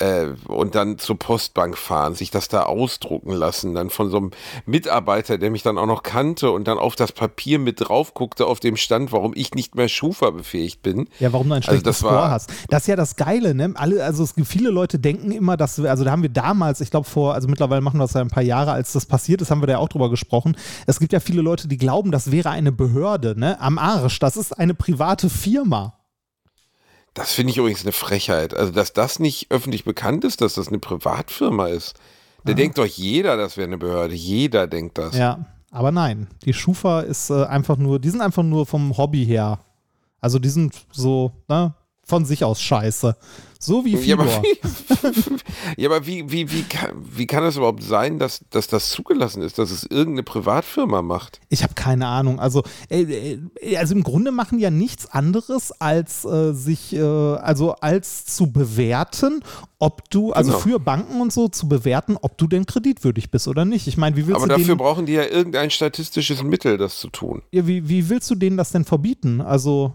Äh, 0.00 0.28
und 0.48 0.74
dann 0.74 0.96
zur 0.98 1.18
Postbank 1.18 1.76
fahren, 1.76 2.14
sich 2.14 2.30
das 2.30 2.48
da 2.48 2.62
ausdrucken 2.62 3.32
lassen, 3.32 3.74
dann 3.74 3.90
von 3.90 4.10
so 4.10 4.16
einem 4.16 4.30
Mitarbeiter, 4.66 5.36
der 5.36 5.50
mich 5.50 5.62
dann 5.62 5.76
auch 5.76 5.86
noch 5.86 6.02
kannte 6.02 6.50
und 6.50 6.66
dann 6.66 6.78
auf 6.78 6.96
das 6.96 7.12
Papier 7.12 7.58
mit 7.58 7.80
drauf 7.86 8.14
guckte 8.14 8.46
auf 8.46 8.60
dem 8.60 8.76
Stand, 8.76 9.12
warum 9.12 9.32
ich 9.36 9.54
nicht 9.54 9.74
mehr 9.74 9.88
Schufa 9.88 10.30
befähigt 10.30 10.82
bin. 10.82 11.08
Ja, 11.18 11.32
warum 11.34 11.48
du 11.48 11.54
ein 11.54 11.58
Also 11.58 11.66
schlechtes 11.72 11.84
das 11.84 11.98
Score 11.98 12.14
war- 12.14 12.30
hast. 12.30 12.50
Das 12.70 12.82
ist 12.84 12.86
ja 12.86 12.96
das 12.96 13.16
Geile, 13.16 13.54
ne? 13.54 13.72
Alle, 13.74 14.02
also 14.02 14.22
es 14.24 14.34
gibt 14.34 14.48
viele 14.48 14.70
Leute 14.70 14.98
denken 14.98 15.30
immer, 15.32 15.56
dass 15.58 15.80
wir, 15.82 15.90
also 15.90 16.02
da 16.04 16.10
haben 16.12 16.22
wir 16.22 16.30
damals, 16.30 16.80
ich 16.80 16.90
glaube 16.90 17.06
vor, 17.08 17.34
also 17.34 17.46
mittlerweile 17.48 17.82
machen 17.82 17.98
wir 17.98 18.04
das 18.04 18.14
ja 18.14 18.22
ein 18.22 18.28
paar 18.28 18.42
Jahre, 18.42 18.72
als 18.72 18.92
das 18.94 19.04
passiert 19.04 19.42
ist, 19.42 19.50
haben 19.50 19.60
wir 19.62 19.66
da 19.66 19.74
ja 19.74 19.78
auch 19.80 19.88
drüber 19.90 20.08
gesprochen. 20.08 20.56
Es 20.86 20.98
gibt 20.98 21.12
ja 21.12 21.20
viele 21.20 21.42
Leute, 21.42 21.68
die 21.68 21.76
glauben, 21.76 22.10
das 22.10 22.30
wäre 22.32 22.48
eine 22.50 22.72
Behörde, 22.72 23.38
ne? 23.38 23.60
Am 23.60 23.78
Arsch. 23.78 24.18
Das 24.18 24.38
ist 24.38 24.58
eine 24.58 24.72
private 24.74 25.28
Firma. 25.28 25.92
Das 27.20 27.32
finde 27.32 27.50
ich 27.50 27.58
übrigens 27.58 27.82
eine 27.82 27.92
Frechheit. 27.92 28.54
Also, 28.54 28.72
dass 28.72 28.94
das 28.94 29.18
nicht 29.18 29.50
öffentlich 29.50 29.84
bekannt 29.84 30.24
ist, 30.24 30.40
dass 30.40 30.54
das 30.54 30.68
eine 30.68 30.78
Privatfirma 30.78 31.66
ist. 31.66 31.94
Da 32.46 32.54
denkt 32.54 32.78
doch 32.78 32.86
jeder, 32.86 33.36
das 33.36 33.58
wäre 33.58 33.66
eine 33.66 33.76
Behörde. 33.76 34.14
Jeder 34.14 34.66
denkt 34.66 34.96
das. 34.96 35.14
Ja, 35.14 35.44
aber 35.70 35.92
nein. 35.92 36.28
Die 36.46 36.54
Schufa 36.54 37.00
ist 37.00 37.28
äh, 37.28 37.44
einfach 37.44 37.76
nur, 37.76 37.98
die 37.98 38.08
sind 38.08 38.22
einfach 38.22 38.42
nur 38.42 38.64
vom 38.64 38.96
Hobby 38.96 39.26
her. 39.26 39.60
Also 40.22 40.38
die 40.38 40.48
sind 40.48 40.74
so, 40.92 41.32
ne? 41.46 41.74
Von 42.02 42.24
sich 42.24 42.42
aus 42.42 42.62
scheiße. 42.62 43.14
So 43.62 43.84
wie 43.84 43.92
Ja, 43.92 43.98
Fibor. 44.16 44.24
aber, 44.24 44.42
wie, 44.42 44.60
ja, 45.82 45.90
aber 45.90 46.06
wie, 46.06 46.30
wie, 46.32 46.50
wie, 46.50 46.62
kann, 46.62 46.92
wie 47.12 47.26
kann 47.26 47.44
es 47.44 47.56
überhaupt 47.58 47.82
sein, 47.82 48.18
dass, 48.18 48.40
dass 48.48 48.68
das 48.68 48.88
zugelassen 48.88 49.42
ist, 49.42 49.58
dass 49.58 49.70
es 49.70 49.84
irgendeine 49.84 50.22
Privatfirma 50.22 51.02
macht? 51.02 51.40
Ich 51.50 51.62
habe 51.62 51.74
keine 51.74 52.06
Ahnung. 52.06 52.40
Also, 52.40 52.62
äh, 52.88 53.02
äh, 53.60 53.76
also 53.76 53.94
im 53.94 54.02
Grunde 54.02 54.32
machen 54.32 54.58
ja 54.58 54.70
nichts 54.70 55.06
anderes, 55.10 55.72
als 55.78 56.24
äh, 56.24 56.54
sich, 56.54 56.94
äh, 56.94 57.02
also 57.02 57.72
als 57.74 58.24
zu 58.24 58.50
bewerten, 58.50 59.42
ob 59.78 60.08
du, 60.08 60.32
also 60.32 60.52
Genau. 60.52 60.62
für 60.62 60.80
Banken 60.80 61.20
und 61.20 61.30
so 61.30 61.48
zu 61.48 61.68
bewerten, 61.68 62.16
ob 62.20 62.38
du 62.38 62.46
denn 62.46 62.64
kreditwürdig 62.64 63.30
bist 63.30 63.46
oder 63.46 63.66
nicht. 63.66 63.86
Ich 63.86 63.98
meine, 63.98 64.16
wie 64.16 64.26
willst 64.26 64.36
Aber 64.36 64.46
du 64.46 64.52
dafür 64.54 64.66
denen, 64.68 64.78
brauchen 64.78 65.04
die 65.04 65.12
ja 65.12 65.24
irgendein 65.26 65.70
statistisches 65.70 66.42
Mittel, 66.42 66.78
das 66.78 66.98
zu 66.98 67.08
tun. 67.10 67.42
ja, 67.52 67.66
wie, 67.66 67.86
wie 67.88 68.08
willst 68.08 68.30
du 68.30 68.34
denen 68.36 68.56
das 68.56 68.70
denn 68.72 68.86
verbieten? 68.86 69.42
Also, 69.42 69.92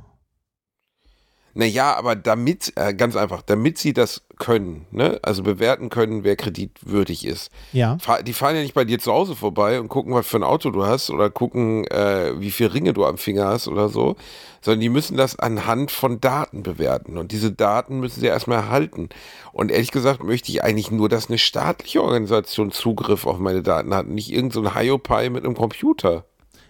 Naja, 1.58 1.96
aber 1.96 2.18
damit, 2.18 2.74
äh, 2.76 2.94
ganz 2.94 3.16
einfach, 3.16 3.42
damit 3.42 3.78
sie 3.78 3.94
das 3.94 4.24
können, 4.38 4.88
ne? 4.92 5.20
also 5.22 5.42
bewerten 5.42 5.90
können, 5.90 6.26
wer 6.26 6.36
kreditwürdig 6.36 7.26
ist. 7.26 7.50
ja. 7.72 7.98
Die 8.26 8.34
fahren 8.34 8.58
ja 8.58 8.62
nicht 8.62 8.74
bei 8.74 8.84
dir 8.84 9.00
zu 9.00 9.14
Hause 9.14 9.38
vorbei 9.38 9.80
und 9.80 9.88
gucken, 9.88 10.14
was 10.14 10.28
für 10.28 10.36
ein 10.36 10.44
Auto 10.44 10.70
du 10.70 10.86
hast 10.86 11.10
oder 11.10 11.30
gucken, 11.30 11.88
äh, 11.88 12.34
wie 12.42 12.52
viele 12.52 12.74
Ringe 12.74 12.92
du 12.92 13.06
am 13.06 13.18
Finger 13.18 13.46
hast 13.48 13.70
oder 13.70 13.88
so, 13.88 14.18
sondern 14.60 14.82
die 14.82 14.90
müssen 14.90 15.16
das 15.16 15.40
anhand 15.40 15.92
von 15.92 16.20
Daten 16.20 16.62
bewerten 16.62 17.18
und 17.18 17.32
diese 17.32 17.54
Daten 17.54 18.02
müssen 18.02 18.20
sie 18.20 18.28
erstmal 18.28 18.58
erhalten. 18.58 19.08
Und 19.54 19.72
ehrlich 19.72 19.92
gesagt 19.92 20.22
möchte 20.22 20.52
ich 20.52 20.62
eigentlich 20.62 20.92
nur, 20.92 21.08
dass 21.08 21.30
eine 21.30 21.38
staatliche 21.38 22.04
Organisation 22.04 22.72
Zugriff 22.72 23.26
auf 23.26 23.40
meine 23.40 23.64
Daten 23.64 23.94
hat, 23.94 24.08
nicht 24.08 24.30
irgendein 24.30 24.64
so 24.64 24.70
ein 24.70 24.76
Hiopai 24.76 25.30
mit 25.30 25.46
einem 25.46 25.56
Computer. 25.56 26.26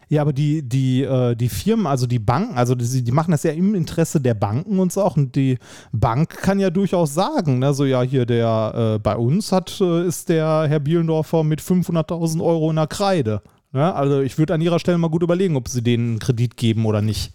Ja, 0.08 0.22
aber 0.22 0.34
die, 0.34 0.62
die, 0.62 1.04
äh, 1.04 1.36
die 1.36 1.50
Firmen, 1.50 1.88
also 1.88 2.06
die 2.06 2.20
Banken, 2.20 2.58
also 2.58 2.76
die, 2.76 3.04
die 3.04 3.12
machen 3.12 3.32
das 3.32 3.44
ja 3.44 3.52
im 3.52 3.74
Interesse 3.76 4.22
der 4.22 4.34
Banken 4.34 4.80
und 4.80 4.92
so 4.94 5.02
auch. 5.02 5.18
Und 5.18 5.36
die 5.36 5.58
Bank 5.92 6.30
kann 6.30 6.60
ja 6.60 6.70
durchaus 6.70 7.14
sagen, 7.14 7.60
ne, 7.60 7.74
so 7.74 7.86
ja, 7.86 8.02
hier 8.02 8.26
der, 8.26 8.96
äh, 8.96 9.00
bei 9.00 9.16
uns 9.16 9.52
hat, 9.52 9.80
äh, 9.82 10.06
ist 10.06 10.30
der 10.30 10.66
Herr 10.68 10.80
Bielendorfer 10.80 11.44
mit 11.44 11.62
500.000 11.62 12.44
Euro 12.44 12.70
in 12.70 12.76
der 12.76 12.88
Kreide. 12.88 13.42
Ne? 13.72 13.94
Also 13.94 14.22
ich 14.22 14.38
würde 14.38 14.54
an 14.54 14.62
ihrer 14.62 14.80
Stelle 14.80 14.98
mal 14.98 15.10
gut 15.10 15.24
überlegen, 15.24 15.56
ob 15.56 15.68
sie 15.68 15.82
denen 15.82 16.12
einen 16.12 16.20
Kredit 16.20 16.56
geben 16.56 16.86
oder 16.86 17.02
nicht. 17.02 17.34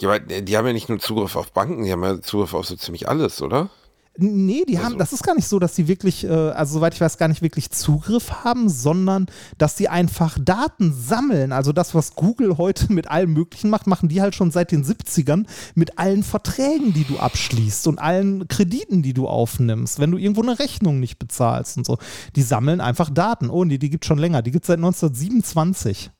Ja, 0.00 0.10
aber 0.10 0.20
die 0.20 0.56
haben 0.56 0.66
ja 0.66 0.72
nicht 0.72 0.88
nur 0.88 0.98
Zugriff 0.98 1.36
auf 1.36 1.52
Banken, 1.52 1.84
die 1.84 1.92
haben 1.92 2.02
ja 2.02 2.20
Zugriff 2.20 2.54
auf 2.54 2.66
so 2.66 2.76
ziemlich 2.76 3.08
alles, 3.08 3.42
oder? 3.42 3.70
Nee, 4.18 4.64
die 4.66 4.78
haben, 4.78 4.86
also. 4.86 4.98
das 4.98 5.12
ist 5.12 5.22
gar 5.22 5.34
nicht 5.34 5.48
so, 5.48 5.58
dass 5.58 5.74
die 5.74 5.88
wirklich, 5.88 6.24
äh, 6.24 6.28
also 6.28 6.74
soweit 6.74 6.94
ich 6.94 7.00
weiß, 7.00 7.18
gar 7.18 7.28
nicht 7.28 7.42
wirklich 7.42 7.70
Zugriff 7.70 8.44
haben, 8.44 8.68
sondern 8.68 9.26
dass 9.58 9.76
die 9.76 9.88
einfach 9.88 10.38
Daten 10.40 10.94
sammeln. 10.94 11.52
Also 11.52 11.72
das, 11.72 11.94
was 11.94 12.14
Google 12.14 12.56
heute 12.56 12.92
mit 12.92 13.08
allem 13.08 13.32
Möglichen 13.32 13.70
macht, 13.70 13.86
machen 13.86 14.08
die 14.08 14.22
halt 14.22 14.34
schon 14.34 14.50
seit 14.50 14.72
den 14.72 14.84
70ern 14.84 15.46
mit 15.74 15.98
allen 15.98 16.22
Verträgen, 16.22 16.92
die 16.92 17.04
du 17.04 17.18
abschließt 17.18 17.86
und 17.86 17.98
allen 17.98 18.48
Krediten, 18.48 19.02
die 19.02 19.14
du 19.14 19.28
aufnimmst, 19.28 19.98
wenn 19.98 20.10
du 20.10 20.18
irgendwo 20.18 20.42
eine 20.42 20.58
Rechnung 20.58 21.00
nicht 21.00 21.18
bezahlst 21.18 21.76
und 21.76 21.86
so. 21.86 21.98
Die 22.34 22.42
sammeln 22.42 22.80
einfach 22.80 23.10
Daten. 23.10 23.50
Oh 23.50 23.64
nee, 23.64 23.78
die 23.78 23.90
gibt 23.90 24.04
es 24.04 24.08
schon 24.08 24.18
länger. 24.18 24.42
Die 24.42 24.50
gibt 24.50 24.64
es 24.64 24.68
seit 24.68 24.78
1927. 24.78 26.10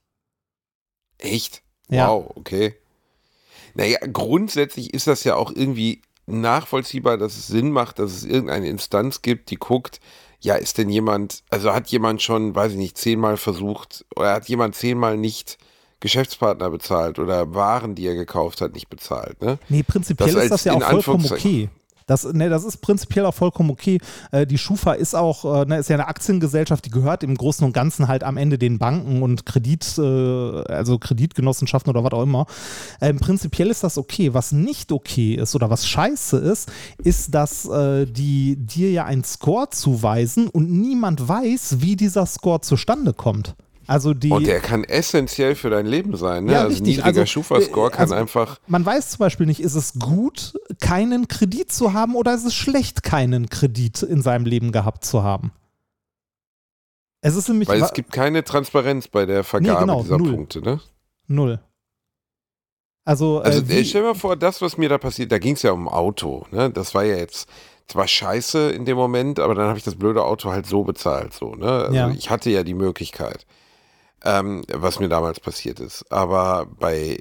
Echt? 1.18 1.62
Ja. 1.88 2.10
Wow, 2.10 2.32
okay. 2.34 2.74
Naja, 3.74 3.98
grundsätzlich 4.10 4.94
ist 4.94 5.06
das 5.06 5.24
ja 5.24 5.34
auch 5.34 5.52
irgendwie 5.54 6.00
nachvollziehbar, 6.26 7.18
dass 7.18 7.36
es 7.36 7.46
Sinn 7.46 7.70
macht, 7.70 7.98
dass 7.98 8.12
es 8.12 8.24
irgendeine 8.24 8.68
Instanz 8.68 9.22
gibt, 9.22 9.50
die 9.50 9.56
guckt, 9.56 10.00
ja, 10.40 10.54
ist 10.54 10.78
denn 10.78 10.90
jemand, 10.90 11.42
also 11.50 11.72
hat 11.72 11.88
jemand 11.88 12.22
schon, 12.22 12.54
weiß 12.54 12.72
ich 12.72 12.78
nicht, 12.78 12.98
zehnmal 12.98 13.36
versucht 13.36 14.04
oder 14.14 14.34
hat 14.34 14.48
jemand 14.48 14.74
zehnmal 14.74 15.16
nicht 15.16 15.58
Geschäftspartner 16.00 16.70
bezahlt 16.70 17.18
oder 17.18 17.54
Waren, 17.54 17.94
die 17.94 18.06
er 18.06 18.14
gekauft 18.14 18.60
hat, 18.60 18.74
nicht 18.74 18.88
bezahlt. 18.88 19.40
Ne? 19.40 19.58
Nee, 19.68 19.82
prinzipiell 19.82 20.32
das 20.32 20.44
ist 20.44 20.50
das 20.50 20.64
ja 20.64 20.74
auch 20.74 20.90
vollkommen 20.90 21.26
okay. 21.26 21.70
Das, 22.06 22.24
ne, 22.24 22.48
das 22.48 22.64
ist 22.64 22.78
prinzipiell 22.78 23.26
auch 23.26 23.34
vollkommen 23.34 23.70
okay. 23.70 23.98
Äh, 24.30 24.46
die 24.46 24.58
Schufa 24.58 24.92
ist 24.92 25.14
auch, 25.14 25.62
äh, 25.62 25.64
ne, 25.64 25.78
ist 25.78 25.88
ja 25.88 25.96
eine 25.96 26.06
Aktiengesellschaft, 26.06 26.84
die 26.84 26.90
gehört 26.90 27.24
im 27.24 27.34
Großen 27.36 27.66
und 27.66 27.72
Ganzen 27.72 28.06
halt 28.06 28.22
am 28.22 28.36
Ende 28.36 28.58
den 28.58 28.78
Banken 28.78 29.22
und 29.22 29.44
Kredit, 29.44 29.98
äh, 29.98 30.02
also 30.02 30.98
Kreditgenossenschaften 30.98 31.90
oder 31.90 32.04
was 32.04 32.12
auch 32.12 32.22
immer. 32.22 32.46
Ähm, 33.00 33.18
prinzipiell 33.18 33.70
ist 33.70 33.82
das 33.82 33.98
okay. 33.98 34.34
Was 34.34 34.52
nicht 34.52 34.92
okay 34.92 35.34
ist 35.34 35.56
oder 35.56 35.68
was 35.68 35.86
scheiße 35.86 36.36
ist, 36.38 36.70
ist, 36.98 37.34
dass 37.34 37.66
äh, 37.68 38.06
die 38.06 38.56
dir 38.56 38.92
ja 38.92 39.04
einen 39.04 39.24
Score 39.24 39.68
zuweisen 39.70 40.48
und 40.48 40.70
niemand 40.70 41.28
weiß, 41.28 41.78
wie 41.80 41.96
dieser 41.96 42.26
Score 42.26 42.60
zustande 42.60 43.14
kommt. 43.14 43.56
Also 43.86 44.14
die, 44.14 44.30
und 44.30 44.46
der 44.46 44.60
kann 44.60 44.82
essentiell 44.84 45.54
für 45.54 45.70
dein 45.70 45.86
Leben 45.86 46.16
sein. 46.16 46.44
Ne? 46.44 46.52
Ja, 46.52 46.58
also 46.58 46.70
richtig. 46.70 46.96
niedriger 46.96 47.20
also, 47.20 47.26
Schufa-Score 47.26 47.90
kann 47.90 48.00
also, 48.00 48.14
einfach. 48.14 48.58
Man 48.66 48.84
weiß 48.84 49.10
zum 49.10 49.18
Beispiel 49.18 49.46
nicht, 49.46 49.60
ist 49.60 49.76
es 49.76 49.94
gut, 49.94 50.54
keinen 50.80 51.28
Kredit 51.28 51.70
zu 51.70 51.92
haben 51.92 52.16
oder 52.16 52.34
ist 52.34 52.44
es 52.44 52.54
schlecht, 52.54 53.04
keinen 53.04 53.48
Kredit 53.48 54.02
in 54.02 54.22
seinem 54.22 54.44
Leben 54.44 54.72
gehabt 54.72 55.04
zu 55.04 55.22
haben? 55.22 55.52
Es 57.20 57.36
ist 57.36 57.48
nämlich. 57.48 57.68
Weil 57.68 57.80
es 57.80 57.92
gibt 57.92 58.12
keine 58.12 58.42
Transparenz 58.42 59.08
bei 59.08 59.24
der 59.24 59.44
Vergabe 59.44 59.74
nee, 59.74 59.80
genau, 59.80 60.02
dieser 60.02 60.18
null. 60.18 60.32
Punkte, 60.32 60.60
ne? 60.62 60.80
Null. 61.28 61.60
Also, 63.04 63.38
also 63.38 63.60
äh, 63.60 63.84
stell 63.84 64.02
dir 64.02 64.08
mal 64.08 64.14
vor, 64.14 64.34
das, 64.34 64.60
was 64.62 64.78
mir 64.78 64.88
da 64.88 64.98
passiert, 64.98 65.30
da 65.30 65.38
ging 65.38 65.54
es 65.54 65.62
ja 65.62 65.70
um 65.70 65.88
Auto. 65.88 66.44
Ne? 66.50 66.70
Das 66.70 66.92
war 66.92 67.04
ja 67.04 67.16
jetzt 67.16 67.48
zwar 67.86 68.08
scheiße 68.08 68.70
in 68.70 68.84
dem 68.84 68.96
Moment, 68.96 69.38
aber 69.38 69.54
dann 69.54 69.68
habe 69.68 69.78
ich 69.78 69.84
das 69.84 69.94
blöde 69.94 70.24
Auto 70.24 70.50
halt 70.50 70.66
so 70.66 70.82
bezahlt. 70.82 71.32
So, 71.32 71.54
ne? 71.54 71.70
Also 71.70 71.94
ja. 71.94 72.10
ich 72.10 72.30
hatte 72.30 72.50
ja 72.50 72.64
die 72.64 72.74
Möglichkeit 72.74 73.46
ähm, 74.26 74.62
was 74.72 74.98
mir 74.98 75.08
damals 75.08 75.40
passiert 75.40 75.80
ist. 75.80 76.10
Aber 76.10 76.66
bei, 76.78 77.18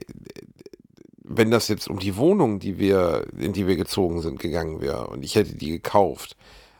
wenn 1.23 1.51
das 1.51 1.67
jetzt 1.67 1.87
um 1.87 1.99
die 1.99 2.17
Wohnung, 2.17 2.59
die 2.59 2.79
wir, 2.79 3.27
in 3.37 3.53
die 3.53 3.67
wir 3.67 3.77
gezogen 3.77 4.21
sind, 4.21 4.39
gegangen 4.39 4.81
wäre 4.81 5.07
und 5.07 5.23
ich 5.23 5.35
hätte 5.35 5.55
die 5.55 5.69
gekauft, 5.69 6.35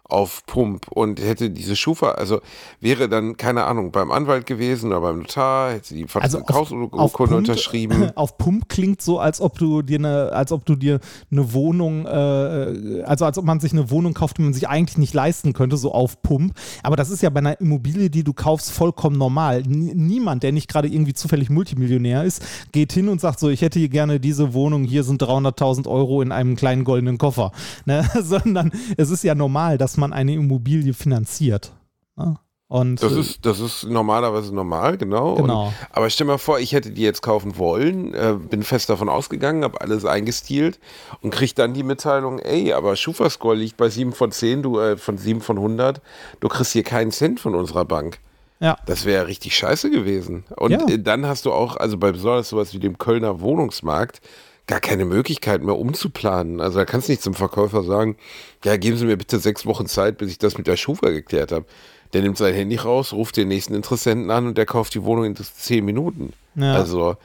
auf 0.08 0.46
Pump 0.46 0.88
und 0.90 1.20
hätte 1.20 1.50
diese 1.50 1.76
Schufa, 1.76 2.12
also 2.12 2.42
wäre 2.80 3.10
dann, 3.10 3.38
keine 3.38 3.66
Ahnung, 3.66 3.92
beim 3.92 4.12
Anwalt 4.12 4.46
gewesen 4.46 4.92
oder 4.92 5.02
beim 5.02 5.20
Notar, 5.20 5.74
hätte 5.74 5.96
die 5.96 6.06
also 6.14 6.38
Verkaufsurkunde 6.38 7.36
unterschrieben. 7.36 8.12
Auf 8.16 8.38
Pump 8.38 8.70
klingt 8.70 9.02
so, 9.02 9.20
als 9.20 9.42
ob 9.42 9.58
du 9.58 9.82
dir 9.82 9.98
eine, 9.98 10.32
als 10.32 10.52
ob 10.52 10.66
du 10.66 10.76
dir 10.76 11.00
eine 11.32 11.54
Wohnung, 11.54 12.06
äh, 12.06 13.04
also 13.04 13.26
als 13.26 13.38
ob 13.38 13.46
man 13.46 13.60
sich 13.60 13.74
eine 13.74 13.90
Wohnung 13.90 14.14
kauft, 14.14 14.38
die 14.38 14.44
man 14.44 14.54
sich 14.54 14.70
eigentlich 14.70 14.98
nicht 14.98 15.14
leisten 15.14 15.54
könnte, 15.54 15.78
so 15.78 15.92
auf 15.92 16.22
Pump. 16.22 16.54
Aber 16.84 16.96
das 16.96 17.10
ist 17.10 17.24
ja 17.24 17.30
bei 17.32 17.40
einer 17.40 17.60
Immobilie, 17.60 18.10
die 18.10 18.24
du 18.24 18.34
kaufst, 18.34 18.72
vollkommen 18.72 19.18
normal. 19.18 19.64
N 19.66 19.92
niemand, 19.96 20.44
der 20.44 20.52
nicht 20.52 20.70
gerade 20.70 20.88
irgendwie 20.88 21.14
zufällig 21.14 21.50
Multimillionär 21.50 22.24
ist, 22.24 22.44
geht 22.72 22.94
hin 22.94 23.10
und 23.10 23.22
sagt 23.22 23.40
so, 23.40 23.50
ich 23.50 23.62
hätte 23.62 23.80
hier 23.80 23.90
gerne 23.90 24.20
diese 24.20 24.54
Wohnung, 24.54 24.84
hier 24.84 25.04
sind 25.04 25.22
300.000 25.22 25.88
Euro 25.88 26.22
in 26.22 26.32
einem 26.32 26.56
kleinen 26.56 26.84
goldenen 26.84 27.18
Koffer. 27.18 27.52
Ne? 27.86 28.08
Sondern 28.22 28.72
es 28.98 29.10
ist 29.10 29.24
ja 29.24 29.34
normal, 29.34 29.78
dass 29.78 29.95
man 29.98 30.14
eine 30.14 30.34
Immobilie 30.34 30.94
finanziert. 30.94 31.74
Ne? 32.16 32.38
Und, 32.68 33.04
das, 33.04 33.12
ist, 33.12 33.46
das 33.46 33.60
ist 33.60 33.84
normalerweise 33.84 34.54
normal, 34.54 34.98
genau. 34.98 35.36
genau. 35.36 35.68
Und, 35.68 35.74
aber 35.92 36.10
stell 36.10 36.26
mal 36.26 36.40
vor, 36.40 36.60
ich 36.60 36.74
hätte 36.74 36.90
die 36.90 37.04
jetzt 37.04 37.22
kaufen 37.22 37.60
wollen, 37.60 38.16
äh, 38.16 38.34
bin 38.34 38.64
fest 38.64 38.90
davon 38.90 39.08
ausgegangen, 39.08 39.64
habe 39.64 39.82
alles 39.82 40.04
eingestielt 40.04 40.80
und 41.22 41.30
kriege 41.30 41.54
dann 41.54 41.76
die 41.76 41.84
Mitteilung, 41.84 42.40
ey, 42.40 42.74
aber 42.74 42.96
Schufa-Score 42.96 43.56
liegt 43.56 43.78
bei 43.78 43.90
7 43.90 44.14
von 44.14 44.32
10, 44.32 44.64
du, 44.64 44.80
äh, 44.80 44.98
von 44.98 45.20
7 45.20 45.42
von 45.42 45.58
100, 45.58 46.02
du 46.40 46.48
kriegst 46.48 46.74
hier 46.74 46.84
keinen 46.84 47.12
Cent 47.12 47.40
von 47.40 47.54
unserer 47.54 47.86
Bank. 47.86 48.20
Ja. 48.60 48.78
Das 48.88 49.06
wäre 49.06 49.28
richtig 49.28 49.56
scheiße 49.56 49.92
gewesen. 49.92 50.44
Und 50.56 50.72
ja. 50.72 50.88
Äh, 50.88 50.98
dann 50.98 51.28
hast 51.28 51.46
du 51.46 51.52
auch, 51.52 51.78
also 51.78 51.98
bei 51.98 52.12
besonders 52.12 52.50
sowas 52.50 52.74
wie 52.74 52.80
dem 52.80 52.98
Kölner 52.98 53.42
Wohnungsmarkt, 53.42 54.22
gar 54.68 54.80
keine 54.80 55.06
Möglichkeit 55.06 55.62
mehr 55.62 55.78
umzuplanen. 55.78 56.62
Also 56.62 56.80
da 56.80 56.86
kannst 56.86 57.08
du 57.08 57.12
nicht 57.12 57.22
zum 57.22 57.34
Verkäufer 57.34 57.84
sagen, 57.84 58.18
ja, 58.64 58.78
geben 58.78 58.98
Sie 58.98 59.06
mir 59.06 59.18
bitte 59.18 59.40
sechs 59.40 59.66
Wochen 59.66 59.86
Zeit, 59.86 60.18
bis 60.18 60.32
ich 60.32 60.40
das 60.40 60.58
mit 60.58 60.68
der 60.68 60.78
Schufa 60.78 61.10
geklärt 61.10 61.52
habe. 61.52 61.66
Der 62.14 62.22
nimmt 62.22 62.38
sein 62.38 62.54
Handy 62.54 62.78
raus, 62.78 63.14
ruft 63.14 63.38
den 63.38 63.48
nächsten 63.48 63.74
Interessenten 63.74 64.32
an 64.32 64.48
und 64.48 64.58
der 64.58 64.66
kauft 64.66 64.94
die 64.96 65.04
Wohnung 65.04 65.26
in 65.26 65.36
zehn 65.36 65.84
Minuten. 65.86 66.34
Ja. 66.56 66.74
Also 66.76 67.18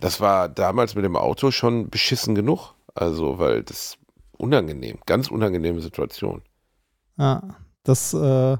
das 0.00 0.20
war 0.20 0.48
damals 0.48 0.94
mit 0.94 1.04
dem 1.04 1.16
Auto 1.16 1.50
schon 1.50 1.88
beschissen 1.88 2.34
genug. 2.34 2.74
Also, 2.94 3.38
weil 3.38 3.62
das 3.62 3.96
unangenehm, 4.36 4.98
ganz 5.06 5.30
unangenehme 5.30 5.80
Situation. 5.80 6.42
Ja, 7.16 7.42
das 7.82 8.14
äh 8.14 8.52
äh, 8.52 8.56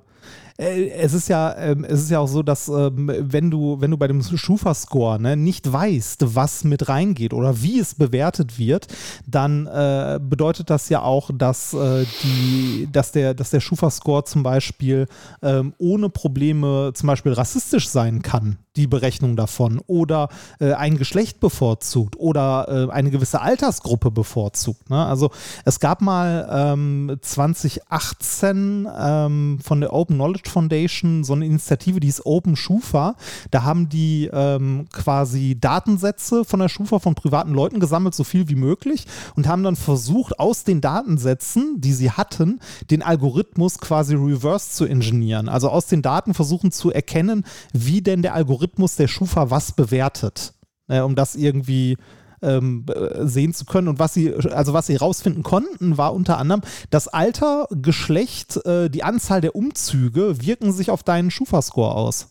es 0.57 1.13
ist 1.15 1.29
ja, 1.29 1.57
ähm, 1.57 1.85
es 1.85 2.03
ist 2.03 2.11
ja 2.11 2.21
auch 2.21 2.29
so, 2.29 2.43
dass 2.43 2.69
ähm, 2.69 3.11
wenn 3.13 3.51
du, 3.51 3.81
wenn 3.81 3.91
du 3.91 3.97
bei 3.97 4.07
dem 4.07 4.23
Schufa-Score 4.23 5.21
ne, 5.21 5.37
nicht 5.37 5.73
weißt, 5.73 6.37
was 6.37 6.63
mit 6.63 6.89
reingeht 6.89 7.35
oder 7.35 7.61
wie 7.63 7.81
es 7.81 7.97
bewertet 7.97 8.57
wird, 8.59 8.87
dann 9.27 9.67
äh, 9.67 10.21
bedeutet 10.23 10.71
das 10.71 10.89
ja 10.89 11.03
auch, 11.03 11.31
dass 11.35 11.75
äh, 11.75 12.05
die, 12.23 12.89
dass 12.93 13.11
der, 13.11 13.35
dass 13.35 13.51
der 13.51 13.61
Schufa-Score 13.61 14.25
zum 14.25 14.45
Beispiel 14.45 15.09
ähm, 15.43 15.75
ohne 15.79 16.09
Probleme 16.09 16.93
zum 16.95 17.09
Beispiel 17.09 17.33
rassistisch 17.33 17.89
sein 17.89 18.23
kann 18.23 18.59
die 18.77 18.87
Berechnung 18.89 19.37
davon 19.37 19.81
oder 19.87 20.29
äh, 20.59 20.72
ein 20.72 20.99
Geschlecht 20.99 21.39
bevorzugt 21.39 22.16
oder 22.18 22.89
äh, 22.89 22.93
eine 22.93 23.11
gewisse 23.11 23.41
Altersgruppe 23.41 24.11
bevorzugt. 24.11 24.91
Ne? 24.91 25.05
Also 25.05 25.31
es 25.64 25.79
gab 25.79 26.01
mal 26.01 26.49
ähm, 26.51 27.16
2018 27.20 28.89
ähm, 28.99 29.59
von 29.62 29.81
der 29.81 29.93
Open 29.93 30.16
Knowledge 30.16 30.51
Foundation 30.51 31.22
so 31.22 31.35
eine 31.35 31.47
Initiative, 31.47 32.01
die 32.01 32.09
ist 32.09 32.27
Open 32.27 32.57
Schufa. 32.57 33.14
Da 33.53 33.62
haben 33.62 33.89
die 33.89 34.29
ähm, 34.33 34.87
quasi 34.93 35.57
Datensätze 35.61 36.45
von 36.45 36.59
der 36.59 36.68
Schufa 36.68 36.99
von 36.99 37.14
privaten 37.14 37.53
Leuten 37.53 37.79
gesammelt, 37.79 38.14
so 38.14 38.25
viel 38.25 38.49
wie 38.49 38.57
möglich 38.57 39.07
und 39.37 39.47
haben 39.47 39.62
dann 39.62 39.77
versucht, 39.77 40.41
aus 40.41 40.64
den 40.64 40.81
Datensätzen, 40.81 41.81
die 41.81 41.93
sie 41.93 42.11
hatten, 42.11 42.59
den 42.91 43.03
Algorithmus 43.03 43.79
quasi 43.79 44.16
reverse 44.16 44.72
zu 44.72 44.85
ingenieren. 44.85 45.49
Also 45.49 45.68
aus 45.68 45.87
den 45.87 46.03
Daten 46.03 46.35
versuchen 46.35 46.72
zu 46.72 46.91
erkennen, 46.91 47.45
wie 47.72 48.03
denn 48.03 48.22
der 48.22 48.35
Algorithmus 48.35 48.64
Algorithmus 48.65 48.97
der 48.97 49.09
Schufa 49.09 49.51
was 49.51 49.73
bewertet, 49.73 50.55
äh, 50.89 51.01
um 51.01 51.15
das 51.15 51.37
irgendwie 51.37 51.97
ähm, 52.41 52.87
sehen 53.21 53.53
zu 53.53 53.65
können. 53.65 53.89
Und 53.89 53.99
was 53.99 54.15
sie, 54.15 54.35
also 54.35 54.73
was 54.73 54.87
sie 54.87 54.97
rausfinden 54.97 55.43
konnten, 55.43 55.99
war 55.99 56.15
unter 56.15 56.39
anderem, 56.39 56.62
das 56.91 57.09
Alter, 57.09 57.67
Geschlecht, 57.71 58.65
äh, 58.65 58.89
die 58.89 59.03
Anzahl 59.03 59.41
der 59.41 59.55
Umzüge 59.55 60.41
wirken 60.41 60.73
sich 60.73 60.91
auf 60.91 61.03
deinen 61.03 61.31
Schufa-Score 61.31 61.95
aus. 61.95 62.31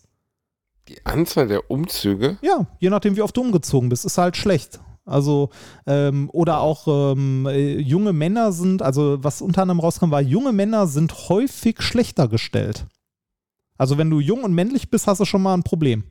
Die 0.88 1.06
Anzahl 1.06 1.48
der 1.48 1.70
Umzüge? 1.70 2.38
Ja, 2.42 2.66
je 2.80 2.90
nachdem, 2.90 3.16
wie 3.16 3.22
oft 3.22 3.38
du 3.38 3.42
umgezogen 3.42 3.90
bist, 3.90 4.06
ist 4.06 4.18
halt 4.18 4.36
schlecht. 4.36 4.80
Also, 5.06 5.50
ähm, 5.86 6.30
oder 6.32 6.60
auch 6.60 6.88
ähm, 6.88 7.46
äh, 7.46 7.78
junge 7.78 8.14
Männer 8.14 8.52
sind, 8.54 8.82
also 8.82 9.18
was 9.22 9.42
unter 9.42 9.62
anderem 9.62 9.80
rauskam, 9.80 10.12
war, 10.12 10.22
junge 10.22 10.54
Männer 10.54 10.88
sind 10.88 11.30
häufig 11.30 11.82
schlechter 11.82 12.28
gestellt. 12.28 12.86
Also, 13.78 13.98
wenn 13.98 14.10
du 14.10 14.20
jung 14.20 14.44
und 14.44 14.54
männlich 14.54 14.90
bist, 14.90 15.08
hast 15.08 15.20
du 15.20 15.26
schon 15.26 15.42
mal 15.42 15.54
ein 15.54 15.64
Problem. 15.64 16.04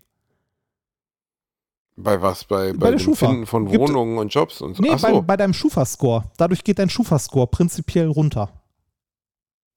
Bei 1.96 2.20
was? 2.22 2.44
Bei, 2.44 2.72
bei, 2.72 2.78
bei 2.78 2.90
dem 2.90 2.98
Schufa. 2.98 3.28
Finden 3.28 3.46
von 3.46 3.68
Wohnungen 3.70 4.12
Gibt, 4.12 4.20
und 4.22 4.34
Jobs 4.34 4.60
und 4.60 4.76
so? 4.76 4.82
Nee, 4.82 4.96
bei, 5.00 5.20
bei, 5.20 5.36
deinem 5.36 5.52
Schufa-Score. 5.52 6.24
Dadurch 6.36 6.64
geht 6.64 6.78
dein 6.78 6.88
Schufa-Score 6.88 7.46
prinzipiell 7.46 8.08
runter. 8.08 8.50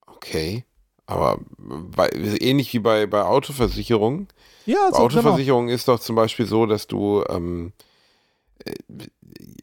Okay. 0.07 0.63
Aber 1.07 1.39
bei, 1.57 2.09
ähnlich 2.39 2.73
wie 2.73 2.79
bei, 2.79 3.05
bei 3.05 3.23
Autoversicherungen. 3.23 4.27
Ja, 4.65 4.87
so, 4.89 4.97
Bei 4.97 5.03
Autoversicherung 5.03 5.65
genau. 5.67 5.75
ist 5.75 5.87
doch 5.87 5.99
zum 5.99 6.15
Beispiel 6.15 6.47
so, 6.47 6.65
dass 6.65 6.87
du, 6.87 7.23
ähm, 7.29 7.73
äh, 8.63 8.73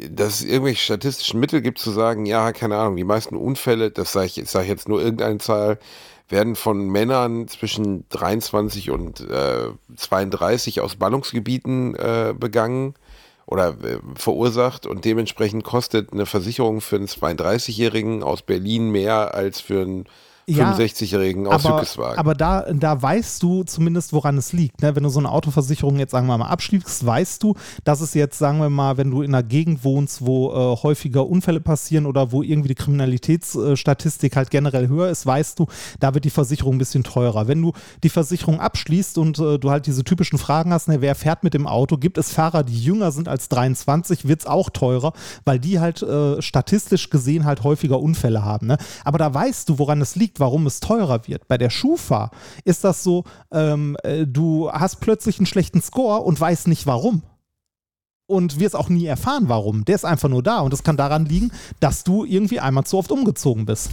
dass 0.08 0.36
es 0.36 0.44
irgendwelche 0.44 0.84
statistischen 0.84 1.40
Mittel 1.40 1.62
gibt, 1.62 1.78
zu 1.78 1.90
sagen, 1.90 2.26
ja, 2.26 2.52
keine 2.52 2.76
Ahnung, 2.76 2.96
die 2.96 3.04
meisten 3.04 3.34
Unfälle, 3.34 3.90
das 3.90 4.12
sage 4.12 4.26
ich, 4.26 4.48
sag 4.48 4.62
ich 4.62 4.68
jetzt 4.68 4.88
nur 4.88 5.00
irgendeine 5.00 5.38
Zahl, 5.38 5.80
werden 6.28 6.56
von 6.56 6.88
Männern 6.88 7.48
zwischen 7.48 8.08
23 8.08 8.90
und 8.90 9.20
äh, 9.20 9.68
32 9.96 10.80
aus 10.80 10.96
Ballungsgebieten 10.96 11.94
äh, 11.94 12.34
begangen 12.38 12.94
oder 13.46 13.68
äh, 13.82 13.98
verursacht 14.14 14.86
und 14.86 15.04
dementsprechend 15.04 15.64
kostet 15.64 16.12
eine 16.12 16.26
Versicherung 16.26 16.80
für 16.80 16.96
einen 16.96 17.06
32-Jährigen 17.06 18.22
aus 18.22 18.42
Berlin 18.42 18.90
mehr 18.90 19.34
als 19.34 19.60
für 19.60 19.82
einen 19.82 20.04
65-Jährigen 20.48 21.46
aus 21.46 21.64
aber, 21.64 21.76
Hückeswagen. 21.76 22.18
Aber 22.18 22.34
da, 22.34 22.62
da 22.72 23.00
weißt 23.00 23.42
du 23.42 23.64
zumindest, 23.64 24.12
woran 24.12 24.36
es 24.38 24.52
liegt. 24.52 24.82
Ne? 24.82 24.94
Wenn 24.96 25.02
du 25.02 25.08
so 25.08 25.18
eine 25.18 25.30
Autoversicherung 25.30 25.98
jetzt, 25.98 26.10
sagen 26.10 26.26
wir 26.26 26.36
mal, 26.38 26.46
abschließt, 26.46 27.04
weißt 27.04 27.42
du, 27.42 27.54
dass 27.84 28.00
es 28.00 28.14
jetzt, 28.14 28.38
sagen 28.38 28.58
wir 28.58 28.70
mal, 28.70 28.96
wenn 28.96 29.10
du 29.10 29.22
in 29.22 29.34
einer 29.34 29.42
Gegend 29.42 29.84
wohnst, 29.84 30.24
wo 30.24 30.50
äh, 30.50 30.82
häufiger 30.82 31.26
Unfälle 31.26 31.60
passieren 31.60 32.06
oder 32.06 32.32
wo 32.32 32.42
irgendwie 32.42 32.68
die 32.68 32.74
Kriminalitätsstatistik 32.74 34.36
halt 34.36 34.50
generell 34.50 34.88
höher 34.88 35.08
ist, 35.08 35.26
weißt 35.26 35.58
du, 35.58 35.66
da 36.00 36.14
wird 36.14 36.24
die 36.24 36.30
Versicherung 36.30 36.76
ein 36.76 36.78
bisschen 36.78 37.04
teurer. 37.04 37.48
Wenn 37.48 37.62
du 37.62 37.72
die 38.02 38.08
Versicherung 38.08 38.60
abschließt 38.60 39.18
und 39.18 39.38
äh, 39.38 39.58
du 39.58 39.70
halt 39.70 39.86
diese 39.86 40.04
typischen 40.04 40.38
Fragen 40.38 40.72
hast, 40.72 40.88
ne, 40.88 41.00
wer 41.00 41.14
fährt 41.14 41.44
mit 41.44 41.54
dem 41.54 41.66
Auto, 41.66 41.96
gibt 41.96 42.18
es 42.18 42.32
Fahrer, 42.32 42.62
die 42.62 42.78
jünger 42.78 43.12
sind 43.12 43.28
als 43.28 43.48
23, 43.48 44.26
wird 44.28 44.40
es 44.40 44.46
auch 44.46 44.70
teurer, 44.70 45.12
weil 45.44 45.58
die 45.58 45.80
halt 45.80 46.02
äh, 46.02 46.40
statistisch 46.42 47.10
gesehen 47.10 47.44
halt 47.44 47.62
häufiger 47.62 48.00
Unfälle 48.00 48.44
haben. 48.44 48.66
Ne? 48.66 48.78
Aber 49.04 49.18
da 49.18 49.32
weißt 49.32 49.68
du, 49.68 49.78
woran 49.78 50.00
es 50.00 50.16
liegt 50.16 50.31
liegt, 50.32 50.40
warum 50.40 50.66
es 50.66 50.80
teurer 50.80 51.26
wird. 51.26 51.46
Bei 51.48 51.58
der 51.58 51.70
Schufa 51.70 52.30
ist 52.64 52.84
das 52.84 53.02
so, 53.02 53.24
ähm, 53.52 53.96
äh, 54.02 54.26
du 54.26 54.70
hast 54.70 55.00
plötzlich 55.00 55.38
einen 55.38 55.46
schlechten 55.46 55.82
Score 55.82 56.22
und 56.22 56.40
weißt 56.40 56.68
nicht 56.68 56.86
warum. 56.86 57.22
Und 58.26 58.58
wirst 58.58 58.76
auch 58.76 58.88
nie 58.88 59.04
erfahren, 59.04 59.48
warum. 59.48 59.84
Der 59.84 59.94
ist 59.94 60.06
einfach 60.06 60.28
nur 60.28 60.42
da. 60.42 60.60
Und 60.60 60.72
das 60.72 60.82
kann 60.82 60.96
daran 60.96 61.26
liegen, 61.26 61.50
dass 61.80 62.02
du 62.02 62.24
irgendwie 62.24 62.60
einmal 62.60 62.84
zu 62.84 62.96
oft 62.96 63.10
umgezogen 63.10 63.66
bist 63.66 63.90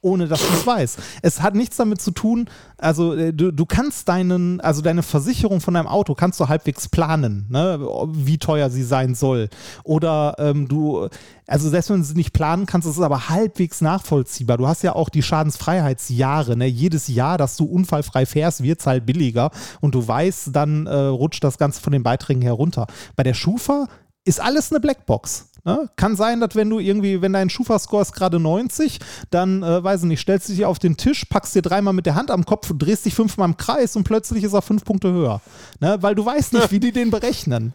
ohne 0.00 0.28
dass 0.28 0.40
du 0.40 0.52
es 0.54 0.66
weißt. 0.66 0.98
Es 1.22 1.42
hat 1.42 1.54
nichts 1.54 1.76
damit 1.76 2.00
zu 2.00 2.12
tun, 2.12 2.48
also 2.76 3.14
äh, 3.14 3.32
du, 3.32 3.52
du 3.52 3.66
kannst 3.66 4.08
deinen, 4.08 4.60
also 4.60 4.82
deine 4.82 5.02
Versicherung 5.02 5.60
von 5.60 5.74
deinem 5.74 5.88
Auto 5.88 6.14
kannst 6.14 6.38
du 6.38 6.48
halbwegs 6.48 6.88
planen, 6.88 7.46
ne, 7.48 7.80
wie 8.12 8.38
teuer 8.38 8.70
sie 8.70 8.84
sein 8.84 9.14
soll. 9.14 9.48
Oder 9.82 10.36
ähm, 10.38 10.68
du, 10.68 11.08
also 11.46 11.68
selbst 11.68 11.90
wenn 11.90 11.98
du 11.98 12.04
sie 12.04 12.14
nicht 12.14 12.32
planen 12.32 12.66
kannst, 12.66 12.86
ist 12.86 12.96
es 12.96 13.02
aber 13.02 13.28
halbwegs 13.28 13.80
nachvollziehbar. 13.80 14.58
Du 14.58 14.68
hast 14.68 14.82
ja 14.82 14.94
auch 14.94 15.08
die 15.08 15.22
Schadensfreiheitsjahre, 15.22 16.56
ne? 16.56 16.66
Jedes 16.66 17.08
Jahr, 17.08 17.38
dass 17.38 17.56
du 17.56 17.64
unfallfrei 17.64 18.26
fährst, 18.26 18.62
wird 18.62 18.80
es 18.80 18.86
halt 18.86 19.06
billiger 19.06 19.50
und 19.80 19.94
du 19.94 20.06
weißt, 20.06 20.50
dann 20.52 20.86
äh, 20.86 20.94
rutscht 20.94 21.42
das 21.42 21.58
Ganze 21.58 21.80
von 21.80 21.92
den 21.92 22.02
Beiträgen 22.02 22.42
herunter. 22.42 22.86
Bei 23.16 23.22
der 23.22 23.34
Schufa 23.34 23.86
ist 24.24 24.40
alles 24.40 24.70
eine 24.70 24.80
Blackbox. 24.80 25.48
Ne? 25.68 25.90
Kann 25.96 26.16
sein, 26.16 26.40
dass 26.40 26.56
wenn 26.56 26.70
du 26.70 26.78
irgendwie, 26.78 27.20
wenn 27.20 27.34
dein 27.34 27.50
Schufa-Score 27.50 28.00
ist 28.00 28.12
gerade 28.14 28.40
90, 28.40 29.00
dann, 29.28 29.62
äh, 29.62 29.84
weiß 29.84 30.00
ich 30.00 30.06
nicht, 30.08 30.20
stellst 30.20 30.48
du 30.48 30.54
dich 30.54 30.64
auf 30.64 30.78
den 30.78 30.96
Tisch, 30.96 31.26
packst 31.26 31.54
dir 31.54 31.60
dreimal 31.60 31.92
mit 31.92 32.06
der 32.06 32.14
Hand 32.14 32.30
am 32.30 32.46
Kopf, 32.46 32.72
drehst 32.74 33.04
dich 33.04 33.12
fünfmal 33.14 33.50
im 33.50 33.58
Kreis 33.58 33.94
und 33.94 34.04
plötzlich 34.04 34.44
ist 34.44 34.54
er 34.54 34.62
fünf 34.62 34.86
Punkte 34.86 35.12
höher. 35.12 35.42
Ne? 35.80 35.98
Weil 36.00 36.14
du 36.14 36.24
weißt 36.24 36.54
nicht, 36.54 36.70
wie 36.72 36.80
die 36.80 36.90
den 36.90 37.10
berechnen. 37.10 37.74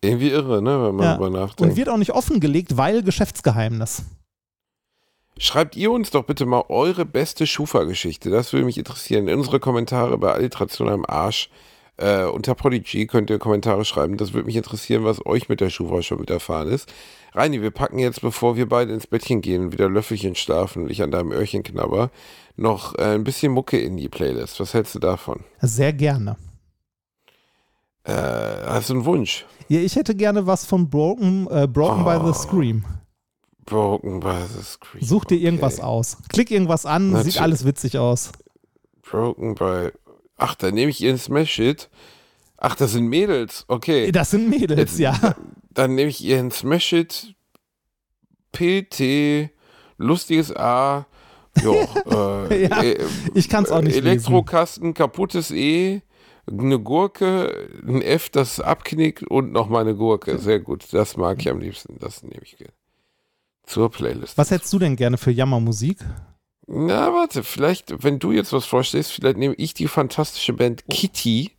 Irgendwie 0.00 0.30
irre, 0.30 0.62
ne, 0.62 0.82
wenn 0.82 0.94
man 0.94 1.04
Ja. 1.04 1.16
darüber 1.18 1.28
nachdenkt. 1.28 1.60
Und 1.60 1.76
wird 1.76 1.90
auch 1.90 1.98
nicht 1.98 2.12
offengelegt, 2.12 2.78
weil 2.78 3.02
Geschäftsgeheimnis. 3.02 4.04
Schreibt 5.36 5.76
ihr 5.76 5.90
uns 5.90 6.08
doch 6.10 6.24
bitte 6.24 6.46
mal 6.46 6.64
eure 6.70 7.04
beste 7.04 7.46
Schufa-Geschichte. 7.46 8.30
Das 8.30 8.54
würde 8.54 8.64
mich 8.64 8.78
interessieren. 8.78 9.28
In 9.28 9.36
unsere 9.40 9.60
Kommentare 9.60 10.16
bei 10.16 10.32
Alliteration 10.32 10.88
am 10.88 11.04
Arsch. 11.06 11.50
Äh, 11.96 12.24
unter 12.24 12.54
Prodigy 12.56 13.06
könnt 13.06 13.30
ihr 13.30 13.38
Kommentare 13.38 13.84
schreiben. 13.84 14.16
Das 14.16 14.32
würde 14.32 14.46
mich 14.46 14.56
interessieren, 14.56 15.04
was 15.04 15.24
euch 15.26 15.48
mit 15.48 15.60
der 15.60 15.70
Schufa 15.70 16.02
schon 16.02 16.20
widerfahren 16.20 16.68
ist. 16.68 16.92
Reini, 17.34 17.62
wir 17.62 17.70
packen 17.70 17.98
jetzt, 18.00 18.20
bevor 18.20 18.56
wir 18.56 18.68
beide 18.68 18.92
ins 18.92 19.06
Bettchen 19.06 19.40
gehen, 19.40 19.72
wieder 19.72 19.88
Löffelchen 19.88 20.34
schlafen 20.34 20.84
und 20.84 20.90
ich 20.90 21.02
an 21.02 21.10
deinem 21.12 21.30
Öhrchen 21.30 21.62
knabber, 21.62 22.10
noch 22.56 22.96
äh, 22.98 23.14
ein 23.14 23.22
bisschen 23.24 23.52
Mucke 23.52 23.78
in 23.78 23.96
die 23.96 24.08
Playlist. 24.08 24.58
Was 24.60 24.74
hältst 24.74 24.94
du 24.94 24.98
davon? 24.98 25.44
Sehr 25.60 25.92
gerne. 25.92 26.36
Äh, 28.04 28.12
hast 28.66 28.90
du 28.90 28.94
einen 28.94 29.04
Wunsch? 29.04 29.46
Ja, 29.68 29.80
ich 29.80 29.96
hätte 29.96 30.14
gerne 30.14 30.46
was 30.46 30.64
von 30.66 30.90
Broken, 30.90 31.46
äh, 31.50 31.66
Broken 31.66 32.04
by 32.04 32.18
Oh. 32.20 32.32
the 32.32 32.38
Scream. 32.38 32.84
Broken 33.64 34.20
by 34.20 34.42
the 34.46 34.62
Screen. 34.62 35.02
Such 35.02 35.24
dir 35.24 35.36
Okay. 35.36 35.44
irgendwas 35.44 35.80
aus. 35.80 36.18
Klick 36.28 36.50
irgendwas 36.50 36.84
an, 36.86 37.10
Natürlich. 37.12 37.34
sieht 37.34 37.42
alles 37.42 37.64
witzig 37.64 37.96
aus. 37.98 38.30
Broken 39.02 39.54
by. 39.54 39.90
Ach, 40.36 40.54
dann 40.54 40.74
nehme 40.74 40.90
ich 40.90 41.00
ihren 41.00 41.18
Smash 41.18 41.58
It. 41.58 41.88
Ach, 42.56 42.74
das 42.76 42.92
sind 42.92 43.06
Mädels. 43.06 43.64
Okay. 43.68 44.10
Das 44.12 44.30
sind 44.30 44.48
Mädels, 44.48 44.78
Jetzt- 44.78 44.98
ja. 44.98 45.36
Dann 45.70 45.94
nehme 45.94 46.10
ich 46.10 46.22
ihren 46.24 46.50
Smash 46.50 46.92
It. 46.92 47.34
PT. 48.52 49.50
Lustiges 49.98 50.54
A. 50.54 51.06
Jo, 51.62 51.72
äh, 52.50 52.66
Ja, 52.68 52.82
äh, 52.82 52.98
Ich 53.34 53.48
kann 53.48 53.64
es 53.64 53.70
auch 53.70 53.80
nicht 53.80 53.94
lesen. 53.96 54.06
Elektrokasten, 54.08 54.94
kaputtes 54.94 55.50
E. 55.50 56.02
Eine 56.50 56.78
Gurke, 56.78 57.68
ein 57.86 58.02
F, 58.02 58.28
das 58.28 58.60
abknickt 58.60 59.22
und 59.22 59.52
nochmal 59.52 59.80
eine 59.82 59.94
Gurke. 59.94 60.36
Sehr 60.38 60.60
gut. 60.60 60.84
Das 60.92 61.16
mag 61.16 61.40
ich 61.40 61.48
am 61.48 61.58
liebsten. 61.58 61.96
Das 62.00 62.22
nehme 62.22 62.42
ich 62.42 62.58
gerne. 62.58 62.72
Zur 63.64 63.90
Playlist. 63.90 64.36
Was 64.36 64.50
hättest 64.50 64.70
du 64.72 64.78
denn 64.78 64.94
gerne 64.96 65.16
für 65.16 65.30
Jammermusik? 65.30 65.98
Na, 66.66 67.12
warte, 67.12 67.42
vielleicht, 67.42 68.02
wenn 68.02 68.18
du 68.18 68.32
jetzt 68.32 68.52
was 68.52 68.64
vorstellst, 68.64 69.12
vielleicht 69.12 69.36
nehme 69.36 69.54
ich 69.54 69.74
die 69.74 69.88
fantastische 69.88 70.52
Band 70.54 70.84
Kitty. 70.88 71.50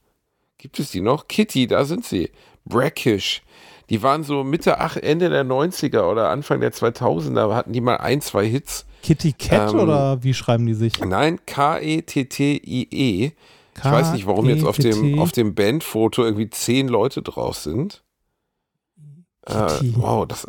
Gibt 0.58 0.80
es 0.80 0.92
die 0.92 1.02
noch? 1.02 1.28
Kitty, 1.28 1.68
da 1.68 1.86
sind 1.86 2.06
sie. 2.06 2.32
Brackish. 2.66 3.44
Die 3.90 4.02
waren 4.02 4.24
so 4.24 4.44
Mitte, 4.44 4.80
ach, 4.80 4.98
Ende 4.98 5.30
der 5.30 5.46
90er 5.46 6.10
oder 6.10 6.30
Anfang 6.30 6.60
der 6.60 6.74
2000er, 6.74 7.54
hatten 7.54 7.72
die 7.72 7.82
mal 7.82 7.98
ein, 7.98 8.22
zwei 8.22 8.48
Hits. 8.48 8.86
Kitty 9.04 9.34
Cat 9.34 9.74
Ähm, 9.74 9.80
oder 9.80 10.24
wie 10.24 10.34
schreiben 10.34 10.66
die 10.66 10.74
sich? 10.74 11.00
Nein, 11.00 11.40
K-E-T-T-I-E. 11.46 13.32
Ich 13.78 13.84
weiß 13.84 14.14
nicht, 14.14 14.26
warum 14.26 14.50
jetzt 14.50 14.64
auf 14.64 14.78
dem, 14.78 15.20
auf 15.20 15.32
dem 15.32 15.54
Bandfoto 15.54 16.24
irgendwie 16.24 16.50
zehn 16.50 16.88
Leute 16.88 17.22
drauf 17.22 17.58
sind. 17.58 18.04
Äh, 19.46 19.68
wow, 19.96 20.26
das 20.26 20.48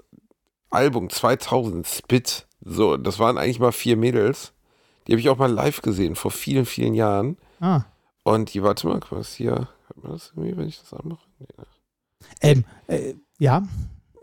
Album 0.71 1.11
2000, 1.11 1.87
Spit. 1.87 2.46
So, 2.69 2.97
das 2.97 3.19
waren 3.19 3.39
eigentlich 3.39 3.61
mal 3.61 3.73
vier 3.73 3.97
Mädels. 3.97 4.53
Die 5.07 5.13
habe 5.13 5.21
ich 5.21 5.29
auch 5.29 5.39
mal 5.39 5.51
live 5.53 5.83
gesehen, 5.83 6.17
vor 6.17 6.33
vielen, 6.33 6.67
vielen 6.67 6.95
Jahren. 6.95 7.37
Ah. 7.61 7.83
Und 8.25 8.53
die, 8.55 8.63
warte 8.65 8.89
mal, 8.89 9.01
was 9.11 9.35
hier, 9.35 9.53
hat 9.89 10.03
man 10.03 10.13
das 10.13 10.33
irgendwie, 10.35 10.57
wenn 10.57 10.67
ich 10.69 10.81
das 10.81 10.93
anmache? 10.93 11.25
Nee, 11.39 11.47
ne. 11.57 11.65
Ähm, 12.41 12.65
äh, 12.89 13.15
ja, 13.39 13.63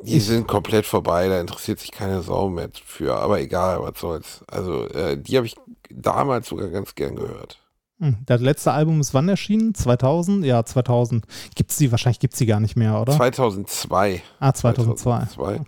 Die 0.06 0.18
Ich- 0.18 0.26
sind 0.26 0.46
komplett 0.50 0.86
vorbei, 0.86 1.30
da 1.30 1.40
interessiert 1.40 1.80
sich 1.80 1.92
keine 1.92 2.22
Sau 2.22 2.50
mehr 2.50 2.70
für, 2.86 3.16
aber 3.16 3.40
egal, 3.40 3.82
was 3.82 3.98
soll's. 4.02 4.44
Also, 4.48 4.90
äh, 4.90 5.18
die 5.18 5.38
habe 5.38 5.46
ich 5.46 5.56
damals 5.90 6.50
sogar 6.50 6.68
ganz 6.68 6.94
gern 6.96 7.16
gehört. 7.16 7.60
Hm, 8.02 8.18
Das 8.26 8.42
letzte 8.42 8.74
Album 8.74 9.00
ist 9.00 9.14
wann 9.14 9.30
erschienen? 9.30 9.74
2000? 9.74 10.44
Ja, 10.44 10.66
2000. 10.66 11.26
Gibt's 11.56 11.78
die? 11.78 11.90
Wahrscheinlich 11.92 12.20
gibt's 12.20 12.38
die 12.40 12.46
gar 12.48 12.60
nicht 12.60 12.76
mehr, 12.76 13.00
oder? 13.00 13.14
2002. 13.14 14.22
ah, 14.42 14.52
2002. 14.54 15.26
2002. 15.28 15.62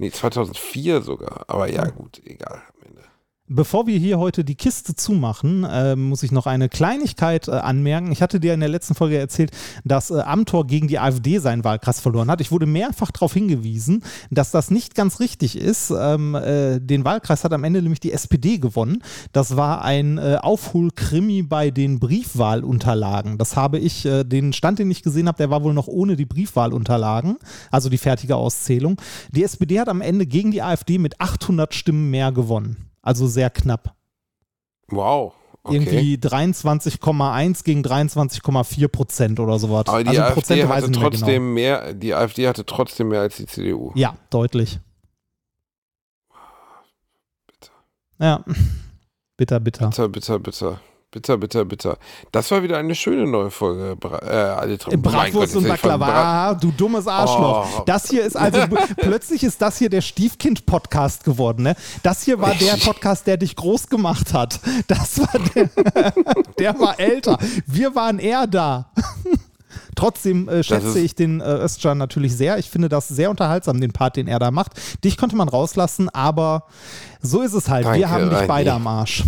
Nee, 0.00 0.10
2004 0.10 1.02
sogar. 1.02 1.44
Aber 1.46 1.70
ja, 1.70 1.84
gut, 1.84 2.22
egal. 2.24 2.62
Bevor 3.52 3.88
wir 3.88 3.98
hier 3.98 4.20
heute 4.20 4.44
die 4.44 4.54
Kiste 4.54 4.94
zumachen, 4.94 5.64
äh, 5.64 5.96
muss 5.96 6.22
ich 6.22 6.30
noch 6.30 6.46
eine 6.46 6.68
Kleinigkeit 6.68 7.48
äh, 7.48 7.50
anmerken. 7.50 8.12
Ich 8.12 8.22
hatte 8.22 8.38
dir 8.38 8.54
in 8.54 8.60
der 8.60 8.68
letzten 8.68 8.94
Folge 8.94 9.18
erzählt, 9.18 9.50
dass 9.84 10.12
äh, 10.12 10.20
Amtor 10.20 10.68
gegen 10.68 10.86
die 10.86 11.00
AfD 11.00 11.38
seinen 11.38 11.64
Wahlkreis 11.64 11.98
verloren 11.98 12.30
hat. 12.30 12.40
Ich 12.40 12.52
wurde 12.52 12.66
mehrfach 12.66 13.10
darauf 13.10 13.34
hingewiesen, 13.34 14.04
dass 14.30 14.52
das 14.52 14.70
nicht 14.70 14.94
ganz 14.94 15.18
richtig 15.18 15.58
ist. 15.58 15.90
Ähm, 15.90 16.36
äh, 16.36 16.78
den 16.78 17.04
Wahlkreis 17.04 17.42
hat 17.42 17.52
am 17.52 17.64
Ende 17.64 17.82
nämlich 17.82 17.98
die 17.98 18.12
SPD 18.12 18.58
gewonnen. 18.58 19.02
Das 19.32 19.56
war 19.56 19.82
ein 19.82 20.18
äh, 20.18 20.38
Aufholkrimi 20.40 21.42
bei 21.42 21.72
den 21.72 21.98
Briefwahlunterlagen. 21.98 23.36
Das 23.36 23.56
habe 23.56 23.80
ich, 23.80 24.06
äh, 24.06 24.22
den 24.22 24.52
Stand, 24.52 24.78
den 24.78 24.92
ich 24.92 25.02
gesehen 25.02 25.26
habe, 25.26 25.38
der 25.38 25.50
war 25.50 25.64
wohl 25.64 25.74
noch 25.74 25.88
ohne 25.88 26.14
die 26.14 26.24
Briefwahlunterlagen, 26.24 27.36
also 27.72 27.88
die 27.88 27.98
fertige 27.98 28.36
Auszählung. 28.36 29.00
Die 29.32 29.42
SPD 29.42 29.80
hat 29.80 29.88
am 29.88 30.02
Ende 30.02 30.24
gegen 30.24 30.52
die 30.52 30.62
AfD 30.62 30.98
mit 30.98 31.20
800 31.20 31.74
Stimmen 31.74 32.12
mehr 32.12 32.30
gewonnen. 32.30 32.89
Also 33.02 33.26
sehr 33.26 33.50
knapp. 33.50 33.94
Wow. 34.88 35.34
Okay. 35.62 35.74
Irgendwie 35.74 36.14
23,1 36.16 37.64
gegen 37.64 37.82
23,4 37.82 38.88
Prozent 38.88 39.40
oder 39.40 39.58
sowas. 39.58 39.84
Aber 39.88 40.02
die 40.02 40.08
also 40.10 40.22
AfD 40.22 40.34
Prozente 40.34 40.68
hatte 40.68 40.88
mehr 40.88 41.00
trotzdem 41.00 41.42
genau. 41.42 41.54
mehr, 41.54 41.94
die 41.94 42.14
AfD 42.14 42.48
hatte 42.48 42.64
trotzdem 42.64 43.08
mehr 43.08 43.20
als 43.20 43.36
die 43.36 43.46
CDU. 43.46 43.92
Ja, 43.94 44.16
deutlich. 44.30 44.80
Bitter. 47.46 47.72
Ja. 48.18 48.44
Bitter, 49.36 49.60
bitter. 49.60 49.88
Bitter, 49.88 50.08
bitter, 50.08 50.38
bitter. 50.38 50.80
Bitter, 51.12 51.38
bitter, 51.38 51.64
bitter. 51.64 51.98
Das 52.30 52.52
war 52.52 52.62
wieder 52.62 52.78
eine 52.78 52.94
schöne 52.94 53.26
neue 53.26 53.50
Folge. 53.50 53.96
Bra 53.96 54.18
äh, 54.18 54.66
Mein 54.68 54.78
Gott, 54.78 55.02
Bratwurst 55.02 55.56
und 55.56 55.66
Baklava, 55.66 56.54
du 56.54 56.70
dummes 56.70 57.08
Arschloch. 57.08 57.66
Oh. 57.80 57.82
Das 57.84 58.08
hier 58.08 58.24
ist 58.24 58.36
also, 58.36 58.60
plötzlich 58.96 59.42
ist 59.42 59.60
das 59.60 59.76
hier 59.78 59.90
der 59.90 60.02
Stiefkind-Podcast 60.02 61.24
geworden, 61.24 61.64
ne? 61.64 61.74
Das 62.04 62.22
hier 62.22 62.40
war 62.40 62.54
der 62.54 62.74
Podcast, 62.76 63.26
der 63.26 63.38
dich 63.38 63.56
groß 63.56 63.88
gemacht 63.88 64.32
hat. 64.32 64.60
Das 64.86 65.18
war 65.18 65.32
der, 65.52 65.70
der 66.60 66.78
war 66.78 67.00
älter. 67.00 67.38
Wir 67.66 67.96
waren 67.96 68.20
eher 68.20 68.46
da. 68.46 68.92
Trotzdem 69.96 70.48
äh, 70.48 70.62
schätze 70.62 71.00
ich 71.00 71.16
den 71.16 71.40
äh, 71.40 71.44
Özcan 71.44 71.98
natürlich 71.98 72.36
sehr. 72.36 72.58
Ich 72.58 72.70
finde 72.70 72.88
das 72.88 73.08
sehr 73.08 73.30
unterhaltsam, 73.30 73.80
den 73.80 73.92
Part, 73.92 74.14
den 74.14 74.28
er 74.28 74.38
da 74.38 74.52
macht. 74.52 74.72
Dich 75.02 75.16
konnte 75.16 75.34
man 75.34 75.48
rauslassen, 75.48 76.08
aber 76.08 76.66
so 77.20 77.42
ist 77.42 77.54
es 77.54 77.68
halt. 77.68 77.84
Danke, 77.84 77.98
Wir 77.98 78.10
haben 78.10 78.30
dich 78.30 78.38
Reini. 78.38 78.46
beide 78.46 78.72
am 78.74 78.86
Arsch. 78.86 79.24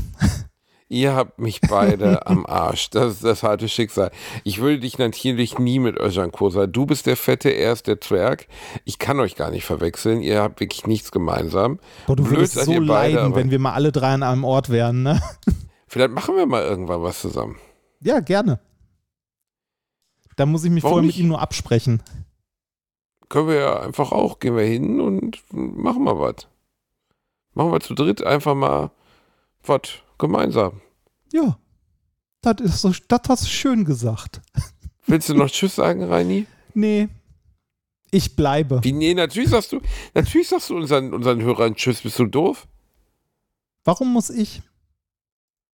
Ihr 0.92 1.14
habt 1.14 1.38
mich 1.38 1.62
beide 1.62 2.26
am 2.26 2.44
Arsch. 2.44 2.90
Das 2.90 3.14
ist 3.14 3.24
das 3.24 3.42
harte 3.42 3.66
Schicksal. 3.66 4.10
Ich 4.44 4.60
würde 4.60 4.80
dich 4.80 4.98
natürlich 4.98 5.58
nie 5.58 5.78
mit 5.78 5.98
Özcan 5.98 6.30
Kosa. 6.30 6.66
Du 6.66 6.84
bist 6.84 7.06
der 7.06 7.16
Fette, 7.16 7.48
er 7.48 7.72
ist 7.72 7.86
der 7.86 7.98
Zwerg. 8.02 8.46
Ich 8.84 8.98
kann 8.98 9.18
euch 9.18 9.34
gar 9.34 9.50
nicht 9.50 9.64
verwechseln. 9.64 10.20
Ihr 10.20 10.42
habt 10.42 10.60
wirklich 10.60 10.86
nichts 10.86 11.10
gemeinsam. 11.10 11.80
Boah, 12.06 12.14
du 12.14 12.24
Blöd 12.24 12.36
würdest 12.36 12.66
so 12.66 12.72
beide, 12.72 12.84
leiden, 12.84 13.34
wenn 13.34 13.50
wir 13.50 13.58
mal 13.58 13.72
alle 13.72 13.90
drei 13.90 14.12
an 14.12 14.22
einem 14.22 14.44
Ort 14.44 14.68
wären, 14.68 15.02
ne? 15.02 15.22
Vielleicht 15.86 16.10
machen 16.10 16.36
wir 16.36 16.44
mal 16.44 16.62
irgendwann 16.62 17.02
was 17.02 17.22
zusammen. 17.22 17.56
Ja, 18.00 18.20
gerne. 18.20 18.60
Da 20.36 20.44
muss 20.44 20.62
ich 20.62 20.70
mich 20.70 20.84
Warum 20.84 20.96
vorher 20.96 21.06
mit 21.06 21.16
ihm 21.16 21.28
nur 21.28 21.40
absprechen. 21.40 22.02
Können 23.30 23.48
wir 23.48 23.54
ja 23.54 23.80
einfach 23.80 24.12
auch. 24.12 24.40
Gehen 24.40 24.58
wir 24.58 24.64
hin 24.64 25.00
und 25.00 25.42
machen 25.52 26.04
mal 26.04 26.20
was. 26.20 26.48
Machen 27.54 27.72
wir 27.72 27.80
zu 27.80 27.94
dritt 27.94 28.22
einfach 28.22 28.54
mal 28.54 28.90
was 29.62 30.02
gemeinsam. 30.18 30.81
Ja. 31.32 31.58
Das 32.40 32.60
ist 32.60 32.80
so, 32.80 32.92
das 33.08 33.20
hast 33.28 33.44
du 33.44 33.48
schön 33.48 33.84
gesagt. 33.84 34.40
Willst 35.06 35.28
du 35.28 35.34
noch 35.34 35.50
Tschüss 35.50 35.76
sagen, 35.76 36.04
Reini? 36.04 36.46
Nee. 36.74 37.08
Ich 38.10 38.36
bleibe. 38.36 38.82
Wie, 38.84 38.92
nee, 38.92 39.14
natürlich 39.14 39.50
sagst 39.50 39.72
du, 39.72 39.80
natürlich 40.14 40.48
sagst 40.48 40.70
du 40.70 40.76
unseren, 40.76 41.14
unseren 41.14 41.40
Hörern 41.40 41.74
Tschüss. 41.74 42.02
Bist 42.02 42.18
du 42.18 42.26
doof? 42.26 42.68
Warum 43.84 44.12
muss 44.12 44.30
ich? 44.30 44.62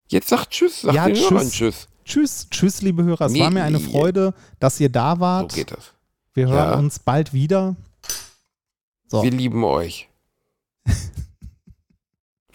Jetzt 0.09 0.29
sag 0.29 0.47
Tschüss, 0.49 0.81
sag 0.81 0.93
ja, 0.93 1.05
den 1.07 1.15
tschüss. 1.15 1.31
Hörern 1.31 1.49
Tschüss. 1.49 1.87
Tschüss, 2.05 2.47
tschüss, 2.49 2.81
liebe 2.81 3.03
Hörer. 3.03 3.25
Es 3.25 3.33
nee, 3.33 3.41
war 3.41 3.51
mir 3.51 3.63
eine 3.63 3.81
Freude, 3.81 4.33
dass 4.59 4.79
ihr 4.79 4.89
da 4.89 5.19
wart. 5.19 5.51
So 5.51 5.57
geht 5.57 5.71
das. 5.71 5.93
Wir 6.33 6.47
hören 6.47 6.71
ja. 6.71 6.79
uns 6.79 6.99
bald 6.99 7.33
wieder. 7.33 7.75
So. 9.07 9.23
Wir 9.23 9.31
lieben 9.31 9.63
euch. 9.63 10.07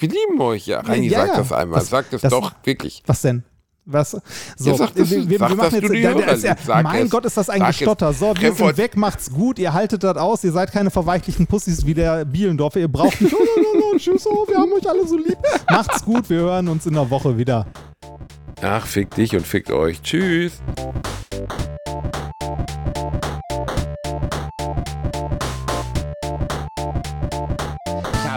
Wir 0.02 0.08
lieben 0.08 0.40
euch, 0.40 0.66
ja. 0.66 0.80
Reini, 0.80 1.06
ja, 1.06 1.20
sag 1.20 1.28
ja. 1.28 1.36
das 1.36 1.52
einmal. 1.52 1.78
Das, 1.78 1.90
sag 1.90 2.10
das, 2.10 2.22
das, 2.22 2.30
doch, 2.32 2.52
wirklich. 2.64 3.04
Was 3.06 3.22
denn? 3.22 3.44
Was? 3.84 4.10
So, 4.56 4.72
ja, 4.72 4.76
das, 4.76 4.96
wir, 4.96 5.28
wir, 5.28 5.38
sag, 5.38 5.50
wir 5.50 5.56
machen 5.56 5.80
jetzt, 5.80 6.04
da, 6.04 6.48
da 6.54 6.76
ja, 6.76 6.82
mein 6.82 7.04
es. 7.04 7.10
Gott, 7.10 7.24
ist 7.24 7.36
das 7.36 7.48
ein 7.48 7.64
Gestotter. 7.64 8.12
So, 8.12 8.34
wir 8.36 8.52
sind 8.52 8.76
weg, 8.76 8.96
macht's 8.96 9.30
gut, 9.32 9.60
ihr 9.60 9.72
haltet 9.72 10.02
das 10.02 10.16
aus, 10.16 10.42
ihr 10.42 10.50
seid 10.50 10.72
keine 10.72 10.90
verweichlichen 10.90 11.46
Pussys 11.46 11.86
wie 11.86 11.94
der 11.94 12.24
Bielendorfer, 12.24 12.80
ihr 12.80 12.88
braucht 12.88 13.20
nicht, 13.20 13.32
oh, 13.32 13.38
oh, 13.40 13.92
oh, 13.92 13.96
tschüss, 13.96 14.26
oh, 14.26 14.44
wir 14.48 14.56
haben 14.56 14.72
euch 14.72 14.88
alle 14.88 15.06
so 15.06 15.16
lieb. 15.16 15.38
Macht's 15.70 16.04
gut, 16.04 16.28
wir 16.28 16.38
hören 16.38 16.66
uns 16.66 16.84
in 16.84 16.94
der 16.94 17.08
Woche 17.08 17.38
wieder. 17.38 17.64
Ach, 18.60 18.84
fick 18.84 19.14
dich 19.14 19.36
und 19.36 19.46
fickt 19.46 19.70
euch. 19.70 20.02
Tschüss. 20.02 20.54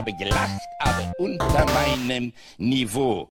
habe 0.05 0.13
gelacht, 0.13 0.61
aber 0.79 1.04
unter 1.17 1.65
meinem 1.73 2.33
Niveau. 2.57 3.23